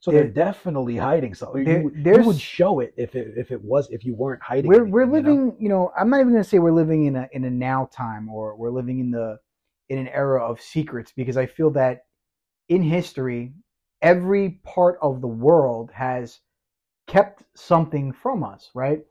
So 0.03 0.11
There- 0.11 0.23
they're 0.23 0.31
definitely 0.31 0.97
hiding 0.97 1.33
something. 1.33 1.63
There- 1.63 1.81
you, 1.81 1.91
you 1.95 2.27
would 2.27 2.37
show 2.37 2.81
it 2.81 2.93
if 2.97 3.15
it 3.15 3.37
if 3.37 3.51
it 3.51 3.63
was 3.63 3.89
if 3.89 4.03
you 4.03 4.13
weren't 4.15 4.41
hiding. 4.41 4.67
we're 4.67 4.81
anything, 4.81 4.91
we're 4.91 5.03
you 5.05 5.07
know? 5.07 5.15
living 5.31 5.55
you 5.59 5.69
know 5.69 5.91
i'm 5.97 6.09
not 6.09 6.19
even 6.19 6.33
going 6.33 6.43
to 6.43 6.49
say 6.49 6.59
we're 6.59 6.73
living 6.73 7.05
in 7.05 7.15
a 7.15 7.29
in 7.31 7.45
a 7.45 7.49
now 7.49 7.87
time 7.89 8.27
or 8.27 8.53
we're 8.57 8.69
living 8.69 8.99
in 8.99 9.11
the 9.11 9.39
in 9.87 9.97
an 9.97 10.09
era 10.09 10.43
of 10.43 10.59
secrets 10.59 11.13
because 11.15 11.37
i 11.37 11.45
feel 11.45 11.69
that 11.69 12.03
in 12.67 12.81
history 12.83 13.53
every 14.01 14.59
part 14.65 14.97
of 15.01 15.21
the 15.21 15.27
world 15.27 15.89
has 15.93 16.41
kept 17.07 17.43
something 17.55 18.11
from 18.11 18.43
us 18.43 18.71
right 18.75 19.05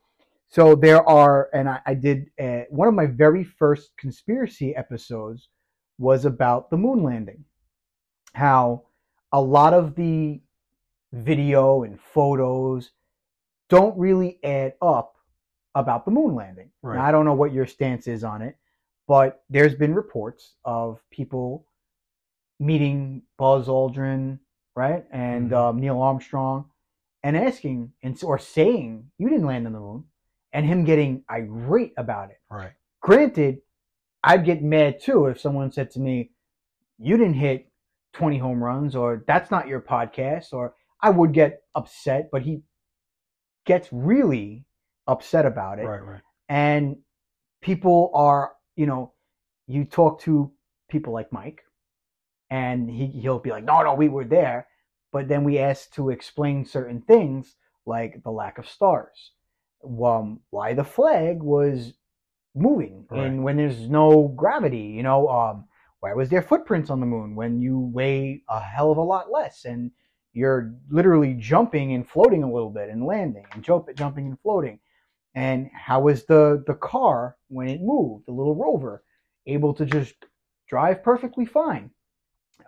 so 0.48 0.74
there 0.74 1.02
are 1.08 1.48
and 1.54 1.70
i, 1.70 1.80
I 1.86 1.94
did 1.94 2.28
uh, 2.38 2.64
one 2.68 2.86
of 2.86 2.92
my 2.92 3.06
very 3.06 3.44
first 3.44 3.92
conspiracy 3.96 4.76
episodes 4.76 5.48
was 5.98 6.26
about 6.26 6.68
the 6.68 6.76
moon 6.76 7.02
landing 7.02 7.46
how 8.34 8.82
a 9.32 9.40
lot 9.40 9.72
of 9.72 9.94
the 9.94 10.42
video 11.12 11.82
and 11.82 12.00
photos 12.00 12.90
don't 13.68 13.96
really 13.98 14.38
add 14.44 14.74
up 14.82 15.16
about 15.74 16.04
the 16.04 16.10
moon 16.10 16.34
landing. 16.34 16.70
Right. 16.82 16.96
Now, 16.96 17.04
I 17.04 17.12
don't 17.12 17.24
know 17.24 17.34
what 17.34 17.52
your 17.52 17.66
stance 17.66 18.06
is 18.06 18.24
on 18.24 18.42
it, 18.42 18.56
but 19.06 19.42
there's 19.48 19.74
been 19.74 19.94
reports 19.94 20.54
of 20.64 21.00
people 21.10 21.66
meeting 22.60 23.22
Buzz 23.38 23.68
Aldrin, 23.68 24.38
right, 24.76 25.04
and 25.10 25.50
Mhm. 25.50 25.56
um, 25.56 25.80
Neil 25.80 26.00
Armstrong, 26.00 26.70
and 27.22 27.36
asking 27.36 27.92
and 28.02 28.20
or 28.22 28.38
saying 28.38 29.10
you 29.18 29.28
didn't 29.28 29.46
land 29.46 29.66
on 29.66 29.72
the 29.72 29.80
moon, 29.80 30.04
and 30.52 30.66
him 30.66 30.84
getting 30.84 31.24
irate 31.30 31.94
about 31.96 32.30
it. 32.30 32.40
right. 32.50 32.72
Granted, 33.00 33.62
I'd 34.22 34.44
get 34.44 34.62
mad 34.62 35.00
too 35.00 35.26
if 35.26 35.40
someone 35.40 35.72
said 35.72 35.90
to 35.92 36.00
me, 36.00 36.30
"You 36.98 37.16
didn't 37.16 37.34
hit 37.34 37.72
20 38.12 38.38
home 38.38 38.62
runs," 38.62 38.94
or 38.94 39.24
"That's 39.26 39.50
not 39.50 39.66
your 39.66 39.80
podcast," 39.80 40.52
or 40.52 40.74
I 41.02 41.10
would 41.10 41.32
get 41.32 41.62
upset. 41.74 42.30
But 42.30 42.42
he 42.42 42.62
gets 43.64 43.88
really 43.92 44.64
upset 45.06 45.46
about 45.46 45.78
it, 45.78 45.86
Right, 45.86 46.04
right. 46.04 46.20
and 46.48 46.96
people 47.60 48.10
are, 48.14 48.52
you 48.76 48.86
know, 48.86 49.12
you 49.66 49.84
talk 49.84 50.20
to 50.22 50.52
people 50.88 51.12
like 51.12 51.32
Mike, 51.32 51.62
and 52.50 52.90
he 52.90 53.06
he'll 53.06 53.38
be 53.38 53.50
like, 53.50 53.64
"No, 53.64 53.82
no, 53.82 53.94
we 53.94 54.08
were 54.08 54.24
there," 54.24 54.68
but 55.12 55.28
then 55.28 55.44
we 55.44 55.58
ask 55.58 55.92
to 55.94 56.10
explain 56.10 56.64
certain 56.64 57.00
things 57.02 57.56
like 57.86 58.22
the 58.22 58.30
lack 58.30 58.58
of 58.58 58.68
stars, 58.68 59.32
um, 60.04 60.40
why 60.50 60.74
the 60.74 60.84
flag 60.84 61.42
was 61.42 61.94
moving 62.54 63.06
Right. 63.10 63.26
and 63.26 63.44
when 63.44 63.56
there's 63.56 63.88
no 63.88 64.28
gravity, 64.28 64.78
you 64.96 65.02
know, 65.02 65.28
um, 65.28 65.68
why 66.00 66.12
was 66.14 66.28
there 66.28 66.42
footprints 66.42 66.90
on 66.90 67.00
the 67.00 67.06
moon 67.06 67.34
when 67.34 67.60
you 67.60 67.78
weigh 67.78 68.42
a 68.48 68.60
hell 68.60 68.90
of 68.90 68.98
a 68.98 69.02
lot 69.02 69.30
less 69.30 69.64
and 69.64 69.90
you're 70.32 70.74
literally 70.88 71.34
jumping 71.34 71.92
and 71.92 72.08
floating 72.08 72.42
a 72.42 72.52
little 72.52 72.70
bit 72.70 72.88
and 72.88 73.04
landing 73.04 73.44
and 73.52 73.62
jump, 73.62 73.88
jumping 73.94 74.26
and 74.26 74.40
floating. 74.40 74.78
And 75.34 75.70
how 75.74 76.00
was 76.00 76.24
the 76.24 76.62
the 76.66 76.74
car 76.74 77.36
when 77.48 77.68
it 77.68 77.80
moved 77.80 78.26
the 78.26 78.32
little 78.32 78.54
rover 78.54 79.02
able 79.46 79.74
to 79.74 79.84
just 79.86 80.14
drive 80.68 81.02
perfectly 81.02 81.46
fine 81.46 81.90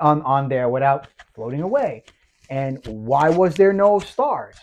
on 0.01 0.23
on 0.23 0.49
there 0.49 0.69
without 0.69 1.09
floating 1.35 1.63
away? 1.63 2.05
And 2.51 2.85
why 2.87 3.31
was 3.31 3.55
there 3.55 3.73
no 3.73 3.99
stars? 3.99 4.57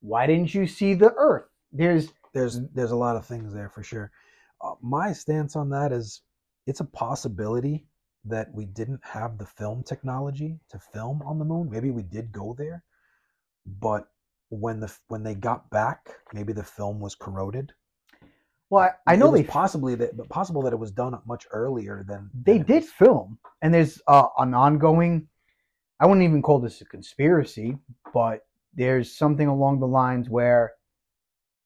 Why 0.00 0.26
didn't 0.26 0.54
you 0.54 0.66
see 0.66 0.94
the 0.94 1.12
earth? 1.16 1.46
There's 1.72 2.12
there's 2.32 2.60
there's 2.74 2.90
a 2.90 2.96
lot 2.96 3.16
of 3.16 3.26
things 3.26 3.52
there 3.52 3.68
for 3.68 3.82
sure. 3.82 4.10
Uh, 4.60 4.74
my 4.80 5.12
stance 5.12 5.56
on 5.56 5.70
that 5.70 5.92
is 5.92 6.22
it's 6.66 6.80
a 6.80 6.84
possibility 6.84 7.86
that 8.24 8.52
we 8.54 8.66
didn't 8.66 9.00
have 9.04 9.38
the 9.38 9.46
film 9.46 9.82
technology 9.82 10.58
to 10.70 10.78
film 10.78 11.22
on 11.22 11.38
the 11.38 11.44
moon. 11.44 11.70
Maybe 11.70 11.90
we 11.90 12.02
did 12.02 12.32
go 12.32 12.54
there, 12.58 12.84
but 13.66 14.08
when 14.50 14.80
the 14.80 14.92
when 15.08 15.22
they 15.22 15.34
got 15.34 15.70
back, 15.70 16.08
maybe 16.34 16.52
the 16.52 16.64
film 16.64 17.00
was 17.00 17.14
corroded. 17.14 17.72
well 18.70 18.84
i, 19.06 19.12
I 19.12 19.16
know 19.16 19.30
they 19.32 19.42
possibly 19.44 19.94
that, 19.96 20.16
but 20.16 20.28
possible 20.28 20.62
that 20.62 20.72
it 20.72 20.78
was 20.78 20.90
done 20.92 21.18
much 21.26 21.46
earlier 21.52 22.04
than 22.08 22.30
they 22.34 22.58
than 22.58 22.66
did 22.66 22.84
film 22.84 23.38
and 23.62 23.74
there's 23.74 24.00
uh, 24.08 24.28
an 24.38 24.54
ongoing 24.54 25.28
i 26.00 26.06
wouldn't 26.06 26.24
even 26.24 26.42
call 26.42 26.58
this 26.60 26.80
a 26.80 26.84
conspiracy 26.84 27.78
but 28.14 28.46
there's 28.74 29.16
something 29.16 29.48
along 29.48 29.80
the 29.80 29.86
lines 29.86 30.28
where 30.30 30.72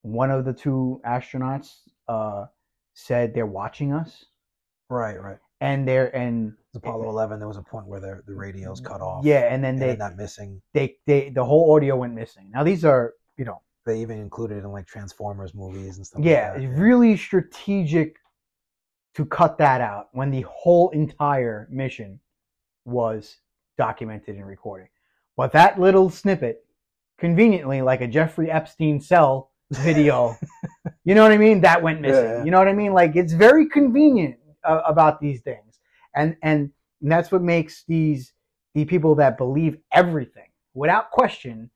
one 0.02 0.30
of 0.30 0.44
the 0.44 0.52
two 0.52 1.00
astronauts 1.06 1.70
uh, 2.08 2.46
said 2.94 3.34
they're 3.34 3.46
watching 3.46 3.92
us 3.92 4.24
Right, 4.88 5.20
right. 5.20 5.38
And 5.60 5.86
they're 5.88 6.14
and 6.14 6.52
Apollo 6.74 7.08
11. 7.08 7.38
There 7.38 7.48
was 7.48 7.56
a 7.56 7.62
point 7.62 7.86
where 7.86 8.00
the 8.00 8.22
the 8.26 8.34
radio's 8.34 8.80
cut 8.80 9.00
off. 9.00 9.24
yeah 9.24 9.52
and 9.52 9.62
then 9.64 9.74
and 9.74 9.82
they 9.82 9.94
that 9.96 10.16
missing. 10.16 10.60
they 10.74 10.96
they 11.06 11.30
the 11.30 11.44
whole 11.44 11.74
audio 11.74 11.96
went 11.96 12.14
missing 12.14 12.50
now 12.52 12.62
these 12.62 12.84
are 12.84 13.14
you 13.38 13.44
know 13.44 13.60
They 13.86 14.00
even 14.00 14.18
included 14.18 14.58
in 14.64 14.70
like 14.72 14.86
Transformers 14.86 15.54
movies 15.54 15.96
and 15.96 16.06
stuff. 16.06 16.22
yeah 16.22 16.54
like 16.58 16.68
really 16.78 17.16
strategic 17.16 18.16
to 19.14 19.24
cut 19.24 19.56
that 19.58 19.80
out 19.80 20.08
when 20.12 20.30
the 20.30 20.42
whole 20.42 20.90
entire 20.90 21.66
mission 21.70 22.20
was 22.84 23.38
documented 23.78 24.36
and 24.36 24.46
recorded 24.46 24.88
but 25.36 25.52
that 25.52 25.80
little 25.80 26.10
snippet 26.10 26.64
conveniently 27.18 27.80
like 27.82 28.00
a 28.02 28.06
jeffrey 28.06 28.50
epstein 28.50 29.00
cell 29.00 29.50
video 29.72 30.36
you 31.04 31.14
know 31.14 31.22
what 31.22 31.32
i 31.32 31.36
mean 31.38 31.60
that 31.62 31.82
went 31.82 32.00
missing 32.00 32.24
yeah. 32.24 32.44
you 32.44 32.50
know 32.50 32.58
what 32.58 32.68
i 32.68 32.72
mean 32.72 32.92
like 32.92 33.16
it's 33.16 33.32
very 33.32 33.66
convenient 33.68 34.36
uh, 34.66 34.82
about 34.86 35.20
these 35.20 35.40
things 35.40 35.80
and 36.14 36.36
and 36.42 36.70
that's 37.02 37.30
what 37.30 37.42
makes 37.42 37.84
these 37.84 38.32
the 38.74 38.84
people 38.84 39.14
that 39.14 39.38
believe 39.38 39.78
everything 39.92 40.48
without 40.74 41.10
question 41.10 41.70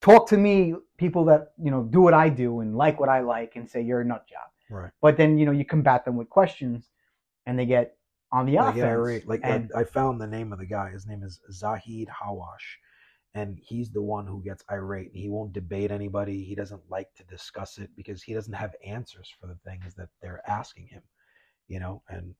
talk 0.00 0.28
to 0.28 0.36
me 0.36 0.74
people 0.98 1.24
that 1.24 1.52
you 1.62 1.70
know 1.70 1.82
do 1.84 2.00
what 2.00 2.14
i 2.14 2.28
do 2.28 2.60
and 2.60 2.76
like 2.76 3.00
what 3.00 3.08
i 3.08 3.20
like 3.20 3.52
and 3.56 3.68
say 3.68 3.80
you're 3.82 4.00
a 4.00 4.04
nut 4.04 4.26
job 4.28 4.48
Right. 4.70 4.90
but 5.02 5.16
then 5.16 5.36
you 5.38 5.46
know 5.46 5.52
you 5.52 5.64
combat 5.64 6.04
them 6.04 6.16
with 6.16 6.28
questions 6.30 6.88
and 7.46 7.58
they 7.58 7.66
get 7.66 7.96
on 8.32 8.46
the 8.46 8.54
Like, 8.56 8.70
offense 8.70 8.78
yeah, 8.78 8.92
right. 8.92 9.28
Like 9.28 9.40
and 9.44 9.70
I, 9.76 9.80
I 9.80 9.84
found 9.84 10.20
the 10.20 10.26
name 10.26 10.52
of 10.52 10.58
the 10.58 10.66
guy. 10.66 10.90
His 10.90 11.06
name 11.06 11.22
is 11.22 11.40
Zahi 11.52 12.06
Hawass, 12.08 12.64
and 13.34 13.56
he's 13.62 13.90
the 13.90 14.02
one 14.02 14.26
who 14.26 14.42
gets 14.42 14.64
irate. 14.72 15.10
He 15.14 15.28
won't 15.28 15.52
debate 15.52 15.92
anybody. 15.92 16.42
He 16.42 16.54
doesn't 16.56 16.82
like 16.90 17.14
to 17.14 17.24
discuss 17.24 17.78
it 17.78 17.90
because 17.96 18.22
he 18.22 18.34
doesn't 18.34 18.52
have 18.54 18.74
answers 18.84 19.32
for 19.40 19.46
the 19.46 19.58
things 19.64 19.94
that 19.94 20.08
they're 20.20 20.42
asking 20.48 20.88
him. 20.88 21.02
You 21.68 21.80
know, 21.80 22.02
and 22.08 22.34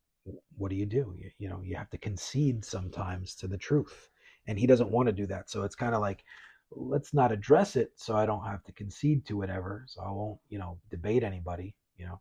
what 0.56 0.70
do 0.70 0.76
you 0.76 0.86
do? 0.86 1.14
You, 1.18 1.30
you 1.38 1.48
know, 1.48 1.60
you 1.64 1.76
have 1.76 1.90
to 1.90 1.98
concede 1.98 2.64
sometimes 2.64 3.34
to 3.36 3.48
the 3.48 3.58
truth, 3.58 4.08
and 4.46 4.58
he 4.58 4.66
doesn't 4.66 4.90
want 4.90 5.08
to 5.08 5.12
do 5.12 5.26
that. 5.26 5.50
So 5.50 5.62
it's 5.62 5.74
kind 5.74 5.94
of 5.94 6.00
like, 6.00 6.24
let's 6.70 7.14
not 7.14 7.32
address 7.32 7.76
it, 7.76 7.92
so 7.96 8.16
I 8.16 8.26
don't 8.26 8.44
have 8.44 8.64
to 8.64 8.72
concede 8.72 9.26
to 9.26 9.42
it 9.42 9.50
ever. 9.50 9.84
So 9.88 10.02
I 10.02 10.10
won't, 10.10 10.38
you 10.48 10.58
know, 10.58 10.78
debate 10.90 11.22
anybody. 11.22 11.74
You 11.96 12.06
know. 12.06 12.20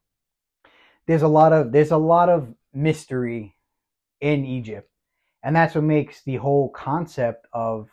there's 1.07 1.23
a 1.23 1.27
lot 1.27 1.53
of 1.53 1.71
there's 1.71 1.91
a 1.91 1.97
lot 1.97 2.29
of 2.29 2.53
mystery 2.73 3.55
in 4.21 4.45
Egypt. 4.45 4.89
And 5.43 5.55
that's 5.55 5.75
what 5.75 5.83
makes 5.83 6.23
the 6.23 6.37
whole 6.37 6.69
concept 6.69 7.47
of 7.53 7.89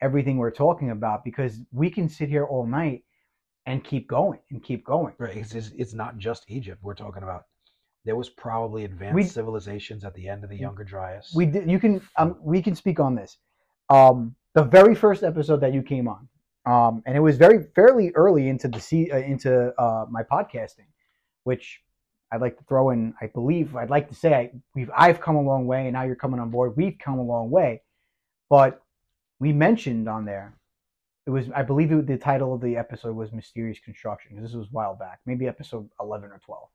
everything 0.00 0.38
we're 0.38 0.50
talking 0.50 0.90
about 0.90 1.24
because 1.24 1.60
we 1.72 1.90
can 1.90 2.08
sit 2.08 2.28
here 2.28 2.44
all 2.44 2.66
night 2.66 3.04
and 3.66 3.84
keep 3.84 4.08
going 4.08 4.40
and 4.50 4.62
keep 4.62 4.84
going. 4.84 5.14
Right. 5.18 5.36
It's, 5.36 5.54
it's 5.54 5.92
not 5.92 6.16
just 6.16 6.44
Egypt. 6.48 6.80
We're 6.82 6.94
talking 6.94 7.22
about 7.22 7.42
there 8.06 8.16
was 8.16 8.30
probably 8.30 8.84
advanced 8.84 9.14
We- 9.14 9.24
civilizations 9.24 10.04
at 10.04 10.14
the 10.14 10.28
end 10.28 10.44
of 10.44 10.50
the 10.50 10.56
Younger 10.56 10.84
Dryas. 10.84 11.32
We 11.34 11.44
did, 11.46 11.70
you 11.70 11.78
can 11.78 12.00
um, 12.16 12.36
we 12.40 12.62
can 12.62 12.74
speak 12.74 12.98
on 13.00 13.14
this. 13.14 13.36
Um, 13.90 14.34
the 14.54 14.62
very 14.62 14.94
first 14.94 15.22
episode 15.22 15.60
that 15.60 15.74
you 15.74 15.82
came 15.82 16.08
on, 16.08 16.28
um, 16.64 17.02
and 17.04 17.14
it 17.16 17.20
was 17.20 17.36
very 17.36 17.64
fairly 17.74 18.10
early 18.14 18.48
into 18.48 18.68
the 18.68 18.80
se- 18.80 19.10
uh, 19.10 19.18
into 19.18 19.74
uh, 19.78 20.06
my 20.08 20.22
podcasting, 20.22 20.88
which 21.44 21.82
I'd 22.32 22.40
like 22.40 22.56
to 22.58 22.64
throw 22.64 22.90
in. 22.90 23.12
I 23.20 23.26
believe 23.26 23.76
I'd 23.76 23.90
like 23.90 24.08
to 24.08 24.14
say 24.14 24.34
I, 24.34 24.50
we've 24.74 24.90
I've 24.96 25.20
come 25.20 25.36
a 25.36 25.42
long 25.42 25.66
way, 25.66 25.82
and 25.82 25.92
now 25.92 26.04
you're 26.04 26.16
coming 26.16 26.40
on 26.40 26.50
board. 26.50 26.76
We've 26.76 26.98
come 26.98 27.18
a 27.18 27.22
long 27.24 27.50
way, 27.50 27.82
but 28.48 28.82
we 29.40 29.52
mentioned 29.52 30.08
on 30.08 30.24
there. 30.24 30.54
It 31.26 31.30
was 31.30 31.50
I 31.54 31.62
believe 31.62 31.90
it, 31.92 32.06
the 32.06 32.16
title 32.16 32.54
of 32.54 32.60
the 32.60 32.76
episode 32.76 33.14
was 33.16 33.32
"Mysterious 33.32 33.78
Construction" 33.80 34.30
because 34.36 34.50
this 34.50 34.56
was 34.56 34.68
a 34.68 34.70
while 34.70 34.94
back, 34.94 35.18
maybe 35.26 35.48
episode 35.48 35.88
eleven 36.00 36.30
or 36.30 36.38
twelve, 36.44 36.68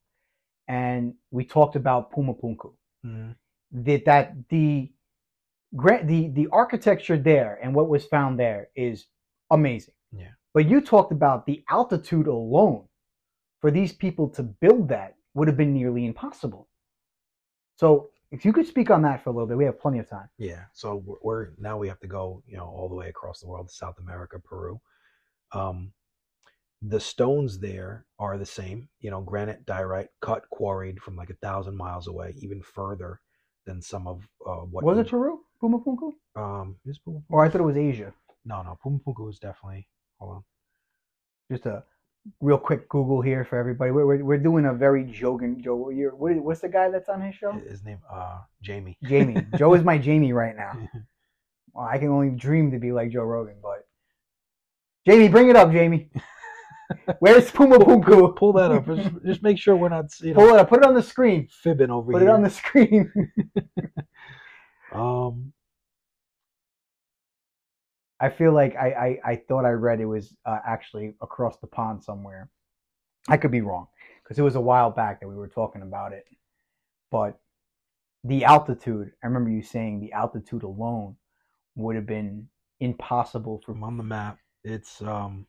and 0.72 1.14
we 1.32 1.44
talked 1.44 1.76
about 1.76 2.12
Puma 2.12 2.34
Punku 2.34 2.70
Mhm. 3.06 3.36
that 3.72 4.06
that 4.06 4.26
the 4.50 4.92
the 5.74 6.22
the 6.38 6.48
architecture 6.52 7.18
there 7.18 7.60
and 7.62 7.76
what 7.76 7.90
was 7.90 8.06
found 8.06 8.40
there 8.40 8.70
is 8.76 9.08
amazing. 9.50 9.96
Yeah. 10.12 10.34
But 10.54 10.64
you 10.72 10.82
talked 10.82 11.12
about 11.12 11.46
the 11.46 11.64
altitude 11.70 12.28
alone 12.28 12.88
for 13.62 13.70
these 13.72 13.94
people 13.94 14.28
to 14.38 14.44
build 14.44 14.88
that 14.90 15.16
would 15.36 15.48
have 15.48 15.58
been 15.58 15.74
nearly 15.74 16.06
impossible. 16.06 16.68
So 17.76 18.10
if 18.32 18.46
you 18.46 18.54
could 18.54 18.68
speak 18.68 18.90
on 18.90 19.02
that 19.04 19.24
for 19.24 19.30
a 19.30 19.34
little 19.34 19.48
bit, 19.48 19.58
we 19.58 19.66
have 19.66 19.80
plenty 19.80 20.00
of 20.00 20.08
time. 20.10 20.30
Yeah. 20.38 20.64
So 20.74 20.88
we're, 21.06 21.20
we're 21.26 21.48
now 21.58 21.78
we 21.78 21.88
have 21.90 22.00
to 22.00 22.08
go, 22.08 22.44
you 22.48 22.58
know, 22.58 22.66
all 22.68 22.88
the 22.90 22.96
way 22.96 23.10
across 23.10 23.40
the 23.42 23.48
world 23.48 23.68
to 23.70 23.74
South 23.74 23.98
America, 24.00 24.40
Peru. 24.40 24.80
Um, 25.52 25.94
the 26.82 27.00
stones 27.00 27.60
there 27.60 28.06
are 28.18 28.38
the 28.38 28.46
same, 28.46 28.90
you 29.00 29.12
know, 29.12 29.22
granite, 29.22 29.66
diorite, 29.66 30.10
cut, 30.22 30.44
quarried 30.50 31.00
from 31.00 31.16
like 31.16 31.30
a 31.30 31.36
thousand 31.36 31.78
miles 31.78 32.08
away, 32.08 32.34
even 32.40 32.62
further 32.62 33.20
than 33.66 33.82
some 33.82 34.08
of 34.08 34.28
uh, 34.48 34.56
what. 34.56 34.84
Was 34.84 34.98
it 34.98 35.10
Peru? 35.10 35.42
Pumapunku? 35.62 36.14
Um, 36.36 36.78
is 36.86 37.00
Pumapunku? 37.08 37.24
Or 37.30 37.46
I 37.46 37.50
thought 37.50 37.62
it 37.62 37.66
was 37.66 37.78
Asia. 37.78 38.14
No, 38.46 38.64
no, 38.64 38.78
Pumapunku 38.84 39.30
is 39.30 39.38
definitely. 39.38 39.88
Hold 40.20 40.38
on. 40.38 40.44
Just 41.52 41.66
a 41.68 41.84
real 42.40 42.58
quick 42.58 42.90
Google 42.90 43.22
here 43.22 43.46
for 43.46 43.58
everybody. 43.58 43.92
We're, 43.92 44.06
we're, 44.06 44.24
we're 44.24 44.38
doing 44.38 44.66
a 44.66 44.74
very 44.74 45.04
joking 45.04 45.62
Joe. 45.62 45.90
You're, 45.90 46.16
what, 46.16 46.36
what's 46.38 46.62
the 46.62 46.70
guy 46.70 46.90
that's 46.90 47.10
on 47.10 47.22
his 47.22 47.36
show? 47.36 47.52
His 47.52 47.84
name, 47.84 48.00
uh, 48.12 48.40
Jamie. 48.62 48.98
Jamie. 49.04 49.46
Joe 49.58 49.74
is 49.76 49.84
my 49.84 49.98
Jamie 49.98 50.34
right 50.34 50.56
now. 50.56 50.74
Well, 51.74 51.86
I 51.86 52.00
can 52.00 52.10
only 52.10 52.32
dream 52.32 52.72
to 52.72 52.80
be 52.80 52.92
like 52.92 53.12
Joe 53.12 53.24
Rogan, 53.24 53.56
but 53.62 53.88
Jamie, 55.06 55.30
bring 55.30 55.50
it 55.50 55.56
up, 55.56 55.72
Jamie. 55.72 56.10
Where's 57.20 57.52
Puma 57.52 57.80
Punku? 57.80 58.36
Pull 58.36 58.54
that 58.54 58.72
up. 58.72 58.86
Just, 58.86 59.10
just 59.26 59.44
make 59.44 59.58
sure 59.58 59.76
we're 59.76 59.90
not, 59.90 60.06
you 60.22 60.34
Pull 60.34 60.48
know, 60.48 60.56
it 60.56 60.60
up. 60.60 60.70
Put 60.70 60.80
it 60.80 60.86
on 60.86 60.94
the 60.94 61.04
screen. 61.04 61.48
fibbing 61.64 61.90
over 61.90 62.12
Put 62.12 62.22
here. 62.22 62.30
Put 62.30 62.34
it 62.34 62.36
on 62.36 62.44
the 62.44 62.50
screen. 62.50 63.12
Um, 64.92 65.54
I 68.20 68.30
feel 68.30 68.52
like 68.52 68.76
I, 68.76 69.20
I, 69.26 69.32
I 69.32 69.36
thought 69.36 69.66
I 69.66 69.70
read 69.72 70.00
it 70.00 70.06
was 70.06 70.36
uh, 70.46 70.60
actually 70.66 71.16
across 71.22 71.58
the 71.58 71.68
pond 71.68 72.04
somewhere. 72.04 72.50
I 73.30 73.38
could 73.38 73.52
be 73.52 73.62
wrong 73.62 73.88
because 74.24 74.38
it 74.38 74.44
was 74.44 74.56
a 74.56 74.62
while 74.62 74.92
back 74.92 75.20
that 75.20 75.28
we 75.28 75.36
were 75.36 75.48
talking 75.48 75.82
about 75.82 76.14
it. 76.14 76.26
But 77.10 77.40
the 78.24 78.46
altitude, 78.46 79.12
I 79.24 79.28
remember 79.28 79.50
you 79.50 79.64
saying 79.64 80.00
the 80.00 80.14
altitude 80.14 80.64
alone 80.64 81.16
would 81.76 81.96
have 81.96 82.06
been 82.06 82.48
impossible 82.80 83.62
for. 83.66 83.72
I'm 83.72 83.84
on 83.84 83.98
the 83.98 84.04
map. 84.04 84.38
It's 84.64 85.02
um, 85.02 85.48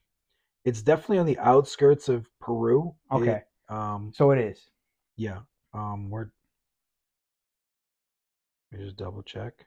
it's 0.65 0.83
definitely 0.83 1.19
on 1.19 1.27
the 1.27 1.39
outskirts 1.39 2.09
of 2.09 2.27
Peru. 2.41 2.95
It- 3.11 3.15
Okay, 3.17 3.43
um, 3.69 4.13
so 4.15 4.31
it 4.31 4.39
is. 4.39 4.71
yeah. 5.17 5.41
Um, 5.75 6.11
we're. 6.11 6.31
Let 8.71 8.79
me 8.81 8.85
just 8.87 8.97
double 8.97 9.23
check. 9.23 9.67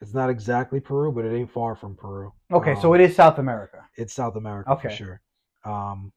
It's 0.00 0.14
not 0.14 0.30
exactly 0.30 0.78
Peru, 0.80 1.10
but 1.10 1.24
it 1.24 1.34
ain't 1.36 1.50
far 1.50 1.74
from 1.74 1.96
Peru. 1.96 2.32
Okay, 2.52 2.74
so 2.76 2.94
Um, 2.94 3.00
it 3.00 3.10
is 3.10 3.16
South 3.16 3.38
America. 3.38 3.84
It's 3.96 4.12
South 4.14 4.36
America 4.36 4.70
for 4.76 4.86
Okay. 4.86 4.94
sure. 4.94 5.20
Um, 5.64 6.12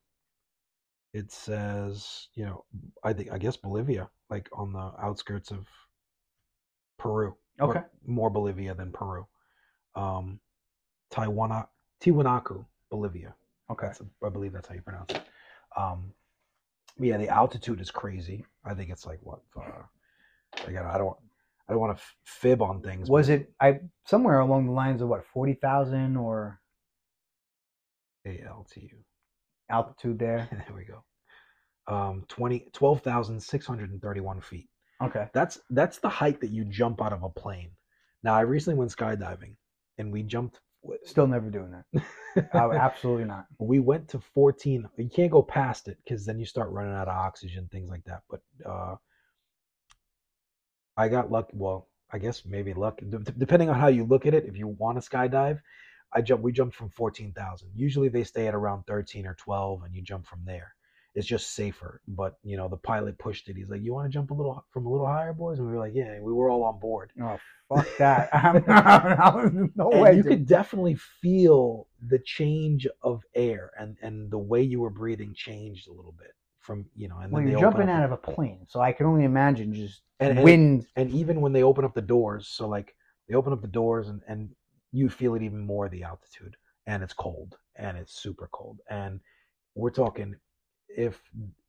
it 1.14 1.32
says, 1.32 2.30
you 2.36 2.46
know, 2.46 2.66
I 3.04 3.14
think 3.14 3.32
I 3.32 3.38
guess 3.40 3.58
Bolivia, 3.58 4.10
like 4.30 4.48
on 4.54 4.72
the 4.74 4.94
outskirts 5.00 5.52
of 5.52 5.68
Peru. 6.98 7.36
Okay. 7.60 7.84
more 8.06 8.30
Bolivia 8.30 8.74
than 8.76 8.92
Peru. 8.92 9.28
Um, 9.96 10.40
Tijuana, 11.12 11.68
Tiwanaku, 12.00 12.66
Bolivia. 12.92 13.34
Okay. 13.72 13.88
That's 13.88 14.02
I 14.24 14.30
believe 14.30 14.54
that's 14.54 14.68
how 14.68 14.76
you 14.76 14.82
pronounce 14.82 15.12
it. 15.12 15.24
Um, 15.76 16.14
yeah, 17.00 17.18
the 17.18 17.30
altitude 17.30 17.82
is 17.82 17.90
crazy. 17.90 18.46
I 18.64 18.76
think 18.76 18.92
it's 18.92 19.08
like 19.08 19.20
what? 19.24 19.40
Uh, 19.60 19.84
again, 20.68 20.86
I 20.86 20.98
don't, 20.98 21.18
I 21.68 21.74
don't 21.74 21.82
want 21.82 21.98
to 21.98 22.04
fib 22.26 22.62
on 22.62 22.82
things. 22.82 23.10
Was 23.10 23.30
it 23.30 23.52
I 23.60 23.80
somewhere 24.06 24.40
along 24.40 24.68
the 24.68 24.74
lines 24.74 25.02
of 25.02 25.08
what 25.08 25.26
forty 25.26 25.54
thousand 25.54 26.18
or 26.18 26.60
ALTU? 28.28 28.90
altitude 29.72 30.20
there? 30.20 30.48
there 30.52 30.76
we 30.76 30.86
go. 30.86 31.04
Um, 31.88 32.26
20, 32.28 32.68
12,631 32.74 34.42
feet. 34.42 34.70
Okay. 35.02 35.28
That's 35.34 35.60
that's 35.72 35.98
the 35.98 36.10
height 36.10 36.40
that 36.42 36.52
you 36.52 36.64
jump 36.66 37.02
out 37.02 37.14
of 37.14 37.24
a 37.24 37.30
plane. 37.30 37.72
Now, 38.24 38.36
I 38.36 38.42
recently 38.42 38.78
went 38.78 38.96
skydiving, 38.96 39.56
and 39.98 40.12
we 40.12 40.22
jumped. 40.22 40.60
Still 41.06 41.28
never 41.28 41.50
doing 41.50 41.72
that. 41.72 42.50
Oh, 42.54 42.72
absolutely 42.74 43.26
not. 43.26 43.46
we 43.60 43.80
went 43.80 44.08
to 44.10 44.20
14 44.20 44.88
you 44.98 45.10
can't 45.10 45.32
go 45.32 45.42
past 45.42 45.88
it 45.88 45.98
because 46.04 46.26
then 46.26 46.40
you 46.40 46.46
start 46.46 46.70
running 46.72 46.94
out 46.94 47.08
of 47.08 47.16
oxygen 47.16 47.68
things 47.72 47.90
like 47.90 48.04
that 48.06 48.22
but 48.30 48.42
uh 48.66 48.96
i 50.98 51.08
got 51.10 51.32
lucky 51.32 51.52
well 51.56 51.88
i 52.12 52.18
guess 52.18 52.46
maybe 52.46 52.74
luck. 52.74 53.00
d- 53.10 53.18
depending 53.38 53.70
on 53.70 53.78
how 53.80 53.88
you 53.88 54.06
look 54.06 54.26
at 54.26 54.34
it 54.34 54.46
if 54.46 54.58
you 54.58 54.68
want 54.68 55.02
to 55.02 55.08
skydive 55.10 55.60
i 56.14 56.22
jump 56.22 56.42
we 56.42 56.52
jumped 56.52 56.76
from 56.76 56.90
14000 56.90 57.70
usually 57.76 58.10
they 58.10 58.24
stay 58.24 58.48
at 58.48 58.56
around 58.56 58.84
13 58.88 59.26
or 59.28 59.36
12 59.36 59.84
and 59.84 59.94
you 59.94 60.02
jump 60.02 60.26
from 60.26 60.40
there 60.46 60.74
it's 61.16 61.28
just 61.28 61.54
safer 61.56 62.02
but 62.08 62.38
you 62.44 62.56
know 62.58 62.68
the 62.68 62.78
pilot 62.78 63.18
pushed 63.18 63.50
it 63.50 63.56
he's 63.58 63.70
like 63.70 63.82
you 63.82 63.94
want 63.94 64.06
to 64.06 64.14
jump 64.14 64.32
a 64.32 64.34
little 64.34 64.64
from 64.72 64.86
a 64.86 64.90
little 64.92 65.06
higher 65.08 65.34
boys 65.34 65.58
and 65.60 65.68
we 65.68 65.74
were 65.74 65.80
like 65.80 65.94
yeah 65.94 66.20
we 66.22 66.32
were 66.34 66.50
all 66.50 66.64
on 66.64 66.80
board 66.80 67.12
Oh 67.22 67.38
fuck 67.70 67.88
that! 67.98 68.30
I'm 68.34 69.72
no 69.76 69.92
and 69.92 70.02
way. 70.02 70.12
you 70.16 70.24
dude. 70.24 70.32
could 70.32 70.46
definitely 70.48 70.96
feel 71.22 71.88
the 72.08 72.20
change 72.20 72.88
of 73.02 73.22
air 73.36 73.72
and 73.80 73.98
and 74.02 74.32
the 74.32 74.38
way 74.38 74.62
you 74.62 74.80
were 74.80 74.90
breathing 74.90 75.34
changed 75.36 75.88
a 75.88 75.94
little 75.94 76.14
bit 76.18 76.32
from 76.60 76.86
you 76.96 77.08
know 77.10 77.18
and 77.20 77.32
Well, 77.32 77.42
then 77.42 77.52
you're 77.52 77.60
jumping 77.60 77.90
out 77.90 78.04
of 78.04 78.12
a 78.12 78.18
plane, 78.18 78.66
so 78.70 78.80
I 78.82 78.92
can 78.94 79.06
only 79.06 79.24
imagine 79.26 79.74
just 79.74 80.02
and, 80.20 80.38
and, 80.38 80.44
wind. 80.44 80.86
and 80.96 81.10
even 81.12 81.42
when 81.42 81.54
they 81.54 81.64
open 81.64 81.84
up 81.86 81.94
the 81.94 82.02
doors 82.02 82.48
so 82.48 82.68
like 82.68 82.94
they 83.28 83.36
open 83.36 83.52
up 83.54 83.62
the 83.62 83.68
doors 83.68 84.08
and 84.10 84.22
and 84.28 84.50
you 84.92 85.10
feel 85.10 85.36
it 85.36 85.42
even 85.42 85.60
more 85.66 85.90
the 85.90 86.04
altitude 86.04 86.56
and 86.88 87.02
it's 87.04 87.14
cold 87.14 87.58
and 87.78 87.98
it's 87.98 88.14
super 88.22 88.48
cold 88.52 88.80
and 88.90 89.20
we're 89.76 89.90
talking 89.90 90.36
if 90.98 91.20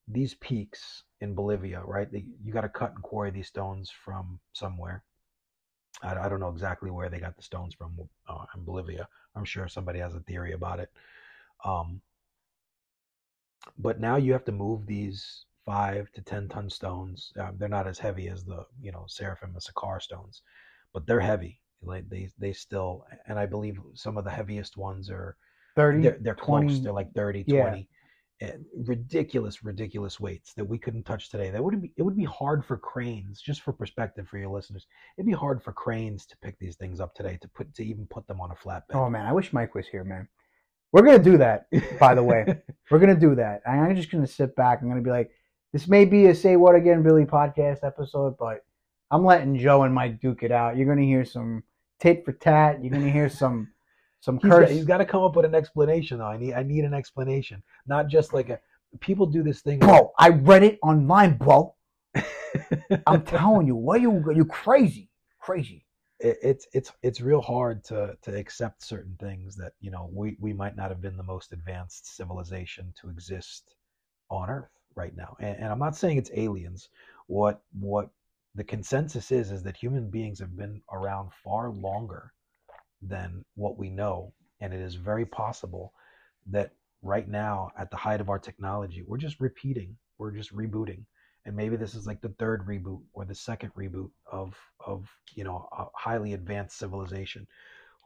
these 0.09 0.35
peaks 0.35 1.05
in 1.21 1.35
Bolivia 1.35 1.83
right 1.85 2.11
they, 2.11 2.25
you 2.45 2.53
got 2.53 2.63
to 2.63 2.69
cut 2.69 2.95
and 2.95 3.03
quarry 3.03 3.31
these 3.31 3.47
stones 3.49 3.91
from 3.91 4.39
somewhere 4.53 5.03
I, 6.03 6.17
I 6.17 6.29
don't 6.29 6.41
know 6.41 6.49
exactly 6.51 6.91
where 6.91 7.09
they 7.09 7.21
got 7.21 7.37
the 7.37 7.43
stones 7.43 7.75
from 7.75 7.99
uh, 8.29 8.45
in 8.57 8.65
Bolivia 8.65 9.09
I'm 9.37 9.45
sure 9.45 9.69
somebody 9.69 10.01
has 10.01 10.15
a 10.15 10.21
theory 10.21 10.53
about 10.53 10.81
it 10.81 10.91
um 11.65 12.01
but 13.79 14.01
now 14.01 14.17
you 14.17 14.33
have 14.33 14.45
to 14.47 14.53
move 14.53 14.87
these 14.87 15.45
five 15.65 16.11
to 16.13 16.21
ten 16.23 16.49
ton 16.49 16.69
stones. 16.69 17.33
Uh, 17.39 17.53
they're 17.57 17.69
not 17.69 17.87
as 17.87 17.99
heavy 17.99 18.29
as 18.29 18.45
the 18.45 18.67
you 18.81 18.91
know 18.93 19.05
seraphim 19.09 19.51
and 19.53 19.63
Saqqara 19.63 20.03
stones, 20.03 20.43
but 20.93 21.07
they're 21.07 21.21
heavy. 21.21 21.61
Like 21.83 22.09
they 22.09 22.31
they 22.39 22.53
still, 22.53 23.05
and 23.27 23.39
I 23.39 23.47
believe 23.47 23.81
some 23.95 24.17
of 24.19 24.25
the 24.25 24.31
heaviest 24.31 24.77
ones 24.77 25.11
are 25.11 25.37
30, 25.77 26.03
they're 26.03 26.19
they're 26.21 26.35
20. 26.35 26.67
close. 26.67 26.83
They're 26.83 26.93
like 26.93 27.13
30, 27.15 27.45
Yeah. 27.47 27.63
20. 27.63 27.89
Ridiculous, 28.77 29.63
ridiculous 29.63 30.19
weights 30.19 30.55
that 30.55 30.65
we 30.65 30.79
couldn't 30.79 31.05
touch 31.05 31.29
today. 31.29 31.51
That 31.51 31.63
would 31.63 31.81
be 31.81 31.93
it 31.97 32.03
would 32.03 32.17
be 32.17 32.25
hard 32.25 32.65
for 32.65 32.77
cranes, 32.77 33.41
just 33.41 33.61
for 33.61 33.73
perspective 33.73 34.29
for 34.29 34.39
your 34.39 34.49
listeners. 34.49 34.87
It'd 35.17 35.27
be 35.27 35.33
hard 35.33 35.63
for 35.63 35.73
cranes 35.73 36.27
to 36.27 36.37
pick 36.39 36.59
these 36.59 36.77
things 36.77 37.01
up 37.01 37.15
today 37.15 37.39
to 37.41 37.49
put 37.49 37.75
to 37.75 37.85
even 37.85 38.07
put 38.07 38.27
them 38.27 38.41
on 38.41 38.51
a 38.51 38.55
flatbed. 38.55 38.95
Oh 38.95 39.09
man, 39.11 39.27
I 39.27 39.33
wish 39.33 39.53
Mike 39.53 39.75
was 39.75 39.87
here, 39.87 40.05
man. 40.05 40.29
We're 40.93 41.03
gonna 41.03 41.19
do 41.19 41.39
that. 41.39 41.67
by 41.99 42.15
the 42.15 42.23
way. 42.23 42.63
We're 42.91 42.99
gonna 42.99 43.15
do 43.15 43.35
that. 43.35 43.63
And 43.67 43.81
I'm 43.81 43.97
just 43.97 44.11
gonna 44.11 44.27
sit 44.27 44.55
back. 44.57 44.81
I'm 44.83 44.89
gonna 44.89 45.01
be 45.01 45.11
like, 45.11 45.31
this 45.73 45.89
may 45.89 46.05
be 46.05 46.27
a 46.27 46.35
"Say 46.35 46.57
What 46.57 46.75
Again, 46.75 47.03
Billy" 47.03 47.25
podcast 47.25 47.85
episode, 47.85 48.37
but 48.39 48.65
I'm 49.11 49.25
letting 49.25 49.59
Joe 49.59 49.83
and 49.83 49.95
Mike 49.95 50.21
duke 50.21 50.43
it 50.43 50.53
out. 50.53 50.77
You're 50.77 50.89
gonna 50.89 51.07
hear 51.07 51.25
some 51.25 51.65
tit 52.01 52.25
for 52.25 52.33
tat. 52.33 52.83
You're 52.83 52.93
gonna 52.93 53.11
hear 53.11 53.29
some 53.29 53.72
some 54.23 54.39
He's 54.39 54.51
got, 54.51 54.71
he's 54.71 54.85
got 54.85 54.99
to 54.99 55.05
come 55.05 55.25
up 55.25 55.35
with 55.35 55.45
an 55.45 55.55
explanation 55.55 56.19
though. 56.19 56.27
I 56.27 56.37
need 56.37 56.55
I 56.55 56.63
need 56.63 56.85
an 56.85 56.95
explanation, 56.95 57.61
not 57.87 58.07
just 58.07 58.33
like 58.33 58.51
a 58.51 58.61
people 59.01 59.27
do 59.27 59.43
this 59.43 59.63
thing. 59.63 59.81
bro, 59.81 60.13
I 60.17 60.29
read 60.29 60.63
it 60.63 60.79
online, 60.81 61.37
bro. 61.37 61.75
I'm 63.07 63.23
telling 63.23 63.67
you, 63.67 63.75
what 63.75 64.01
you 64.01 64.25
you 64.33 64.45
crazy, 64.45 65.11
crazy. 65.41 65.85
it, 66.21 66.39
it's 66.41 66.69
it's 66.73 66.93
it's 67.03 67.21
real 67.21 67.41
hard 67.41 67.83
to 67.87 68.17
to 68.23 68.37
accept 68.37 68.85
certain 68.85 69.17
things 69.19 69.57
that 69.57 69.73
you 69.81 69.91
know 69.91 70.09
we 70.13 70.37
we 70.39 70.53
might 70.53 70.77
not 70.77 70.91
have 70.91 71.01
been 71.01 71.17
the 71.17 71.23
most 71.25 71.53
advanced 71.53 72.17
civilization 72.17 72.95
to 73.01 73.11
exist 73.11 73.75
on 74.31 74.49
Earth 74.49 74.71
right 74.95 75.17
now. 75.17 75.37
And, 75.41 75.57
and 75.57 75.67
I'm 75.67 75.81
not 75.81 75.97
saying 75.97 76.17
it's 76.17 76.31
aliens. 76.35 76.91
What 77.27 77.61
what 77.73 78.11
the 78.55 78.63
consensus 78.63 79.33
is 79.33 79.51
is 79.51 79.65
that 79.65 79.77
human 79.77 80.11
beings 80.11 80.39
have 80.39 80.57
been 80.57 80.81
around 80.93 81.31
far 81.43 81.71
longer 81.71 82.33
than 83.03 83.45
what 83.55 83.79
we 83.79 83.91
know, 83.91 84.33
and 84.61 84.73
it 84.73 84.81
is 84.81 84.95
very 84.95 85.27
possible 85.27 85.93
that 86.51 86.73
right 87.03 87.29
now 87.29 87.71
at 87.79 87.91
the 87.91 87.97
height 87.97 88.21
of 88.21 88.29
our 88.29 88.39
technology 88.39 89.03
we're 89.07 89.17
just 89.17 89.41
repeating 89.41 89.97
we're 90.19 90.31
just 90.31 90.55
rebooting. 90.55 91.05
And 91.45 91.57
maybe 91.57 91.77
this 91.77 91.95
is 91.97 92.07
like 92.07 92.21
the 92.21 92.35
third 92.39 92.65
reboot 92.67 93.01
or 93.13 93.25
the 93.25 93.35
second 93.35 93.73
reboot 93.77 94.11
of 94.31 94.55
of 94.87 95.09
you 95.35 95.45
know 95.45 95.69
a 95.77 95.87
highly 95.95 96.35
advanced 96.35 96.79
civilization. 96.79 97.47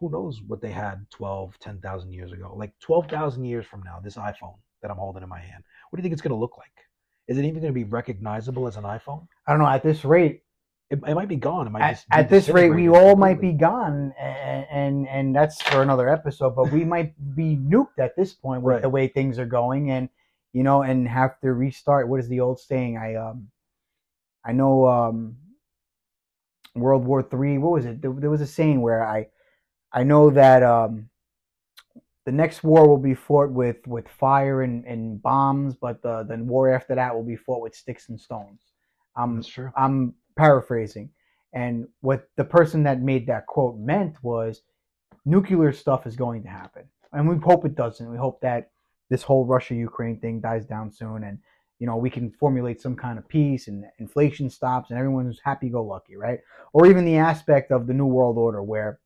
Who 0.01 0.11
knows 0.11 0.41
what 0.47 0.61
they 0.61 0.73
had 0.73 1.07
12 1.11 1.59
10,000 1.59 2.13
years 2.13 2.33
ago? 2.33 2.55
Like 2.57 2.73
12,000 2.81 3.45
years 3.45 3.67
from 3.67 3.83
now 3.83 4.01
this 4.03 4.17
iPhone 4.17 4.57
that 4.83 4.91
I'm 4.91 4.99
holding 4.99 5.23
in 5.23 5.29
my 5.29 5.41
hand 5.41 5.65
what 5.91 5.97
do 5.97 6.01
you 6.01 6.03
think 6.05 6.13
it's 6.13 6.23
going 6.23 6.37
to 6.37 6.41
look 6.41 6.59
like? 6.59 6.73
Is 7.29 7.39
it 7.39 7.45
even 7.45 7.61
going 7.61 7.73
to 7.73 7.73
be 7.73 7.85
recognizable 7.85 8.67
as 8.67 8.77
an 8.77 8.85
iPhone? 8.85 9.27
I 9.47 9.53
don't 9.53 9.61
know. 9.61 9.69
At 9.69 9.83
this 9.83 10.05
rate, 10.05 10.43
it, 10.91 11.01
it 11.07 11.15
might 11.15 11.29
be 11.29 11.37
gone. 11.37 11.67
It 11.67 11.71
might 11.71 11.83
at, 11.83 12.05
at 12.11 12.31
this 12.31 12.49
rate, 12.49 12.71
we 12.71 12.89
all 12.89 13.17
might 13.17 13.41
be 13.41 13.53
gone, 13.53 14.13
and, 14.21 14.67
and 14.71 15.09
and 15.09 15.35
that's 15.35 15.61
for 15.63 15.83
another 15.83 16.09
episode. 16.09 16.55
But 16.55 16.71
we 16.71 16.85
might 16.85 17.13
be 17.35 17.57
nuked 17.57 17.99
at 17.99 18.15
this 18.17 18.35
point 18.35 18.63
with 18.63 18.75
Right. 18.75 18.83
the 18.83 18.89
way 18.89 19.09
things 19.09 19.39
are 19.39 19.47
going, 19.47 19.91
and 19.91 20.09
you 20.53 20.63
know, 20.63 20.83
and 20.83 21.09
have 21.09 21.41
to 21.41 21.53
restart. 21.53 22.09
What 22.09 22.21
is 22.21 22.29
the 22.29 22.41
old 22.41 22.61
saying? 22.61 22.97
I 22.99 23.17
um, 23.17 23.49
I 24.45 24.53
know 24.53 24.87
um, 24.87 25.37
World 26.77 27.05
War 27.05 27.23
Three. 27.23 27.59
What 27.59 27.73
was 27.73 27.85
it? 27.85 28.01
There, 28.01 28.13
there 28.13 28.31
was 28.31 28.41
a 28.41 28.47
saying 28.47 28.81
where 28.81 29.05
I, 29.05 29.27
I 29.93 30.05
know 30.05 30.31
that 30.31 30.63
um, 30.63 31.09
the 32.25 32.33
next 32.33 32.63
war 32.63 32.87
will 32.87 32.99
be 32.99 33.15
fought 33.15 33.51
with 33.51 33.85
with 33.89 34.07
fire 34.09 34.63
and, 34.63 34.85
and 34.85 35.21
bombs, 35.21 35.75
but 35.75 36.01
the 36.03 36.23
the 36.23 36.37
war 36.37 36.73
after 36.73 36.95
that 36.95 37.13
will 37.15 37.25
be 37.25 37.37
fought 37.37 37.61
with 37.61 37.75
sticks 37.75 38.09
and 38.09 38.21
stones. 38.21 38.61
Um, 39.17 39.37
That's 39.37 39.49
true. 39.49 39.73
I'm 39.77 40.15
paraphrasing. 40.37 41.11
And 41.53 41.89
what 42.01 42.29
the 42.37 42.45
person 42.45 42.83
that 42.85 43.01
made 43.01 43.27
that 43.27 43.47
quote 43.47 43.79
meant 43.79 44.17
was 44.23 44.63
nuclear 45.25 45.73
stuff 45.73 46.07
is 46.07 46.17
going 46.17 46.43
to 46.43 46.49
happen. 46.49 46.85
And 47.13 47.29
we 47.29 47.37
hope 47.37 47.65
it 47.65 47.75
doesn't. 47.75 48.11
We 48.11 48.19
hope 48.19 48.41
that 48.43 48.71
this 49.09 49.23
whole 49.23 49.47
Russia 49.47 49.75
Ukraine 49.75 50.19
thing 50.19 50.41
dies 50.41 50.67
down 50.67 50.93
soon 50.93 51.25
and 51.25 51.39
you 51.79 51.87
know 51.87 51.97
we 51.97 52.11
can 52.11 52.31
formulate 52.31 52.81
some 52.81 52.97
kind 52.97 53.19
of 53.19 53.29
peace 53.29 53.69
and 53.69 53.85
inflation 53.99 54.51
stops 54.51 54.91
and 54.91 54.99
everyone's 54.99 55.41
happy 55.45 55.69
go 55.69 55.85
lucky, 55.85 56.17
right? 56.17 56.41
Or 56.73 56.87
even 56.87 57.05
the 57.05 57.17
aspect 57.17 57.71
of 57.71 57.87
the 57.87 57.95
new 57.95 58.07
world 58.07 58.37
order 58.37 58.63
where 58.63 59.01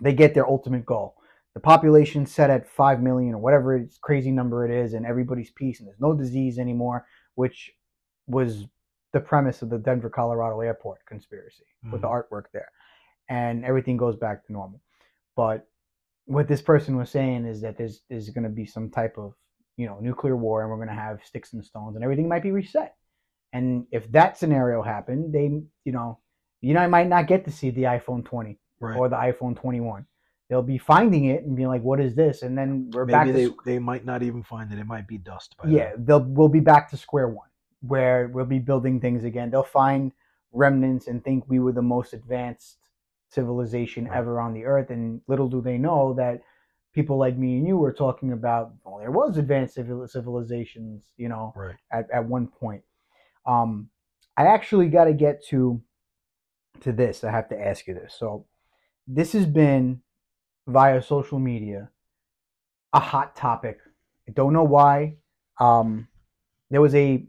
they 0.00 0.12
get 0.12 0.34
their 0.34 0.48
ultimate 0.48 0.86
goal. 0.86 1.16
The 1.54 1.60
population 1.60 2.26
set 2.26 2.50
at 2.50 2.68
5 2.68 3.00
million 3.00 3.34
or 3.34 3.38
whatever 3.38 3.76
it's 3.76 3.98
crazy 3.98 4.32
number 4.32 4.64
it 4.64 4.72
is 4.72 4.94
and 4.94 5.06
everybody's 5.06 5.52
peace 5.52 5.78
and 5.78 5.86
there's 5.86 6.00
no 6.00 6.12
disease 6.12 6.58
anymore, 6.58 7.06
which 7.36 7.72
was 8.26 8.66
the 9.14 9.20
premise 9.20 9.62
of 9.62 9.70
the 9.70 9.78
Denver, 9.78 10.10
Colorado 10.10 10.60
airport 10.60 11.06
conspiracy 11.06 11.64
with 11.90 12.02
the 12.02 12.08
mm-hmm. 12.08 12.34
artwork 12.34 12.46
there. 12.52 12.68
And 13.30 13.64
everything 13.64 13.96
goes 13.96 14.16
back 14.16 14.44
to 14.44 14.52
normal. 14.52 14.82
But 15.36 15.66
what 16.26 16.48
this 16.48 16.60
person 16.60 16.96
was 16.96 17.10
saying 17.10 17.46
is 17.46 17.62
that 17.62 17.78
there's 17.78 18.02
there's 18.10 18.28
going 18.30 18.44
to 18.44 18.50
be 18.50 18.66
some 18.66 18.90
type 18.90 19.16
of 19.16 19.34
you 19.76 19.86
know 19.86 19.98
nuclear 20.00 20.36
war 20.36 20.62
and 20.62 20.70
we're 20.70 20.76
going 20.76 20.88
to 20.88 20.94
have 20.94 21.24
sticks 21.24 21.52
and 21.52 21.64
stones 21.64 21.94
and 21.94 22.04
everything 22.04 22.28
might 22.28 22.42
be 22.42 22.50
reset. 22.50 22.96
And 23.52 23.86
if 23.92 24.10
that 24.12 24.36
scenario 24.36 24.82
happened, 24.82 25.32
they 25.32 25.62
you 25.84 25.92
know 25.92 26.18
you 26.60 26.74
know 26.74 26.80
I 26.80 26.88
might 26.88 27.08
not 27.08 27.28
get 27.28 27.44
to 27.44 27.52
see 27.52 27.70
the 27.70 27.84
iPhone 27.84 28.24
20 28.24 28.58
Right. 28.80 28.98
or 28.98 29.08
the 29.08 29.16
iPhone 29.16 29.56
21. 29.56 30.04
They'll 30.50 30.60
be 30.60 30.78
finding 30.78 31.26
it 31.26 31.44
and 31.44 31.56
being 31.56 31.68
like, 31.68 31.82
"What 31.82 32.00
is 32.00 32.14
this?" 32.14 32.42
And 32.42 32.58
then 32.58 32.90
we're 32.92 33.06
back 33.06 33.28
Maybe 33.28 33.46
they, 33.46 33.54
they 33.64 33.78
might 33.78 34.04
not 34.04 34.22
even 34.22 34.42
find 34.42 34.70
it. 34.72 34.78
It 34.78 34.86
might 34.86 35.06
be 35.06 35.16
dust. 35.16 35.54
By 35.56 35.70
yeah, 35.70 35.92
they'll 35.96 36.24
we'll 36.24 36.50
be 36.50 36.60
back 36.60 36.90
to 36.90 36.96
square 36.96 37.28
one 37.28 37.48
where 37.86 38.28
we'll 38.28 38.46
be 38.46 38.58
building 38.58 39.00
things 39.00 39.24
again. 39.24 39.50
They'll 39.50 39.62
find 39.62 40.12
remnants 40.52 41.06
and 41.08 41.22
think 41.22 41.44
we 41.48 41.58
were 41.58 41.72
the 41.72 41.82
most 41.82 42.12
advanced 42.12 42.78
civilization 43.30 44.04
Right. 44.04 44.16
ever 44.18 44.40
on 44.40 44.54
the 44.54 44.64
earth, 44.64 44.90
and 44.90 45.20
little 45.26 45.48
do 45.48 45.60
they 45.60 45.78
know 45.78 46.14
that 46.14 46.42
people 46.92 47.16
like 47.18 47.36
me 47.36 47.56
and 47.58 47.66
you 47.66 47.76
were 47.76 47.92
talking 47.92 48.32
about. 48.32 48.72
Well, 48.84 48.98
there 48.98 49.10
was 49.10 49.36
advanced 49.36 49.74
civil- 49.74 50.06
civilizations, 50.06 51.10
you 51.16 51.28
know, 51.28 51.52
Right. 51.56 51.76
at, 51.90 52.08
at 52.12 52.24
one 52.28 52.46
point. 52.46 52.84
Um, 53.46 53.90
I 54.36 54.46
actually 54.46 54.88
got 54.88 55.04
to 55.04 55.12
get 55.12 55.44
to 55.46 55.82
to 56.80 56.92
this. 56.92 57.24
I 57.24 57.30
have 57.30 57.48
to 57.48 57.60
ask 57.60 57.86
you 57.86 57.94
this. 57.94 58.14
So, 58.14 58.46
this 59.06 59.32
has 59.32 59.46
been 59.46 60.02
via 60.66 61.02
social 61.02 61.38
media 61.38 61.90
a 62.92 63.00
hot 63.00 63.34
topic. 63.36 63.78
I 64.28 64.32
don't 64.32 64.52
know 64.52 64.64
why. 64.64 65.16
Um, 65.58 66.08
there 66.70 66.80
was 66.80 66.94
a 66.94 67.26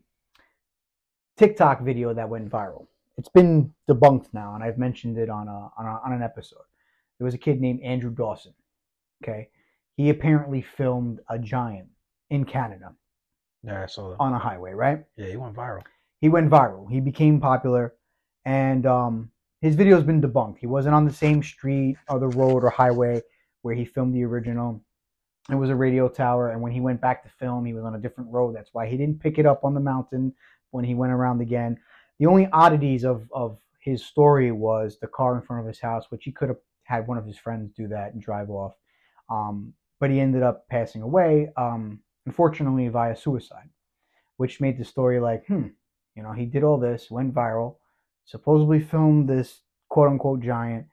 TikTok 1.37 1.81
video 1.81 2.13
that 2.13 2.29
went 2.29 2.49
viral. 2.49 2.87
It's 3.17 3.29
been 3.29 3.73
debunked 3.89 4.27
now, 4.33 4.55
and 4.55 4.63
I've 4.63 4.77
mentioned 4.77 5.17
it 5.17 5.29
on 5.29 5.47
a, 5.47 5.69
on, 5.77 5.85
a, 5.85 6.01
on 6.05 6.13
an 6.13 6.21
episode. 6.21 6.63
There 7.17 7.25
was 7.25 7.33
a 7.33 7.37
kid 7.37 7.61
named 7.61 7.81
Andrew 7.81 8.09
Dawson. 8.11 8.53
Okay, 9.23 9.49
he 9.95 10.09
apparently 10.09 10.61
filmed 10.61 11.19
a 11.29 11.39
giant 11.39 11.87
in 12.29 12.43
Canada 12.43 12.93
Yeah, 13.63 13.83
I 13.83 13.85
saw 13.85 14.09
that. 14.09 14.19
on 14.19 14.33
a 14.33 14.39
highway, 14.39 14.73
right? 14.73 15.03
yeah, 15.15 15.27
he 15.27 15.37
went 15.37 15.55
viral. 15.55 15.83
He 16.19 16.27
went 16.29 16.49
viral. 16.49 16.89
He 16.91 16.99
became 16.99 17.39
popular, 17.39 17.93
and 18.43 18.85
um, 18.85 19.31
his 19.61 19.75
video's 19.75 20.03
been 20.03 20.21
debunked. 20.21 20.57
He 20.57 20.67
wasn't 20.67 20.95
on 20.95 21.05
the 21.05 21.13
same 21.13 21.41
street 21.41 21.95
or 22.09 22.19
the 22.19 22.27
road 22.27 22.63
or 22.63 22.69
highway 22.69 23.21
where 23.61 23.73
he 23.75 23.85
filmed 23.85 24.13
the 24.13 24.23
original. 24.25 24.81
It 25.49 25.55
was 25.55 25.69
a 25.69 25.75
radio 25.75 26.09
tower, 26.09 26.49
and 26.49 26.61
when 26.61 26.71
he 26.73 26.81
went 26.81 26.99
back 26.99 27.23
to 27.23 27.29
film, 27.29 27.65
he 27.65 27.73
was 27.73 27.83
on 27.85 27.95
a 27.95 27.99
different 27.99 28.31
road. 28.31 28.55
That's 28.55 28.73
why 28.73 28.87
he 28.87 28.97
didn't 28.97 29.21
pick 29.21 29.37
it 29.37 29.45
up 29.45 29.63
on 29.63 29.73
the 29.73 29.79
mountain 29.79 30.33
when 30.75 30.85
he 30.85 30.93
went 30.93 31.13
around 31.13 31.41
again. 31.41 31.77
The 32.19 32.27
only 32.27 32.47
oddities 32.51 33.03
of 33.03 33.29
of 33.33 33.57
his 33.79 34.05
story 34.05 34.51
was 34.51 34.97
the 34.99 35.07
car 35.07 35.35
in 35.35 35.41
front 35.41 35.61
of 35.61 35.67
his 35.67 35.79
house, 35.79 36.05
which 36.09 36.23
he 36.25 36.31
could 36.31 36.49
have 36.49 36.57
had 36.83 37.07
one 37.07 37.17
of 37.17 37.25
his 37.25 37.37
friends 37.37 37.71
do 37.71 37.87
that 37.87 38.13
and 38.13 38.21
drive 38.21 38.49
off. 38.49 38.73
Um, 39.29 39.73
but 39.99 40.09
he 40.09 40.19
ended 40.19 40.43
up 40.43 40.67
passing 40.69 41.01
away, 41.01 41.51
um, 41.55 41.99
unfortunately 42.25 42.87
via 42.89 43.15
suicide, 43.15 43.69
which 44.37 44.59
made 44.61 44.77
the 44.77 44.85
story 44.85 45.19
like, 45.19 45.45
hmm, 45.47 45.67
you 46.15 46.23
know, 46.23 46.31
he 46.31 46.45
did 46.45 46.63
all 46.63 46.79
this, 46.79 47.09
went 47.09 47.33
viral, 47.33 47.77
supposedly 48.25 48.79
filmed 48.79 49.27
this 49.29 49.61
quote 49.89 50.09
unquote 50.09 50.41
giant, 50.41 50.87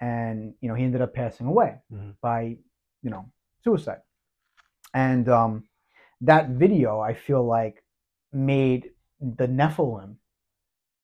and 0.00 0.54
you 0.60 0.68
know, 0.68 0.74
he 0.74 0.84
ended 0.84 1.02
up 1.02 1.14
passing 1.14 1.46
away 1.46 1.76
Mhm. 1.92 2.16
by, 2.20 2.56
you 3.02 3.10
know, 3.10 3.30
suicide. 3.62 4.02
And 4.94 5.28
um, 5.28 5.68
that 6.22 6.50
video, 6.50 7.00
I 7.00 7.14
feel 7.14 7.44
like, 7.44 7.84
made 8.32 8.90
the 9.20 9.46
Nephilim 9.48 10.16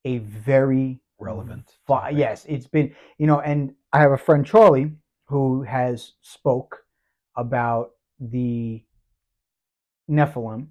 a 0.04 0.18
very 0.18 1.00
Relevant. 1.20 1.76
yes, 2.12 2.44
it's 2.46 2.66
been 2.66 2.94
you 3.18 3.26
know, 3.26 3.40
and 3.40 3.74
I 3.92 4.00
have 4.00 4.12
a 4.12 4.18
friend 4.18 4.44
Charlie 4.44 4.92
who 5.26 5.62
has 5.62 6.12
spoke 6.20 6.84
about 7.36 7.92
the 8.20 8.84
Nephilim 10.10 10.66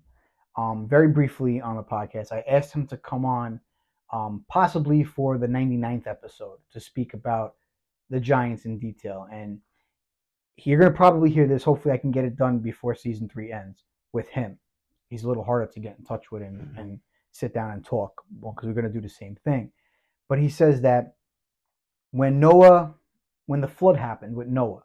um, 0.57 0.87
very 0.87 1.07
briefly 1.07 1.59
on 1.61 1.75
the 1.77 1.83
podcast. 1.83 2.31
I 2.31 2.41
asked 2.47 2.73
him 2.73 2.85
to 2.87 2.97
come 2.97 3.25
on, 3.25 3.59
um, 4.11 4.45
possibly 4.49 5.03
for 5.03 5.37
the 5.37 5.47
99th 5.47 6.05
episode, 6.07 6.57
to 6.71 6.79
speak 6.79 7.13
about 7.13 7.55
the 8.09 8.19
Giants 8.19 8.65
in 8.65 8.77
detail. 8.77 9.27
And 9.31 9.59
you're 10.57 10.77
gonna 10.79 10.91
probably 10.91 11.31
hear 11.31 11.47
this. 11.47 11.63
Hopefully, 11.63 11.93
I 11.93 11.97
can 11.97 12.11
get 12.11 12.25
it 12.25 12.35
done 12.35 12.59
before 12.59 12.93
season 12.93 13.27
three 13.27 13.51
ends 13.51 13.83
with 14.11 14.27
him. 14.29 14.59
He's 15.09 15.23
a 15.23 15.27
little 15.27 15.43
harder 15.43 15.65
to 15.71 15.79
get 15.79 15.97
in 15.97 16.03
touch 16.05 16.31
with 16.31 16.43
him 16.43 16.73
Mhm. 16.75 16.79
and 16.79 16.99
sit 17.33 17.53
down 17.53 17.71
and 17.71 17.83
talk 17.85 18.23
because 18.39 18.67
we're 18.67 18.73
gonna 18.73 18.89
do 18.89 19.01
the 19.01 19.09
same 19.09 19.35
thing. 19.43 19.71
But 20.29 20.39
he 20.39 20.49
says 20.49 20.81
that 20.81 21.15
when 22.11 22.39
Noah, 22.39 22.95
when 23.47 23.59
the 23.61 23.67
flood 23.67 23.97
happened 23.97 24.35
with 24.35 24.47
Noah, 24.47 24.83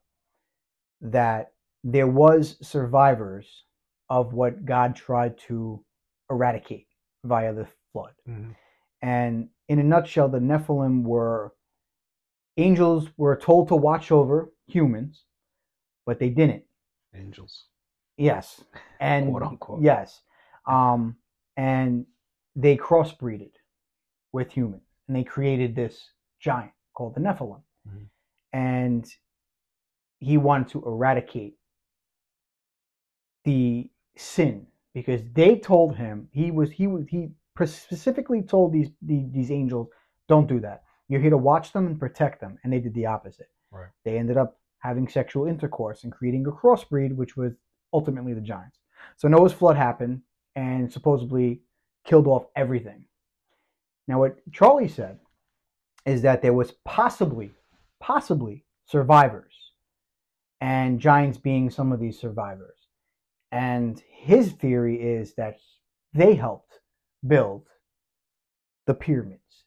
that 1.00 1.52
there 1.84 2.08
was 2.08 2.56
survivors 2.66 3.64
of 4.10 4.32
what 4.32 4.64
God 4.64 4.96
tried 4.96 5.38
to 5.46 5.84
eradicate 6.30 6.88
via 7.24 7.52
the 7.54 7.68
flood. 7.92 8.14
Mhm. 8.26 8.56
And 9.02 9.50
in 9.68 9.78
a 9.78 9.84
nutshell, 9.84 10.28
the 10.28 10.40
Nephilim 10.40 11.04
were 11.04 11.54
angels 12.56 13.08
were 13.16 13.36
told 13.36 13.68
to 13.68 13.76
watch 13.76 14.10
over 14.10 14.52
humans, 14.66 15.24
but 16.04 16.18
they 16.18 16.30
didn't. 16.30 16.64
Angels. 17.14 17.66
Yes. 18.16 18.64
And 19.00 19.30
Quote, 19.30 19.42
unquote. 19.44 19.80
yes. 19.82 20.22
Um, 20.66 21.16
and 21.56 22.04
they 22.58 22.76
crossbreeded 22.76 23.52
with 24.32 24.50
humans 24.50 24.82
and 25.06 25.16
they 25.16 25.22
created 25.24 25.74
this 25.76 26.10
giant 26.40 26.72
called 26.92 27.14
the 27.14 27.20
Nephilim. 27.20 27.62
Mhm. 27.88 28.08
And 28.52 29.06
he 30.18 30.36
wanted 30.36 30.68
to 30.68 30.82
eradicate 30.84 31.56
the 33.44 33.88
sin 34.16 34.66
because 34.92 35.22
they 35.32 35.56
told 35.56 35.94
him 35.96 36.28
he 36.32 36.50
was 36.50 36.70
he 36.72 36.86
was 36.88 37.06
he 37.08 37.30
specifically 37.64 38.42
told 38.42 38.72
these 38.72 38.90
these, 39.02 39.30
these 39.32 39.50
angels 39.50 39.88
don't 40.28 40.48
do 40.48 40.60
that 40.60 40.82
you're 41.08 41.20
here 41.20 41.30
to 41.30 41.36
watch 41.38 41.72
them 41.72 41.86
and 41.86 41.98
protect 41.98 42.40
them 42.40 42.58
and 42.62 42.72
they 42.72 42.80
did 42.80 42.94
the 42.94 43.06
opposite 43.06 43.48
Right. 43.70 43.90
they 44.04 44.18
ended 44.18 44.36
up 44.36 44.58
having 44.80 45.08
sexual 45.08 45.46
intercourse 45.46 46.04
and 46.04 46.12
creating 46.12 46.46
a 46.46 46.50
crossbreed 46.52 47.14
which 47.14 47.36
was 47.36 47.52
ultimately 47.92 48.34
the 48.34 48.40
giants 48.40 48.78
so 49.16 49.28
noah's 49.28 49.52
flood 49.52 49.76
happened 49.76 50.22
and 50.56 50.92
supposedly 50.92 51.62
killed 52.08 52.26
off 52.26 52.46
everything 52.56 53.04
now 54.06 54.18
what 54.18 54.38
charlie 54.52 54.88
said 54.88 55.18
is 56.06 56.22
that 56.22 56.42
there 56.42 56.52
was 56.52 56.72
possibly 56.84 57.50
possibly 58.00 58.64
survivors 58.86 59.54
and 60.60 61.00
giants 61.00 61.38
being 61.38 61.70
some 61.70 61.92
of 61.92 62.00
these 62.00 62.18
survivors 62.18 62.78
and 63.52 64.02
his 64.10 64.52
theory 64.52 64.96
is 65.00 65.34
that 65.34 65.58
they 66.12 66.34
helped 66.34 66.80
build 67.26 67.64
the 68.86 68.94
pyramids. 68.94 69.64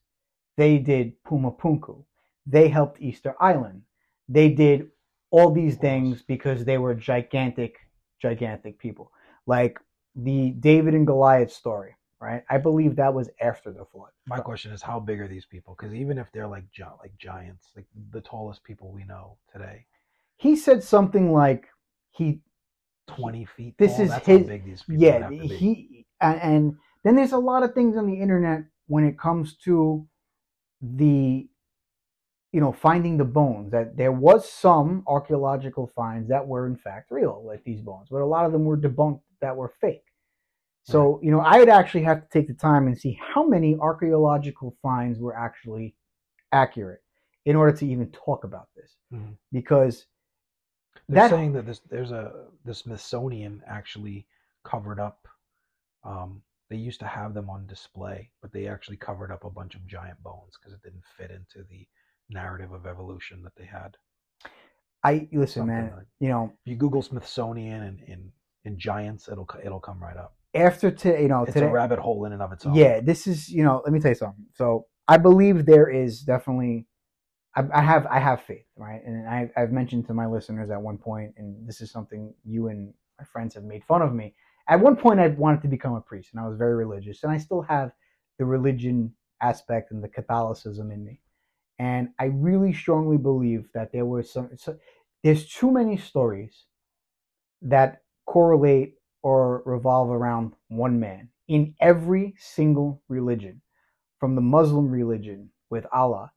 They 0.58 0.78
did 0.78 1.14
Pumapunku. 1.24 2.04
They 2.46 2.68
helped 2.68 3.02
Easter 3.02 3.36
Island. 3.40 3.84
They 4.28 4.50
did 4.50 4.90
all 5.30 5.52
these 5.52 5.78
things 5.78 6.22
because 6.22 6.66
they 6.66 6.78
were 6.78 6.94
gigantic, 6.94 7.78
gigantic 8.22 8.78
people. 8.80 9.12
Like 9.48 9.80
the 10.16 10.52
David 10.52 10.94
and 10.94 11.08
Goliath 11.08 11.52
story, 11.52 11.96
right? 12.22 12.44
I 12.50 12.58
believe 12.60 12.96
that 12.98 13.14
was 13.14 13.30
after 13.42 13.72
the 13.72 13.84
flood. 13.86 14.12
My 14.28 14.40
question 14.40 14.72
is, 14.72 14.82
how 14.82 15.00
big 15.00 15.20
are 15.20 15.28
these 15.28 15.46
people? 15.46 15.76
Because 15.78 15.94
even 15.96 16.18
if 16.18 16.28
they're 16.32 16.48
like 16.48 16.72
gi- 16.72 16.84
like 17.02 17.18
giants, 17.18 17.70
like 17.76 17.88
the 18.12 18.22
tallest 18.22 18.64
people 18.64 18.92
we 18.92 19.04
know 19.06 19.38
today, 19.52 19.86
He 20.38 20.56
said 20.56 20.84
something 20.84 21.34
like 21.34 21.68
he 22.12 22.42
twenty 23.08 23.46
feet. 23.46 23.76
This 23.78 23.94
tall, 23.96 24.02
is 24.06 24.10
that's 24.12 24.26
his- 24.26 24.42
how 24.42 24.48
big 24.48 24.66
these 24.66 24.84
people 24.84 25.04
yeah 25.04 25.20
have 25.20 25.32
to 25.32 25.48
be. 25.48 25.48
he 25.48 26.06
and, 26.22 26.42
and 26.42 26.78
then 27.04 27.16
there's 27.16 27.34
a 27.34 27.38
lot 27.38 27.64
of 27.64 27.74
things 27.74 27.98
on 27.98 28.06
the 28.08 28.20
internet 28.22 28.64
when 28.88 29.04
it 29.04 29.18
comes 29.18 29.56
to 29.66 30.08
the 30.82 31.48
you 32.52 32.60
know 32.62 32.72
finding 32.72 33.18
the 33.18 33.26
bones 33.26 33.72
that 33.72 33.96
there 33.98 34.12
was 34.12 34.50
some 34.52 35.04
archaeological 35.08 35.88
finds 35.96 36.30
that 36.30 36.46
were 36.48 36.68
in 36.68 36.76
fact 36.76 37.12
real 37.12 37.44
like 37.46 37.64
these 37.64 37.82
bones 37.82 38.08
but 38.12 38.22
a 38.22 38.26
lot 38.26 38.46
of 38.46 38.52
them 38.52 38.66
were 38.66 38.78
debunked 38.78 39.22
that 39.42 39.56
were 39.56 39.72
fake 39.82 40.04
so 40.84 41.20
you 41.22 41.32
know 41.32 41.42
i'd 41.42 41.70
actually 41.70 42.04
have 42.04 42.22
to 42.22 42.28
take 42.30 42.48
the 42.48 42.54
time 42.54 42.88
and 42.88 42.98
see 42.98 43.18
how 43.34 43.46
many 43.46 43.78
archaeological 43.80 44.76
finds 44.82 45.20
were 45.20 45.36
actually 45.36 45.96
accurate 46.52 47.02
in 47.46 47.56
order 47.56 47.76
to 47.76 47.86
even 47.86 48.10
talk 48.12 48.44
about 48.44 48.68
this 48.76 48.96
Mhm. 49.14 49.38
because 49.52 50.08
They're 51.08 51.24
that- 51.24 51.30
saying 51.30 51.54
that 51.54 51.66
this 51.66 51.80
there's 51.82 52.12
a 52.12 52.48
the 52.66 52.74
Smithsonian 52.74 53.64
actually 53.68 54.28
covered 54.64 55.00
up. 55.00 55.28
Um, 56.04 56.44
they 56.70 56.76
used 56.78 57.00
to 57.00 57.08
have 57.08 57.34
them 57.34 57.50
on 57.50 57.66
display, 57.68 58.32
but 58.42 58.52
they 58.52 58.68
actually 58.68 58.98
covered 58.98 59.32
up 59.32 59.44
a 59.44 59.50
bunch 59.50 59.74
of 59.76 59.86
giant 59.88 60.22
bones 60.24 60.54
because 60.58 60.74
it 60.74 60.82
didn't 60.84 61.04
fit 61.18 61.32
into 61.32 61.64
the 61.64 61.88
narrative 62.30 62.72
of 62.72 62.86
evolution 62.86 63.42
that 63.44 63.56
they 63.56 63.66
had. 63.66 63.98
i 65.04 65.28
listen 65.32 65.62
Something 65.62 65.76
man 65.76 65.98
like- 65.98 66.08
you 66.20 66.30
know 66.30 66.54
If 66.64 66.72
you 66.72 66.76
Google 66.76 67.02
Smithsonian 67.02 67.82
and 67.84 68.00
in 68.02 68.32
in 68.66 68.78
giants, 68.78 69.28
it'll 69.28 69.50
it'll 69.64 69.80
come 69.80 70.02
right 70.02 70.18
up. 70.18 70.36
After 70.54 70.92
to 70.92 71.22
you 71.22 71.28
know 71.28 71.44
It's 71.44 71.54
today 71.54 71.68
a 71.68 71.72
rabbit 71.72 72.00
hole 72.00 72.26
in 72.26 72.34
and 72.34 72.42
of 72.42 72.52
its 72.52 72.66
own. 72.66 72.76
Yeah, 72.76 73.00
this 73.00 73.28
is 73.28 73.50
you 73.50 73.64
know. 73.64 73.82
Let 73.84 73.94
me 73.94 74.00
tell 74.00 74.12
you 74.12 74.16
something. 74.16 74.46
So 74.54 74.88
I 75.08 75.18
believe 75.18 75.66
there 75.66 75.90
is 75.90 76.22
definitely. 76.22 76.88
I, 77.56 77.64
I 77.74 77.82
have 77.82 78.06
I 78.08 78.20
have 78.20 78.42
faith, 78.44 78.66
right? 78.76 79.02
And 79.06 79.28
I, 79.28 79.50
I've 79.58 79.72
mentioned 79.72 80.08
to 80.08 80.14
my 80.14 80.26
listeners 80.26 80.70
at 80.70 80.82
one 80.82 80.98
point, 80.98 81.34
and 81.38 81.68
this 81.68 81.82
is 81.82 81.92
something 81.92 82.34
you 82.46 82.68
and 82.68 82.94
my 83.20 83.26
friends 83.26 83.56
have 83.56 83.64
made 83.64 83.84
fun 83.84 84.02
of 84.02 84.14
me. 84.14 84.34
At 84.68 84.80
one 84.80 84.96
point, 84.96 85.20
I 85.20 85.28
wanted 85.28 85.62
to 85.64 85.68
become 85.68 85.96
a 85.96 86.02
priest, 86.02 86.30
and 86.32 86.40
I 86.40 86.48
was 86.48 86.58
very 86.58 86.76
religious, 86.76 87.24
and 87.24 87.32
I 87.32 87.38
still 87.38 87.62
have 87.64 87.92
the 88.40 88.46
religion 88.46 89.14
aspect 89.42 89.92
and 89.92 90.04
the 90.04 90.08
Catholicism 90.08 90.92
in 90.92 91.04
me. 91.04 91.22
And 91.80 92.10
I 92.20 92.26
really 92.26 92.74
strongly 92.74 93.18
believe 93.18 93.68
that 93.74 93.92
there 93.92 94.06
were 94.06 94.24
some. 94.24 94.52
So, 94.56 94.78
there's 95.24 95.48
too 95.48 95.72
many 95.72 95.98
stories 95.98 96.66
that 97.62 98.02
correlate 98.26 98.96
or 99.24 99.64
revolve 99.66 100.10
around 100.10 100.54
one 100.70 101.00
man 101.00 101.30
in 101.48 101.76
every 101.80 102.34
single 102.38 103.02
religion, 103.10 103.62
from 104.20 104.36
the 104.36 104.42
Muslim 104.42 104.90
religion 104.90 105.50
with 105.70 105.86
Allah 105.94 106.32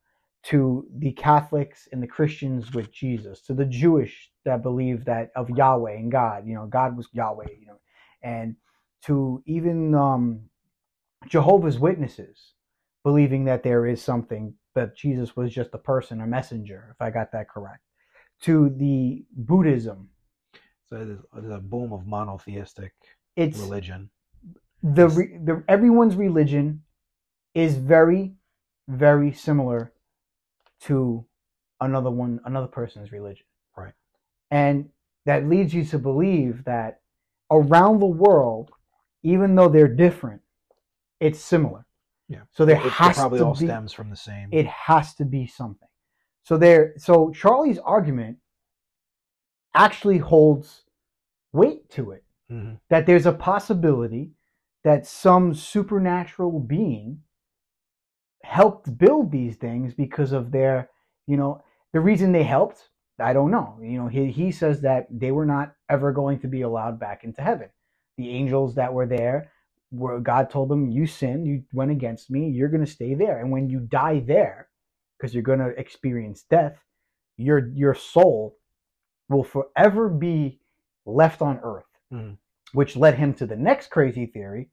to 0.45 0.87
the 0.99 1.13
Catholics 1.13 1.89
and 1.93 2.03
the 2.03 2.07
Christians 2.07 2.73
with 2.73 2.93
Jesus 2.93 3.41
to 3.43 3.55
the 3.55 3.65
Jewish 3.65 4.31
that 4.45 4.63
believe 4.63 5.05
that 5.05 5.31
of 5.37 5.49
Yahweh 5.51 5.95
and 5.95 6.13
God, 6.13 6.47
you 6.47 6.55
know, 6.55 6.67
God 6.67 6.97
was 6.97 7.09
Yahweh, 7.13 7.47
you 7.61 7.67
know, 7.67 7.81
and 8.23 8.57
to 9.05 9.43
even 9.47 9.95
um, 9.95 10.41
Jehovah's 11.29 11.79
Witnesses 11.79 12.53
believing 13.05 13.45
that 13.45 13.63
there 13.63 13.87
is 13.87 14.03
something 14.03 14.55
that 14.75 14.97
Jesus 14.97 15.37
was 15.37 15.53
just 15.53 15.71
a 15.75 15.79
person, 15.79 16.21
a 16.21 16.27
messenger, 16.27 16.89
if 16.95 17.01
I 17.01 17.11
got 17.11 17.33
that 17.33 17.49
correct, 17.49 17.83
to 18.43 18.71
the 18.77 19.25
Buddhism. 19.37 20.11
So 20.89 20.97
there's, 21.05 21.19
there's 21.33 21.53
a 21.53 21.59
boom 21.59 21.93
of 21.93 22.07
monotheistic 22.07 22.93
It's 23.37 23.59
religion. 23.59 24.11
the, 24.83 25.09
re, 25.09 25.39
the 25.43 25.65
everyone's 25.69 26.17
religion 26.17 26.83
is 27.55 27.77
very 27.77 28.35
very 28.89 29.33
similar 29.33 29.93
to 30.81 31.25
another 31.81 32.11
one 32.11 32.39
another 32.45 32.67
person's 32.67 33.11
religion 33.13 33.47
Right. 33.77 33.95
and 34.51 34.91
that 35.25 35.47
leads 35.49 35.73
you 35.73 35.85
to 35.87 35.99
believe 35.99 36.65
that 36.65 37.01
around 37.51 38.01
the 38.01 38.07
world 38.07 38.71
even 39.23 39.55
though 39.55 39.71
they're 39.71 39.89
different 39.89 40.43
it's 41.21 41.39
similar 41.41 41.87
Yeah. 42.29 42.43
so 42.53 42.67
there 42.67 42.77
It- 42.79 42.87
it 42.87 42.93
has 42.93 43.17
probably 43.17 43.39
to 43.39 43.47
all 43.47 43.55
be 43.55 43.65
stems 43.67 43.93
from 43.95 44.11
the 44.11 44.17
same. 44.17 44.51
it 44.53 44.67
has 44.67 45.15
to 45.15 45.25
be 45.25 45.47
something 45.47 45.89
so 46.43 46.59
there 46.59 46.93
so 46.99 47.31
charlie's 47.31 47.79
argument 47.79 48.37
actually 49.75 50.19
holds 50.19 50.85
weight 51.53 51.89
to 51.91 52.13
it 52.13 52.25
Mhm. 52.51 52.81
that 52.91 53.07
there's 53.07 53.27
a 53.27 53.33
possibility 53.33 54.33
that 54.85 55.07
some 55.07 55.55
supernatural 55.55 56.61
being 56.61 57.23
helped 58.43 58.97
build 58.99 59.31
these 59.31 59.57
things 59.57 59.95
because 59.95 60.33
of 60.33 60.51
their, 60.51 60.91
you 61.27 61.37
know, 61.37 61.63
the 61.93 62.01
reason 62.01 62.33
they 62.33 62.43
helped, 62.43 62.91
I 63.19 63.33
don't 63.33 63.51
know. 63.51 63.79
You 63.81 63.99
know, 64.03 64.09
he, 64.09 64.31
he 64.31 64.51
says 64.53 64.81
that 64.83 65.07
they 65.11 65.31
were 65.31 65.47
not 65.47 65.75
ever 65.89 66.13
going 66.13 66.41
to 66.41 66.49
be 66.49 66.63
allowed 66.63 66.99
back 67.01 67.25
into 67.25 67.43
heaven. 67.43 67.71
The 68.19 68.31
angels 68.31 68.75
that 68.75 68.93
were 68.93 69.07
there 69.07 69.51
were 69.93 70.21
God 70.21 70.51
told 70.51 70.69
them, 70.69 70.91
You 70.91 71.07
sinned, 71.07 71.47
you 71.47 71.65
went 71.73 71.91
against 71.91 72.31
me, 72.31 72.51
you're 72.51 72.69
gonna 72.69 72.87
stay 72.87 73.15
there. 73.15 73.39
And 73.41 73.51
when 73.51 73.71
you 73.71 73.81
die 73.81 74.21
there, 74.21 74.69
because 75.17 75.33
you're 75.35 75.43
gonna 75.43 75.69
experience 75.69 76.43
death, 76.43 76.77
your 77.37 77.69
your 77.69 77.95
soul 77.95 78.59
will 79.29 79.45
forever 79.45 80.09
be 80.09 80.61
left 81.07 81.43
on 81.43 81.59
earth 81.63 81.87
Mhm. 82.13 82.39
which 82.73 82.97
led 82.97 83.15
him 83.15 83.35
to 83.35 83.47
the 83.47 83.57
next 83.57 83.89
crazy 83.89 84.27
theory, 84.27 84.71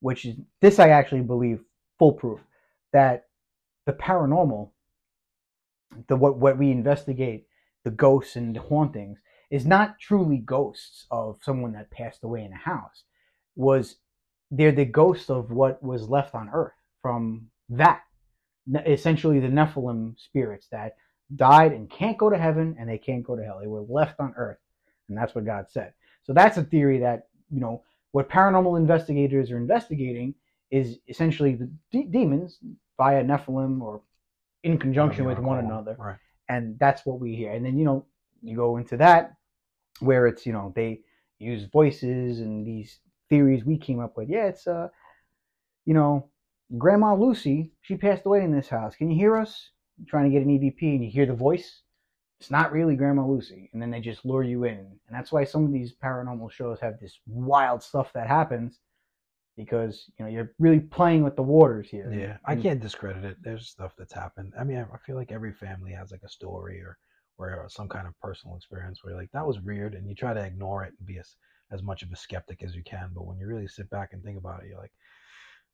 which 0.00 0.24
is 0.24 0.36
this 0.60 0.78
I 0.78 0.88
actually 0.90 1.22
believe 1.22 1.64
foolproof 1.98 2.40
that 2.92 3.28
the 3.86 3.92
paranormal, 3.92 4.72
the 6.06 6.16
what 6.16 6.36
what 6.38 6.58
we 6.58 6.70
investigate, 6.70 7.46
the 7.84 7.90
ghosts 7.90 8.36
and 8.36 8.54
the 8.54 8.60
hauntings, 8.60 9.18
is 9.50 9.66
not 9.66 9.98
truly 9.98 10.38
ghosts 10.38 11.06
of 11.10 11.42
someone 11.42 11.72
that 11.72 11.90
passed 11.90 12.22
away 12.24 12.44
in 12.44 12.52
a 12.52 12.56
house. 12.56 13.04
Was 13.56 13.96
they're 14.50 14.72
the 14.72 14.84
ghosts 14.84 15.30
of 15.30 15.50
what 15.50 15.82
was 15.82 16.08
left 16.08 16.34
on 16.34 16.48
earth 16.50 16.74
from 17.02 17.50
that. 17.68 18.02
Essentially 18.86 19.40
the 19.40 19.48
Nephilim 19.48 20.18
spirits 20.18 20.68
that 20.68 20.96
died 21.36 21.72
and 21.72 21.90
can't 21.90 22.18
go 22.18 22.30
to 22.30 22.38
heaven 22.38 22.76
and 22.78 22.88
they 22.88 22.98
can't 22.98 23.24
go 23.24 23.36
to 23.36 23.44
hell. 23.44 23.58
They 23.60 23.66
were 23.66 23.82
left 23.82 24.20
on 24.20 24.34
earth. 24.36 24.58
And 25.08 25.16
that's 25.16 25.34
what 25.34 25.44
God 25.44 25.66
said. 25.68 25.92
So 26.22 26.32
that's 26.32 26.56
a 26.56 26.64
theory 26.64 26.98
that, 27.00 27.28
you 27.50 27.60
know, 27.60 27.82
what 28.12 28.28
paranormal 28.28 28.76
investigators 28.76 29.50
are 29.50 29.56
investigating 29.56 30.34
is 30.70 30.98
essentially 31.08 31.54
the 31.54 31.70
de- 31.90 32.06
demons 32.06 32.58
via 32.96 33.22
Nephilim 33.24 33.80
or 33.80 34.02
in 34.62 34.78
conjunction 34.78 35.24
with 35.24 35.38
one 35.38 35.58
another. 35.58 35.96
Right. 35.98 36.16
And 36.48 36.78
that's 36.78 37.06
what 37.06 37.20
we 37.20 37.34
hear. 37.34 37.52
And 37.52 37.64
then, 37.64 37.78
you 37.78 37.84
know, 37.84 38.06
you 38.42 38.56
go 38.56 38.76
into 38.76 38.96
that 38.98 39.34
where 40.00 40.26
it's, 40.26 40.46
you 40.46 40.52
know, 40.52 40.72
they 40.74 41.00
use 41.38 41.64
voices 41.64 42.40
and 42.40 42.66
these 42.66 43.00
theories 43.28 43.64
we 43.64 43.78
came 43.78 44.00
up 44.00 44.16
with. 44.16 44.28
Yeah, 44.28 44.46
it's, 44.46 44.66
uh, 44.66 44.88
you 45.86 45.94
know, 45.94 46.28
Grandma 46.76 47.14
Lucy, 47.14 47.72
she 47.80 47.96
passed 47.96 48.26
away 48.26 48.42
in 48.42 48.52
this 48.52 48.68
house. 48.68 48.96
Can 48.96 49.10
you 49.10 49.16
hear 49.16 49.36
us? 49.36 49.70
You're 50.00 50.08
trying 50.08 50.24
to 50.24 50.30
get 50.30 50.46
an 50.46 50.58
EVP 50.58 50.82
and 50.94 51.04
you 51.04 51.10
hear 51.10 51.26
the 51.26 51.34
voice. 51.34 51.82
It's 52.40 52.50
not 52.50 52.72
really 52.72 52.96
Grandma 52.96 53.26
Lucy. 53.26 53.68
And 53.74 53.82
then 53.82 53.90
they 53.90 54.00
just 54.00 54.24
lure 54.24 54.42
you 54.42 54.64
in. 54.64 54.78
And 54.78 55.10
that's 55.10 55.30
why 55.30 55.44
some 55.44 55.64
of 55.66 55.72
these 55.72 55.92
paranormal 56.02 56.50
shows 56.50 56.80
have 56.80 56.98
this 56.98 57.20
wild 57.26 57.82
stuff 57.82 58.10
that 58.14 58.26
happens 58.26 58.80
because, 59.58 60.10
you 60.18 60.24
know, 60.24 60.30
you're 60.30 60.52
really 60.58 60.80
playing 60.80 61.22
with 61.22 61.36
the 61.36 61.42
waters 61.42 61.90
here. 61.90 62.10
Yeah, 62.10 62.38
I 62.46 62.54
And- 62.54 62.62
can't 62.62 62.80
discredit 62.80 63.24
it. 63.26 63.36
There's 63.42 63.68
stuff 63.68 63.94
that's 63.98 64.14
happened. 64.14 64.54
I 64.58 64.64
mean, 64.64 64.78
I 64.78 64.86
I 64.94 64.96
feel 64.98 65.16
like 65.16 65.32
every 65.32 65.52
family 65.52 65.92
has 65.92 66.10
like 66.10 66.22
a 66.22 66.28
story 66.28 66.80
or 66.80 66.96
or 67.36 67.64
uh, 67.64 67.68
some 67.68 67.88
kind 67.88 68.06
of 68.06 68.18
personal 68.20 68.54
experience 68.56 69.02
where 69.02 69.12
you're 69.12 69.20
like 69.20 69.30
that 69.32 69.46
was 69.46 69.60
weird, 69.60 69.94
and 69.94 70.06
you 70.08 70.14
try 70.14 70.32
to 70.34 70.44
ignore 70.44 70.84
it 70.84 70.94
and 70.98 71.06
be 71.06 71.18
as 71.18 71.36
as 71.70 71.82
much 71.82 72.02
of 72.02 72.10
a 72.12 72.16
skeptic 72.16 72.62
as 72.62 72.74
you 72.74 72.82
can. 72.84 73.10
But 73.14 73.26
when 73.26 73.38
you 73.38 73.46
really 73.46 73.68
sit 73.68 73.88
back 73.90 74.12
and 74.12 74.22
think 74.22 74.38
about 74.38 74.62
it, 74.62 74.68
you're 74.68 74.78
like, 74.78 74.92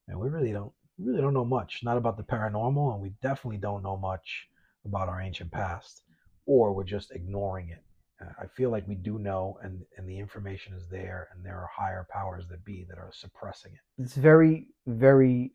man, 0.08 0.18
we 0.18 0.28
really 0.28 0.52
don't 0.52 0.72
we 0.98 1.06
really 1.06 1.20
don't 1.22 1.34
know 1.34 1.44
much. 1.44 1.80
Not 1.82 1.96
about 1.96 2.16
the 2.16 2.22
paranormal, 2.22 2.92
and 2.94 3.02
we 3.02 3.12
definitely 3.22 3.58
don't 3.58 3.82
know 3.82 3.96
much 3.96 4.48
about 4.84 5.08
our 5.08 5.20
ancient 5.20 5.50
past, 5.50 6.02
or 6.46 6.72
we're 6.72 6.84
just 6.84 7.10
ignoring 7.12 7.68
it. 7.70 7.82
Uh, 8.20 8.32
I 8.40 8.46
feel 8.46 8.70
like 8.70 8.86
we 8.88 8.94
do 8.94 9.18
know, 9.18 9.58
and 9.62 9.82
and 9.96 10.08
the 10.08 10.18
information 10.18 10.74
is 10.74 10.88
there, 10.88 11.28
and 11.34 11.44
there 11.44 11.56
are 11.58 11.68
higher 11.74 12.06
powers 12.10 12.46
that 12.48 12.64
be 12.64 12.86
that 12.88 12.98
are 12.98 13.10
suppressing 13.12 13.72
it. 13.72 14.02
it's 14.02 14.14
very 14.14 14.68
very 14.86 15.52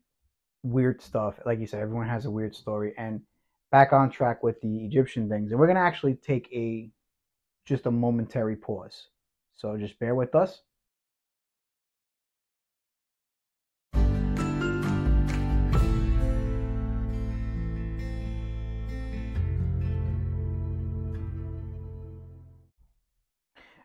weird 0.62 1.02
stuff 1.02 1.40
like 1.44 1.58
you 1.58 1.66
said 1.66 1.80
everyone 1.80 2.08
has 2.08 2.24
a 2.26 2.30
weird 2.30 2.54
story 2.54 2.94
and 2.96 3.20
back 3.72 3.92
on 3.92 4.08
track 4.08 4.42
with 4.44 4.60
the 4.60 4.84
egyptian 4.84 5.28
things 5.28 5.50
and 5.50 5.58
we're 5.58 5.66
going 5.66 5.76
to 5.76 5.82
actually 5.82 6.14
take 6.14 6.48
a 6.52 6.88
just 7.64 7.86
a 7.86 7.90
momentary 7.90 8.54
pause 8.54 9.08
so 9.56 9.76
just 9.76 9.98
bear 9.98 10.14
with 10.14 10.34
us 10.36 10.60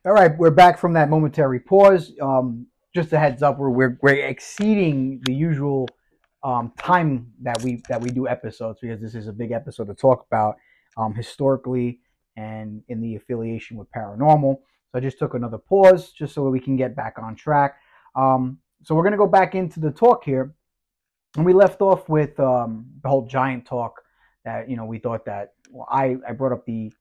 all 0.08 0.14
right 0.14 0.38
we're 0.38 0.50
back 0.50 0.80
from 0.80 0.94
that 0.94 1.10
momentary 1.10 1.60
pause 1.60 2.14
um, 2.22 2.66
just 2.98 3.14
a 3.14 3.20
heads 3.20 3.44
up, 3.44 3.60
we're 3.60 3.70
we're, 3.70 4.00
we're 4.02 4.26
exceeding 4.26 5.22
the 5.26 5.34
usual 5.34 5.88
um, 6.44 6.72
time 6.80 7.32
that 7.42 7.62
we 7.62 7.84
that 7.90 8.02
we 8.02 8.10
do 8.10 8.28
episodes 8.28 8.80
because 8.82 9.00
this 9.00 9.14
is 9.14 9.28
a 9.28 9.34
big 9.34 9.52
episode 9.52 9.86
to 9.86 9.94
talk 9.94 10.26
about 10.26 10.56
um, 10.98 11.14
historically 11.14 12.00
and 12.36 12.82
in 12.88 13.00
the 13.00 13.16
affiliation 13.16 13.78
with 13.78 13.92
paranormal. 13.92 14.56
So 14.90 14.98
I 14.98 15.00
just 15.00 15.20
took 15.20 15.36
another 15.36 15.60
pause 15.60 16.12
just 16.12 16.34
so 16.34 16.50
we 16.50 16.60
can 16.60 16.76
get 16.76 16.96
back 16.96 17.18
on 17.22 17.36
track. 17.36 17.76
Um, 18.16 18.58
so 18.84 18.96
we're 18.96 19.04
gonna 19.04 19.18
go 19.18 19.28
back 19.28 19.54
into 19.54 19.80
the 19.80 19.92
talk 19.92 20.24
here, 20.24 20.56
and 21.36 21.46
we 21.46 21.54
left 21.54 21.82
off 21.82 22.10
with 22.10 22.40
um, 22.40 22.88
the 23.04 23.10
whole 23.10 23.28
giant 23.28 23.66
talk 23.66 24.02
that 24.44 24.68
you 24.68 24.76
know 24.76 24.86
we 24.86 24.98
thought 24.98 25.26
that 25.26 25.54
well 25.70 25.88
I 25.92 26.18
I 26.28 26.32
brought 26.32 26.54
up 26.54 26.66
the 26.66 26.92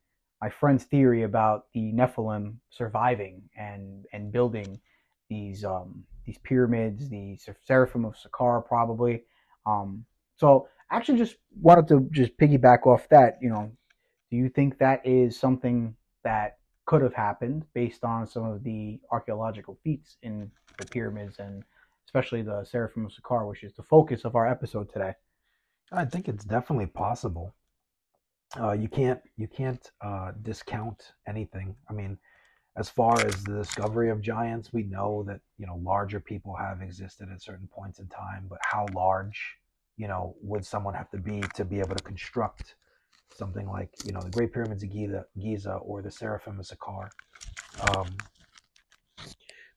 my 0.41 0.51
friend's 0.51 0.84
theory 0.84 1.22
about 1.22 1.66
the 1.72 1.93
Nephilim 1.93 2.57
surviving 2.70 3.43
and 3.57 4.05
and 4.12 4.32
building 4.32 4.80
these 5.28 5.64
um, 5.64 6.05
these 6.24 6.39
pyramids, 6.39 7.09
the 7.09 7.39
Seraphim 7.64 8.05
of 8.05 8.14
Saqqara 8.14 8.66
probably. 8.66 9.22
Um, 9.64 10.05
so 10.37 10.68
actually 10.91 11.18
just 11.18 11.37
wanted 11.61 11.89
to 11.89 12.09
just 12.11 12.37
piggyback 12.37 12.87
off 12.87 13.09
that. 13.11 13.39
You 13.41 13.51
know, 13.51 13.72
do 14.30 14.37
you 14.37 14.49
think 14.49 14.78
that 14.78 15.07
is 15.07 15.39
something 15.39 15.95
that 16.24 16.59
could 16.84 17.03
have 17.03 17.14
happened 17.14 17.64
based 17.74 18.05
on 18.05 18.26
some 18.26 18.45
of 18.45 18.62
the 18.62 19.01
archaeological 19.11 19.78
feats 19.82 20.16
in 20.22 20.51
the 20.78 20.87
pyramids 20.87 21.39
and 21.39 21.64
especially 22.07 22.43
the 22.43 22.64
Seraphim 22.64 23.07
of 23.07 23.12
Saqqara, 23.12 23.49
which 23.49 23.64
is 23.64 23.74
the 23.74 23.82
focus 23.82 24.24
of 24.24 24.37
our 24.37 24.47
episode 24.47 24.93
today? 24.93 25.14
I 25.93 26.05
think 26.05 26.28
it's 26.28 26.45
definitely 26.45 26.87
possible. 26.87 27.55
Uh, 28.59 28.72
you 28.72 28.88
can't 28.88 29.20
you 29.36 29.49
can't 29.49 29.90
uh, 30.01 30.32
discount 30.42 31.12
anything. 31.26 31.74
I 31.90 31.92
mean, 31.92 32.16
as 32.76 32.88
far 32.88 33.18
as 33.26 33.42
the 33.44 33.59
discovery 33.59 34.11
of 34.11 34.20
giants, 34.20 34.72
we 34.72 34.84
know 34.84 35.24
that 35.26 35.40
you 35.59 35.66
know 35.66 35.80
larger 35.82 36.20
people 36.20 36.55
have 36.55 36.80
existed 36.80 37.28
at 37.32 37.42
certain 37.42 37.68
points 37.72 37.99
in 37.99 38.07
time, 38.09 38.47
but 38.49 38.59
how 38.62 38.86
large, 38.94 39.57
you 39.97 40.07
know, 40.07 40.36
would 40.42 40.64
someone 40.64 40.94
have 40.94 41.11
to 41.11 41.18
be 41.18 41.42
to 41.55 41.64
be 41.64 41.80
able 41.80 41.97
to 41.97 42.05
construct 42.05 42.76
something 43.34 43.68
like 43.68 43.90
you 44.05 44.12
know 44.12 44.20
the 44.20 44.30
Great 44.30 44.53
Pyramids 44.53 44.82
of 44.82 44.92
Giza, 44.92 45.26
Giza 45.38 45.74
or 45.74 46.03
the 46.03 46.11
Seraphim 46.11 46.61
of 46.61 46.66
Saqqara? 46.66 47.11
Um, 47.90 48.07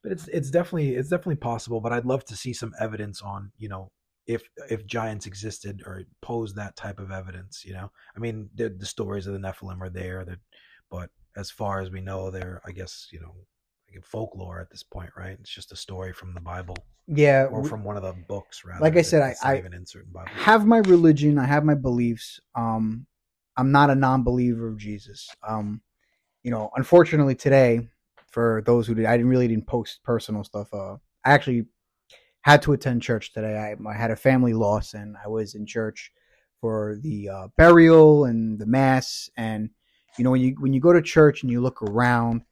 but 0.04 0.12
it's 0.12 0.28
it's 0.28 0.52
definitely 0.52 0.96
it's 0.96 1.10
definitely 1.10 1.36
possible. 1.36 1.82
But 1.82 1.92
I'd 1.92 2.06
love 2.06 2.24
to 2.26 2.36
see 2.36 2.54
some 2.54 2.74
evidence 2.80 3.22
on 3.22 3.52
you 3.58 3.70
know 3.70 3.92
if 4.30 4.48
if 4.70 4.86
giants 4.86 5.26
existed 5.26 5.82
or 5.86 6.04
posed 6.22 6.56
that 6.56 6.76
type 6.76 7.00
of 7.00 7.12
evidence. 7.12 7.66
You 7.66 7.74
know, 7.74 7.92
I 8.16 8.20
mean 8.20 8.50
the, 8.54 8.70
the 8.70 8.86
stories 8.86 9.26
of 9.26 9.34
the 9.34 9.40
Nephilim 9.40 9.82
are 9.82 9.90
there, 9.90 10.24
but 10.92 11.10
as 11.36 11.50
far 11.50 11.82
as 11.82 11.90
we 11.90 12.00
know, 12.00 12.30
they're 12.30 12.62
I 12.64 12.72
guess 12.72 13.08
you 13.12 13.20
know 13.20 13.34
like 13.92 14.06
folklore 14.06 14.62
at 14.62 14.70
this 14.70 14.84
point, 14.84 15.10
right? 15.18 15.36
It's 15.40 15.50
just 15.50 15.72
a 15.72 15.76
story 15.76 16.14
from 16.14 16.36
the 16.36 16.42
Bible. 16.42 16.78
Yeah, 17.08 17.46
or 17.46 17.64
from 17.64 17.84
one 17.84 17.98
of 17.98 18.04
the 18.04 18.14
books, 18.28 18.64
rather. 18.64 18.82
Like 18.82 18.96
I 18.96 19.02
said, 19.02 19.24
I, 19.24 19.36
I 19.44 19.58
even 19.58 19.74
in 19.74 19.84
certain 19.84 20.12
Bibles. 20.12 20.30
have 20.36 20.68
my 20.68 20.78
religion. 20.78 21.40
I 21.40 21.46
have 21.46 21.66
my 21.66 21.74
beliefs. 21.74 22.40
Um, 22.54 23.08
I'm 23.58 23.72
not 23.72 23.90
a 23.90 23.96
non-believer 23.96 24.68
of 24.68 24.78
Jesus. 24.78 25.28
Um, 25.46 25.82
you 26.44 26.52
know, 26.52 26.70
unfortunately 26.76 27.34
today, 27.34 27.88
for 28.28 28.62
those 28.68 28.86
who 28.86 28.94
did, 28.94 29.06
I 29.06 29.18
didn't 29.18 29.32
really 29.32 29.48
didn't 29.48 29.66
post 29.66 30.04
personal 30.04 30.44
stuff. 30.44 30.72
Uh, 30.72 30.98
I 31.26 31.32
actually 31.32 31.66
had 32.42 32.62
to 32.64 32.74
attend 32.74 33.02
church 33.02 33.34
today. 33.34 33.58
I, 33.58 33.90
I 33.90 33.94
had 33.94 34.12
a 34.12 34.16
family 34.16 34.54
loss, 34.54 34.94
and 34.94 35.16
I 35.24 35.28
was 35.28 35.56
in 35.56 35.66
church 35.66 36.12
for 36.62 36.98
the 37.02 37.30
uh, 37.30 37.48
burial 37.58 38.26
and 38.26 38.60
the 38.60 38.66
mass. 38.66 39.30
And 39.38 39.70
you 40.18 40.24
know, 40.24 40.32
when 40.32 40.42
you 40.42 40.56
when 40.60 40.74
you 40.74 40.82
go 40.82 40.94
to 40.94 41.02
church 41.02 41.44
and 41.44 41.52
you 41.52 41.62
look 41.62 41.82
around, 41.82 42.44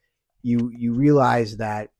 you 0.41 0.71
you 0.75 0.93
realize 0.93 1.57
that 1.57 1.91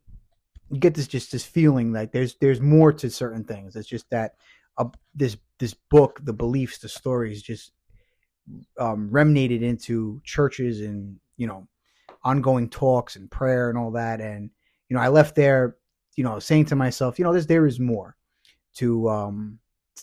you 0.69 0.79
get 0.79 0.93
this 0.93 1.07
just 1.07 1.31
this 1.31 1.45
feeling 1.45 1.93
like 1.93 2.11
there's 2.11 2.35
there's 2.35 2.61
more 2.61 2.91
to 2.93 3.09
certain 3.09 3.43
things. 3.43 3.75
It's 3.75 3.88
just 3.88 4.09
that 4.09 4.35
uh, 4.77 4.85
this 5.15 5.38
this 5.59 5.73
book, 5.73 6.19
the 6.23 6.33
beliefs, 6.33 6.79
the 6.79 6.89
stories, 6.89 7.41
just 7.41 7.71
um, 8.79 9.09
remnated 9.11 9.61
into 9.61 10.21
churches 10.23 10.81
and 10.81 11.17
you 11.38 11.47
know 11.47 11.67
ongoing 12.23 12.69
talks 12.69 13.15
and 13.15 13.31
prayer 13.31 13.69
and 13.69 13.77
all 13.77 13.91
that. 13.91 14.19
And 14.19 14.49
you 14.89 14.95
know, 14.95 15.01
I 15.01 15.09
left 15.09 15.35
there, 15.35 15.77
you 16.18 16.24
know, 16.26 16.39
saying 16.39 16.65
to 16.65 16.76
myself, 16.76 17.18
you 17.18 17.24
know, 17.24 17.32
there's 17.32 17.47
there 17.47 17.65
is 17.65 17.80
more 17.80 18.18
to 18.76 19.09
um 19.09 19.59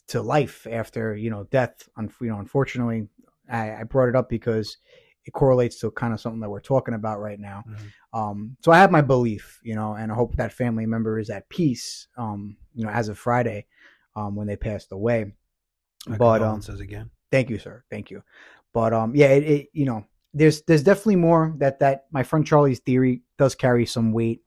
to 0.09 0.23
life 0.23 0.67
after 0.71 1.15
you 1.15 1.29
know 1.29 1.45
death. 1.51 1.89
you 1.99 2.29
know, 2.29 2.39
unfortunately, 2.39 3.09
I, 3.51 3.81
I 3.81 3.83
brought 3.83 4.09
it 4.09 4.17
up 4.17 4.31
because 4.31 4.79
it 5.27 5.33
correlates 5.33 5.79
to 5.81 5.91
kind 5.91 6.15
of 6.15 6.21
something 6.21 6.41
that 6.41 6.51
we're 6.51 6.61
talking 6.61 6.95
about 6.95 7.21
right 7.21 7.41
now. 7.41 7.65
Mm-hmm. 7.69 8.19
Um, 8.19 8.57
so 8.61 8.73
I 8.73 8.79
have 8.79 8.91
my 8.91 9.01
belief, 9.01 9.61
you 9.63 9.75
know, 9.75 9.95
and 9.95 10.13
I 10.13 10.15
hope 10.15 10.37
that 10.37 10.53
family 10.53 10.87
member 10.87 11.19
is 11.19 11.31
at 11.31 11.49
peace, 11.49 12.09
um, 12.17 12.57
you 12.75 12.85
know, 12.85 12.91
as 12.91 13.09
of 13.09 13.19
Friday, 13.19 13.67
um, 14.17 14.37
when 14.37 14.47
they 14.47 14.57
passed 14.57 14.93
away. 14.93 15.33
My 16.07 16.17
but 16.17 16.43
um, 16.43 16.63
says 16.63 16.81
again. 16.81 17.11
Thank 17.31 17.51
you, 17.51 17.59
sir. 17.59 17.85
Thank 17.91 18.11
you. 18.11 18.23
But 18.73 18.93
um, 18.93 19.17
yeah, 19.17 19.29
it, 19.29 19.43
it, 19.45 19.69
you 19.73 19.87
know, 19.87 20.05
there's 20.35 20.63
there's 20.63 20.83
definitely 20.83 21.17
more 21.17 21.55
that 21.59 21.79
that 21.81 22.05
my 22.11 22.23
friend 22.23 22.47
Charlie's 22.47 22.81
theory 22.81 23.23
does 23.39 23.55
carry 23.55 23.87
some 23.87 24.13
weight. 24.13 24.43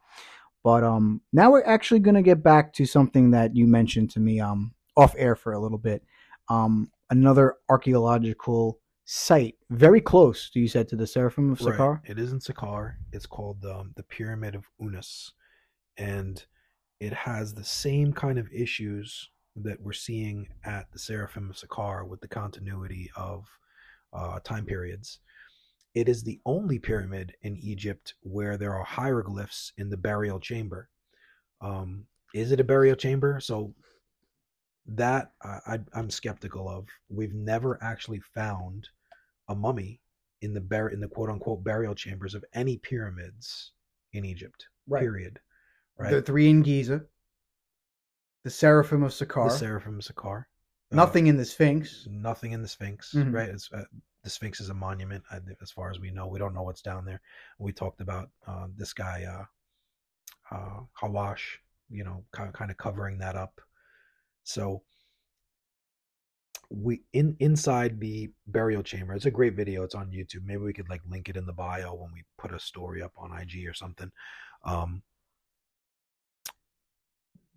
But 0.67 0.83
um, 0.83 1.21
now 1.31 1.49
we're 1.49 1.63
actually 1.63 2.01
gonna 2.01 2.21
get 2.21 2.43
back 2.43 2.73
to 2.73 2.85
something 2.85 3.31
that 3.31 3.55
you 3.55 3.65
mentioned 3.65 4.11
to 4.11 4.19
me 4.19 4.41
um 4.41 4.73
off 4.97 5.15
air 5.17 5.33
for 5.33 5.53
a 5.53 5.59
little 5.59 5.77
bit. 5.77 6.03
Um, 6.49 6.91
another 7.09 7.55
archaeological 7.69 8.81
site 9.05 9.55
very 9.69 10.01
close 10.01 10.49
to 10.49 10.59
you 10.59 10.67
said 10.67 10.89
to 10.89 10.97
the 10.97 11.07
Seraphim 11.07 11.53
of 11.53 11.59
Saqqara. 11.59 12.01
Right. 12.01 12.09
It 12.09 12.19
is 12.19 12.33
in 12.33 12.39
Saqqara. 12.39 12.95
It's 13.13 13.25
called 13.25 13.63
um, 13.63 13.93
the 13.95 14.03
Pyramid 14.03 14.55
of 14.55 14.65
Unas, 14.81 15.31
and 15.95 16.43
it 16.99 17.13
has 17.13 17.53
the 17.53 17.63
same 17.63 18.11
kind 18.11 18.37
of 18.37 18.51
issues 18.51 19.29
that 19.55 19.79
we're 19.79 19.93
seeing 19.93 20.49
at 20.65 20.91
the 20.91 20.99
Seraphim 20.99 21.49
of 21.49 21.55
Saqqara 21.55 22.05
with 22.05 22.19
the 22.19 22.27
continuity 22.27 23.09
of 23.15 23.47
uh, 24.11 24.41
time 24.43 24.65
periods. 24.65 25.19
It 25.97 26.07
is 26.07 26.21
the 26.21 26.39
only 26.45 26.77
pyramid 26.77 27.35
in 27.41 27.57
Egypt 27.57 28.13
where 28.21 28.55
there 28.55 28.75
are 28.75 28.83
hieroglyphs 28.83 29.73
in 29.79 29.89
the 29.89 29.97
burial 29.97 30.39
chamber. 30.39 30.89
Um, 31.59 32.05
is 32.35 32.51
it 32.51 32.59
a 32.59 32.63
burial 32.63 32.95
chamber? 32.95 33.39
So 33.39 33.73
that 34.85 35.31
I, 35.41 35.79
am 35.95 36.11
skeptical 36.11 36.69
of. 36.69 36.85
We've 37.09 37.33
never 37.33 37.79
actually 37.81 38.19
found 38.19 38.87
a 39.49 39.55
mummy 39.55 39.99
in 40.43 40.53
the 40.53 40.61
bur- 40.61 40.89
in 40.89 40.99
the 40.99 41.07
quote 41.07 41.31
unquote 41.31 41.63
burial 41.63 41.95
chambers 41.95 42.35
of 42.35 42.45
any 42.53 42.77
pyramids 42.77 43.71
in 44.13 44.23
Egypt. 44.23 44.67
Right. 44.87 45.01
Period. 45.01 45.39
Right. 45.97 46.11
The 46.11 46.21
three 46.21 46.47
in 46.47 46.61
Giza, 46.61 47.05
the 48.43 48.51
Seraphim 48.51 49.01
of 49.01 49.13
Saqqara, 49.13 49.49
the 49.49 49.57
Seraphim 49.57 49.97
of 49.97 50.05
Saqqara. 50.05 50.45
Nothing 50.91 51.27
uh, 51.27 51.29
in 51.29 51.37
the 51.37 51.45
Sphinx. 51.45 52.07
Nothing 52.09 52.51
in 52.51 52.61
the 52.61 52.67
Sphinx. 52.67 53.13
Mm-hmm. 53.13 53.31
Right. 53.31 53.49
It's, 53.49 53.69
uh, 53.73 53.83
the 54.23 54.29
Sphinx 54.29 54.59
is 54.59 54.69
a 54.69 54.73
monument, 54.73 55.23
as 55.61 55.71
far 55.71 55.89
as 55.89 55.99
we 55.99 56.11
know. 56.11 56.27
We 56.27 56.39
don't 56.39 56.53
know 56.53 56.63
what's 56.63 56.81
down 56.81 57.05
there. 57.05 57.21
We 57.59 57.71
talked 57.71 58.01
about 58.01 58.29
uh, 58.45 58.67
this 58.75 58.93
guy, 58.93 59.23
uh, 59.23 60.55
uh, 60.55 60.79
Hawass, 61.01 61.39
you 61.89 62.03
know, 62.03 62.25
kind 62.31 62.71
of 62.71 62.77
covering 62.77 63.17
that 63.19 63.35
up. 63.35 63.61
So 64.43 64.83
we 66.69 67.01
in 67.13 67.35
inside 67.39 67.99
the 67.99 68.29
burial 68.47 68.83
chamber. 68.83 69.13
It's 69.13 69.25
a 69.25 69.31
great 69.31 69.55
video. 69.55 69.83
It's 69.83 69.95
on 69.95 70.11
YouTube. 70.11 70.45
Maybe 70.45 70.61
we 70.61 70.73
could 70.73 70.89
like 70.89 71.01
link 71.09 71.29
it 71.29 71.37
in 71.37 71.45
the 71.45 71.53
bio 71.53 71.93
when 71.93 72.11
we 72.13 72.23
put 72.37 72.53
a 72.53 72.59
story 72.59 73.01
up 73.01 73.13
on 73.17 73.37
IG 73.37 73.65
or 73.67 73.73
something. 73.73 74.11
Um, 74.65 75.01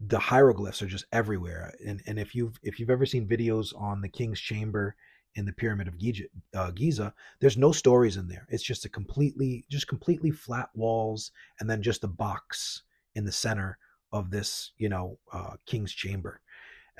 the 0.07 0.19
hieroglyphs 0.19 0.83
are 0.83 0.87
just 0.87 1.07
everywhere, 1.13 1.73
and 1.87 2.03
and 2.07 2.19
if 2.19 2.35
you've 2.35 2.59
if 2.63 2.79
you've 2.79 2.91
ever 2.91 3.07
seen 3.07 3.29
videos 3.29 3.79
on 3.79 4.01
the 4.01 4.09
king's 4.09 4.41
chamber 4.41 4.97
in 5.37 5.45
the 5.45 5.53
pyramid 5.53 5.87
of 5.87 5.99
Giza, 5.99 6.25
uh, 6.55 6.71
Giza, 6.73 7.15
there's 7.41 7.57
no 7.57 7.71
stories 7.71 8.17
in 8.17 8.27
there. 8.27 8.47
It's 8.49 8.63
just 8.63 8.85
a 8.85 8.89
completely 8.89 9.65
just 9.69 9.89
completely 9.89 10.31
flat 10.31 10.71
walls, 10.75 11.33
and 11.61 11.69
then 11.69 11.83
just 11.83 12.05
a 12.05 12.09
box 12.09 12.83
in 13.15 13.25
the 13.25 13.33
center 13.33 13.79
of 14.13 14.31
this 14.31 14.73
you 14.79 14.89
know 14.89 15.19
uh, 15.33 15.55
king's 15.67 15.93
chamber 15.93 16.41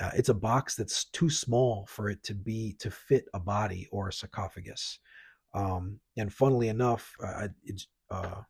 uh, 0.01 0.11
it's 0.15 0.31
a 0.31 0.35
box 0.35 0.75
that's 0.75 1.05
too 1.05 1.29
small 1.29 1.85
for 1.87 2.09
it 2.09 2.23
to 2.25 2.35
be 2.35 2.75
to 2.79 2.91
fit 2.91 3.27
a 3.35 3.41
body 3.41 3.87
or 3.93 4.09
a 4.09 4.13
sarcophagus. 4.13 4.99
Um, 5.53 6.01
and 6.17 6.33
funnily 6.33 6.69
enough, 6.69 7.15
uh, 7.23 7.49
uh, 8.11 8.41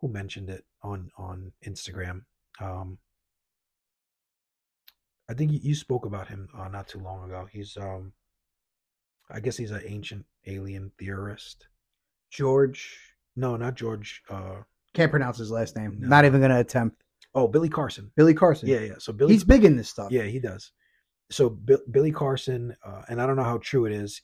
who 0.00 0.08
mentioned 0.08 0.50
it 0.50 0.64
on 0.82 1.10
on 1.16 1.52
Instagram? 1.66 2.22
Um, 2.60 2.98
I 5.28 5.34
think 5.34 5.52
you, 5.62 5.74
spoke 5.74 6.06
about 6.06 6.28
him 6.28 6.48
uh, 6.56 6.68
not 6.68 6.88
too 6.88 7.00
long 7.00 7.24
ago. 7.24 7.46
He's, 7.50 7.76
um, 7.76 8.12
I 9.30 9.40
guess 9.40 9.56
he's 9.56 9.70
an 9.70 9.82
ancient 9.84 10.24
alien 10.46 10.90
theorist. 10.98 11.68
George? 12.30 12.98
No, 13.36 13.56
not 13.56 13.74
George. 13.74 14.22
Uh, 14.28 14.62
Can't 14.94 15.10
pronounce 15.10 15.38
his 15.38 15.50
last 15.50 15.76
name. 15.76 15.98
No. 16.00 16.08
Not 16.08 16.24
even 16.24 16.40
gonna 16.40 16.58
attempt. 16.58 17.02
Oh, 17.34 17.46
Billy 17.46 17.68
Carson. 17.68 18.10
Billy 18.16 18.34
Carson. 18.34 18.68
Yeah, 18.68 18.80
yeah. 18.80 18.94
So 18.98 19.12
Billy, 19.12 19.32
he's 19.32 19.44
big 19.44 19.64
in 19.64 19.76
this 19.76 19.88
stuff. 19.88 20.10
Yeah, 20.10 20.22
he 20.22 20.38
does. 20.38 20.72
So 21.30 21.50
Billy 21.90 22.10
Carson, 22.10 22.74
uh, 22.84 23.02
and 23.08 23.20
I 23.20 23.26
don't 23.26 23.36
know 23.36 23.44
how 23.44 23.58
true 23.58 23.84
it 23.84 23.92
is, 23.92 24.22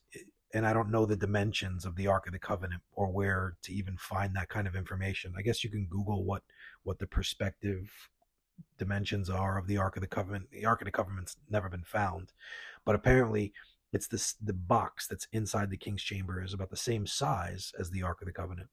and 0.54 0.66
I 0.66 0.72
don't 0.72 0.90
know 0.90 1.04
the 1.04 1.16
dimensions 1.16 1.84
of 1.84 1.96
the 1.96 2.06
Ark 2.06 2.26
of 2.26 2.32
the 2.32 2.38
Covenant 2.38 2.82
or 2.92 3.12
where 3.12 3.56
to 3.64 3.72
even 3.74 3.96
find 3.98 4.34
that 4.36 4.48
kind 4.48 4.66
of 4.66 4.74
information. 4.74 5.34
I 5.36 5.42
guess 5.42 5.62
you 5.62 5.70
can 5.70 5.86
Google 5.90 6.24
what 6.24 6.42
what 6.82 6.98
the 6.98 7.06
perspective 7.06 7.90
dimensions 8.78 9.30
are 9.30 9.58
of 9.58 9.66
the 9.66 9.78
Ark 9.78 9.96
of 9.96 10.02
the 10.02 10.08
Covenant. 10.08 10.50
The 10.50 10.66
Ark 10.66 10.80
of 10.80 10.86
the 10.86 10.92
Covenant's 10.92 11.36
never 11.50 11.68
been 11.68 11.84
found, 11.84 12.32
but 12.84 12.94
apparently 12.94 13.52
it's 13.92 14.08
this 14.08 14.34
the 14.44 14.52
box 14.52 15.06
that's 15.06 15.28
inside 15.32 15.70
the 15.70 15.76
king's 15.76 16.02
chamber 16.02 16.42
is 16.42 16.52
about 16.52 16.70
the 16.70 16.76
same 16.76 17.06
size 17.06 17.72
as 17.78 17.90
the 17.90 18.02
Ark 18.02 18.20
of 18.20 18.26
the 18.26 18.32
Covenant. 18.32 18.68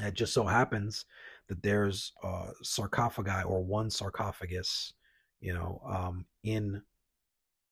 It 0.00 0.14
just 0.14 0.32
so 0.32 0.44
happens 0.44 1.04
that 1.48 1.62
there's 1.62 2.12
a 2.22 2.50
sarcophagi 2.62 3.42
or 3.44 3.64
one 3.64 3.90
sarcophagus, 3.90 4.92
you 5.40 5.54
know, 5.54 5.80
um, 5.84 6.24
in 6.44 6.80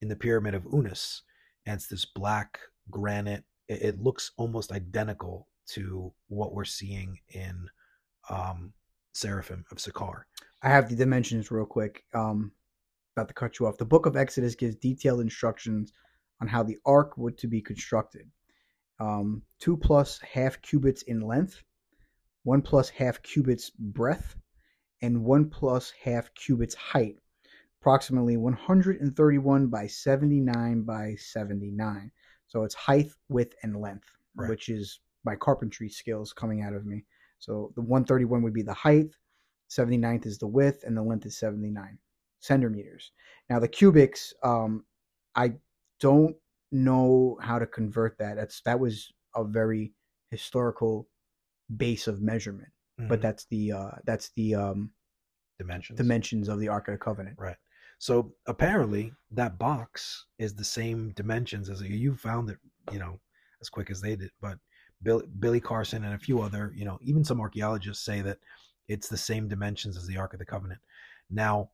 in 0.02 0.08
the 0.08 0.16
pyramid 0.16 0.54
of 0.54 0.66
Unas, 0.66 1.22
and 1.66 1.76
it's 1.76 1.86
this 1.86 2.04
black 2.04 2.58
granite. 2.90 3.44
It, 3.68 3.82
it 3.82 4.02
looks 4.02 4.32
almost 4.36 4.72
identical 4.72 5.48
to 5.68 6.12
what 6.28 6.52
we're 6.52 6.64
seeing 6.64 7.18
in 7.30 7.68
um, 8.28 8.72
Seraphim 9.12 9.64
of 9.70 9.78
Saqqara. 9.78 10.22
I 10.66 10.70
have 10.70 10.88
the 10.88 10.96
dimensions 10.96 11.52
real 11.52 11.64
quick. 11.64 12.02
Um, 12.12 12.50
about 13.16 13.28
to 13.28 13.34
cut 13.34 13.60
you 13.60 13.68
off. 13.68 13.78
The 13.78 13.84
book 13.84 14.04
of 14.04 14.16
Exodus 14.16 14.56
gives 14.56 14.74
detailed 14.74 15.20
instructions 15.20 15.92
on 16.42 16.48
how 16.48 16.64
the 16.64 16.76
ark 16.84 17.16
would 17.16 17.38
to 17.38 17.46
be 17.46 17.62
constructed. 17.62 18.28
Um, 18.98 19.42
two 19.60 19.76
plus 19.76 20.18
half 20.18 20.60
cubits 20.62 21.02
in 21.02 21.20
length, 21.20 21.62
one 22.42 22.62
plus 22.62 22.88
half 22.88 23.22
cubits 23.22 23.70
breadth, 23.78 24.34
and 25.02 25.22
one 25.22 25.48
plus 25.48 25.92
half 26.02 26.34
cubits 26.34 26.74
height, 26.74 27.14
approximately 27.80 28.36
131 28.36 29.68
by 29.68 29.86
79 29.86 30.82
by 30.82 31.14
79. 31.16 32.10
So 32.48 32.64
it's 32.64 32.74
height, 32.74 33.12
width, 33.28 33.54
and 33.62 33.80
length, 33.80 34.08
Right. 34.34 34.50
which 34.50 34.68
is 34.68 34.98
my 35.24 35.36
carpentry 35.36 35.88
skills 35.90 36.32
coming 36.32 36.62
out 36.62 36.74
of 36.74 36.86
me. 36.86 37.04
So 37.38 37.72
the 37.76 37.82
131 37.82 38.42
would 38.42 38.52
be 38.52 38.62
the 38.62 38.74
height, 38.74 39.14
79th 39.70 40.26
is 40.26 40.38
the 40.38 40.46
width, 40.46 40.84
and 40.84 40.96
the 40.96 41.02
length 41.02 41.26
is 41.26 41.38
79 41.38 41.98
centimeters. 42.40 43.12
Now 43.50 43.58
the 43.58 43.68
cubics, 43.68 44.32
um, 44.42 44.84
I 45.34 45.54
don't 46.00 46.36
know 46.72 47.38
how 47.40 47.58
to 47.58 47.66
convert 47.66 48.18
that. 48.18 48.36
That's 48.36 48.60
that 48.62 48.78
was 48.78 49.12
a 49.34 49.44
very 49.44 49.92
historical 50.30 51.08
base 51.76 52.06
of 52.06 52.20
measurement, 52.22 52.68
but 52.98 53.18
Mhm. 53.18 53.22
that's 53.22 53.46
the 53.46 53.72
uh, 53.72 53.90
that's 54.04 54.30
the 54.36 54.54
um, 54.54 54.92
dimensions. 55.58 55.96
dimensions 55.96 56.48
of 56.48 56.58
the 56.60 56.68
Ark 56.68 56.88
of 56.88 56.92
the 56.92 56.98
Covenant. 56.98 57.38
Right. 57.38 57.56
So 57.98 58.34
apparently 58.46 59.12
that 59.30 59.58
box 59.58 60.26
is 60.38 60.54
the 60.54 60.64
same 60.64 61.12
dimensions 61.12 61.70
as 61.70 61.80
you 61.82 62.14
found 62.14 62.50
it, 62.50 62.58
you 62.92 62.98
know, 62.98 63.20
as 63.60 63.70
quick 63.70 63.90
as 63.90 64.00
they 64.02 64.16
did. 64.16 64.30
But 64.40 64.58
Bill, 65.02 65.22
Billy 65.38 65.60
Carson 65.60 66.04
and 66.04 66.14
a 66.14 66.18
few 66.18 66.40
other, 66.42 66.72
you 66.74 66.84
know, 66.84 66.98
even 67.02 67.24
some 67.24 67.40
archaeologists 67.40 68.04
say 68.04 68.20
that 68.20 68.38
it's 68.88 69.08
the 69.08 69.16
same 69.16 69.48
dimensions 69.48 69.96
as 69.96 70.06
the 70.06 70.16
Ark 70.16 70.32
of 70.32 70.38
the 70.38 70.46
Covenant. 70.46 70.80
Now, 71.30 71.70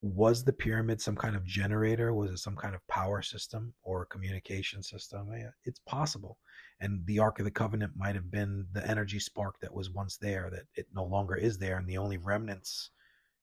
was 0.00 0.44
the 0.44 0.52
pyramid 0.52 1.00
some 1.00 1.16
kind 1.16 1.34
of 1.34 1.44
generator? 1.44 2.14
Was 2.14 2.30
it 2.30 2.38
some 2.38 2.54
kind 2.54 2.74
of 2.74 2.86
power 2.86 3.20
system 3.20 3.74
or 3.82 4.06
communication 4.06 4.82
system? 4.82 5.28
It's 5.64 5.80
possible. 5.80 6.38
And 6.80 7.04
the 7.06 7.18
Ark 7.18 7.40
of 7.40 7.44
the 7.44 7.50
Covenant 7.50 7.92
might 7.96 8.14
have 8.14 8.30
been 8.30 8.66
the 8.72 8.86
energy 8.86 9.18
spark 9.18 9.58
that 9.60 9.74
was 9.74 9.90
once 9.90 10.16
there, 10.16 10.50
that 10.52 10.64
it 10.76 10.86
no 10.94 11.04
longer 11.04 11.34
is 11.34 11.58
there, 11.58 11.78
and 11.78 11.88
the 11.88 11.98
only 11.98 12.16
remnants 12.16 12.90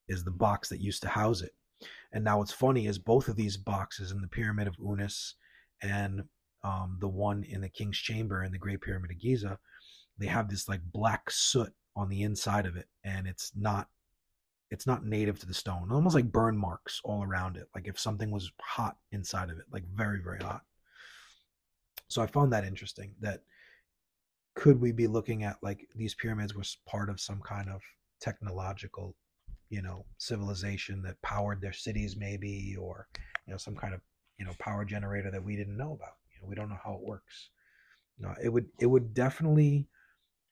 is 0.07 0.23
the 0.23 0.31
box 0.31 0.69
that 0.69 0.79
used 0.79 1.01
to 1.01 1.09
house 1.09 1.41
it. 1.41 1.51
And 2.13 2.23
now 2.23 2.37
what's 2.37 2.53
funny 2.53 2.87
is 2.87 2.97
both 2.97 3.27
of 3.27 3.35
these 3.35 3.57
boxes 3.57 4.11
in 4.11 4.21
the 4.21 4.27
Pyramid 4.27 4.67
of 4.67 4.77
Unas 4.79 5.35
and 5.81 6.23
um, 6.63 6.97
the 7.01 7.07
one 7.09 7.43
in 7.43 7.61
the 7.61 7.69
King's 7.69 7.97
Chamber 7.97 8.43
in 8.43 8.51
the 8.51 8.57
Great 8.57 8.81
Pyramid 8.81 9.11
of 9.11 9.19
Giza, 9.19 9.59
they 10.17 10.27
have 10.27 10.49
this 10.49 10.69
like 10.69 10.81
black 10.93 11.29
soot 11.29 11.73
on 11.95 12.09
the 12.09 12.23
inside 12.23 12.65
of 12.65 12.75
it, 12.75 12.87
and 13.03 13.27
it's 13.27 13.51
not 13.55 13.89
it's 14.71 14.87
not 14.87 15.05
native 15.05 15.39
to 15.39 15.45
the 15.45 15.53
stone. 15.53 15.91
Almost 15.91 16.15
like 16.15 16.31
burn 16.31 16.57
marks 16.57 16.99
all 17.03 17.23
around 17.23 17.55
it, 17.55 17.67
like 17.75 17.87
if 17.87 17.99
something 17.99 18.31
was 18.31 18.51
hot 18.61 18.97
inside 19.11 19.49
of 19.49 19.57
it, 19.59 19.65
like 19.71 19.83
very 19.93 20.21
very 20.21 20.39
hot. 20.39 20.63
So 22.07 22.21
I 22.21 22.27
found 22.27 22.53
that 22.53 22.65
interesting. 22.65 23.13
That 23.21 23.41
could 24.55 24.79
we 24.79 24.91
be 24.91 25.07
looking 25.07 25.43
at 25.43 25.57
like 25.61 25.87
these 25.95 26.15
pyramids 26.15 26.55
was 26.55 26.77
part 26.87 27.09
of 27.09 27.19
some 27.19 27.41
kind 27.41 27.69
of 27.69 27.81
technological 28.21 29.15
you 29.69 29.81
know 29.81 30.05
civilization 30.17 31.01
that 31.03 31.21
powered 31.21 31.61
their 31.61 31.73
cities 31.73 32.15
maybe 32.17 32.75
or 32.79 33.07
you 33.45 33.51
know 33.51 33.57
some 33.57 33.75
kind 33.75 33.93
of 33.93 34.01
you 34.37 34.45
know 34.45 34.51
power 34.59 34.85
generator 34.85 35.31
that 35.31 35.43
we 35.43 35.55
didn't 35.55 35.77
know 35.77 35.93
about 35.93 36.15
you 36.33 36.41
know 36.41 36.47
we 36.47 36.55
don't 36.55 36.69
know 36.69 36.79
how 36.83 36.93
it 36.93 37.01
works 37.01 37.49
no 38.19 38.33
it 38.41 38.49
would 38.49 38.67
it 38.79 38.85
would 38.85 39.13
definitely 39.13 39.87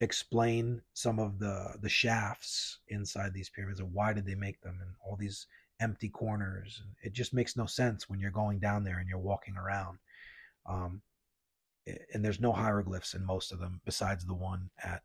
explain 0.03 0.81
some 0.93 1.19
of 1.19 1.39
the 1.39 1.73
the 1.81 1.89
shafts 1.89 2.79
inside 2.89 3.33
these 3.33 3.49
pyramids 3.49 3.79
and 3.79 3.93
why 3.93 4.13
did 4.13 4.25
they 4.25 4.35
make 4.35 4.61
them 4.61 4.77
and 4.81 4.91
all 5.03 5.15
these 5.15 5.47
empty 5.79 6.09
corners 6.09 6.81
and 6.83 6.91
it 7.03 7.13
just 7.13 7.33
makes 7.33 7.57
no 7.57 7.65
sense 7.65 8.07
when 8.09 8.19
you're 8.19 8.31
going 8.31 8.59
down 8.59 8.83
there 8.83 8.99
and 8.99 9.09
you're 9.09 9.17
walking 9.17 9.55
around 9.57 9.97
um 10.67 11.01
and 12.13 12.23
there's 12.23 12.39
no 12.39 12.53
hieroglyphs 12.53 13.13
in 13.13 13.25
most 13.25 13.51
of 13.51 13.59
them 13.59 13.81
besides 13.85 14.25
the 14.25 14.33
one 14.33 14.69
at 14.83 15.01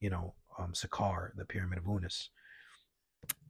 you 0.00 0.08
know 0.08 0.34
um 0.58 0.72
Saqqara 0.72 1.34
the 1.36 1.44
pyramid 1.44 1.78
of 1.78 1.84
Unas 1.88 2.30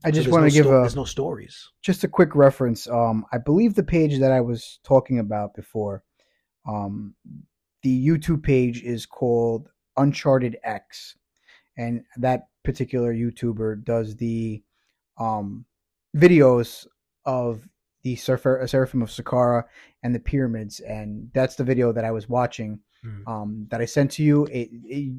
I 0.05 0.11
just 0.11 0.27
so 0.27 0.33
want 0.33 0.43
to 0.43 0.49
no 0.49 0.55
give 0.55 0.67
sto- 0.67 0.77
a 0.77 0.81
there's 0.81 0.97
no 0.97 1.05
stories. 1.05 1.71
just 1.83 2.05
a 2.05 2.09
quick 2.09 2.35
reference. 2.35 2.87
Um, 2.89 3.25
I 3.33 3.39
believe 3.39 3.75
the 3.75 3.83
page 3.83 4.19
that 4.21 4.33
I 4.33 4.41
was 4.41 4.79
talking 4.85 5.19
about 5.19 5.55
before, 5.55 6.03
um, 6.69 7.15
the 7.83 8.07
YouTube 8.07 8.43
page 8.43 8.83
is 8.83 9.07
called 9.07 9.69
Uncharted 9.97 10.57
X, 10.65 11.17
and 11.77 12.05
that 12.17 12.49
particular 12.65 13.15
YouTuber 13.15 13.85
does 13.85 14.17
the 14.17 14.63
um, 15.19 15.65
videos 16.17 16.87
of 17.25 17.69
the 18.03 18.17
Seraph- 18.17 18.69
Seraphim 18.69 19.03
of 19.03 19.09
Saqqara 19.11 19.65
and 20.03 20.15
the 20.15 20.21
pyramids, 20.21 20.81
and 20.81 21.31
that's 21.35 21.57
the 21.57 21.65
video 21.65 21.93
that 21.93 22.05
I 22.05 22.11
was 22.11 22.29
watching 22.29 22.81
Hmm. 23.03 23.29
um, 23.29 23.67
that 23.71 23.83
I 23.83 23.85
sent 23.85 24.13
to 24.13 24.23
you. 24.23 24.47
It, 24.47 24.71
it, 24.73 25.13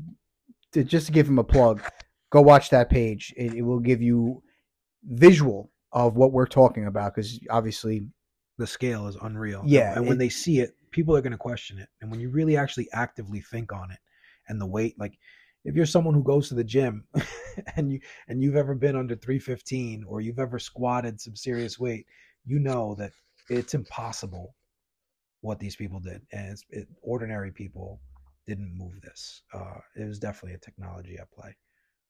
to, 0.72 0.84
just 0.84 1.06
to 1.06 1.12
give 1.12 1.28
him 1.28 1.38
a 1.38 1.44
plug, 1.44 1.84
go 2.32 2.42
watch 2.42 2.72
that 2.72 2.90
page. 2.90 3.32
It, 3.38 3.54
it 3.54 3.62
will 3.62 3.80
give 3.80 4.02
you 4.02 4.42
visual 5.04 5.72
of 5.92 6.16
what 6.16 6.32
we're 6.32 6.48
talking 6.48 6.88
about 6.88 7.14
because 7.14 7.40
obviously, 7.50 8.08
The 8.58 8.66
scale 8.68 9.08
is 9.08 9.18
unreal. 9.22 9.64
Yeah, 9.66 9.96
and 9.96 10.08
when 10.08 10.18
they 10.18 10.30
see 10.30 10.60
it, 10.60 10.76
people 10.92 11.16
are 11.16 11.22
going 11.22 11.32
to 11.32 11.38
question 11.38 11.78
it. 11.78 11.90
And 12.02 12.10
when 12.10 12.20
you 12.20 12.30
really 12.30 12.58
actually 12.58 12.88
actively 12.92 13.40
think 13.42 13.72
on 13.72 13.92
it, 13.92 14.00
and 14.48 14.60
the 14.60 14.66
weight, 14.66 15.00
like 15.00 15.18
if 15.64 15.76
you're 15.76 15.86
someone 15.86 16.14
who 16.14 16.24
goes 16.24 16.48
to 16.50 16.56
the 16.56 16.64
gym 16.64 17.06
and 17.76 17.92
you 17.92 18.00
and 18.28 18.42
you've 18.42 18.56
ever 18.56 18.76
been 18.76 18.96
under 18.96 19.16
315 19.16 20.06
or 20.08 20.22
you've 20.22 20.40
ever 20.40 20.60
squatted 20.60 21.20
some 21.20 21.36
serious 21.36 21.80
weight, 21.80 22.06
you 22.46 22.60
know 22.60 22.96
that 22.96 23.12
it's 23.50 23.74
impossible 23.74 24.56
what 25.42 25.60
these 25.60 25.76
people 25.76 26.00
did, 26.00 26.22
and 26.32 26.52
it's, 26.52 26.66
it, 26.70 26.88
ordinary 27.02 27.52
people 27.52 28.02
didn't 28.48 28.76
move 28.76 29.00
this. 29.02 29.44
Uh, 29.54 29.80
it 29.96 30.06
was 30.06 30.20
definitely 30.20 30.56
a 30.56 30.60
technology 30.60 31.18
at 31.20 31.32
play. 31.32 31.56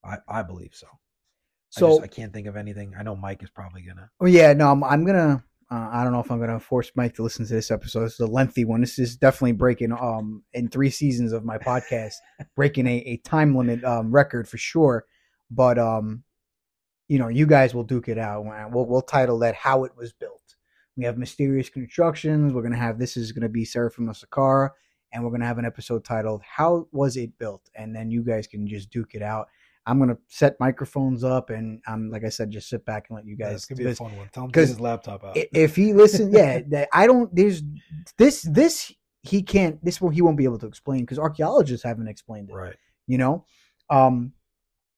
I, 0.03 0.17
I 0.27 0.43
believe 0.43 0.71
so. 0.73 0.87
I, 0.87 1.79
so 1.79 1.89
just, 1.89 2.03
I 2.03 2.07
can't 2.07 2.33
think 2.33 2.47
of 2.47 2.55
anything. 2.55 2.93
I 2.97 3.03
know 3.03 3.15
Mike 3.15 3.43
is 3.43 3.49
probably 3.49 3.81
gonna. 3.81 4.09
oh 4.21 4.25
yeah, 4.25 4.53
no, 4.53 4.71
I'm, 4.71 4.83
I'm 4.83 5.05
gonna. 5.05 5.43
Uh, 5.71 5.89
I 5.91 6.03
don't 6.03 6.13
know 6.13 6.19
if 6.19 6.31
I'm 6.31 6.39
gonna 6.39 6.59
force 6.59 6.91
Mike 6.95 7.15
to 7.15 7.23
listen 7.23 7.45
to 7.47 7.53
this 7.53 7.71
episode. 7.71 8.05
This 8.05 8.13
is 8.13 8.19
a 8.19 8.27
lengthy 8.27 8.65
one. 8.65 8.81
This 8.81 8.99
is 8.99 9.17
definitely 9.17 9.53
breaking 9.53 9.91
um 9.93 10.43
in 10.53 10.69
three 10.69 10.91
seasons 10.91 11.31
of 11.31 11.43
my 11.43 11.57
podcast, 11.57 12.13
breaking 12.55 12.85
a, 12.85 12.97
a 12.97 13.17
time 13.17 13.55
limit 13.55 13.83
um 13.83 14.11
record 14.11 14.47
for 14.47 14.57
sure. 14.57 15.05
But 15.49 15.79
um, 15.79 16.23
you 17.07 17.17
know, 17.17 17.29
you 17.29 17.47
guys 17.47 17.73
will 17.73 17.83
duke 17.83 18.09
it 18.09 18.19
out. 18.19 18.45
We'll 18.71 18.85
we'll 18.85 19.01
title 19.01 19.39
that 19.39 19.55
"How 19.55 19.83
It 19.85 19.93
Was 19.97 20.13
Built." 20.13 20.55
We 20.97 21.03
have 21.03 21.17
mysterious 21.17 21.69
constructions. 21.69 22.53
We're 22.53 22.63
gonna 22.63 22.77
have 22.77 22.99
this 22.99 23.17
is 23.17 23.31
gonna 23.31 23.49
be 23.49 23.65
Seraphim 23.65 24.07
of 24.07 24.17
Saqqara, 24.17 24.69
and 25.11 25.23
we're 25.23 25.31
gonna 25.31 25.45
have 25.45 25.57
an 25.57 25.65
episode 25.65 26.03
titled 26.05 26.41
"How 26.43 26.87
Was 26.91 27.17
It 27.17 27.37
Built?" 27.39 27.69
And 27.73 27.95
then 27.95 28.11
you 28.11 28.23
guys 28.23 28.45
can 28.45 28.67
just 28.67 28.91
duke 28.91 29.15
it 29.15 29.23
out. 29.23 29.47
I'm 29.87 29.99
gonna 29.99 30.17
set 30.27 30.59
microphones 30.59 31.23
up, 31.23 31.49
and 31.49 31.81
I'm 31.87 32.09
like 32.09 32.23
I 32.23 32.29
said, 32.29 32.49
just 32.49 32.69
sit 32.69 32.85
back 32.85 33.05
and 33.09 33.15
let 33.15 33.25
you 33.25 33.35
guys. 33.35 33.55
it's 33.55 33.65
gonna 33.65 33.83
be 33.83 33.91
a 33.91 33.95
fun 33.95 34.15
one. 34.17 34.29
Tell 34.33 34.45
him 34.45 34.51
to 34.51 34.59
his 34.59 34.79
laptop 34.79 35.23
out. 35.23 35.35
if 35.35 35.75
he 35.75 35.93
listen, 35.93 36.31
yeah, 36.31 36.61
that 36.69 36.89
I 36.91 37.07
don't. 37.07 37.33
There's 37.35 37.61
this 38.17 38.41
this 38.41 38.91
he 39.21 39.41
can't. 39.43 39.83
This 39.83 40.01
will 40.01 40.09
he 40.09 40.21
won't 40.21 40.37
be 40.37 40.43
able 40.45 40.59
to 40.59 40.67
explain 40.67 41.01
because 41.01 41.19
archaeologists 41.19 41.83
haven't 41.83 42.07
explained 42.07 42.49
it. 42.49 42.53
right. 42.55 42.75
You 43.07 43.17
know. 43.17 43.45
Um. 43.89 44.33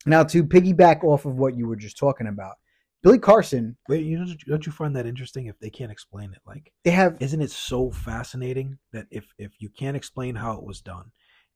Now 0.05 0.23
to 0.23 0.43
piggyback 0.43 1.03
off 1.03 1.25
of 1.25 1.37
what 1.37 1.57
you 1.57 1.67
were 1.67 1.75
just 1.75 1.97
talking 1.97 2.27
about, 2.27 2.55
Billy 3.03 3.19
Carson. 3.19 3.77
Wait, 3.89 4.05
you 4.05 4.17
know, 4.17 4.33
don't 4.47 4.65
you 4.65 4.71
find 4.71 4.95
that 4.95 5.05
interesting 5.05 5.47
if 5.47 5.59
they 5.59 5.69
can't 5.69 5.91
explain 5.91 6.31
it? 6.31 6.39
Like, 6.45 6.71
They 6.83 6.91
have 6.91 7.17
isn't 7.19 7.41
it 7.41 7.51
so 7.51 7.91
fascinating 7.91 8.77
that 8.93 9.07
if 9.11 9.27
if 9.37 9.51
you 9.59 9.69
can't 9.69 9.97
explain 9.97 10.35
how 10.35 10.53
it 10.53 10.63
was 10.63 10.81
done, 10.81 11.11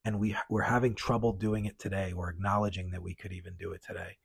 and 0.06 0.20
we 0.20 0.36
we're 0.50 0.62
having 0.62 0.96
trouble 0.96 1.34
doing 1.34 1.66
it 1.66 1.78
today, 1.80 2.12
or 2.12 2.30
acknowledging 2.30 2.92
that 2.92 3.02
we 3.04 3.14
could 3.14 3.32
even 3.34 3.54
do 3.60 3.72
it 3.74 3.82
today, 3.86 4.18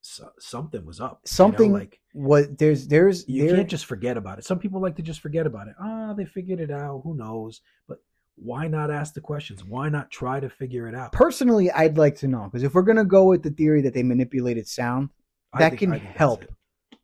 so, 0.00 0.30
something 0.38 0.84
was 0.86 1.00
up. 1.00 1.10
you 1.10 1.14
know, 1.14 1.20
something 1.24 1.72
like 1.72 2.00
what 2.12 2.56
there's 2.58 2.86
there's 2.88 3.28
you 3.28 3.46
there, 3.46 3.56
can't 3.56 3.68
just 3.68 3.86
forget 3.86 4.16
about 4.16 4.38
it. 4.38 4.44
Some 4.44 4.58
people 4.58 4.80
like 4.80 4.96
to 4.96 5.02
just 5.02 5.20
forget 5.20 5.46
about 5.46 5.68
it. 5.68 5.74
Ah, 5.80 6.14
they 6.14 6.24
figured 6.24 6.60
it 6.60 6.70
out. 6.70 7.00
Who 7.04 7.16
knows? 7.16 7.60
But 7.88 7.98
why 8.36 8.68
not 8.68 8.90
ask 8.90 9.14
the 9.14 9.20
questions? 9.20 9.64
Why 9.64 9.88
not 9.88 10.10
try 10.10 10.38
to 10.40 10.48
figure 10.48 10.86
it 10.88 10.94
out? 10.94 11.10
personally 11.12 11.70
I'd 11.72 11.98
like 11.98 12.14
to 12.16 12.28
know 12.28 12.44
because 12.44 12.62
if 12.62 12.74
we're 12.74 12.82
gonna 12.82 13.04
go 13.04 13.24
with 13.26 13.42
the 13.42 13.50
theory 13.50 13.82
that 13.82 13.94
they 13.94 14.04
manipulated 14.04 14.68
sound, 14.68 15.10
that 15.58 15.70
think- 15.70 15.80
can 15.80 15.92
I 15.92 15.98
think 15.98 16.04
that's 16.10 16.18
help 16.18 16.44
it. 16.44 16.50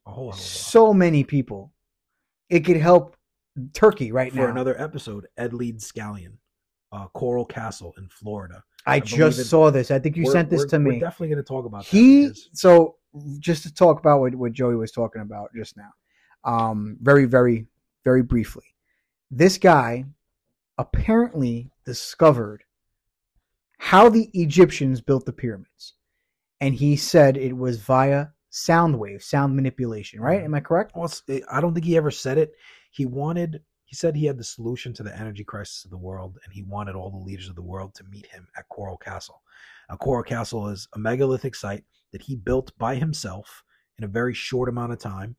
a 0.07 0.11
whole 0.11 0.31
hell 0.31 0.31
of 0.31 0.37
a 0.37 0.39
lot. 0.39 0.39
so 0.39 0.95
many 0.95 1.25
people. 1.25 1.73
It 2.49 2.61
could 2.61 2.77
help 2.77 3.17
Turkey 3.73 4.13
right 4.13 4.31
for 4.31 4.39
now. 4.39 4.51
another 4.51 4.81
episode, 4.81 5.27
Ed 5.37 5.53
Leedskalnin, 5.53 6.35
uh, 6.95 7.07
Coral 7.09 7.45
Castle 7.45 7.93
in 7.99 8.09
Florida. 8.09 8.63
I 8.87 9.01
believe 9.01 9.17
just 9.17 9.39
it- 9.41 9.45
saw 9.45 9.71
this. 9.71 9.91
I 9.91 9.99
think 9.99 10.17
you 10.17 10.27
sent 10.31 10.49
this 10.51 10.61
we're- 10.61 10.69
to 10.71 10.77
We're 10.79 10.93
me. 10.93 10.99
definitely 11.01 11.29
going 11.35 11.45
to 11.45 11.49
talk 11.49 11.65
about 11.67 11.85
that. 11.85 11.91
he 11.91 12.31
so 12.53 12.97
just 13.39 13.63
to 13.65 13.73
talk 13.75 13.99
about 14.01 14.21
what, 14.21 14.35
what 14.35 14.53
joey 14.53 14.75
was 14.77 14.91
talking 14.91 15.23
about 15.23 15.49
just 15.55 15.77
now 15.77 15.91
um 16.45 16.97
very 17.01 17.27
very 17.27 17.67
very 18.05 18.23
briefly 18.25 18.65
this 19.31 19.57
guy 19.57 20.05
apparently 20.79 21.71
discovered 21.85 22.65
how 23.79 24.09
the 24.09 24.29
egyptians 24.35 25.01
built 25.01 25.25
the 25.27 25.33
pyramids 25.33 25.95
and 26.61 26.75
he 26.75 26.97
said 26.97 27.37
it 27.37 27.57
was 27.57 27.79
via 27.81 28.27
sound 28.51 28.99
wave 28.99 29.23
sound 29.23 29.55
manipulation 29.55 30.21
right 30.21 30.43
am 30.43 30.53
i 30.55 30.61
correct 30.61 30.93
Well, 30.97 31.13
I 31.51 31.61
don't 31.61 31.73
think 31.75 31.87
he 31.87 31.97
ever 31.97 32.11
said 32.11 32.39
it. 32.39 32.53
He 32.91 33.07
wanted. 33.07 33.61
He 33.85 33.95
said 33.97 34.17
he 34.17 34.27
had 34.27 34.39
the 34.39 34.45
solution 34.45 34.93
to 34.95 35.03
the 35.03 35.17
energy 35.17 35.45
crisis 35.45 35.85
of 35.85 35.91
the 35.91 35.99
world, 35.99 36.39
and 36.45 36.53
he 36.53 36.63
wanted 36.63 36.95
all 36.95 37.11
the 37.11 37.17
leaders 37.17 37.49
of 37.49 37.55
the 37.55 37.63
world 37.63 37.95
to 37.95 38.05
meet 38.05 38.27
him 38.27 38.49
at 38.57 38.69
Coral 38.69 38.97
Castle. 38.97 39.43
Now, 39.89 39.97
Coral 39.97 40.25
Castle 40.25 40.69
is 40.69 40.89
a 40.95 40.99
megalithic 40.99 41.55
site 41.55 41.85
that 42.13 42.23
he 42.23 42.37
built 42.37 42.77
by 42.79 42.97
himself 42.97 43.63
in 43.99 44.05
a 44.05 44.09
very 44.09 44.35
short 44.35 44.69
amount 44.69 44.93
of 44.93 44.99
time. 44.99 45.37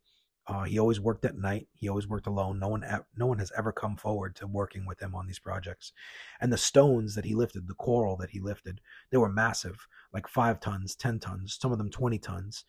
Uh, 0.47 0.63
he 0.63 0.77
always 0.77 0.99
worked 0.99 1.25
at 1.25 1.37
night. 1.37 1.67
He 1.73 1.89
always 1.89 2.07
worked 2.07 2.27
alone. 2.27 2.59
No 2.59 2.67
one, 2.67 2.85
no 3.17 3.25
one 3.25 3.39
has 3.39 3.51
ever 3.57 3.71
come 3.71 3.97
forward 3.97 4.35
to 4.35 4.45
working 4.45 4.85
with 4.85 5.01
him 5.01 5.15
on 5.15 5.25
these 5.25 5.39
projects. 5.39 5.91
And 6.39 6.53
the 6.53 6.57
stones 6.57 7.15
that 7.15 7.25
he 7.25 7.33
lifted, 7.33 7.67
the 7.67 7.73
coral 7.73 8.15
that 8.17 8.29
he 8.29 8.39
lifted, 8.39 8.79
they 9.11 9.17
were 9.17 9.29
massive, 9.29 9.87
like 10.13 10.27
five 10.27 10.59
tons, 10.59 10.95
ten 10.95 11.19
tons, 11.19 11.57
some 11.59 11.71
of 11.71 11.79
them 11.79 11.89
twenty 11.89 12.19
tons 12.19 12.63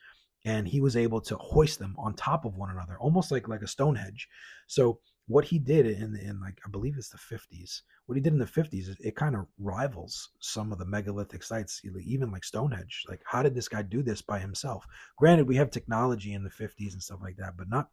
and 0.47 0.69
he 0.69 0.81
was 0.81 0.97
able 0.97 1.21
to 1.21 1.37
hoist 1.37 1.81
them 1.81 1.95
on 1.99 2.15
top 2.15 2.45
of 2.45 2.57
one 2.57 2.71
another, 2.71 2.97
almost 3.01 3.33
like 3.33 3.49
like 3.49 3.63
a 3.63 3.67
Stonehenge. 3.67 4.29
So 4.69 5.01
what 5.29 5.45
he 5.45 5.59
did 5.59 5.87
in 5.87 6.15
in 6.17 6.41
like 6.41 6.59
I 6.67 6.71
believe 6.71 6.95
it's 6.97 7.09
the 7.11 7.19
50s. 7.19 7.81
What 8.07 8.15
he 8.15 8.21
did 8.21 8.33
in 8.33 8.39
the 8.39 8.45
50s 8.47 8.89
is 8.89 8.97
it 9.01 9.17
kind 9.17 9.35
of 9.35 9.47
rivals 9.59 10.31
some 10.39 10.73
of 10.73 10.79
the 10.79 10.87
megalithic 10.87 11.43
sites, 11.43 11.81
even 12.05 12.31
like 12.31 12.45
Stonehenge. 12.45 13.05
Like 13.09 13.23
how 13.25 13.43
did 13.43 13.55
this 13.55 13.69
guy 13.69 13.83
do 13.83 14.03
this 14.03 14.23
by 14.23 14.39
himself? 14.39 14.87
Granted, 15.19 15.49
we 15.49 15.57
have 15.57 15.71
technology 15.71 16.33
in 16.35 16.45
the 16.45 16.51
50s 16.51 16.93
and 16.93 17.03
stuff 17.03 17.19
like 17.23 17.37
that, 17.39 17.57
but 17.57 17.69
not. 17.69 17.89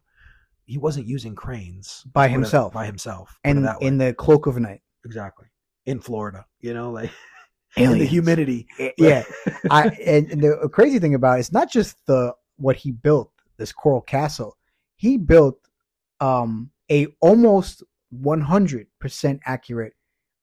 He 0.66 0.78
wasn't 0.78 1.06
using 1.06 1.34
cranes 1.34 2.04
By 2.12 2.26
it- 2.26 2.30
himself. 2.30 2.72
By 2.72 2.86
himself. 2.86 3.38
and 3.44 3.68
in 3.80 3.98
the 3.98 4.14
cloak 4.14 4.46
of 4.46 4.58
night 4.58 4.82
exactly 5.04 5.46
in 5.86 6.00
Florida, 6.00 6.46
you 6.60 6.72
know, 6.72 6.90
like 6.92 7.10
in 7.76 7.98
the 7.98 8.06
humidity. 8.06 8.66
yeah 8.96 9.24
I 9.70 9.88
and 10.06 10.30
and 10.30 10.40
the 10.42 10.68
crazy 10.72 10.98
thing 11.00 11.14
about 11.14 11.36
it, 11.36 11.40
it's 11.40 11.52
not 11.52 11.70
just 11.70 11.96
the 12.06 12.32
what 12.56 12.76
he 12.76 12.92
built 12.92 13.32
this 13.56 13.72
coral 13.72 14.00
castle. 14.00 14.56
He 14.96 15.18
built 15.18 15.58
um 16.20 16.70
a 16.90 17.06
almost 17.20 17.82
100% 18.10 19.40
accurate 19.44 19.94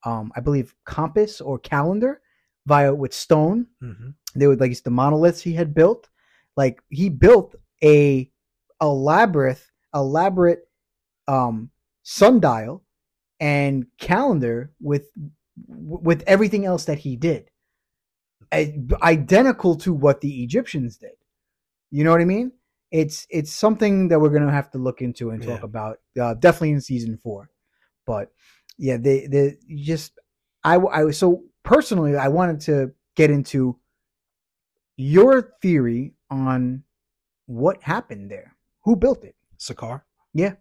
um 0.05 0.31
I 0.35 0.39
believe 0.41 0.75
compass 0.85 1.41
or 1.41 1.59
calendar 1.59 2.21
via 2.67 2.93
with 2.93 3.13
stone. 3.13 3.67
hmm 3.81 4.09
They 4.35 4.47
would 4.47 4.59
like 4.59 4.71
it's 4.71 4.81
the 4.81 4.91
monoliths 4.91 5.41
he 5.41 5.53
had 5.53 5.73
built. 5.73 6.09
Like 6.57 6.81
he 6.89 7.09
built 7.09 7.55
a 7.83 8.29
elaborate 8.81 9.63
elaborate 9.93 10.61
um 11.27 11.69
sundial 12.03 12.83
and 13.39 13.85
calendar 13.99 14.71
with 14.81 15.09
with 15.67 16.23
everything 16.27 16.65
else 16.65 16.85
that 16.85 16.99
he 16.99 17.15
did 17.15 17.51
I- 18.51 18.79
identical 19.01 19.75
to 19.77 19.93
what 19.93 20.21
the 20.21 20.43
Egyptians 20.43 20.97
did. 20.97 21.11
You 21.91 22.03
know 22.03 22.11
what 22.11 22.21
I 22.21 22.25
mean? 22.25 22.51
It's 22.91 23.25
it's 23.29 23.51
something 23.51 24.09
that 24.09 24.19
we're 24.19 24.29
gonna 24.29 24.51
have 24.51 24.69
to 24.71 24.77
look 24.77 25.01
into 25.01 25.29
and 25.31 25.41
talk 25.41 25.59
Yeah. 25.59 25.65
about. 25.65 25.97
Uh, 26.19 26.33
definitely 26.33 26.71
in 26.71 26.81
season 26.81 27.17
four, 27.17 27.49
but 28.05 28.31
yeah, 28.77 28.97
they 28.97 29.27
they 29.27 29.57
just 29.75 30.19
I 30.63 30.75
I 30.75 31.03
was 31.05 31.17
so 31.17 31.43
personally 31.63 32.15
I 32.17 32.27
wanted 32.27 32.59
to 32.61 32.91
get 33.15 33.29
into 33.31 33.79
your 34.97 35.53
theory 35.61 36.13
on 36.29 36.83
what 37.45 37.81
happened 37.83 38.29
there. 38.29 38.55
Who 38.83 38.95
built 38.95 39.23
it? 39.23 39.35
Saqqara. 39.57 40.01
Yeah. 40.33 40.55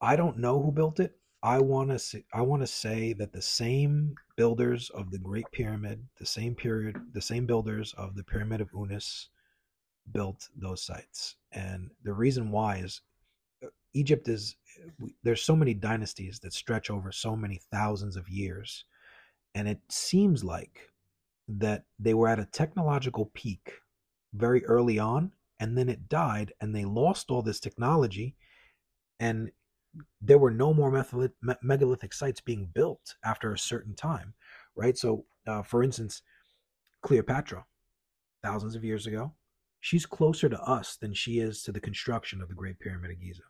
I 0.00 0.16
don't 0.16 0.38
know 0.38 0.62
who 0.62 0.72
built 0.72 1.00
it. 1.00 1.16
I 1.42 1.58
want 1.60 1.90
to 1.90 1.98
say, 1.98 2.24
I 2.34 2.42
want 2.42 2.62
to 2.62 2.66
say 2.66 3.14
that 3.14 3.32
the 3.32 3.42
same 3.42 4.14
builders 4.36 4.90
of 4.90 5.10
the 5.10 5.18
Great 5.18 5.50
Pyramid, 5.52 6.06
the 6.18 6.26
same 6.26 6.54
period, 6.54 6.96
the 7.12 7.20
same 7.22 7.46
builders 7.46 7.94
of 7.96 8.14
the 8.14 8.24
Pyramid 8.24 8.60
of 8.60 8.68
Unas 8.74 9.28
built 10.12 10.48
those 10.56 10.82
sites. 10.82 11.36
And 11.52 11.90
the 12.02 12.12
reason 12.12 12.50
why 12.50 12.76
is 12.76 13.00
uh, 13.64 13.68
Egypt 13.94 14.28
is 14.28 14.56
there's 15.22 15.42
so 15.42 15.56
many 15.56 15.74
dynasties 15.74 16.38
that 16.40 16.52
stretch 16.52 16.90
over 16.90 17.12
so 17.12 17.36
many 17.36 17.60
thousands 17.70 18.16
of 18.16 18.28
years. 18.28 18.84
And 19.54 19.68
it 19.68 19.80
seems 19.88 20.44
like 20.44 20.90
that 21.58 21.84
they 21.98 22.14
were 22.14 22.28
at 22.28 22.38
a 22.38 22.46
technological 22.46 23.30
peak 23.34 23.72
very 24.34 24.64
early 24.66 24.98
on 24.98 25.32
and 25.58 25.76
then 25.76 25.88
it 25.88 26.08
died 26.08 26.52
and 26.60 26.74
they 26.74 26.84
lost 26.84 27.30
all 27.30 27.42
this 27.42 27.60
technology 27.60 28.36
and 29.18 29.50
there 30.22 30.38
were 30.38 30.52
no 30.52 30.72
more 30.72 31.04
megalithic 31.62 32.12
sites 32.12 32.40
being 32.40 32.70
built 32.72 33.16
after 33.24 33.52
a 33.52 33.58
certain 33.58 33.94
time 33.94 34.34
right 34.76 34.96
so 34.96 35.24
uh, 35.48 35.62
for 35.62 35.82
instance 35.82 36.22
cleopatra 37.02 37.64
thousands 38.42 38.76
of 38.76 38.84
years 38.84 39.06
ago 39.06 39.32
she's 39.80 40.06
closer 40.06 40.48
to 40.48 40.60
us 40.60 40.96
than 40.96 41.14
she 41.14 41.38
is 41.38 41.62
to 41.62 41.72
the 41.72 41.80
construction 41.80 42.40
of 42.40 42.48
the 42.48 42.54
great 42.54 42.78
pyramid 42.78 43.10
of 43.10 43.20
giza 43.20 43.42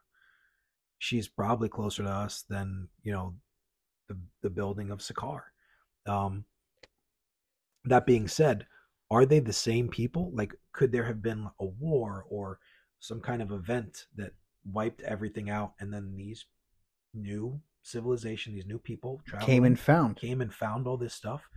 she's 1.01 1.27
probably 1.27 1.69
closer 1.69 2.05
to 2.05 2.09
us 2.09 2.45
than 2.49 2.89
you 3.03 3.11
know 3.11 3.35
the, 4.09 4.17
the 4.43 4.51
building 4.51 4.91
of 4.91 5.01
Saqqara. 5.01 5.43
Um, 6.07 6.45
that 7.85 8.07
being 8.07 8.29
said, 8.29 8.67
are 9.11 9.27
they 9.27 9.41
the 9.41 9.53
same 9.53 9.89
people? 9.89 10.31
Like, 10.35 10.55
could 10.73 10.93
there 10.93 11.07
have 11.07 11.23
been 11.23 11.49
a 11.59 11.65
war 11.65 12.27
or 12.29 12.59
some 13.01 13.21
kind 13.21 13.41
of 13.41 13.51
event 13.51 14.07
that 14.17 14.33
wiped 14.65 15.01
everything 15.01 15.49
out, 15.49 15.73
and 15.81 15.93
then 15.93 16.15
these 16.17 16.45
new 17.15 17.61
civilization, 17.83 18.55
these 18.55 18.67
new 18.67 18.79
people 18.79 19.23
Came 19.41 19.65
and 19.65 19.81
found. 19.81 20.17
came 20.17 20.43
and 20.43 20.53
found 20.53 20.87
all 20.87 20.99
this 20.99 21.15
stuff, 21.15 21.49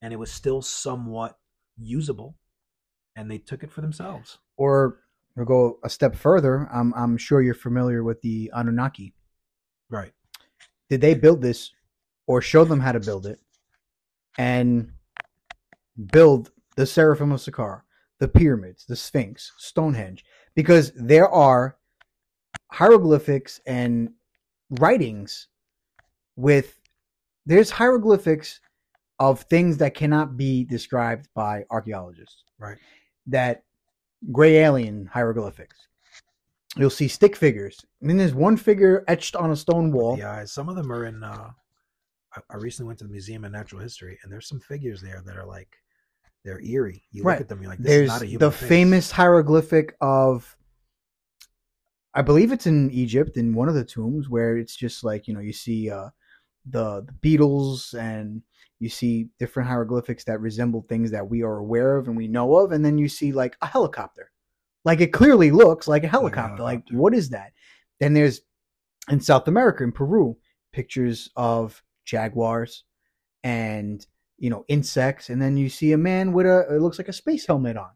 and 0.00 0.12
it 0.12 0.18
was 0.18 0.30
still 0.30 0.62
somewhat 0.62 1.38
usable, 1.76 2.36
and 3.16 3.30
they 3.30 3.38
took 3.38 3.62
it 3.62 3.70
for 3.70 3.80
themselves. 3.80 4.38
Or 4.56 5.00
we'll 5.36 5.46
go 5.46 5.78
a 5.84 5.90
step 5.90 6.14
further. 6.14 6.68
I'm 6.72 6.92
I'm 6.94 7.16
sure 7.16 7.42
you're 7.42 7.54
familiar 7.54 8.02
with 8.02 8.20
the 8.22 8.50
Anunnaki. 8.54 9.14
Right. 9.90 10.12
Did 10.88 11.00
they 11.00 11.14
build 11.14 11.42
this 11.42 11.70
or 12.26 12.40
show 12.40 12.64
them 12.64 12.80
how 12.80 12.92
to 12.92 13.00
build 13.00 13.26
it 13.26 13.40
and 14.38 14.92
build 16.12 16.50
the 16.76 16.86
Seraphim 16.86 17.32
of 17.32 17.40
Saqqara, 17.40 17.82
the 18.18 18.28
pyramids, 18.28 18.86
the 18.86 18.96
Sphinx, 18.96 19.52
Stonehenge? 19.58 20.24
Because 20.54 20.92
there 20.94 21.28
are 21.28 21.76
hieroglyphics 22.70 23.60
and 23.66 24.10
writings 24.80 25.48
with 26.36 26.78
there's 27.44 27.70
hieroglyphics 27.70 28.60
of 29.18 29.42
things 29.42 29.76
that 29.78 29.94
cannot 29.94 30.36
be 30.36 30.64
described 30.64 31.28
by 31.34 31.64
archaeologists. 31.70 32.44
Right. 32.58 32.78
That 33.26 33.64
gray 34.30 34.56
alien 34.58 35.06
hieroglyphics. 35.06 35.76
You'll 36.76 36.90
see 36.90 37.08
stick 37.08 37.36
figures. 37.36 37.84
And 38.00 38.08
then 38.08 38.16
there's 38.16 38.34
one 38.34 38.56
figure 38.56 39.04
etched 39.08 39.36
on 39.36 39.50
a 39.50 39.56
stone 39.56 39.92
wall. 39.92 40.16
Yeah, 40.18 40.44
some 40.44 40.68
of 40.68 40.76
them 40.76 40.90
are 40.90 41.04
in. 41.04 41.22
Uh, 41.22 41.50
I, 42.34 42.40
I 42.50 42.56
recently 42.56 42.86
went 42.86 42.98
to 43.00 43.04
the 43.04 43.10
Museum 43.12 43.44
of 43.44 43.52
Natural 43.52 43.80
History, 43.80 44.18
and 44.22 44.32
there's 44.32 44.48
some 44.48 44.60
figures 44.60 45.02
there 45.02 45.22
that 45.26 45.36
are 45.36 45.44
like, 45.44 45.68
they're 46.44 46.60
eerie. 46.64 47.04
You 47.12 47.22
Right. 47.24 47.34
look 47.34 47.42
at 47.42 47.48
them, 47.48 47.60
you're 47.60 47.70
like, 47.70 47.78
this 47.78 47.88
There's 47.88 48.04
is 48.04 48.08
not 48.08 48.22
a 48.22 48.26
human 48.26 48.48
the 48.48 48.50
face. 48.52 48.68
famous 48.68 49.10
hieroglyphic 49.10 49.96
of 50.00 50.56
I 52.14 52.20
believe 52.22 52.52
it's 52.52 52.66
in 52.66 52.90
Egypt 52.90 53.36
in 53.38 53.54
one 53.54 53.68
of 53.68 53.74
the 53.74 53.84
tombs 53.84 54.28
where 54.28 54.58
it's 54.58 54.76
just 54.76 55.02
like, 55.04 55.26
you 55.28 55.34
know, 55.34 55.40
you 55.40 55.52
see 55.52 55.90
uh 55.90 56.10
the, 56.66 57.02
the 57.06 57.12
beetles 57.20 57.94
and 57.94 58.42
you 58.82 58.88
see 58.88 59.28
different 59.38 59.68
hieroglyphics 59.68 60.24
that 60.24 60.40
resemble 60.40 60.84
things 60.88 61.12
that 61.12 61.28
we 61.28 61.42
are 61.42 61.58
aware 61.58 61.96
of 61.96 62.08
and 62.08 62.16
we 62.16 62.26
know 62.26 62.56
of 62.56 62.72
and 62.72 62.84
then 62.84 62.98
you 62.98 63.08
see 63.08 63.30
like 63.30 63.56
a 63.62 63.66
helicopter. 63.66 64.32
Like 64.84 65.00
it 65.00 65.12
clearly 65.12 65.52
looks 65.52 65.86
like 65.86 66.02
a 66.02 66.08
helicopter. 66.08 66.62
Like, 66.62 66.80
helicopter. 66.80 66.96
what 66.96 67.14
is 67.14 67.30
that? 67.30 67.52
Then 68.00 68.12
there's 68.12 68.40
in 69.08 69.20
South 69.20 69.46
America 69.46 69.84
in 69.84 69.92
Peru 69.92 70.36
pictures 70.72 71.30
of 71.36 71.80
jaguars 72.04 72.82
and 73.44 74.04
you 74.38 74.50
know 74.50 74.64
insects 74.66 75.30
and 75.30 75.40
then 75.40 75.56
you 75.56 75.68
see 75.68 75.92
a 75.92 75.98
man 75.98 76.32
with 76.32 76.46
a 76.46 76.66
it 76.74 76.80
looks 76.80 76.98
like 76.98 77.08
a 77.08 77.12
space 77.12 77.46
helmet 77.46 77.76
on 77.76 77.90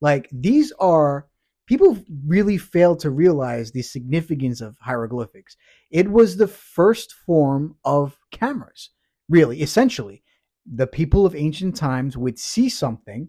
like 0.00 0.28
these 0.32 0.72
are 0.78 1.26
people 1.66 1.98
really 2.26 2.56
fail 2.56 2.96
to 2.96 3.10
realize 3.10 3.72
the 3.72 3.82
significance 3.82 4.62
of 4.62 4.76
hieroglyphics 4.80 5.56
it 5.90 6.10
was 6.10 6.36
the 6.36 6.48
first 6.48 7.12
form 7.12 7.76
of 7.84 8.16
cameras 8.30 8.90
really 9.28 9.62
essentially 9.62 10.22
the 10.66 10.86
people 10.86 11.26
of 11.26 11.34
ancient 11.34 11.76
times 11.76 12.16
would 12.16 12.38
see 12.38 12.68
something 12.68 13.28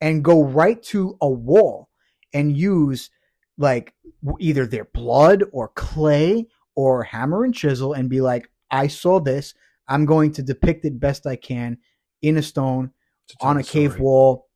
and 0.00 0.24
go 0.24 0.42
right 0.42 0.82
to 0.82 1.16
a 1.20 1.28
wall 1.28 1.88
and 2.32 2.56
use 2.56 3.10
like 3.58 3.94
either 4.40 4.66
their 4.66 4.86
blood 4.86 5.44
or 5.52 5.68
clay 5.68 6.46
or 6.74 7.02
hammer 7.02 7.44
and 7.44 7.54
chisel 7.54 7.92
and 7.92 8.08
be 8.08 8.20
like, 8.20 8.50
I 8.70 8.86
saw 8.86 9.20
this. 9.20 9.54
I'm 9.88 10.06
going 10.06 10.32
to 10.32 10.42
depict 10.42 10.84
it 10.84 10.98
best 10.98 11.26
I 11.26 11.36
can 11.36 11.78
in 12.22 12.36
a 12.36 12.42
stone 12.42 12.92
on 13.40 13.58
a 13.58 13.62
cave 13.62 13.92
story. 13.92 14.02
wall, 14.02 14.48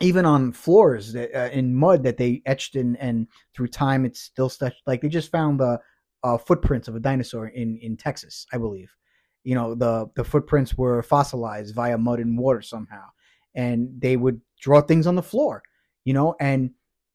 even 0.00 0.26
on 0.26 0.52
floors 0.52 1.12
that, 1.14 1.34
uh, 1.34 1.50
in 1.50 1.74
mud 1.74 2.02
that 2.02 2.16
they 2.16 2.42
etched 2.44 2.76
in, 2.76 2.96
and 2.96 3.28
through 3.54 3.68
time 3.68 4.04
it's 4.04 4.20
still 4.20 4.48
stuck. 4.48 4.74
Like 4.86 5.00
they 5.00 5.08
just 5.08 5.30
found 5.30 5.60
the 5.60 5.78
uh, 6.22 6.38
footprints 6.38 6.88
of 6.88 6.96
a 6.96 7.00
dinosaur 7.00 7.48
in 7.48 7.78
in 7.78 7.96
Texas, 7.96 8.46
I 8.52 8.58
believe. 8.58 8.92
You 9.44 9.54
know 9.54 9.74
the 9.74 10.10
the 10.16 10.24
footprints 10.24 10.76
were 10.76 11.02
fossilized 11.02 11.74
via 11.74 11.98
mud 11.98 12.20
and 12.20 12.38
water 12.38 12.62
somehow, 12.62 13.04
and 13.54 13.88
they 13.98 14.16
would 14.16 14.40
draw 14.60 14.80
things 14.80 15.06
on 15.06 15.14
the 15.14 15.22
floor. 15.22 15.62
You 16.04 16.14
know, 16.14 16.34
and 16.40 16.70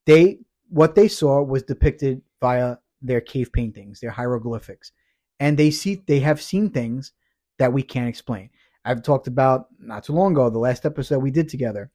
they 0.06 0.40
what 0.70 0.96
they 0.96 1.08
saw 1.08 1.42
was 1.42 1.64
depicted 1.64 2.22
via 2.40 2.78
their 3.02 3.22
cave 3.22 3.52
paintings, 3.52 4.00
their 4.00 4.12
hieroglyphics, 4.12 4.92
and 5.40 5.58
they 5.58 5.72
see 5.72 6.02
they 6.08 6.20
have 6.20 6.42
seen 6.42 6.70
things 6.70 7.14
that 7.58 7.74
we 7.74 7.84
can't 7.84 8.08
explain. 8.10 8.50
I've 8.86 9.04
talked 9.04 9.28
about 9.28 9.68
not 9.80 10.04
too 10.04 10.14
long 10.14 10.32
ago, 10.32 10.50
the 10.50 10.58
last 10.58 10.86
episode 10.86 11.20
we 11.20 11.32
did 11.32 11.50
together. 11.50 11.92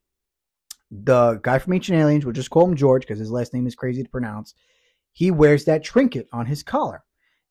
The 0.91 1.41
guy 1.43 1.59
from 1.59 1.73
Ancient 1.73 1.99
Aliens, 1.99 2.25
we'll 2.25 2.35
just 2.35 2.51
call 2.51 2.69
him 2.69 2.77
George 2.77 3.03
because 3.03 3.19
his 3.19 3.31
last 3.31 3.53
name 3.53 3.67
is 3.67 3.75
crazy 3.75 4.03
to 4.03 4.09
pronounce. 4.09 4.55
He 5.13 5.31
wears 5.31 5.65
that 5.65 5.83
trinket 5.83 6.29
on 6.33 6.47
his 6.47 6.63
collar. 6.63 7.03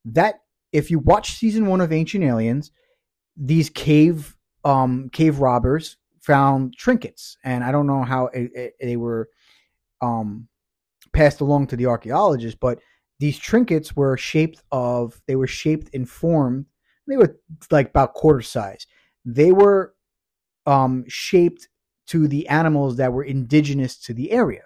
That, 0.05 0.42
if 0.73 0.91
you 0.91 0.99
watch 0.99 1.33
season 1.35 1.67
one 1.67 1.81
of 1.81 1.93
Ancient 1.93 2.25
Aliens, 2.25 2.71
these 3.37 3.69
cave 3.69 4.35
um 4.65 5.09
cave 5.11 5.39
robbers 5.39 5.97
found 6.21 6.75
trinkets, 6.77 7.37
and 7.43 7.63
I 7.63 7.71
don't 7.71 7.87
know 7.87 8.03
how 8.03 8.27
it, 8.27 8.51
it- 8.55 8.75
they 8.81 8.97
were 8.97 9.29
um 10.01 10.47
passed 11.13 11.41
along 11.41 11.67
to 11.67 11.75
the 11.75 11.85
archaeologists, 11.87 12.57
but 12.59 12.79
these 13.19 13.37
trinkets 13.39 13.95
were 13.95 14.17
shaped 14.17 14.63
of 14.71 15.21
they 15.27 15.35
were 15.35 15.47
shaped 15.47 15.89
and 15.93 16.09
formed. 16.09 16.65
They 17.07 17.17
were 17.17 17.37
like 17.71 17.89
about 17.89 18.13
quarter 18.13 18.41
size. 18.41 18.87
They 19.25 19.51
were 19.51 19.93
um, 20.65 21.05
shaped 21.07 21.69
to 22.07 22.27
the 22.27 22.47
animals 22.49 22.97
that 22.97 23.13
were 23.13 23.23
indigenous 23.23 23.97
to 24.01 24.13
the 24.13 24.31
area. 24.31 24.63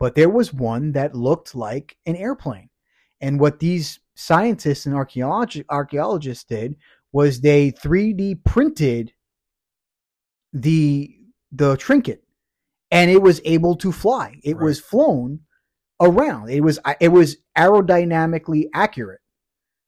But 0.00 0.14
there 0.14 0.30
was 0.30 0.52
one 0.52 0.92
that 0.92 1.14
looked 1.16 1.54
like 1.54 1.96
an 2.06 2.16
airplane. 2.16 2.70
And 3.20 3.40
what 3.40 3.60
these 3.60 4.00
scientists 4.14 4.86
and 4.86 4.94
archaeologi- 4.94 5.64
archaeologists 5.70 6.44
did 6.44 6.76
was 7.12 7.40
they 7.40 7.70
3D 7.72 8.44
printed 8.44 9.12
the 10.52 11.10
the 11.52 11.76
trinket 11.76 12.22
and 12.90 13.10
it 13.10 13.22
was 13.22 13.40
able 13.44 13.76
to 13.76 13.92
fly. 13.92 14.38
It 14.42 14.56
was 14.58 14.80
flown 14.80 15.40
around. 16.00 16.50
It 16.50 16.60
was 16.60 16.78
it 17.00 17.08
was 17.08 17.36
aerodynamically 17.56 18.66
accurate. 18.74 19.20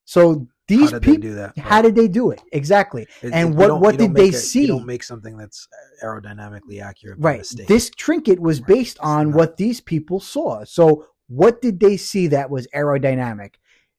So 0.05 0.47
these 0.69 0.91
How 0.91 0.99
did 0.99 1.03
they 1.03 1.07
people 1.13 1.23
do 1.31 1.35
that? 1.37 1.59
how 1.59 1.77
Right. 1.77 1.83
did 1.83 1.95
they 1.95 2.09
do 2.09 2.31
it? 2.31 2.43
Exactly. 2.53 3.07
It- 3.23 3.33
and 3.33 3.57
what- 3.57 3.81
what 3.81 3.97
did 3.99 4.15
they 4.15 4.31
a- 4.31 4.33
see? 4.33 4.63
You 4.63 4.67
don't 4.69 4.87
make 4.87 5.03
something 5.05 5.37
that's 5.37 5.69
aerodynamically 6.03 6.81
accurate. 6.83 7.19
Right. 7.21 7.47
This 7.69 7.91
trinket 7.91 8.41
was 8.41 8.61
Right. 8.61 8.69
based 8.69 8.99
on 9.01 9.33
what 9.33 9.57
these 9.57 9.81
people 9.81 10.19
saw. 10.21 10.65
So 10.65 11.07
what 11.29 11.61
did 11.61 11.81
they 11.81 11.97
see 11.97 12.29
that 12.29 12.51
was 12.51 12.67
aerodynamic, 12.75 13.55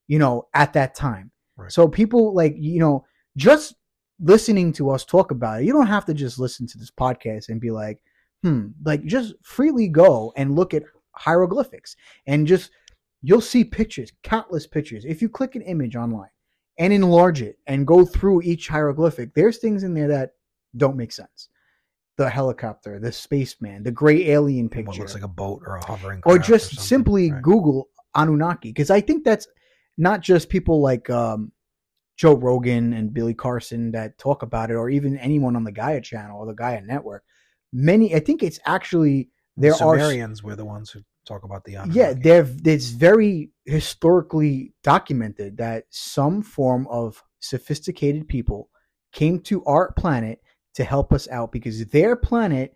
you 0.08 0.20
know, 0.20 0.48
at 0.54 0.74
that 0.74 0.96
time? 0.96 1.32
Right. 1.56 1.72
So 1.72 1.88
people 1.88 2.34
like, 2.34 2.56
you 2.58 2.80
know, 2.80 3.06
just 3.36 3.76
listening 4.20 4.74
to 4.74 4.90
us 4.90 5.06
talk 5.06 5.32
about 5.32 5.62
it, 5.62 5.66
you 5.66 5.74
don't 5.74 5.88
have 5.88 6.06
to 6.06 6.14
just 6.14 6.40
listen 6.40 6.68
to 6.68 6.78
this 6.78 6.92
podcast 6.92 7.50
and 7.50 7.62
be 7.62 7.72
like, 7.72 8.00
hmm, 8.44 8.68
like 8.84 9.04
just 9.06 9.34
freely 9.44 9.88
go 9.88 10.34
and 10.36 10.56
look 10.56 10.74
at 10.74 10.84
hieroglyphics 11.12 11.96
and 12.28 12.48
just 12.48 12.72
you'll 13.22 13.42
see 13.42 13.64
pictures, 13.64 14.12
countless 14.24 14.68
pictures. 14.68 15.06
If 15.06 15.22
you 15.22 15.30
click 15.30 15.56
an 15.56 15.64
image 15.64 15.96
online 15.96 16.30
and 16.78 16.94
enlarge 16.94 17.42
it 17.42 17.58
and 17.66 17.88
go 17.88 18.06
through 18.06 18.44
each 18.44 18.68
hieroglyphic, 18.68 19.34
there's 19.34 19.58
things 19.58 19.84
in 19.84 19.94
there 19.94 20.08
that 20.08 20.32
don't 20.76 20.98
make 20.98 21.12
sense. 21.12 21.50
The 22.18 22.30
helicopter, 22.30 23.00
the 23.00 23.12
spaceman, 23.12 23.84
the 23.84 23.92
gray 23.92 24.30
alien 24.32 24.66
What 24.66 24.72
picture, 24.74 25.00
looks 25.02 25.14
like 25.14 25.24
a 25.24 25.28
boat 25.28 25.62
or 25.66 25.76
a 25.76 25.86
hovering. 25.86 26.22
or 26.26 26.40
just 26.40 26.72
something. 26.72 26.84
simply 26.84 27.32
Right. 27.32 27.42
Google 27.44 27.90
Anunnaki 28.16 28.70
because 28.70 28.90
I 28.90 29.02
think 29.02 29.24
that's 29.24 29.48
not 29.98 30.22
just 30.22 30.50
people 30.50 30.82
like 30.82 31.10
um, 31.10 31.52
Joe 32.18 32.34
Rogan 32.36 32.94
and 32.94 33.14
Billy 33.14 33.36
Carson 33.36 33.92
that 33.92 34.18
talk 34.18 34.42
about 34.42 34.72
it, 34.72 34.76
or 34.76 34.90
even 34.90 35.18
anyone 35.20 35.56
on 35.56 35.64
the 35.64 35.72
Gaia 35.72 36.02
channel 36.02 36.40
or 36.40 36.48
the 36.48 36.54
Gaia 36.56 36.82
network. 36.82 37.24
Many, 37.72 38.16
I 38.16 38.20
think 38.20 38.42
it's 38.42 38.60
actually 38.66 39.30
there 39.56 39.74
the 39.74 39.84
are 39.86 40.00
Sumerians 40.00 40.42
were 40.42 40.56
the 40.56 40.66
ones 40.66 40.90
who 40.90 41.02
talk 41.26 41.44
about 41.44 41.66
the 41.66 41.76
Anunnaki. 41.76 42.00
yeah, 42.00 42.14
there 42.14 42.48
it's 42.66 42.88
very 42.90 43.52
historically 43.66 44.74
documented 44.82 45.58
that 45.58 45.84
some 45.90 46.42
form 46.42 46.88
of 46.88 47.24
sophisticated 47.40 48.28
people 48.28 48.70
came 49.12 49.40
to 49.42 49.64
our 49.66 49.92
planet 49.94 50.40
to 50.78 50.84
help 50.84 51.12
us 51.12 51.28
out 51.30 51.52
because 51.52 51.84
their 51.88 52.16
planet 52.16 52.74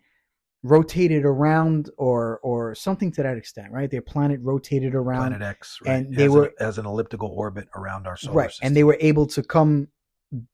rotated 0.64 1.24
around 1.24 1.90
or 1.96 2.38
or 2.42 2.74
something 2.74 3.10
to 3.12 3.22
that 3.22 3.36
extent, 3.36 3.72
right? 3.72 3.90
Their 3.90 4.02
planet 4.02 4.40
rotated 4.42 4.94
around 4.94 5.30
Planet 5.30 5.42
X, 5.42 5.78
right? 5.84 5.94
and 5.94 6.14
they 6.14 6.24
has 6.24 6.32
were- 6.32 6.44
an, 6.46 6.52
as 6.60 6.78
an 6.78 6.86
elliptical 6.86 7.28
orbit 7.28 7.68
around 7.76 8.06
our 8.06 8.16
solar 8.16 8.36
right 8.36 8.50
system. 8.50 8.66
and 8.66 8.76
they 8.76 8.84
were 8.84 8.98
able 9.00 9.26
to 9.26 9.42
come 9.42 9.88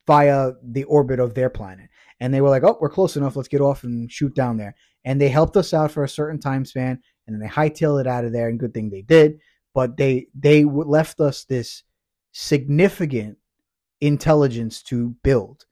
via 0.06 0.52
the 0.62 0.84
orbit 0.84 1.20
of 1.20 1.34
their 1.34 1.48
planet 1.48 1.88
and 2.18 2.34
they 2.34 2.40
were 2.40 2.48
like 2.48 2.64
oh 2.64 2.76
we're 2.80 2.88
close 2.88 3.16
enough 3.16 3.36
let's 3.36 3.46
get 3.46 3.60
off 3.60 3.84
and 3.84 4.10
shoot 4.10 4.34
down 4.34 4.56
there 4.56 4.74
and 5.04 5.20
they 5.20 5.28
helped 5.28 5.56
us 5.56 5.72
out 5.72 5.92
for 5.92 6.02
a 6.02 6.08
certain 6.08 6.40
time 6.40 6.64
span 6.64 7.00
and 7.26 7.34
then 7.34 7.40
they 7.40 7.46
hightailed 7.46 8.00
it 8.00 8.06
out 8.08 8.24
of 8.24 8.32
there 8.32 8.48
and 8.48 8.58
good 8.58 8.74
thing 8.74 8.90
they 8.90 9.02
did 9.02 9.38
but 9.74 9.96
they 9.96 10.26
they 10.34 10.64
left 10.64 11.20
us 11.20 11.44
this 11.44 11.84
significant 12.32 13.38
intelligence 14.00 14.82
to 14.82 15.14
build 15.22 15.64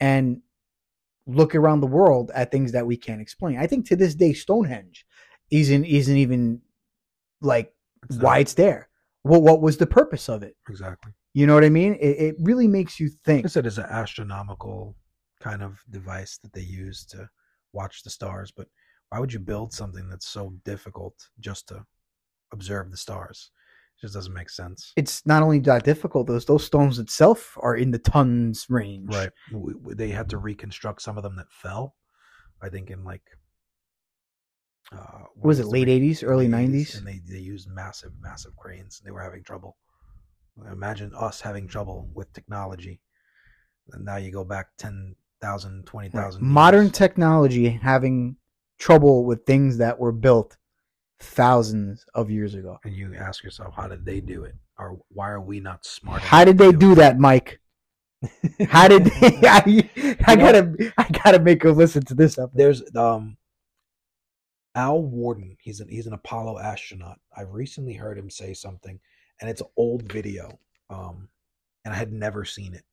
and 0.00 0.40
look 1.26 1.54
around 1.54 1.80
the 1.80 1.86
world 1.86 2.30
at 2.34 2.50
things 2.50 2.72
that 2.72 2.86
we 2.86 2.96
can't 2.96 3.20
explain 3.20 3.56
i 3.58 3.66
think 3.66 3.86
to 3.86 3.96
this 3.96 4.14
day 4.14 4.32
stonehenge 4.32 5.06
isn't 5.50 5.84
isn't 5.84 6.16
even 6.16 6.60
like 7.40 7.72
not- 8.10 8.22
why 8.22 8.38
it's 8.38 8.54
there 8.54 8.88
well 9.24 9.40
what 9.40 9.60
was 9.60 9.76
the 9.76 9.86
purpose 9.86 10.28
of 10.28 10.42
it 10.42 10.56
exactly. 10.68 11.12
you 11.34 11.46
know 11.46 11.54
what 11.54 11.64
I 11.64 11.68
mean? 11.70 11.94
It, 11.94 12.16
it 12.18 12.34
really 12.40 12.68
makes 12.68 12.98
you 12.98 13.08
think. 13.24 13.46
I 13.46 13.48
said 13.48 13.66
it's 13.66 13.78
an 13.78 13.86
astronomical 13.88 14.96
kind 15.40 15.62
of 15.62 15.80
device 15.90 16.38
that 16.42 16.52
they 16.52 16.62
use 16.62 17.04
to 17.06 17.28
watch 17.72 18.02
the 18.02 18.10
stars. 18.10 18.52
But 18.54 18.68
why 19.08 19.18
would 19.18 19.32
you 19.32 19.40
build 19.40 19.72
something 19.72 20.08
that's 20.08 20.28
so 20.28 20.54
difficult 20.64 21.14
just 21.40 21.68
to 21.68 21.84
observe 22.52 22.90
the 22.90 22.96
stars? 22.96 23.50
Just 24.02 24.14
doesn't 24.14 24.34
make 24.34 24.50
sense. 24.50 24.92
It's 24.96 25.24
not 25.24 25.42
only 25.44 25.60
that 25.60 25.84
difficult; 25.84 26.26
those 26.26 26.44
those 26.44 26.64
stones 26.64 26.98
itself 26.98 27.56
are 27.62 27.76
in 27.76 27.92
the 27.92 27.98
tons 28.00 28.66
range. 28.68 29.14
Right. 29.14 29.30
W- 29.52 29.78
w- 29.78 29.94
They 29.94 30.08
had 30.10 30.28
to 30.30 30.38
reconstruct 30.38 31.00
some 31.00 31.16
of 31.16 31.22
them 31.22 31.36
that 31.36 31.50
fell. 31.50 31.94
I 32.60 32.68
think 32.68 32.90
in 32.90 33.04
like. 33.04 33.22
Uh, 34.92 35.24
Was 35.36 35.60
it 35.60 35.66
late 35.66 35.88
'80s, 35.88 36.22
early 36.26 36.48
'90s? 36.48 36.98
And 36.98 37.06
they, 37.06 37.20
they 37.26 37.38
used 37.38 37.68
massive, 37.70 38.10
massive 38.20 38.54
cranes. 38.56 38.98
And 39.00 39.06
they 39.06 39.12
were 39.12 39.22
having 39.22 39.42
trouble. 39.44 39.76
Imagine 40.70 41.12
us 41.16 41.40
having 41.40 41.66
trouble 41.68 42.10
with 42.12 42.30
technology. 42.32 43.00
And 43.92 44.04
now 44.04 44.16
you 44.16 44.30
go 44.32 44.44
back 44.44 44.66
10,000, 44.78 45.76
Right. 45.76 45.86
20,000. 45.86 46.42
Modern 46.42 46.90
technology 46.90 47.68
having 47.70 48.36
trouble 48.78 49.24
with 49.24 49.46
things 49.46 49.78
that 49.78 49.98
were 49.98 50.12
built 50.12 50.56
thousands 51.22 52.04
of 52.14 52.30
years 52.30 52.54
ago. 52.54 52.78
and 52.84 52.94
you 52.94 53.14
ask 53.14 53.42
yourself, 53.44 53.74
how 53.74 53.88
did 53.88 54.04
they 54.04 54.20
do 54.20 54.44
it? 54.44 54.54
Or 54.78 54.98
why 55.08 55.30
are 55.30 55.40
we 55.40 55.60
not 55.60 55.84
smart? 55.84 56.22
How 56.22 56.44
did 56.44 56.58
they 56.58 56.72
do 56.72 56.92
it? 56.92 56.96
that, 56.96 57.18
Mike? 57.18 57.60
How 58.68 58.86
did 58.86 59.04
they, 59.04 59.40
I, 59.42 60.16
I 60.26 60.36
gotta 60.36 60.92
I 60.96 61.06
gotta 61.24 61.40
make 61.40 61.62
her 61.64 61.72
listen 61.72 62.04
to 62.04 62.14
this 62.14 62.38
episode. 62.38 62.56
There's 62.56 62.82
um 62.94 63.36
Al 64.76 65.02
Worden. 65.02 65.56
He's 65.60 65.80
an 65.80 65.88
he's 65.88 66.06
an 66.06 66.12
Apollo 66.12 66.60
astronaut. 66.60 67.18
I've 67.36 67.52
recently 67.52 67.94
heard 67.94 68.16
him 68.18 68.30
say 68.30 68.54
something, 68.54 69.00
and 69.40 69.50
it's 69.50 69.60
an 69.60 69.66
old 69.76 70.10
video. 70.10 70.58
Um, 70.88 71.28
and 71.84 71.92
I 71.92 71.96
had 71.96 72.12
never 72.12 72.44
seen 72.44 72.74
it. 72.74 72.84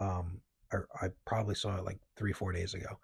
Um, 0.00 0.40
or 0.70 0.86
I 1.00 1.08
probably 1.24 1.54
saw 1.54 1.76
it 1.76 1.84
like 1.84 1.98
three 2.16 2.32
four 2.32 2.52
days 2.52 2.74
ago, 2.74 2.98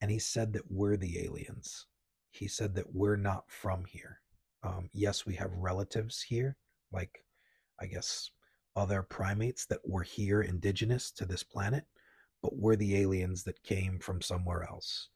and 0.00 0.10
he 0.12 0.18
said 0.20 0.52
that 0.52 0.70
we're 0.70 0.96
the 0.96 1.24
aliens. 1.24 1.86
He 2.30 2.48
said 2.48 2.74
that 2.74 2.94
we're 2.94 3.16
not 3.16 3.44
from 3.50 3.84
here. 3.84 4.20
Um, 4.62 4.90
yes, 4.92 5.26
we 5.26 5.34
have 5.36 5.50
relatives 5.52 6.22
here, 6.22 6.56
like 6.92 7.24
I 7.80 7.86
guess 7.86 8.30
other 8.76 9.02
primates 9.02 9.66
that 9.66 9.80
were 9.84 10.02
here 10.02 10.42
indigenous 10.42 11.10
to 11.12 11.24
this 11.24 11.42
planet, 11.42 11.84
but 12.42 12.56
we're 12.56 12.76
the 12.76 12.96
aliens 12.96 13.44
that 13.44 13.62
came 13.62 13.98
from 13.98 14.20
somewhere 14.20 14.62
else. 14.62 15.08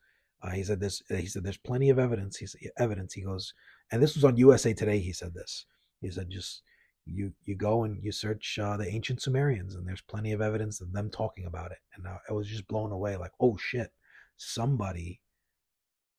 Uh, 0.42 0.50
he 0.50 0.64
said 0.64 0.80
this. 0.80 1.02
He 1.08 1.26
said 1.26 1.44
there's 1.44 1.56
plenty 1.56 1.88
of 1.90 1.98
evidence. 1.98 2.36
He 2.36 2.46
said 2.46 2.60
evidence. 2.78 3.14
He 3.14 3.22
goes, 3.22 3.54
and 3.90 4.02
this 4.02 4.14
was 4.14 4.24
on 4.24 4.36
USA 4.36 4.74
Today. 4.74 4.98
He 4.98 5.12
said 5.12 5.34
this. 5.34 5.66
He 6.00 6.10
said 6.10 6.28
just 6.30 6.62
you 7.06 7.32
you 7.44 7.54
go 7.54 7.84
and 7.84 8.02
you 8.02 8.12
search 8.12 8.58
uh, 8.58 8.76
the 8.76 8.88
ancient 8.88 9.22
Sumerians, 9.22 9.74
and 9.74 9.86
there's 9.86 10.02
plenty 10.02 10.32
of 10.32 10.40
evidence 10.40 10.80
of 10.80 10.92
them 10.92 11.10
talking 11.10 11.46
about 11.46 11.70
it. 11.70 11.78
And 11.94 12.06
uh, 12.06 12.18
I 12.28 12.32
was 12.32 12.48
just 12.48 12.68
blown 12.68 12.92
away. 12.92 13.16
Like, 13.16 13.32
oh 13.40 13.56
shit, 13.56 13.90
somebody 14.36 15.20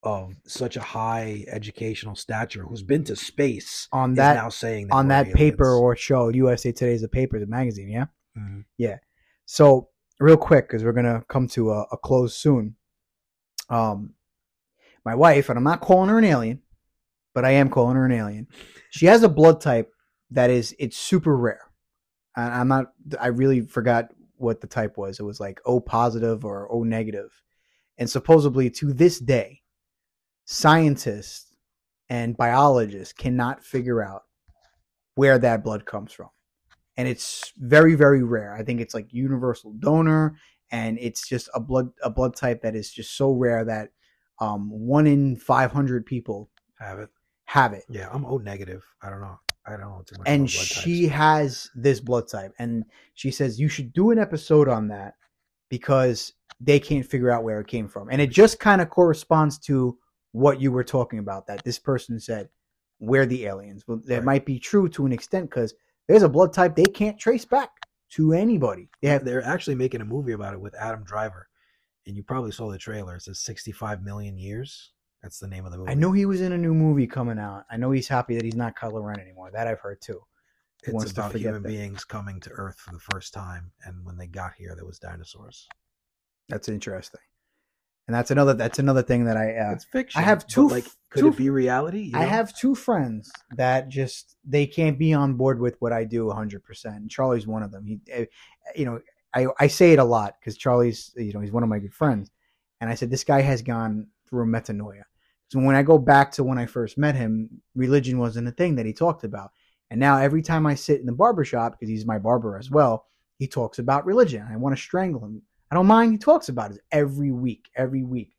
of 0.06 0.36
such 0.46 0.78
a 0.78 0.82
high 0.82 1.44
educational 1.48 2.16
stature 2.16 2.64
who's 2.64 2.84
been 2.84 3.04
to 3.04 3.16
space 3.16 3.88
on 3.92 4.14
that 4.14 4.36
now 4.36 4.50
saying 4.50 4.88
on 4.92 5.08
we're 5.08 5.10
that 5.10 5.34
paper 5.34 5.74
or 5.74 5.96
show 5.96 6.30
USA 6.30 6.72
Today 6.72 6.94
is 6.94 7.04
a 7.04 7.10
paper, 7.10 7.40
the 7.40 7.48
magazine, 7.48 7.90
yeah. 7.90 8.06
Mhm. 8.38 8.66
So 9.46 9.90
real 10.20 10.38
quick, 10.38 10.68
because 10.68 10.84
we're 10.84 10.94
gonna 10.94 11.24
come 11.28 11.48
to 11.50 11.72
a, 11.72 11.82
a 11.92 11.98
close 11.98 12.36
soon. 12.36 12.76
Um, 13.70 14.14
my 15.04 15.16
wife, 15.16 15.50
and 15.50 15.58
I'm 15.58 15.64
not 15.64 15.82
calling 15.82 16.10
her 16.10 16.18
an 16.18 16.24
alien, 16.24 16.62
but 17.34 17.46
I 17.46 17.52
am 17.52 17.70
calling 17.70 17.96
her 17.96 18.06
an 18.06 18.12
alien. 18.12 18.48
She 18.90 19.08
has 19.08 19.24
a 19.24 19.30
blood 19.30 19.62
type 19.62 19.92
that 20.32 20.50
is 20.50 20.76
it's 20.80 20.98
super 20.98 21.36
rare. 21.36 21.72
And 22.36 22.54
I'm 22.54 22.68
not. 22.68 22.94
I 23.20 23.28
really 23.28 23.62
forgot 23.62 24.10
what 24.38 24.62
the 24.62 24.68
type 24.68 24.98
was. 24.98 25.20
It 25.20 25.24
was 25.24 25.40
like 25.40 25.62
O 25.66 25.80
positive 25.80 26.44
or 26.44 26.72
O 26.72 26.84
negative, 26.84 27.42
and 27.98 28.10
supposedly 28.10 28.70
to 28.72 28.94
this 28.94 29.20
day, 29.20 29.62
scientists 30.46 31.56
and 32.10 32.38
biologists 32.38 33.14
cannot 33.14 33.64
figure 33.64 34.04
out 34.04 34.24
where 35.16 35.38
that 35.40 35.64
blood 35.64 35.86
comes 35.86 36.12
from 36.14 36.30
and 36.98 37.08
it's 37.08 37.52
very 37.58 37.96
very 37.96 38.24
rare 38.24 38.54
i 38.54 38.64
think 38.64 38.80
it's 38.80 38.94
like 38.94 39.08
universal 39.12 39.74
donor 39.80 40.36
and 40.72 40.98
it's 41.00 41.28
just 41.28 41.50
a 41.54 41.60
blood 41.60 41.90
a 42.04 42.10
blood 42.10 42.36
type 42.36 42.62
that 42.62 42.76
is 42.76 42.92
just 42.92 43.16
so 43.18 43.32
rare 43.32 43.66
that 43.66 43.90
um 44.40 44.70
one 44.70 45.08
in 45.08 45.36
500 45.36 46.06
people 46.06 46.50
have 46.80 47.00
it. 47.00 47.10
have 47.46 47.74
it 47.74 47.84
Yeah, 47.90 48.10
I'm 48.12 48.26
O 48.26 48.38
negative. 48.38 48.84
I 49.02 49.10
don't 49.10 49.22
know. 49.22 49.40
I 49.66 49.72
don't 49.72 49.82
know 49.82 50.04
too 50.06 50.18
much. 50.18 50.28
and 50.28 50.50
she 50.50 51.04
types. 51.04 51.16
has 51.16 51.70
this 51.76 52.00
blood 52.00 52.28
type 52.28 52.52
and 52.60 52.84
she 53.14 53.32
says 53.32 53.60
you 53.60 53.70
should 53.70 53.94
do 53.94 54.12
an 54.12 54.20
episode 54.20 54.68
on 54.68 54.90
that 54.90 55.14
because 55.70 56.34
they 56.60 56.80
can't 56.80 57.06
figure 57.06 57.32
out 57.32 57.44
where 57.44 57.60
it 57.62 57.68
came 57.68 57.88
from 57.88 58.10
and 58.10 58.22
it 58.22 58.30
just 58.30 58.60
kind 58.60 58.82
of 58.82 58.90
corresponds 58.90 59.58
to 59.60 59.98
what 60.36 60.60
you 60.60 60.72
were 60.72 60.84
talking 60.84 61.20
about 61.20 61.48
that 61.48 61.64
this 61.64 61.80
person 61.80 62.20
said 62.20 62.50
we're 63.00 63.26
the 63.26 63.46
aliens 63.46 63.84
well 63.88 64.02
that 64.06 64.16
Right. 64.18 64.24
might 64.32 64.46
be 64.46 64.60
true 64.60 64.88
to 64.90 65.06
an 65.06 65.12
extent 65.14 65.50
because 65.50 65.74
there's 66.08 66.24
a 66.24 66.30
blood 66.30 66.52
type 66.54 66.76
they 66.76 66.84
can't 67.02 67.18
trace 67.20 67.46
back 67.46 67.70
to 68.10 68.34
anybody 68.34 68.90
they 69.02 69.08
have 69.10 69.24
they're 69.26 69.44
actually 69.44 69.76
making 69.76 70.02
a 70.02 70.06
movie 70.06 70.34
about 70.34 70.54
it 70.54 70.62
with 70.62 70.76
Adam 70.76 71.04
Driver, 71.04 71.48
and 72.06 72.16
you 72.16 72.24
probably 72.24 72.52
saw 72.52 72.70
the 72.70 72.78
trailer. 72.78 73.16
It 73.16 73.24
says 73.24 73.40
65 73.40 74.04
million 74.04 74.38
years. 74.38 74.92
That's 75.24 75.40
the 75.40 75.48
name 75.48 75.66
of 75.66 75.72
the 75.72 75.78
movie. 75.80 75.92
I 75.92 75.96
know 75.96 76.12
he 76.12 76.26
was 76.28 76.40
in 76.42 76.52
a 76.52 76.58
new 76.58 76.74
movie 76.74 77.08
coming 77.08 77.40
out. 77.40 77.64
I 77.72 77.78
know 77.78 77.90
he's 77.92 78.08
happy 78.08 78.36
that 78.36 78.46
he's 78.46 78.56
not 78.56 78.78
Kylo 78.78 79.04
Ren 79.04 79.20
anymore. 79.20 79.50
That 79.52 79.68
I've 79.68 79.80
heard 79.80 80.02
too. 80.02 80.22
He 80.86 80.92
it's 80.92 81.12
about 81.12 81.34
human 81.34 81.64
that. 81.64 81.68
beings 81.70 82.04
coming 82.06 82.40
to 82.42 82.52
Earth 82.52 82.78
for 82.78 82.92
the 82.94 83.00
first 83.00 83.34
time, 83.34 83.72
and 83.86 84.06
when 84.06 84.18
they 84.18 84.28
got 84.28 84.54
here, 84.56 84.74
there 84.76 84.86
was 84.86 85.00
dinosaurs. 85.00 85.68
That's 86.48 86.70
interesting. 86.70 87.22
And 88.08 88.16
that's 88.16 88.32
another 88.32 88.54
that's 88.54 88.80
another 88.80 89.02
thing 89.02 89.26
that 89.26 89.36
I 89.38 89.56
uh, 89.56 89.72
it's 89.72 89.86
fiction. 89.86 90.20
I 90.20 90.24
have 90.24 90.46
two- 90.46 90.70
like, 90.70 90.86
could 91.10 91.22
two- 91.22 91.28
it 91.30 91.38
be 91.38 91.50
reality? 91.50 92.12
You 92.14 92.20
I 92.20 92.24
have 92.24 92.56
two 92.56 92.76
friends 92.76 93.32
that 93.56 93.90
just 93.90 94.36
they 94.46 94.68
can't 94.68 95.00
be 95.00 95.14
on 95.14 95.34
board 95.34 95.60
with 95.60 95.76
what 95.80 95.92
I 95.92 96.04
do 96.04 96.26
100%. 96.26 97.10
Charlie's 97.10 97.48
one 97.48 97.64
of 97.64 97.72
them. 97.72 97.86
He 97.86 98.00
eh, 98.12 98.26
you 98.76 98.86
know, 98.86 99.00
I 99.34 99.48
I 99.60 99.68
say 99.68 99.94
it 99.94 100.00
a 100.00 100.04
lot 100.04 100.36
cuz 100.44 100.58
Charlie's 100.58 101.14
you 101.16 101.34
know, 101.34 101.40
he's 101.40 101.52
one 101.52 101.64
of 101.64 101.70
my 101.70 101.80
good 101.80 101.94
friends. 101.94 102.30
And 102.80 102.90
I 102.90 102.96
said 102.96 103.10
this 103.10 103.24
guy 103.24 103.42
has 103.42 103.62
gone 103.62 104.08
through 104.30 104.44
a 104.44 104.48
metanoia. 104.48 105.04
So 105.48 105.60
when 105.60 105.76
I 105.76 105.84
go 105.84 105.98
back 105.98 106.32
to 106.34 106.44
when 106.44 106.58
I 106.58 106.66
first 106.66 106.98
met 106.98 107.16
him, 107.16 107.62
religion 107.76 108.20
wasn't 108.20 108.48
a 108.48 108.52
thing 108.52 108.76
that 108.76 108.86
he 108.86 108.94
talked 108.94 109.24
about. 109.24 109.52
And 109.90 110.00
now 110.00 110.18
every 110.18 110.42
time 110.42 110.66
I 110.66 110.76
sit 110.76 111.00
in 111.00 111.06
the 111.06 111.12
barber 111.12 111.46
shop 111.46 111.74
because 111.74 111.90
he's 111.90 112.06
my 112.06 112.18
barber 112.18 112.58
as 112.58 112.72
well, 112.72 113.06
he 113.38 113.48
talks 113.48 113.80
about 113.80 114.06
religion. 114.06 114.48
I 114.50 114.58
want 114.58 114.76
to 114.76 114.82
strangle 114.82 115.24
him. 115.24 115.42
I 115.72 115.76
don't 115.76 115.88
mind 115.88 116.12
he 116.12 116.18
talks 116.18 116.50
about 116.50 116.72
it 116.72 116.82
every 116.92 117.32
week, 117.32 117.70
every 117.76 118.04
week. 118.04 118.36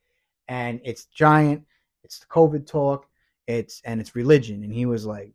And 0.48 0.81
it's 0.85 1.07
giant, 1.07 1.65
it's 2.05 2.20
the 2.20 2.27
COVID 2.27 2.66
talk, 2.66 3.07
it's 3.47 3.82
and 3.85 4.01
it's 4.01 4.15
religion. 4.15 4.62
And 4.62 4.73
he 4.73 4.86
was 4.86 5.07
like, 5.07 5.35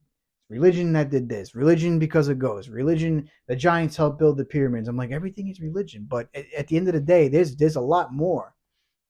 religion 0.50 0.94
that 0.94 1.10
did 1.10 1.30
this, 1.30 1.56
religion 1.56 2.00
because 2.00 2.28
it 2.28 2.40
goes, 2.40 2.70
religion, 2.70 3.30
the 3.48 3.56
giants 3.56 3.96
helped 3.96 4.20
build 4.20 4.38
the 4.38 4.46
pyramids. 4.46 4.88
I'm 4.88 4.98
like, 4.98 5.12
everything 5.12 5.48
is 5.50 5.62
religion. 5.62 6.06
But 6.08 6.30
at, 6.34 6.46
at 6.58 6.68
the 6.68 6.78
end 6.78 6.88
of 6.88 6.94
the 6.94 7.00
day, 7.00 7.28
there's 7.28 7.56
there's 7.56 7.78
a 7.78 7.82
lot 7.82 8.14
more 8.14 8.54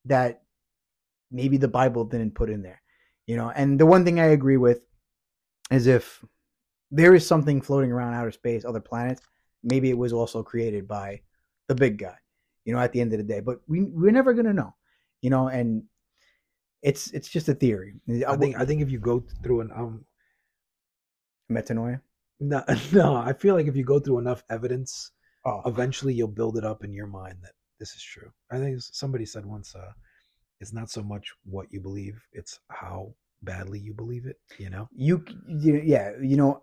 that 0.05 0.43
maybe 1.31 1.57
the 1.57 1.67
Bible 1.67 2.05
didn't 2.05 2.35
put 2.35 2.49
in 2.49 2.61
there. 2.61 2.81
You 3.27 3.37
know, 3.37 3.51
and 3.51 3.79
the 3.79 3.85
one 3.85 4.03
thing 4.05 4.19
I 4.19 4.27
agree 4.27 4.57
with 4.57 4.81
is 5.71 5.87
if 5.87 6.23
there 6.91 7.15
is 7.15 7.25
something 7.25 7.61
floating 7.61 7.91
around 7.91 8.13
outer 8.13 8.31
space, 8.31 8.65
other 8.65 8.81
planets, 8.81 9.21
maybe 9.63 9.89
it 9.89 9.97
was 9.97 10.13
also 10.13 10.43
created 10.43 10.87
by 10.87 11.21
the 11.67 11.75
big 11.75 11.97
guy. 11.97 12.17
You 12.65 12.73
know, 12.73 12.79
at 12.79 12.91
the 12.91 13.01
end 13.01 13.13
of 13.13 13.17
the 13.17 13.23
day, 13.23 13.39
but 13.39 13.59
we 13.67 13.83
we're 13.83 14.11
never 14.11 14.33
gonna 14.33 14.53
know. 14.53 14.75
You 15.21 15.29
know, 15.29 15.47
and 15.47 15.83
it's 16.81 17.11
it's 17.11 17.29
just 17.29 17.49
a 17.49 17.53
theory. 17.53 17.95
I 18.27 18.35
think 18.37 18.57
I 18.57 18.65
think 18.65 18.81
if 18.81 18.91
you 18.91 18.99
go 18.99 19.23
through 19.43 19.61
an 19.61 19.71
um 19.75 20.05
metanoia. 21.51 22.01
no 22.39 22.63
no 22.93 23.15
I 23.15 23.33
feel 23.33 23.55
like 23.55 23.67
if 23.67 23.75
you 23.75 23.83
go 23.83 23.99
through 23.99 24.19
enough 24.19 24.43
evidence, 24.49 25.11
Oh, 25.43 25.61
eventually 25.65 26.13
you'll 26.13 26.27
build 26.27 26.57
it 26.57 26.63
up 26.63 26.83
in 26.83 26.93
your 26.93 27.07
mind 27.07 27.37
that 27.41 27.53
this 27.79 27.95
is 27.95 28.03
true. 28.03 28.31
I 28.51 28.59
think 28.59 28.79
somebody 28.79 29.25
said 29.25 29.45
once, 29.45 29.73
uh, 29.75 29.91
it's 30.59 30.73
not 30.73 30.89
so 30.89 31.01
much 31.01 31.33
what 31.43 31.65
you 31.71 31.81
believe; 31.81 32.21
it's 32.31 32.59
how 32.69 33.13
badly 33.41 33.79
you 33.79 33.93
believe 33.93 34.27
it. 34.27 34.37
You 34.59 34.69
know, 34.69 34.87
you, 34.93 35.25
you 35.47 35.81
yeah, 35.83 36.11
you 36.21 36.37
know, 36.37 36.61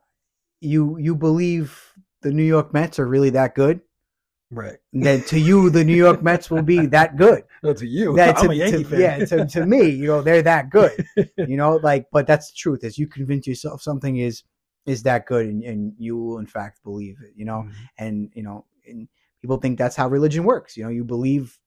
you 0.61 0.97
you 0.99 1.17
believe 1.17 1.93
the 2.23 2.31
New 2.31 2.45
York 2.45 2.73
Mets 2.73 3.01
are 3.01 3.09
really 3.09 3.31
that 3.31 3.57
good. 3.57 3.81
Right? 4.51 4.77
Then 4.93 5.23
to 5.25 5.39
you, 5.39 5.71
the 5.71 5.85
New 5.85 5.97
York 5.97 6.23
Mets 6.23 6.51
will 6.51 6.63
be 6.63 6.87
that 6.87 7.17
good. 7.17 7.45
No, 7.63 7.75
to 7.75 7.87
you, 7.87 8.15
That 8.15 8.39
I'm 8.39 8.45
to- 8.47 8.51
a 8.53 8.55
Yankee 8.55 8.85
to- 8.85 8.89
fan. 8.89 9.01
Yeah, 9.01 9.25
to, 9.27 9.47
to 9.47 9.67
me, 9.67 9.89
you 9.89 10.07
know, 10.07 10.23
they're 10.23 10.43
that 10.43 10.71
good. 10.71 11.05
You 11.37 11.57
know, 11.57 11.77
like, 11.83 12.07
but 12.13 12.27
that's 12.27 12.51
the 12.51 12.57
truth. 12.57 12.85
Is 12.85 12.97
you 12.99 13.07
convince 13.09 13.47
yourself 13.47 13.83
something 13.83 14.19
is 14.19 14.43
is 14.87 15.03
that 15.03 15.27
good, 15.27 15.47
and, 15.47 15.63
and 15.65 15.93
you 15.99 16.17
will 16.17 16.39
in 16.39 16.47
fact 16.47 16.83
believe 16.85 17.17
it. 17.23 17.33
You 17.37 17.45
know, 17.45 17.65
Mhm. 17.67 17.73
and 17.99 18.31
you 18.35 18.43
know, 18.45 18.65
and 18.87 19.09
people 19.43 19.57
think 19.59 19.77
that's 19.77 19.97
how 19.97 20.09
religion 20.09 20.45
works. 20.45 20.77
You 20.77 20.85
know, 20.85 20.91
you 20.91 21.03
believe 21.05 21.59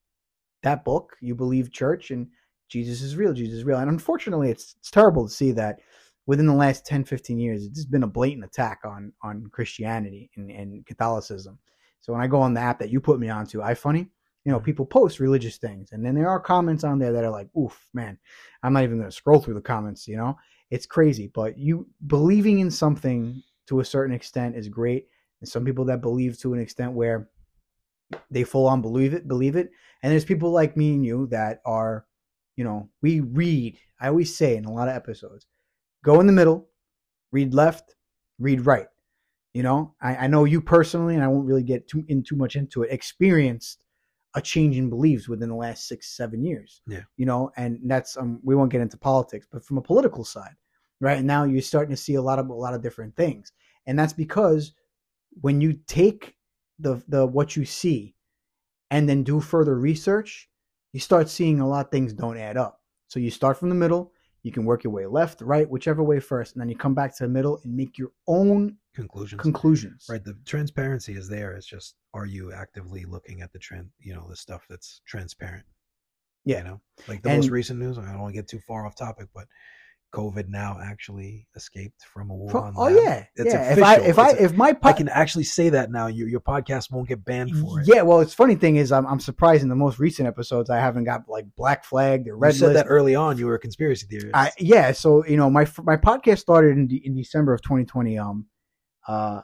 that 0.64 0.86
book, 0.86 1.18
you 1.22 1.36
believe 1.36 1.72
church, 1.74 2.12
and 2.12 2.28
Jesus 2.70 3.02
is 3.02 3.16
real. 3.18 3.34
Jesus 3.34 3.58
is 3.60 3.64
real. 3.66 3.80
And 3.80 3.90
unfortunately, 3.90 4.50
it's 4.50 4.76
it's 4.80 4.92
terrible 4.92 5.28
to 5.28 5.34
see 5.34 5.52
that 5.52 5.80
within 6.28 6.46
the 6.48 6.54
last 6.54 6.86
10, 6.86 7.04
15 7.04 7.38
years, 7.38 7.66
it's 7.66 7.76
just 7.76 7.92
been 7.92 8.04
a 8.04 8.08
blatant 8.08 8.46
attack 8.46 8.80
on 8.86 9.12
on 9.22 9.48
Christianity 9.52 10.32
and, 10.38 10.50
and 10.50 10.86
Catholicism. 10.86 11.60
So 12.02 12.14
when 12.14 12.22
I 12.22 12.28
go 12.28 12.42
on 12.42 12.54
the 12.54 12.60
app 12.62 12.80
that 12.80 12.90
you 12.90 13.00
put 13.00 13.20
me 13.20 13.30
onto, 13.30 13.60
iFunny, 13.60 14.10
you 14.44 14.52
know, 14.52 14.60
Mhm. 14.60 14.66
people 14.66 14.86
post 14.86 15.20
religious 15.20 15.58
things, 15.58 15.92
and 15.92 16.04
then 16.04 16.16
there 16.16 16.30
are 16.30 16.40
comments 16.40 16.84
on 16.84 17.00
there 17.00 17.12
that 17.14 17.24
are 17.24 17.30
like, 17.32 17.50
"Oof, 17.56 17.88
man, 17.94 18.18
I'm 18.64 18.74
not 18.74 18.84
even 18.84 18.98
going 18.98 19.10
to 19.10 19.16
scroll 19.16 19.40
through 19.40 19.54
the 19.54 19.62
comments." 19.62 20.08
You 20.08 20.18
know, 20.18 20.38
it's 20.72 20.86
crazy. 20.88 21.28
But 21.28 21.58
you 21.58 21.88
believing 22.08 22.60
in 22.60 22.72
something 22.72 23.42
to 23.68 23.80
a 23.80 23.86
certain 23.86 24.16
extent 24.16 24.56
is 24.56 24.68
great. 24.68 25.08
And 25.40 25.48
some 25.48 25.64
people 25.64 25.86
that 25.86 26.02
believe 26.02 26.38
to 26.40 26.54
an 26.54 26.60
extent 26.60 26.94
where 26.94 27.30
they 28.30 28.44
full 28.44 28.68
on 28.68 28.82
believe 28.82 29.14
it, 29.14 29.28
believe 29.28 29.56
it. 29.56 29.72
And 30.04 30.12
there's 30.12 30.26
people 30.26 30.52
like 30.52 30.76
me 30.76 30.94
and 30.94 31.06
you 31.06 31.28
that 31.28 31.62
are, 31.66 32.06
you 32.56 32.64
know, 32.64 32.90
we 33.02 33.20
read. 33.22 33.78
I 34.00 34.08
always 34.08 34.36
say 34.36 34.56
in 34.58 34.66
a 34.66 34.72
lot 34.74 34.90
of 34.90 34.96
episodes, 34.96 35.46
go 36.04 36.20
in 36.20 36.28
the 36.28 36.34
middle, 36.34 36.68
read 37.32 37.54
left, 37.54 37.96
read 38.40 38.66
right. 38.66 38.88
You 39.54 39.64
know, 39.64 39.96
I, 40.02 40.16
I 40.16 40.28
know 40.28 40.46
you 40.46 40.62
personally, 40.62 41.16
and 41.16 41.24
I 41.24 41.28
won't 41.28 41.46
really 41.46 41.64
get 41.64 41.88
too 41.88 42.06
in 42.08 42.24
too 42.24 42.36
much 42.36 42.56
into 42.56 42.84
it. 42.84 42.92
Experienced 42.92 43.84
a 44.34 44.42
change 44.42 44.78
in 44.78 44.90
beliefs 44.90 45.28
within 45.28 45.50
the 45.50 45.56
last 45.56 45.88
six, 45.88 46.16
seven 46.16 46.44
years. 46.44 46.82
Yeah. 46.88 47.02
You 47.18 47.26
know, 47.26 47.52
and 47.58 47.80
that's 47.86 48.16
um, 48.18 48.40
we 48.44 48.56
won't 48.56 48.72
get 48.72 48.82
into 48.82 48.98
politics, 48.98 49.48
but 49.52 49.66
from 49.66 49.78
a 49.78 49.82
political 49.82 50.24
side, 50.24 50.56
right 51.02 51.24
now 51.24 51.44
you're 51.44 51.62
starting 51.62 51.94
to 51.94 52.02
see 52.02 52.16
a 52.16 52.22
lot 52.22 52.40
of 52.40 52.50
a 52.50 52.54
lot 52.54 52.74
of 52.74 52.82
different 52.82 53.16
things, 53.16 53.52
and 53.86 54.00
that's 54.00 54.14
because 54.14 54.74
when 55.42 55.62
you 55.62 55.74
take 55.88 56.36
the 56.80 57.04
the 57.08 57.26
what 57.26 57.56
you 57.56 57.66
see 57.66 58.16
and 58.90 59.08
then 59.08 59.24
do 59.24 59.42
further 59.42 59.78
research, 59.78 60.50
you 60.94 61.00
start 61.00 61.30
seeing 61.30 61.60
a 61.60 61.68
lot 61.68 61.86
of 61.86 61.92
things 61.92 62.14
don't 62.14 62.38
add 62.38 62.58
up. 62.58 62.82
So 63.08 63.20
you 63.20 63.32
start 63.32 63.58
from 63.58 63.70
the 63.70 63.76
middle, 63.76 64.14
you 64.44 64.52
can 64.52 64.66
work 64.66 64.84
your 64.84 64.94
way 64.94 65.06
left, 65.06 65.42
right, 65.42 65.70
whichever 65.70 66.04
way 66.04 66.20
first, 66.20 66.54
and 66.54 66.62
then 66.62 66.70
you 66.70 66.76
come 66.78 66.96
back 66.96 67.16
to 67.18 67.24
the 67.24 67.30
middle 67.30 67.60
and 67.64 67.76
make 67.76 67.98
your 67.98 68.12
own 68.28 68.78
Conclusions. 68.96 69.42
conclusions. 69.42 70.06
right. 70.10 70.24
The 70.24 70.36
transparency 70.46 71.14
is 71.14 71.30
there. 71.30 71.54
It's 71.54 71.66
just, 71.68 71.96
are 72.14 72.26
you 72.26 72.52
actively 72.54 73.06
looking 73.06 73.42
at 73.42 73.54
the 73.54 73.60
trend? 73.60 73.90
You 74.00 74.14
know, 74.16 74.28
the 74.30 74.36
stuff 74.36 74.66
that's 74.70 75.02
transparent. 75.08 75.66
Yeah. 76.46 76.58
You 76.60 76.64
know, 76.66 76.82
like 77.08 77.22
the 77.24 77.30
most 77.30 77.50
recent 77.50 77.80
news. 77.80 77.98
I 77.98 78.04
don't 78.06 78.20
want 78.20 78.34
to 78.34 78.40
get 78.42 78.48
too 78.50 78.60
far 78.68 78.86
off 78.86 78.96
topic, 78.96 79.28
but 79.34 79.46
COVID 80.14 80.50
now 80.50 80.78
actually 80.84 81.48
escaped 81.56 82.02
from 82.14 82.32
a 82.32 82.48
Pro- 82.50 82.64
Wuhan. 82.64 82.74
oh 82.76 82.84
lab. 82.84 82.96
yeah, 82.98 83.26
It's 83.38 83.54
yeah. 83.54 83.72
If 83.72 83.82
I 83.82 83.94
official. 83.96 84.10
if 84.10 84.20
I 84.20 84.30
It's 84.32 84.40
a- 84.42 84.44
if 84.44 84.54
my 84.58 84.78
I 84.84 84.92
can 84.92 85.08
actually 85.08 85.46
say 85.46 85.70
that 85.70 85.90
now. 85.90 86.08
Your 86.08 86.28
your 86.28 86.42
podcast 86.42 86.92
won't 86.92 87.08
get 87.08 87.24
banned 87.24 87.56
for 87.58 87.80
it. 87.80 87.88
yeah, 87.88 88.02
well, 88.02 88.20
it's 88.20 88.34
funny 88.34 88.56
thing 88.56 88.76
is 88.76 88.92
I'm 88.92 89.06
I'm 89.08 89.22
surprised 89.22 89.64
in 89.64 89.70
the 89.70 89.76
most 89.76 90.00
recent 90.00 90.28
episodes 90.28 90.70
I 90.70 90.80
haven't 90.80 91.06
got 91.06 91.30
like 91.30 91.46
black 91.56 91.86
flagged 91.86 92.28
or 92.28 92.36
red. 92.36 92.54
You 92.56 92.60
said 92.60 92.66
list. 92.74 92.76
that 92.84 92.88
early 92.90 93.16
on. 93.16 93.38
You 93.38 93.46
were 93.46 93.56
a 93.56 93.60
conspiracy 93.60 94.06
theorist. 94.08 94.32
I 94.36 94.52
yeah, 94.60 94.92
so 94.92 95.26
you 95.26 95.38
know 95.38 95.50
my 95.50 95.66
my 95.84 95.96
podcast 95.96 96.40
started 96.40 96.76
in 96.78 96.88
de- 96.88 97.06
in 97.06 97.16
December 97.16 97.54
of 97.54 97.62
2020. 97.62 98.18
Um, 98.18 98.48
uh, 99.08 99.42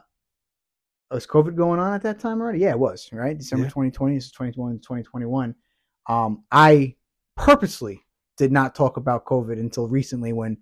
was 1.10 1.26
COVID 1.26 1.56
going 1.56 1.80
on 1.80 1.94
at 1.94 2.02
that 2.02 2.18
time 2.20 2.40
already? 2.40 2.58
Yeah, 2.60 2.70
it 2.70 2.78
was 2.78 3.08
right. 3.12 3.36
December 3.36 3.64
Yeah. 3.64 3.70
2020 3.70 4.14
this 4.16 4.24
is 4.26 4.32
2021 4.32 4.78
2021. 4.80 5.54
Um, 6.08 6.44
I 6.52 6.96
purposely 7.36 8.04
did 8.36 8.52
not 8.52 8.74
talk 8.74 8.96
about 8.96 9.24
COVID 9.24 9.58
until 9.58 9.88
recently 9.88 10.32
when 10.32 10.58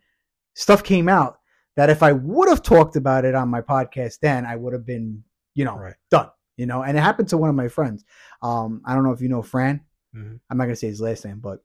stuff 0.55 0.83
came 0.85 1.09
out 1.09 1.39
that 1.77 1.91
if 1.91 2.03
I 2.03 2.13
would 2.13 2.49
have 2.49 2.63
talked 2.63 2.97
about 2.97 3.25
it 3.25 3.35
on 3.35 3.49
my 3.49 3.61
podcast 3.61 4.21
then, 4.21 4.47
I 4.47 4.57
would 4.57 4.73
have 4.73 4.87
been, 4.87 5.23
you 5.55 5.65
know, 5.65 5.77
Right. 5.77 5.95
done. 6.11 6.31
You 6.57 6.65
know, 6.67 6.83
and 6.83 6.97
it 6.97 7.01
happened 7.03 7.29
to 7.31 7.37
one 7.39 7.51
of 7.51 7.57
my 7.57 7.69
friends. 7.69 8.05
Um, 8.41 8.81
I 8.87 8.95
don't 8.95 9.05
know 9.05 9.13
if 9.13 9.21
you 9.21 9.29
know 9.29 9.43
Fran. 9.43 9.85
Mhm. 10.15 10.41
I'm 10.49 10.57
not 10.57 10.65
gonna 10.65 10.77
say 10.77 10.87
his 10.87 11.03
last 11.03 11.25
name, 11.25 11.39
but 11.41 11.63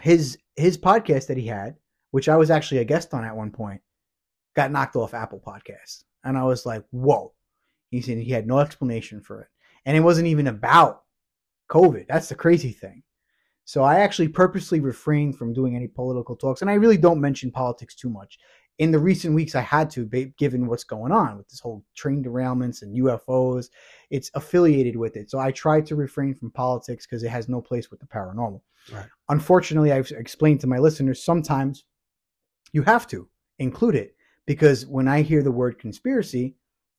his 0.00 0.38
his 0.56 0.78
podcast 0.78 1.26
that 1.26 1.36
he 1.36 1.46
had, 1.46 1.76
which 2.12 2.28
I 2.28 2.36
was 2.36 2.50
actually 2.50 2.78
a 2.78 2.84
guest 2.84 3.12
on 3.12 3.24
at 3.24 3.36
one 3.36 3.50
point, 3.50 3.82
got 4.56 4.70
knocked 4.72 4.96
off 4.96 5.12
Apple 5.12 5.40
Podcasts, 5.40 6.04
and 6.24 6.36
I 6.36 6.44
was 6.44 6.66
like, 6.66 6.84
"Whoa!" 6.90 7.32
He 7.90 8.00
said 8.00 8.18
he 8.18 8.32
had 8.32 8.46
no 8.46 8.58
explanation 8.58 9.20
for 9.20 9.42
it, 9.42 9.48
and 9.84 9.96
it 9.96 10.00
wasn't 10.00 10.28
even 10.28 10.46
about 10.46 11.02
COVID. 11.70 12.06
That's 12.08 12.28
the 12.28 12.34
crazy 12.34 12.72
thing. 12.72 13.02
So 13.64 13.82
I 13.82 14.00
actually 14.00 14.28
purposely 14.28 14.80
refrained 14.80 15.36
from 15.36 15.52
doing 15.52 15.76
any 15.76 15.88
political 15.88 16.36
talks, 16.36 16.62
and 16.62 16.70
I 16.70 16.74
really 16.74 16.96
don't 16.96 17.20
mention 17.20 17.50
politics 17.50 17.94
too 17.94 18.08
much. 18.08 18.38
In 18.78 18.92
the 18.92 18.98
recent 18.98 19.34
weeks, 19.34 19.54
I 19.54 19.60
had 19.60 19.90
to, 19.90 20.06
given 20.38 20.68
what's 20.68 20.84
going 20.84 21.12
on 21.12 21.36
with 21.36 21.48
this 21.48 21.60
whole 21.60 21.84
train 21.94 22.22
derailments 22.24 22.82
and 22.82 22.96
UFOs. 22.96 23.70
It's 24.08 24.30
affiliated 24.34 24.96
with 24.96 25.16
it, 25.16 25.30
so 25.30 25.38
I 25.38 25.50
try 25.50 25.80
to 25.82 25.96
refrain 25.96 26.34
from 26.34 26.50
politics 26.52 27.04
because 27.04 27.22
it 27.24 27.28
has 27.28 27.48
no 27.48 27.60
place 27.60 27.90
with 27.90 28.00
the 28.00 28.06
paranormal. 28.06 28.60
Right. 28.92 29.06
Unfortunately, 29.28 29.92
I've 29.92 30.10
explained 30.12 30.60
to 30.60 30.66
my 30.66 30.78
listeners 30.78 31.22
sometimes 31.22 31.84
you 32.72 32.82
have 32.82 33.06
to 33.08 33.28
include 33.58 33.96
it 33.96 34.14
because 34.48 34.86
when 34.86 35.06
I 35.06 35.20
hear 35.20 35.42
the 35.42 35.52
word 35.52 35.78
conspiracy, 35.78 36.54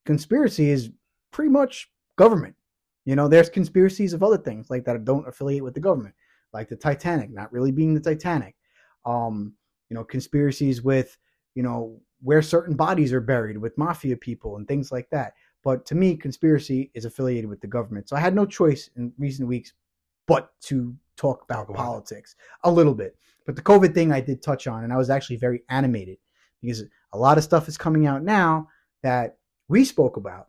conspiracy 0.06 0.70
is 0.70 0.92
pretty 1.32 1.50
much 1.50 1.90
government. 2.16 2.56
You 3.06 3.16
know, 3.16 3.28
there's 3.28 3.50
conspiracies 3.50 4.14
of 4.14 4.22
other 4.22 4.38
things 4.38 4.70
like 4.70 4.86
that 4.86 5.04
don't 5.04 5.28
affiliate 5.28 5.64
with 5.64 5.74
the 5.74 5.80
government, 5.80 6.14
like 6.54 6.70
the 6.70 6.76
Titanic 6.76 7.32
not 7.32 7.52
really 7.52 7.72
being 7.72 7.96
the 7.96 8.00
Titanic. 8.00 8.56
Um, 9.04 9.54
you 9.90 9.96
know, 9.96 10.04
conspiracies 10.04 10.84
with, 10.84 11.18
you 11.56 11.64
know, 11.64 12.00
where 12.22 12.44
certain 12.44 12.76
bodies 12.76 13.12
are 13.14 13.22
buried 13.22 13.58
with 13.58 13.76
mafia 13.80 14.16
people 14.16 14.58
and 14.58 14.68
things 14.68 14.92
like 14.92 15.10
that. 15.10 15.34
But 15.64 15.88
to 15.88 15.96
me, 15.96 16.16
conspiracy 16.16 16.92
is 16.94 17.06
affiliated 17.06 17.50
with 17.50 17.62
the 17.62 17.68
government. 17.68 18.10
So 18.10 18.16
I 18.16 18.20
had 18.20 18.36
no 18.36 18.46
choice 18.46 18.92
in 18.96 19.12
recent 19.18 19.48
weeks 19.48 19.74
but 20.28 20.52
to 20.66 20.96
talk 21.18 21.44
about 21.46 21.62
Talk 21.62 21.70
about 21.70 21.82
it. 21.82 21.84
politics 21.84 22.36
a 22.64 22.70
little 22.72 22.94
bit. 22.94 23.18
But 23.48 23.56
the 23.56 23.64
COVID 23.64 23.96
thing 23.96 24.12
I 24.12 24.22
did 24.22 24.44
touch 24.44 24.68
on, 24.68 24.84
and 24.84 24.94
I 24.94 24.98
was 24.98 25.10
actually 25.10 25.38
very 25.38 25.64
animated 25.70 26.20
because 26.62 26.84
a 27.14 27.18
lot 27.18 27.38
of 27.38 27.44
stuff 27.44 27.68
is 27.68 27.78
coming 27.78 28.06
out 28.06 28.24
now 28.24 28.68
that 29.04 29.38
we 29.68 29.84
spoke 29.86 30.18
about 30.18 30.48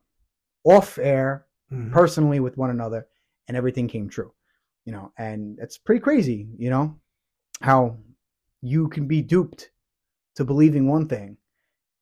off 0.64 0.98
air 0.98 1.46
Mhm. 1.72 1.92
personally 1.92 2.40
with 2.40 2.56
one 2.56 2.70
another 2.70 3.06
and 3.48 3.56
everything 3.56 3.86
came 3.88 4.08
true 4.08 4.32
you 4.84 4.92
know 4.92 5.12
and 5.16 5.58
it's 5.60 5.78
pretty 5.78 6.00
crazy 6.00 6.48
you 6.58 6.68
know 6.70 6.98
how 7.62 7.96
you 8.60 8.88
can 8.88 9.06
be 9.06 9.22
duped 9.22 9.70
to 10.34 10.44
believing 10.44 10.86
one 10.88 11.08
thing 11.08 11.36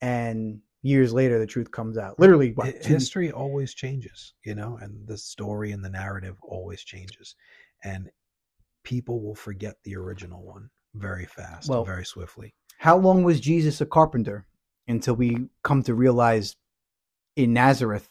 and 0.01 0.61
years 0.83 1.13
later 1.13 1.39
the 1.39 1.47
truth 1.47 1.71
comes 1.71 1.99
out 1.99 2.19
literally 2.19 2.53
what, 2.53 2.69
history 2.85 3.31
always 3.33 3.75
changes, 3.75 4.35
you 4.45 4.55
know, 4.55 4.79
and 4.81 5.07
the 5.09 5.19
story 5.19 5.73
and 5.73 5.85
the 5.85 5.91
narrative 5.91 6.37
always 6.43 6.83
changes, 6.85 7.35
and 7.83 8.09
people 8.85 9.21
will 9.21 9.35
forget 9.35 9.75
the 9.83 9.97
original 9.97 10.43
one 10.45 10.71
very 10.95 11.27
fast, 11.27 11.69
Well- 11.69 11.85
very 11.85 12.05
swiftly. 12.07 12.55
how 12.79 12.97
long 12.97 13.23
was 13.25 13.41
jesus 13.41 13.81
a 13.81 13.87
carpenter 13.87 14.47
until 14.89 15.15
we 15.15 15.49
come 15.63 15.83
to 15.83 15.95
realize 15.95 16.57
in 17.37 17.53
nazareth 17.53 18.09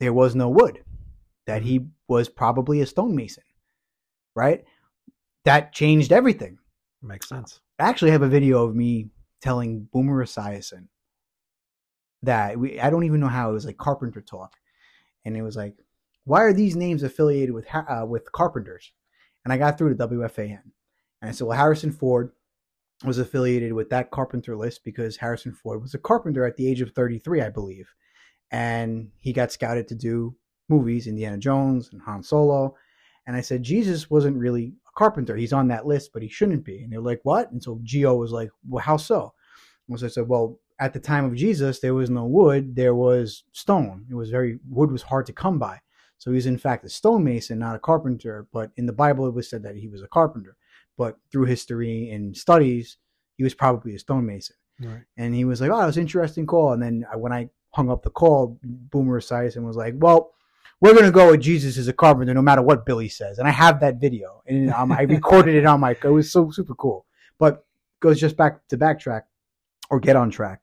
there 0.00 0.12
was 0.12 0.34
no 0.34 0.48
wood 0.48 0.82
that 1.46 1.62
he 1.62 1.86
was 2.08 2.28
probably 2.28 2.80
a 2.80 2.86
stonemason 2.86 3.44
right 4.34 4.64
that 5.44 5.72
changed 5.72 6.12
everything 6.12 6.58
Makes 7.04 7.28
sense. 7.28 7.60
I 7.78 7.88
actually 7.88 8.12
have 8.12 8.22
a 8.22 8.28
video 8.28 8.64
of 8.64 8.74
me 8.74 9.10
telling 9.42 9.88
Boomer 9.92 10.24
Esiason 10.24 10.88
that 12.22 12.58
we, 12.58 12.80
I 12.80 12.88
don't 12.88 13.04
even 13.04 13.20
know 13.20 13.28
how 13.28 13.50
it 13.50 13.52
was 13.52 13.66
like 13.66 13.76
carpenter 13.76 14.22
talk, 14.22 14.54
and 15.26 15.36
it 15.36 15.42
was 15.42 15.54
like, 15.54 15.74
why 16.24 16.40
are 16.40 16.54
these 16.54 16.76
names 16.76 17.02
affiliated 17.02 17.54
with 17.54 17.66
uh, 17.74 18.06
with 18.08 18.32
carpenters? 18.32 18.90
And 19.44 19.52
I 19.52 19.58
got 19.58 19.76
through 19.76 19.94
to 19.94 20.08
WFAN, 20.08 20.62
and 21.20 21.28
I 21.28 21.32
said, 21.32 21.46
well, 21.46 21.58
Harrison 21.58 21.92
Ford 21.92 22.32
was 23.02 23.18
affiliated 23.18 23.72
with 23.72 23.90
that 23.90 24.10
carpenter 24.10 24.56
list 24.56 24.84
because 24.84 25.16
Harrison 25.16 25.52
Ford 25.52 25.82
was 25.82 25.94
a 25.94 25.98
carpenter 25.98 26.46
at 26.46 26.56
the 26.56 26.68
age 26.68 26.80
of 26.80 26.92
33, 26.92 27.42
I 27.42 27.50
believe, 27.50 27.92
and 28.50 29.10
he 29.20 29.32
got 29.32 29.52
scouted 29.52 29.88
to 29.88 29.94
do 29.94 30.36
movies, 30.68 31.06
Indiana 31.06 31.38
Jones 31.38 31.90
and 31.92 32.00
Han 32.02 32.22
Solo. 32.22 32.74
And 33.26 33.36
I 33.36 33.40
said, 33.40 33.62
Jesus 33.62 34.10
wasn't 34.10 34.36
really 34.36 34.74
a 34.86 34.98
carpenter. 34.98 35.36
He's 35.36 35.52
on 35.52 35.68
that 35.68 35.86
list, 35.86 36.10
but 36.12 36.22
he 36.22 36.28
shouldn't 36.28 36.64
be. 36.64 36.82
And 36.82 36.92
they're 36.92 37.00
like, 37.00 37.20
what? 37.22 37.50
And 37.50 37.62
so 37.62 37.80
Gio 37.84 38.18
was 38.18 38.32
like, 38.32 38.50
well, 38.68 38.84
how 38.84 38.96
so? 38.96 39.32
And 39.88 39.98
so 39.98 40.06
I 40.06 40.10
said, 40.10 40.28
well, 40.28 40.58
at 40.78 40.92
the 40.92 41.00
time 41.00 41.24
of 41.24 41.34
Jesus, 41.34 41.80
there 41.80 41.94
was 41.94 42.10
no 42.10 42.24
wood, 42.26 42.74
there 42.74 42.94
was 42.94 43.44
stone. 43.52 44.06
It 44.10 44.14
was 44.14 44.30
very, 44.30 44.58
wood 44.68 44.90
was 44.90 45.02
hard 45.02 45.26
to 45.26 45.32
come 45.32 45.58
by. 45.58 45.80
So 46.18 46.30
he 46.30 46.36
was, 46.36 46.46
in 46.46 46.58
fact, 46.58 46.84
a 46.84 46.88
stonemason, 46.88 47.58
not 47.58 47.76
a 47.76 47.80
carpenter. 47.80 48.46
But 48.52 48.70
in 48.76 48.86
the 48.86 48.92
Bible, 48.92 49.26
it 49.26 49.34
was 49.34 49.48
said 49.48 49.62
that 49.62 49.76
he 49.76 49.88
was 49.88 50.02
a 50.02 50.08
carpenter. 50.08 50.56
But 50.96 51.18
through 51.30 51.46
history 51.46 52.10
and 52.10 52.36
studies, 52.36 52.98
he 53.36 53.42
was 53.42 53.54
probably 53.54 53.94
a 53.94 53.98
stonemason. 53.98 54.56
Right. 54.80 55.02
And 55.16 55.34
he 55.34 55.44
was 55.44 55.60
like, 55.60 55.70
"Oh, 55.70 55.78
that 55.78 55.86
was 55.86 55.96
an 55.96 56.02
interesting 56.02 56.46
call." 56.46 56.72
And 56.72 56.82
then 56.82 57.06
I- 57.12 57.16
when 57.16 57.32
I 57.32 57.50
hung 57.70 57.90
up 57.90 58.02
the 58.02 58.10
call, 58.10 58.58
Boomer 58.62 59.20
Esiason 59.20 59.62
was 59.64 59.76
like, 59.76 59.94
"Well, 59.96 60.32
we're 60.80 60.94
gonna 60.94 61.10
go 61.10 61.30
with 61.30 61.40
Jesus 61.40 61.76
as 61.78 61.88
a 61.88 61.92
carpenter, 61.92 62.34
no 62.34 62.42
matter 62.42 62.62
what 62.62 62.84
Billy 62.86 63.08
says." 63.08 63.38
And 63.38 63.46
I 63.48 63.52
have 63.52 63.80
that 63.80 63.96
video, 64.00 64.42
and 64.46 64.70
um, 64.70 64.92
I 64.92 65.02
recorded 65.18 65.54
it 65.54 65.66
on 65.66 65.80
my. 65.80 65.92
It 65.92 66.04
was 66.04 66.30
so 66.30 66.50
super 66.50 66.74
cool. 66.74 67.06
But 67.38 67.64
goes 68.00 68.20
just 68.20 68.36
back 68.36 68.66
to 68.68 68.76
backtrack 68.78 69.22
or 69.90 69.98
get 70.00 70.16
on 70.16 70.30
track. 70.30 70.60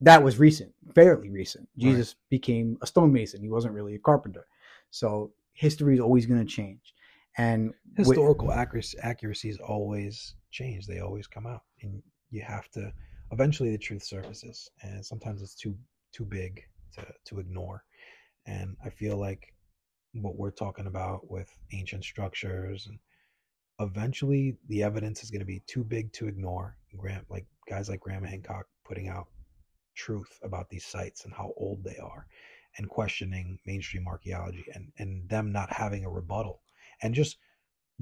That 0.00 0.22
was 0.22 0.38
recent, 0.38 0.72
fairly 0.94 1.28
recent. 1.28 1.68
Jesus 1.76 2.16
became 2.30 2.78
a 2.80 2.86
stonemason. 2.86 3.42
He 3.42 3.50
wasn't 3.50 3.74
really 3.74 3.94
a 3.94 3.98
carpenter. 3.98 4.46
So 4.90 5.32
history 5.52 5.94
is 5.94 6.00
always 6.00 6.24
going 6.26 6.40
to 6.40 6.46
change. 6.46 6.94
And 7.38 7.72
Historical 7.96 8.52
accuracy, 8.52 8.98
accuracies 9.02 9.58
always 9.58 10.34
change. 10.50 10.86
They 10.86 11.00
always 11.00 11.26
come 11.26 11.46
out, 11.46 11.62
and 11.82 12.02
you 12.30 12.42
have 12.42 12.70
to. 12.72 12.92
Eventually, 13.32 13.70
the 13.70 13.78
truth 13.78 14.02
surfaces, 14.02 14.68
and 14.82 15.04
sometimes 15.04 15.42
it's 15.42 15.54
too 15.54 15.76
too 16.12 16.24
big 16.24 16.62
to 16.94 17.06
to 17.26 17.38
ignore. 17.38 17.84
And 18.46 18.76
I 18.84 18.90
feel 18.90 19.16
like 19.16 19.54
what 20.12 20.36
we're 20.36 20.50
talking 20.50 20.86
about 20.86 21.30
with 21.30 21.48
ancient 21.72 22.04
structures 22.04 22.88
and 22.88 22.98
eventually 23.78 24.56
the 24.68 24.82
evidence 24.82 25.22
is 25.22 25.30
going 25.30 25.40
to 25.40 25.46
be 25.46 25.62
too 25.66 25.84
big 25.84 26.12
to 26.12 26.26
ignore. 26.26 26.76
Grant, 26.96 27.24
like 27.30 27.46
guys 27.68 27.88
like 27.88 28.00
Graham 28.00 28.24
Hancock 28.24 28.66
putting 28.84 29.08
out 29.08 29.28
truth 29.94 30.38
about 30.42 30.68
these 30.68 30.84
sites 30.84 31.24
and 31.24 31.32
how 31.32 31.52
old 31.56 31.84
they 31.84 31.96
are 31.98 32.26
and 32.78 32.88
questioning 32.88 33.58
mainstream 33.66 34.06
archaeology 34.08 34.64
and, 34.74 34.92
and 34.98 35.28
them 35.28 35.52
not 35.52 35.72
having 35.72 36.04
a 36.04 36.10
rebuttal 36.10 36.60
and 37.02 37.14
just 37.14 37.36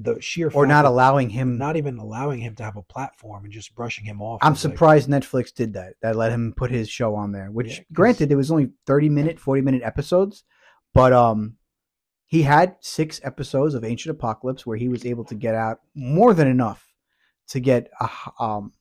the 0.00 0.20
sheer 0.20 0.48
or 0.54 0.64
not 0.66 0.84
allowing 0.84 1.28
him 1.28 1.58
not 1.58 1.76
even 1.76 1.98
allowing 1.98 2.38
him 2.38 2.54
to 2.54 2.62
have 2.62 2.76
a 2.76 2.82
platform 2.82 3.44
and 3.44 3.52
just 3.52 3.74
brushing 3.74 4.04
him 4.04 4.22
off. 4.22 4.38
I'm 4.42 4.52
as, 4.52 4.64
like, 4.64 4.72
surprised 4.72 5.08
Netflix 5.08 5.52
did 5.52 5.72
that. 5.72 5.94
That 6.02 6.14
let 6.14 6.30
him 6.30 6.54
put 6.56 6.70
his 6.70 6.88
show 6.88 7.16
on 7.16 7.32
there. 7.32 7.50
Which, 7.50 7.78
Yeah, 7.78 7.84
granted, 7.92 8.30
it 8.30 8.36
was 8.36 8.50
only 8.50 8.70
30 8.86 9.08
minute, 9.08 9.40
40 9.40 9.62
minute 9.62 9.82
episodes, 9.82 10.44
but 10.94 11.12
um, 11.12 11.56
he 12.26 12.42
had 12.42 12.76
six 12.80 13.20
episodes 13.24 13.74
of 13.74 13.84
Ancient 13.84 14.14
Apocalypse 14.14 14.64
where 14.64 14.76
he 14.76 14.88
was 14.88 15.04
able 15.04 15.24
to 15.24 15.34
get 15.34 15.54
out 15.54 15.80
more 15.94 16.32
than 16.32 16.46
enough 16.46 16.86
to 17.48 17.58
get 17.58 17.90
a, 18.00 18.08
um, 18.38 18.72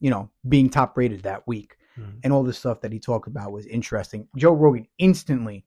you 0.00 0.10
know, 0.10 0.30
being 0.48 0.70
top 0.70 0.96
rated 0.96 1.22
that 1.22 1.46
week. 1.46 1.76
Mhm. 1.96 2.20
And 2.24 2.32
all 2.32 2.42
the 2.42 2.52
stuff 2.52 2.80
that 2.80 2.92
he 2.92 2.98
talked 2.98 3.28
about 3.28 3.52
was 3.52 3.66
interesting. 3.66 4.26
Joe 4.36 4.52
Rogan 4.52 4.86
instantly, 4.98 5.66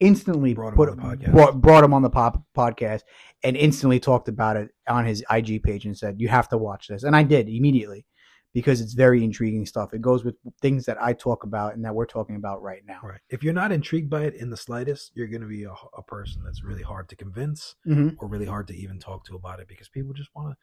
instantly 0.00 0.54
Brought 0.54 0.70
him 0.72 0.76
put 0.76 0.88
on 0.90 0.96
the 0.96 1.02
podcast. 1.02 1.32
brought, 1.32 1.60
brought 1.60 1.84
him 1.84 1.92
on 1.94 2.02
the 2.02 2.10
pop 2.10 2.42
podcast 2.56 3.02
and 3.44 3.56
instantly 3.56 3.98
talked 4.00 4.28
about 4.28 4.56
it 4.56 4.70
on 4.88 5.04
his 5.04 5.24
IG 5.30 5.62
page 5.62 5.84
and 5.84 5.96
said, 5.96 6.20
"You 6.20 6.28
have 6.28 6.48
to 6.50 6.58
watch 6.58 6.88
this." 6.88 7.02
And 7.04 7.14
I 7.16 7.22
did 7.22 7.48
immediately 7.48 8.04
because 8.54 8.80
it's 8.80 8.94
very 8.94 9.22
intriguing 9.22 9.66
stuff. 9.66 9.92
It 9.92 10.00
goes 10.00 10.24
with 10.24 10.34
things 10.62 10.86
that 10.86 11.00
I 11.02 11.12
talk 11.12 11.44
about 11.44 11.74
and 11.74 11.84
that 11.84 11.94
we're 11.94 12.06
talking 12.06 12.36
about 12.36 12.62
right 12.62 12.82
now. 12.86 13.00
Right. 13.02 13.20
If 13.28 13.42
you're 13.44 13.52
not 13.52 13.72
intrigued 13.72 14.08
by 14.10 14.22
it 14.24 14.34
in 14.34 14.48
the 14.50 14.56
slightest, 14.56 15.12
you're 15.14 15.26
going 15.28 15.42
to 15.42 15.46
be 15.48 15.64
a, 15.64 15.74
a 15.96 16.02
person 16.02 16.42
that's 16.44 16.64
really 16.64 16.82
hard 16.82 17.08
to 17.10 17.16
convince 17.16 17.76
Mhm. 17.86 18.16
or 18.18 18.26
really 18.28 18.46
hard 18.46 18.66
to 18.68 18.74
even 18.76 18.98
talk 18.98 19.24
to 19.26 19.36
about 19.36 19.60
it 19.60 19.68
because 19.68 19.88
people 19.88 20.12
just 20.14 20.30
want 20.34 20.50
to 20.52 20.56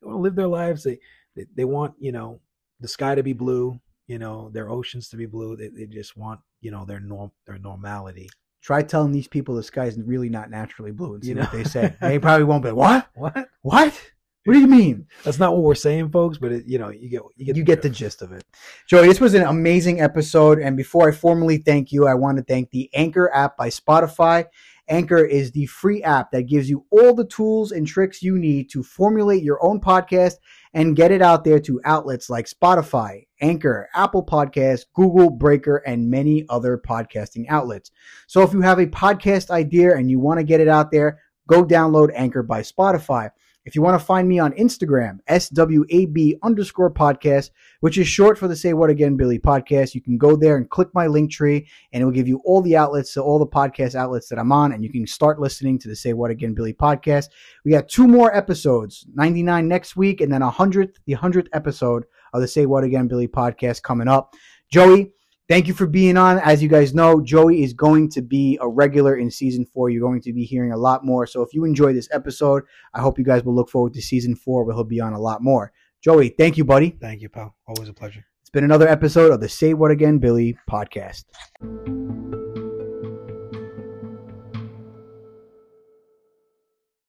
they 0.00 0.06
want 0.06 0.18
to 0.18 0.22
live 0.22 0.36
their 0.36 0.46
lives. 0.48 0.82
They, 0.84 0.98
they 1.34 1.46
they 1.56 1.64
want 1.64 1.94
you 1.98 2.12
know 2.12 2.40
the 2.80 2.88
sky 2.88 3.14
to 3.14 3.22
be 3.22 3.32
blue, 3.32 3.80
you 4.06 4.18
know 4.18 4.48
their 4.50 4.68
oceans 4.70 5.08
to 5.10 5.16
be 5.16 5.26
blue. 5.26 5.56
They, 5.56 5.68
they 5.68 5.86
just 5.86 6.16
want 6.16 6.40
you 6.60 6.70
know 6.70 6.84
their 6.84 7.00
norm 7.00 7.32
their 7.46 7.58
normality. 7.58 8.28
Try 8.62 8.82
telling 8.82 9.12
these 9.12 9.28
people 9.28 9.54
the 9.56 9.62
sky's 9.62 9.98
really 9.98 10.28
not 10.28 10.50
naturally 10.50 10.92
blue 10.92 11.14
and 11.14 11.22
see 11.24 11.30
You 11.30 11.36
what 11.36 11.52
know? 11.52 11.58
they 11.58 11.64
say. 11.64 11.94
They 12.00 12.18
probably 12.18 12.44
won't 12.44 12.64
be. 12.64 12.70
What? 12.72 13.08
What? 13.14 13.48
What? 13.62 14.00
What 14.44 14.54
do 14.54 14.60
you 14.60 14.66
mean? 14.66 15.06
That's 15.22 15.38
not 15.38 15.52
what 15.52 15.62
we're 15.62 15.74
saying, 15.76 16.10
folks. 16.10 16.38
But 16.38 16.50
it, 16.52 16.66
you 16.66 16.78
know 16.78 16.88
you 16.90 17.08
get 17.08 17.22
you 17.36 17.46
get 17.46 17.56
you 17.56 17.62
get 17.64 17.82
the 17.82 17.90
gist 17.90 18.22
of 18.22 18.32
it. 18.32 18.42
Joey, 18.88 19.06
this 19.06 19.20
was 19.20 19.34
an 19.34 19.42
amazing 19.42 20.00
episode. 20.00 20.58
And 20.58 20.76
before 20.76 21.08
I 21.08 21.12
formally 21.12 21.58
thank 21.58 21.92
you, 21.92 22.06
I 22.06 22.14
want 22.14 22.38
to 22.38 22.44
thank 22.44 22.70
the 22.70 22.90
Anchor 22.94 23.32
app 23.32 23.56
by 23.56 23.68
Spotify 23.68 24.46
Anchor 24.88 25.24
is 25.24 25.52
the 25.52 25.66
free 25.66 26.02
app 26.02 26.30
that 26.32 26.42
gives 26.42 26.68
you 26.68 26.84
all 26.90 27.14
the 27.14 27.24
tools 27.26 27.72
and 27.72 27.86
tricks 27.86 28.22
you 28.22 28.38
need 28.38 28.68
to 28.70 28.82
formulate 28.82 29.42
your 29.42 29.64
own 29.64 29.80
podcast 29.80 30.34
and 30.74 30.96
get 30.96 31.10
it 31.10 31.20
out 31.20 31.44
there 31.44 31.60
to 31.60 31.80
outlets 31.84 32.30
like 32.30 32.46
Spotify, 32.46 33.26
Anchor, 33.40 33.88
Apple 33.94 34.24
Podcasts, 34.24 34.86
Google, 34.94 35.30
Breaker, 35.30 35.76
and 35.86 36.10
many 36.10 36.46
other 36.48 36.78
podcasting 36.78 37.44
outlets. 37.48 37.90
So 38.26 38.42
if 38.42 38.52
you 38.52 38.62
have 38.62 38.78
a 38.78 38.86
podcast 38.86 39.50
idea 39.50 39.94
and 39.96 40.10
you 40.10 40.18
want 40.18 40.38
to 40.38 40.44
get 40.44 40.60
it 40.60 40.68
out 40.68 40.90
there, 40.90 41.20
go 41.46 41.64
download 41.64 42.10
Anchor 42.14 42.42
by 42.42 42.62
Spotify. 42.62 43.30
If 43.64 43.76
you 43.76 43.82
want 43.82 43.98
to 43.98 44.04
find 44.04 44.28
me 44.28 44.40
on 44.40 44.52
Instagram, 44.54 45.20
SWAB 45.28 46.38
underscore 46.42 46.90
podcast, 46.90 47.50
which 47.78 47.96
is 47.96 48.08
short 48.08 48.36
for 48.36 48.48
the 48.48 48.56
Say 48.56 48.72
What 48.72 48.90
Again 48.90 49.16
Billy 49.16 49.38
podcast, 49.38 49.94
you 49.94 50.00
can 50.00 50.18
go 50.18 50.34
there 50.34 50.56
and 50.56 50.68
click 50.68 50.88
my 50.94 51.06
link 51.06 51.30
tree 51.30 51.68
and 51.92 52.02
it 52.02 52.04
will 52.04 52.12
give 52.12 52.26
you 52.26 52.42
all 52.44 52.60
the 52.60 52.76
outlets, 52.76 53.12
so 53.12 53.22
all 53.22 53.38
the 53.38 53.46
podcast 53.46 53.94
outlets 53.94 54.28
that 54.30 54.40
I'm 54.40 54.50
on, 54.50 54.72
and 54.72 54.82
you 54.82 54.90
can 54.90 55.06
start 55.06 55.38
listening 55.38 55.78
to 55.78 55.88
the 55.88 55.94
Say 55.94 56.12
What 56.12 56.32
Again 56.32 56.54
Billy 56.54 56.72
podcast. 56.72 57.28
We 57.64 57.70
got 57.70 57.88
two 57.88 58.08
more 58.08 58.34
episodes, 58.34 59.06
99 59.14 59.68
next 59.68 59.94
week, 59.94 60.20
and 60.20 60.32
then 60.32 60.40
100th, 60.40 60.96
the 61.06 61.14
100th 61.14 61.46
episode 61.52 62.04
of 62.32 62.40
the 62.40 62.48
Say 62.48 62.66
What 62.66 62.82
Again 62.82 63.06
Billy 63.06 63.28
podcast 63.28 63.82
coming 63.82 64.08
up. 64.08 64.34
Joey, 64.72 65.12
Thank 65.52 65.68
you 65.68 65.74
for 65.74 65.86
being 65.86 66.16
on. 66.16 66.38
As 66.38 66.62
you 66.62 66.68
guys 66.70 66.94
know, 66.94 67.20
Joey 67.20 67.62
is 67.62 67.74
going 67.74 68.08
to 68.12 68.22
be 68.22 68.56
a 68.62 68.66
regular 68.66 69.16
in 69.16 69.30
season 69.30 69.66
four. 69.66 69.90
You're 69.90 70.00
going 70.00 70.22
to 70.22 70.32
be 70.32 70.44
hearing 70.44 70.72
a 70.72 70.78
lot 70.78 71.04
more. 71.04 71.26
So 71.26 71.42
if 71.42 71.52
you 71.52 71.66
enjoyed 71.66 71.94
this 71.94 72.08
episode, 72.10 72.62
I 72.94 73.02
hope 73.02 73.18
you 73.18 73.24
guys 73.24 73.44
will 73.44 73.54
look 73.54 73.68
forward 73.68 73.92
to 73.92 74.00
season 74.00 74.34
four 74.34 74.64
where 74.64 74.74
he'll 74.74 74.84
be 74.84 75.02
on 75.02 75.12
a 75.12 75.20
lot 75.20 75.42
more. 75.42 75.70
Joey, 76.00 76.30
thank 76.30 76.56
you, 76.56 76.64
buddy. 76.64 76.96
Thank 76.98 77.20
you, 77.20 77.28
pal. 77.28 77.54
Always 77.68 77.90
a 77.90 77.92
pleasure. 77.92 78.24
It's 78.40 78.48
been 78.48 78.64
another 78.64 78.88
episode 78.88 79.30
of 79.30 79.40
the 79.40 79.48
Say 79.50 79.74
What 79.74 79.90
Again 79.90 80.16
Billy 80.16 80.56
podcast. 80.70 81.24